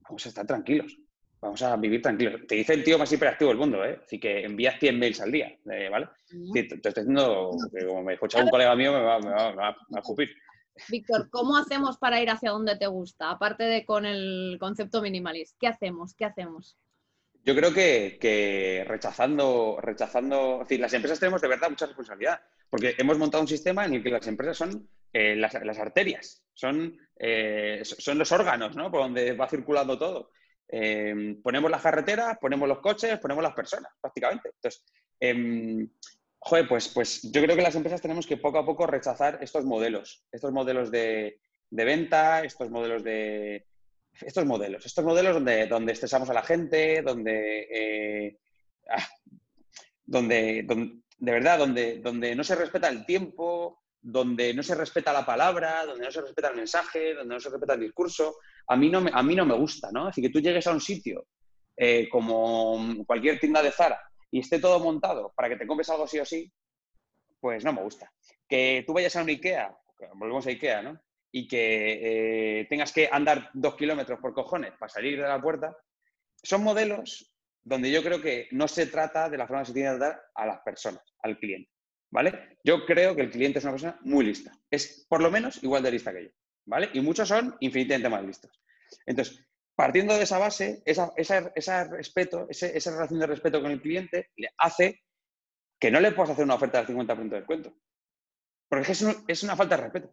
vamos 0.00 0.24
a 0.24 0.28
estar 0.28 0.46
tranquilos, 0.46 0.96
vamos 1.40 1.62
a 1.62 1.76
vivir 1.76 2.00
tranquilos. 2.02 2.40
Te 2.46 2.54
dice 2.54 2.74
el 2.74 2.84
tío 2.84 2.98
más 2.98 3.12
hiperactivo 3.12 3.50
del 3.50 3.58
mundo, 3.58 3.84
¿eh? 3.84 4.00
Así 4.04 4.18
que 4.18 4.44
envías 4.44 4.78
100 4.78 4.98
mails 4.98 5.20
al 5.20 5.32
día, 5.32 5.56
eh, 5.70 5.88
¿vale? 5.90 6.08
te, 6.52 6.60
estoy 6.60 6.80
diciendo 6.86 7.50
que 7.76 7.86
como 7.86 8.02
me 8.02 8.14
escucha 8.14 8.42
un 8.42 8.50
colega 8.50 8.74
mío, 8.76 8.92
me 8.92 9.00
va, 9.00 9.16
a 9.68 9.98
escupir. 9.98 10.30
Víctor, 10.88 11.28
¿cómo 11.30 11.56
hacemos 11.56 11.98
para 11.98 12.20
ir 12.22 12.30
hacia 12.30 12.50
donde 12.50 12.76
te 12.76 12.86
gusta? 12.86 13.30
Aparte 13.30 13.64
de 13.64 13.84
con 13.84 14.06
el 14.06 14.56
concepto 14.58 15.02
minimalista, 15.02 15.56
¿qué 15.60 15.66
hacemos? 15.66 16.14
¿Qué 16.14 16.24
hacemos? 16.24 16.78
Yo 17.44 17.56
creo 17.56 17.74
que, 17.74 18.84
rechazando, 18.86 19.78
rechazando, 19.80 20.62
es 20.62 20.68
decir, 20.68 20.80
las 20.80 20.92
empresas 20.94 21.18
tenemos 21.18 21.42
de 21.42 21.48
verdad 21.48 21.70
mucha 21.70 21.86
responsabilidad, 21.86 22.40
porque 22.70 22.94
hemos 22.98 23.18
montado 23.18 23.42
un 23.42 23.48
sistema 23.48 23.84
en 23.84 23.94
el 23.94 24.02
que 24.02 24.10
las 24.10 24.26
empresas 24.28 24.56
son 24.56 24.88
eh, 25.12 25.36
las, 25.36 25.54
arterias, 25.54 26.42
son, 26.54 26.96
eh, 27.18 27.82
son 27.84 28.18
los 28.18 28.32
órganos, 28.32 28.74
¿no? 28.74 28.90
Por 28.90 29.00
donde 29.00 29.34
va 29.34 29.48
circulando 29.48 29.98
todo. 29.98 30.30
Eh, 30.66 31.36
ponemos 31.42 31.70
las 31.70 31.82
carreteras, 31.82 32.38
ponemos 32.40 32.66
los 32.66 32.80
coches, 32.80 33.18
ponemos 33.18 33.42
las 33.42 33.52
personas, 33.52 33.92
prácticamente. 34.00 34.50
Entonces, 34.54 34.84
em, 35.20 35.86
joder, 36.38 36.66
pues, 36.66 36.88
pues 36.88 37.20
yo 37.30 37.42
creo 37.42 37.54
que 37.56 37.62
las 37.62 37.74
empresas 37.74 38.00
tenemos 38.00 38.26
que 38.26 38.38
poco 38.38 38.58
a 38.58 38.64
poco 38.64 38.86
rechazar 38.86 39.38
estos 39.42 39.66
modelos, 39.66 40.24
estos 40.32 40.50
modelos 40.50 40.90
de, 40.90 41.40
de 41.68 41.84
venta, 41.84 42.42
estos 42.42 42.70
modelos 42.70 43.04
de, 43.04 43.66
estos 44.22 44.46
modelos, 44.46 44.86
estos 44.86 45.04
modelos 45.04 45.34
donde, 45.34 45.66
donde 45.66 45.92
estresamos 45.92 46.30
a 46.30 46.34
la 46.34 46.42
gente, 46.42 47.02
donde, 47.02 48.38
ah, 48.88 49.06
donde, 50.06 50.64
de 51.18 51.32
verdad, 51.32 51.58
donde, 51.58 51.98
donde 51.98 52.34
no 52.34 52.44
se 52.44 52.54
respeta 52.56 52.88
el 52.88 53.04
tiempo, 53.04 53.81
donde 54.02 54.52
no 54.52 54.62
se 54.62 54.74
respeta 54.74 55.12
la 55.12 55.24
palabra, 55.24 55.86
donde 55.86 56.04
no 56.04 56.10
se 56.10 56.20
respeta 56.20 56.48
el 56.48 56.56
mensaje, 56.56 57.14
donde 57.14 57.34
no 57.34 57.40
se 57.40 57.50
respeta 57.50 57.74
el 57.74 57.80
discurso, 57.80 58.36
a 58.66 58.76
mí 58.76 58.90
no 58.90 59.00
me, 59.00 59.10
a 59.14 59.22
mí 59.22 59.34
no 59.34 59.46
me 59.46 59.54
gusta, 59.54 59.90
¿no? 59.92 60.08
Así 60.08 60.20
que 60.20 60.30
tú 60.30 60.40
llegues 60.40 60.66
a 60.66 60.72
un 60.72 60.80
sitio 60.80 61.26
eh, 61.76 62.08
como 62.10 63.04
cualquier 63.06 63.38
tienda 63.38 63.62
de 63.62 63.70
Zara 63.70 64.00
y 64.30 64.40
esté 64.40 64.58
todo 64.58 64.80
montado 64.80 65.32
para 65.36 65.48
que 65.48 65.56
te 65.56 65.66
compres 65.66 65.88
algo 65.90 66.06
sí 66.06 66.18
o 66.18 66.24
sí, 66.24 66.52
pues 67.40 67.64
no 67.64 67.72
me 67.72 67.82
gusta. 67.82 68.12
Que 68.48 68.84
tú 68.86 68.92
vayas 68.92 69.14
a 69.16 69.22
un 69.22 69.28
Ikea, 69.28 69.74
volvemos 70.14 70.46
a 70.46 70.50
Ikea, 70.50 70.82
¿no? 70.82 71.00
y 71.32 71.48
que 71.48 72.60
eh, 72.60 72.66
tengas 72.66 72.92
que 72.92 73.08
andar 73.10 73.50
dos 73.54 73.74
kilómetros 73.74 74.20
por 74.20 74.34
cojones 74.34 74.72
para 74.78 74.90
salir 74.90 75.20
de 75.20 75.26
la 75.26 75.40
puerta, 75.40 75.74
son 76.42 76.62
modelos 76.62 77.32
donde 77.64 77.90
yo 77.90 78.02
creo 78.02 78.20
que 78.20 78.48
no 78.50 78.68
se 78.68 78.86
trata 78.86 79.30
de 79.30 79.38
la 79.38 79.46
forma 79.46 79.62
que 79.62 79.68
se 79.68 79.72
tiene 79.72 79.92
que 79.92 79.98
tratar 79.98 80.22
a 80.34 80.46
las 80.46 80.60
personas, 80.60 81.02
al 81.22 81.38
cliente. 81.38 81.70
¿Vale? 82.12 82.58
Yo 82.62 82.84
creo 82.84 83.16
que 83.16 83.22
el 83.22 83.30
cliente 83.30 83.58
es 83.58 83.64
una 83.64 83.72
persona 83.72 83.98
muy 84.02 84.26
lista. 84.26 84.52
Es 84.70 85.06
por 85.08 85.22
lo 85.22 85.30
menos 85.30 85.62
igual 85.62 85.82
de 85.82 85.90
lista 85.90 86.12
que 86.12 86.24
yo. 86.24 86.30
¿Vale? 86.66 86.90
Y 86.92 87.00
muchos 87.00 87.26
son 87.26 87.56
infinitamente 87.60 88.10
más 88.10 88.22
listos. 88.22 88.50
Entonces, 89.06 89.42
partiendo 89.74 90.14
de 90.14 90.22
esa 90.22 90.38
base, 90.38 90.82
esa, 90.84 91.10
respeto, 91.84 92.46
esa 92.50 92.90
relación 92.90 93.18
de 93.18 93.26
respeto 93.26 93.62
con 93.62 93.70
el 93.70 93.80
cliente 93.80 94.30
le 94.36 94.50
hace 94.58 95.02
que 95.80 95.90
no 95.90 96.00
le 96.00 96.12
puedas 96.12 96.30
hacer 96.30 96.44
una 96.44 96.54
oferta 96.54 96.84
del 96.84 96.94
50% 96.94 97.28
de 97.30 97.36
descuento. 97.36 97.74
Porque 98.68 98.92
es, 98.92 99.04
es 99.26 99.42
una 99.42 99.56
falta 99.56 99.76
de 99.76 99.82
respeto. 99.84 100.12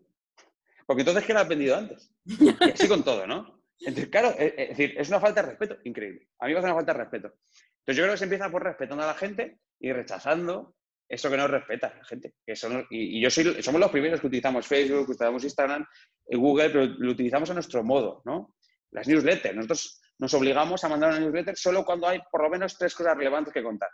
Porque 0.87 1.01
entonces, 1.01 1.25
¿qué 1.25 1.33
le 1.33 1.39
has 1.39 1.47
vendido 1.47 1.75
antes? 1.75 2.11
Y 2.25 2.71
así 2.71 2.87
con 2.87 3.03
todo, 3.03 3.27
¿no? 3.27 3.61
Entonces, 3.77 4.07
claro, 4.07 4.29
es, 4.39 4.53
es 4.55 4.69
decir, 4.69 4.95
es 4.97 5.09
una 5.09 5.19
falta 5.19 5.41
de 5.41 5.49
respeto 5.49 5.77
increíble. 5.83 6.29
A 6.39 6.47
mí 6.47 6.53
me 6.53 6.59
hace 6.59 6.65
una 6.65 6.75
falta 6.75 6.93
de 6.93 6.99
respeto. 6.99 7.27
Entonces, 7.27 7.97
yo 7.97 8.03
creo 8.03 8.13
que 8.13 8.17
se 8.17 8.23
empieza 8.23 8.49
por 8.49 8.63
respetando 8.63 9.03
a 9.03 9.07
la 9.07 9.13
gente 9.15 9.59
y 9.79 9.91
rechazando 9.91 10.75
eso 11.09 11.29
que 11.29 11.37
no 11.37 11.47
respeta 11.47 11.93
la 11.97 12.05
gente. 12.05 12.35
Que 12.45 12.55
son, 12.55 12.85
y, 12.91 13.19
yo 13.19 13.31
soy, 13.31 13.61
somos 13.63 13.81
los 13.81 13.89
primeros 13.89 14.21
que 14.21 14.27
utilizamos 14.27 14.67
Facebook, 14.67 15.07
que 15.07 15.11
utilizamos 15.13 15.43
Instagram, 15.43 15.85
eh, 16.27 16.37
Google, 16.37 16.69
pero 16.69 16.85
lo 16.85 17.11
utilizamos 17.11 17.49
a 17.49 17.55
nuestro 17.55 17.83
modo, 17.83 18.21
¿no? 18.25 18.55
Las 18.91 19.07
newsletters. 19.07 19.55
Nosotros 19.55 20.01
nos 20.19 20.33
obligamos 20.35 20.83
a 20.83 20.89
mandar 20.89 21.09
una 21.09 21.19
newsletter 21.19 21.57
solo 21.57 21.83
cuando 21.83 22.07
hay 22.07 22.19
por 22.31 22.43
lo 22.43 22.49
menos 22.49 22.77
tres 22.77 22.93
cosas 22.93 23.17
relevantes 23.17 23.51
que 23.51 23.63
contar. 23.63 23.89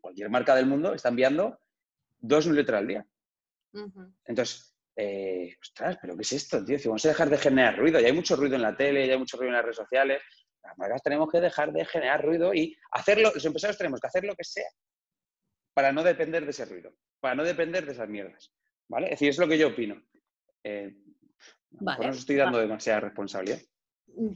Cualquier 0.00 0.28
marca 0.28 0.54
del 0.56 0.66
mundo 0.66 0.94
está 0.94 1.10
enviando 1.10 1.60
dos 2.18 2.46
newsletters 2.46 2.78
al 2.78 2.86
día. 2.88 3.06
Entonces, 4.24 4.74
eh, 4.96 5.54
ostras, 5.60 5.98
¿pero 6.00 6.16
qué 6.16 6.22
es 6.22 6.32
esto, 6.32 6.64
tío? 6.64 6.78
Si 6.78 6.88
vamos 6.88 7.04
a 7.04 7.08
dejar 7.08 7.30
de 7.30 7.38
generar 7.38 7.78
ruido, 7.78 8.00
ya 8.00 8.06
hay 8.08 8.12
mucho 8.14 8.34
ruido 8.34 8.56
en 8.56 8.62
la 8.62 8.76
tele, 8.76 9.06
ya 9.06 9.12
hay 9.12 9.18
mucho 9.18 9.36
ruido 9.36 9.50
en 9.50 9.56
las 9.56 9.62
redes 9.62 9.76
sociales, 9.76 10.22
las 10.62 10.76
marcas 10.78 11.02
tenemos 11.02 11.30
que 11.30 11.40
dejar 11.40 11.72
de 11.72 11.84
generar 11.84 12.24
ruido 12.24 12.52
y 12.52 12.76
hacerlo, 12.90 13.30
los 13.32 13.44
empresarios 13.44 13.78
tenemos 13.78 14.00
que 14.00 14.06
hacer 14.06 14.24
lo 14.24 14.34
que 14.34 14.42
sea 14.42 14.68
para 15.76 15.92
no 15.92 16.02
depender 16.02 16.42
de 16.42 16.52
ese 16.52 16.64
ruido, 16.64 16.94
para 17.20 17.34
no 17.34 17.44
depender 17.44 17.84
de 17.84 17.92
esas 17.92 18.08
mierdas. 18.08 18.50
¿Vale? 18.88 19.08
Es 19.08 19.10
decir, 19.10 19.28
es 19.28 19.36
lo 19.36 19.46
que 19.46 19.58
yo 19.58 19.68
opino. 19.68 20.02
Eh, 20.64 20.96
no 21.80 22.08
os 22.08 22.16
estoy 22.16 22.36
dando 22.36 22.58
demasiada 22.58 23.00
responsabilidad. 23.00 23.60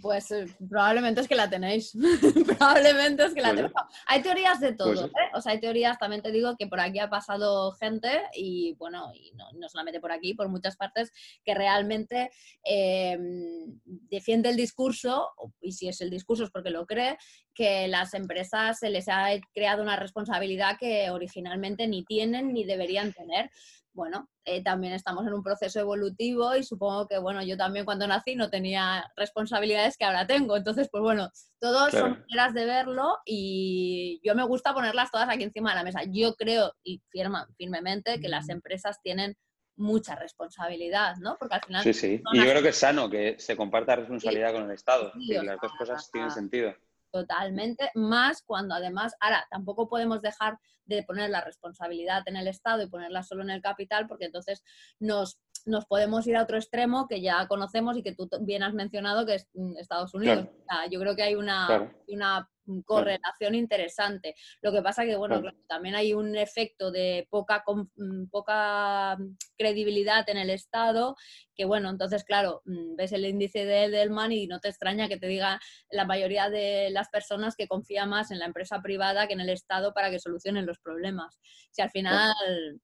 Pues 0.02 0.30
eh, 0.30 0.44
probablemente 0.68 1.22
es 1.22 1.28
que 1.28 1.34
la 1.34 1.48
tenéis. 1.48 1.92
probablemente 2.58 3.24
es 3.24 3.34
que 3.34 3.40
la 3.40 3.54
tenéis. 3.54 3.72
Hay 4.06 4.20
teorías 4.20 4.60
de 4.60 4.74
todo, 4.74 5.06
¿eh? 5.06 5.30
O 5.34 5.40
sea, 5.40 5.52
hay 5.52 5.60
teorías, 5.60 5.98
también 5.98 6.20
te 6.22 6.30
digo 6.30 6.54
que 6.58 6.66
por 6.66 6.80
aquí 6.80 6.98
ha 6.98 7.08
pasado 7.08 7.72
gente 7.72 8.22
y 8.34 8.74
bueno, 8.74 9.10
y 9.14 9.32
no, 9.32 9.68
solamente 9.68 10.00
por 10.00 10.12
aquí, 10.12 10.34
por 10.34 10.50
muchas 10.50 10.76
partes, 10.76 11.12
que 11.44 11.54
realmente 11.54 12.30
em, 12.62 13.80
defiende 13.86 14.50
el 14.50 14.56
discurso, 14.56 15.30
y 15.62 15.72
si 15.72 15.88
es 15.88 16.00
el 16.02 16.10
discurso 16.10 16.44
es 16.44 16.50
porque 16.50 16.70
lo 16.70 16.86
cree, 16.86 17.16
que 17.54 17.88
las 17.88 18.12
empresas 18.12 18.78
se 18.78 18.90
les 18.90 19.08
ha 19.08 19.28
creado 19.54 19.82
una 19.82 19.96
responsabilidad 19.96 20.76
que 20.78 21.10
originalmente 21.10 21.86
ni 21.88 22.04
tienen 22.04 22.52
ni 22.52 22.64
deberían 22.64 23.12
tener 23.12 23.50
bueno, 23.92 24.28
eh, 24.44 24.62
también 24.62 24.92
estamos 24.92 25.26
en 25.26 25.32
un 25.32 25.42
proceso 25.42 25.80
evolutivo 25.80 26.54
y 26.56 26.62
supongo 26.62 27.06
que, 27.06 27.18
bueno, 27.18 27.42
yo 27.42 27.56
también 27.56 27.84
cuando 27.84 28.06
nací 28.06 28.36
no 28.36 28.50
tenía 28.50 29.10
responsabilidades 29.16 29.96
que 29.96 30.04
ahora 30.04 30.26
tengo. 30.26 30.56
Entonces, 30.56 30.88
pues 30.90 31.02
bueno, 31.02 31.30
todos 31.60 31.90
son 31.92 32.20
maneras 32.20 32.54
de 32.54 32.64
verlo 32.64 33.18
y 33.24 34.20
yo 34.24 34.34
me 34.34 34.44
gusta 34.44 34.74
ponerlas 34.74 35.10
todas 35.10 35.28
aquí 35.28 35.44
encima 35.44 35.70
de 35.70 35.76
la 35.76 35.84
mesa. 35.84 36.00
Yo 36.08 36.34
creo 36.34 36.72
y 36.82 37.02
firma, 37.10 37.48
firmemente 37.56 38.20
que 38.20 38.28
las 38.28 38.48
empresas 38.48 39.00
tienen 39.02 39.36
mucha 39.76 40.14
responsabilidad, 40.14 41.16
¿no? 41.16 41.36
Porque 41.38 41.54
al 41.54 41.62
final... 41.62 41.82
Sí, 41.82 41.94
sí. 41.94 42.22
Y 42.32 42.38
yo 42.38 42.44
creo 42.44 42.62
que 42.62 42.68
es 42.68 42.76
sano 42.76 43.08
que 43.08 43.36
se 43.38 43.56
comparta 43.56 43.96
responsabilidad 43.96 44.52
con 44.52 44.64
el 44.64 44.70
Estado. 44.72 45.12
y 45.16 45.34
las 45.34 45.60
dos 45.60 45.72
cosas 45.78 46.10
tienen 46.10 46.30
sentido. 46.30 46.74
Totalmente, 47.12 47.90
más 47.94 48.42
cuando 48.42 48.74
además, 48.74 49.14
ahora, 49.20 49.46
tampoco 49.50 49.88
podemos 49.88 50.22
dejar 50.22 50.58
de 50.84 51.02
poner 51.02 51.30
la 51.30 51.40
responsabilidad 51.40 52.22
en 52.26 52.36
el 52.36 52.46
Estado 52.48 52.82
y 52.82 52.88
ponerla 52.88 53.22
solo 53.22 53.42
en 53.42 53.50
el 53.50 53.62
capital, 53.62 54.06
porque 54.06 54.26
entonces 54.26 54.62
nos, 54.98 55.40
nos 55.66 55.86
podemos 55.86 56.26
ir 56.26 56.36
a 56.36 56.42
otro 56.42 56.56
extremo 56.56 57.06
que 57.08 57.20
ya 57.20 57.46
conocemos 57.48 57.96
y 57.96 58.02
que 58.02 58.14
tú 58.14 58.28
bien 58.42 58.62
has 58.62 58.74
mencionado, 58.74 59.26
que 59.26 59.36
es 59.36 59.48
mm, 59.54 59.76
Estados 59.78 60.14
Unidos. 60.14 60.46
yo 60.90 61.00
creo 61.00 61.16
que 61.16 61.22
hay 61.22 61.34
una, 61.34 61.92
una 62.06 62.48
correlación 62.84 63.54
interesante. 63.54 64.34
Lo 64.62 64.72
que 64.72 64.82
pasa 64.82 65.04
que, 65.04 65.16
bueno, 65.16 65.42
también 65.68 65.94
hay 65.94 66.14
un 66.14 66.36
efecto 66.36 66.90
de 66.90 67.26
poca, 67.30 67.64
mm, 67.66 68.26
poca 68.30 69.16
credibilidad 69.56 70.28
en 70.28 70.38
el 70.38 70.50
Estado, 70.50 71.16
que 71.54 71.64
bueno, 71.64 71.90
entonces, 71.90 72.24
claro, 72.24 72.62
mm, 72.64 72.96
ves 72.96 73.12
el 73.12 73.24
índice 73.24 73.64
de 73.64 73.84
Edelman 73.84 74.32
y 74.32 74.46
no 74.46 74.60
te 74.60 74.68
extraña 74.68 75.08
que 75.08 75.18
te 75.18 75.26
diga 75.26 75.60
la 75.90 76.04
mayoría 76.04 76.48
de 76.48 76.90
las 76.90 77.08
personas 77.08 77.56
que 77.56 77.68
confía 77.68 78.06
más 78.06 78.30
en 78.30 78.38
la 78.38 78.46
empresa 78.46 78.80
privada 78.80 79.26
que 79.26 79.34
en 79.34 79.40
el 79.40 79.50
Estado 79.50 79.92
para 79.92 80.10
que 80.10 80.18
solucionen 80.18 80.66
los 80.66 80.78
problemas. 80.78 81.38
Si 81.70 81.82
al 81.82 81.90
final 81.90 82.32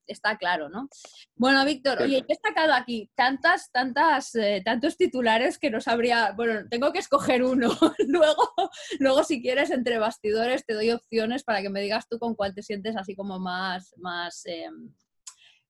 está 0.07 0.37
claro, 0.37 0.69
¿no? 0.69 0.89
Bueno, 1.35 1.65
Víctor, 1.65 2.03
oye, 2.03 2.19
he 2.19 2.25
destacado 2.27 2.73
aquí 2.73 3.11
tantas, 3.15 3.71
tantas, 3.73 4.35
eh, 4.35 4.63
tantos 4.65 4.97
titulares 4.97 5.59
que 5.59 5.71
no 5.71 5.81
sabría, 5.81 6.33
bueno, 6.33 6.69
tengo 6.69 6.93
que 6.93 6.99
escoger 6.99 7.43
uno. 7.43 7.69
luego, 8.07 8.71
luego, 8.99 9.25
si 9.25 9.43
quieres, 9.43 9.66
entre 9.71 9.99
bastidores 9.99 10.65
te 10.65 10.75
doy 10.75 10.91
opciones 10.91 11.45
para 11.45 11.63
que 11.63 11.71
me 11.71 11.81
digas 11.81 12.07
tú 12.09 12.19
con 12.19 12.35
cuál 12.35 12.55
te 12.55 12.63
sientes 12.63 12.97
así 12.97 13.15
como 13.15 13.39
más, 13.39 13.95
más, 13.99 14.43
em, 14.47 14.93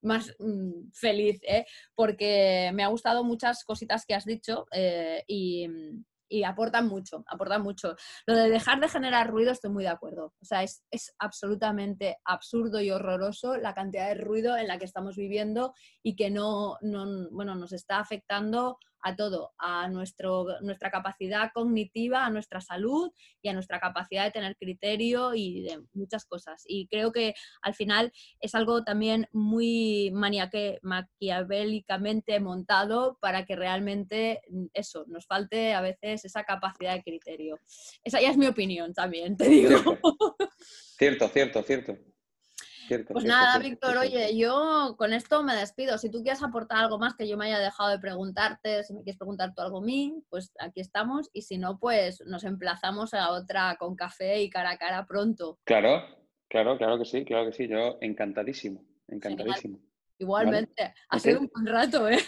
más 0.03 0.34
mm, 0.38 0.90
feliz, 0.92 1.40
¿eh? 1.42 1.66
porque 1.94 2.70
me 2.74 2.84
ha 2.84 2.88
gustado 2.88 3.24
muchas 3.24 3.64
cositas 3.64 4.05
que 4.07 4.14
has 4.14 4.24
dicho 4.24 4.66
eh, 4.72 5.24
y, 5.26 5.68
y 6.28 6.44
aportan 6.44 6.88
mucho, 6.88 7.24
aportan 7.26 7.62
mucho. 7.62 7.97
Lo 8.26 8.34
de 8.36 8.51
dejar 8.51 8.80
de 8.80 8.88
generar 8.88 9.28
ruido 9.28 9.53
estoy 9.53 9.70
muy 9.70 9.84
de 9.84 9.90
acuerdo. 9.90 10.34
O 10.40 10.44
sea, 10.44 10.62
es, 10.62 10.84
es, 10.90 11.14
absolutamente 11.18 12.18
absurdo 12.24 12.80
y 12.80 12.90
horroroso 12.90 13.57
la 13.57 13.74
cantidad 13.74 14.09
de 14.09 14.14
ruido 14.14 14.57
en 14.57 14.68
la 14.68 14.78
que 14.78 14.84
estamos 14.84 15.16
viviendo 15.16 15.74
y 16.03 16.16
que 16.16 16.30
no, 16.30 16.78
no 16.80 17.28
bueno, 17.30 17.55
nos 17.55 17.72
está 17.72 17.99
afectando 17.99 18.78
a 19.07 19.15
todo, 19.15 19.53
a 19.57 19.89
nuestro, 19.89 20.47
nuestra 20.63 20.91
capacidad 20.91 21.53
cognitiva, 21.55 22.27
a 22.27 22.31
nuestra 22.31 22.61
salud 22.61 23.13
y 23.41 23.49
a 23.49 23.53
nuestra 23.53 23.79
capacidad 23.79 24.25
de 24.25 24.33
tener 24.33 24.57
criterio 24.57 25.33
y 25.33 25.63
de 25.63 25.81
muchas 25.93 26.25
cosas. 26.25 26.65
Y 26.67 26.89
creo 26.89 27.13
que 27.13 27.35
al 27.63 27.75
final 27.75 28.13
es 28.41 28.57
algo 28.57 28.83
también 28.83 29.29
muy 29.33 30.11
maniaque, 30.13 30.81
maquiavélicamente 30.83 32.41
montado 32.41 33.17
para 33.21 33.47
que 33.47 33.55
realmente 33.55 34.41
mm, 34.51 34.67
eso, 34.75 35.05
nos 35.07 35.25
falte 35.25 35.73
a 35.73 35.81
veces 35.81 36.25
esa 36.25 36.43
capacidad 36.43 36.95
de 36.95 37.05
criterio. 37.05 37.61
Esa 38.03 38.21
ya 38.21 38.31
es 38.31 38.37
mi 38.37 38.49
opinión 38.49 38.93
también, 38.93 39.37
te 39.37 39.49
digo. 39.49 39.79
Cierto, 40.99 41.29
cierto, 41.33 41.63
cierto 41.63 41.97
pues 43.09 43.24
nada, 43.24 43.59
Víctor, 43.59 43.97
oye, 43.97 44.37
yo 44.37 44.95
con 44.99 45.12
esto 45.12 45.43
me 45.43 45.55
despido. 45.55 45.99
Si 45.99 46.11
tú 46.11 46.22
quieres 46.22 46.43
aportar 46.43 46.78
algo 46.78 46.99
más 46.99 47.14
que 47.14 47.28
yo 47.28 47.37
me 47.37 47.47
haya 47.47 47.59
dejado 47.59 47.91
de 47.91 47.99
preguntarte, 47.99 48.84
si 48.84 48.95
me 48.95 49.03
quieres 49.03 49.18
preguntar 49.18 49.55
tú 49.55 49.62
algo 49.62 49.78
a 49.78 49.82
mí, 49.82 50.22
pues 50.28 50.53
aquí 50.59 50.80
estamos. 50.80 51.28
Y 51.32 51.43
si 51.43 51.59
no, 51.59 51.78
pues 51.78 52.22
nos 52.26 52.45
emplazamos 52.45 53.14
a 53.14 53.30
otra 53.30 53.76
con 53.78 53.97
café 53.97 54.41
y 54.43 54.51
cara 54.51 54.70
a 54.70 54.78
cara 54.78 55.07
pronto. 55.07 55.59
Claro, 55.64 56.05
claro, 56.49 56.76
claro 56.78 56.99
que 56.99 57.05
sí, 57.05 57.24
claro 57.24 57.47
que 57.47 57.53
sí. 57.53 57.68
Yo 57.68 57.99
encantadísimo, 58.01 58.84
encantadísimo. 59.09 59.78
Igualmente, 60.18 60.95
ha 61.11 61.18
sido 61.18 61.41
un 61.41 61.51
buen 61.53 61.66
rato, 61.66 62.09
¿eh? 62.09 62.18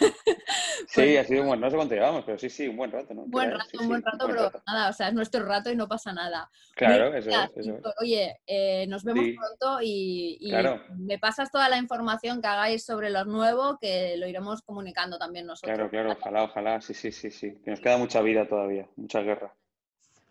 Sí, 0.91 1.17
ha 1.17 1.23
sido 1.23 1.43
un 1.43 1.49
buen, 1.49 1.59
no 1.59 1.69
sé 1.69 1.75
cuánto 1.75 1.93
llevamos, 1.93 2.23
pero 2.25 2.39
sí, 2.39 2.49
sí, 2.49 2.67
un 2.67 2.75
buen 2.75 2.91
rato, 2.91 3.13
¿no? 3.13 3.23
Buen 3.27 3.51
rato, 3.51 3.79
un 3.79 3.87
buen 3.89 4.01
rato, 4.01 4.25
pero 4.27 4.51
nada, 4.65 4.89
o 4.89 4.93
sea, 4.93 5.09
es 5.09 5.13
nuestro 5.13 5.45
rato 5.45 5.71
y 5.71 5.75
no 5.75 5.87
pasa 5.87 6.11
nada. 6.13 6.49
Claro, 6.73 7.13
eso, 7.13 7.29
es, 7.29 7.67
eso 7.67 7.79
Oye, 8.01 8.39
eh, 8.47 8.87
nos 8.87 9.03
vemos 9.03 9.23
pronto 9.37 9.79
y, 9.83 10.51
me 10.97 11.19
pasas 11.19 11.51
toda 11.51 11.69
la 11.69 11.77
información 11.77 12.41
que 12.41 12.47
hagáis 12.47 12.83
sobre 12.83 13.11
lo 13.11 13.23
nuevo, 13.25 13.77
que 13.79 14.17
lo 14.17 14.27
iremos 14.27 14.63
comunicando 14.63 15.19
también 15.19 15.45
nosotros. 15.45 15.75
Claro, 15.75 15.91
claro, 15.91 16.11
ojalá, 16.19 16.43
ojalá, 16.43 16.81
sí, 16.81 16.95
sí, 16.95 17.11
sí, 17.11 17.29
sí. 17.29 17.59
Que 17.63 17.69
nos 17.69 17.81
queda 17.81 17.97
mucha 17.97 18.21
vida 18.21 18.47
todavía, 18.47 18.87
mucha 18.95 19.21
guerra. 19.21 19.53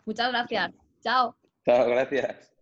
Muchas 0.05 0.29
gracias. 0.29 0.71
Chao. 1.01 1.37
Chao, 1.65 1.89
gracias. 1.89 2.58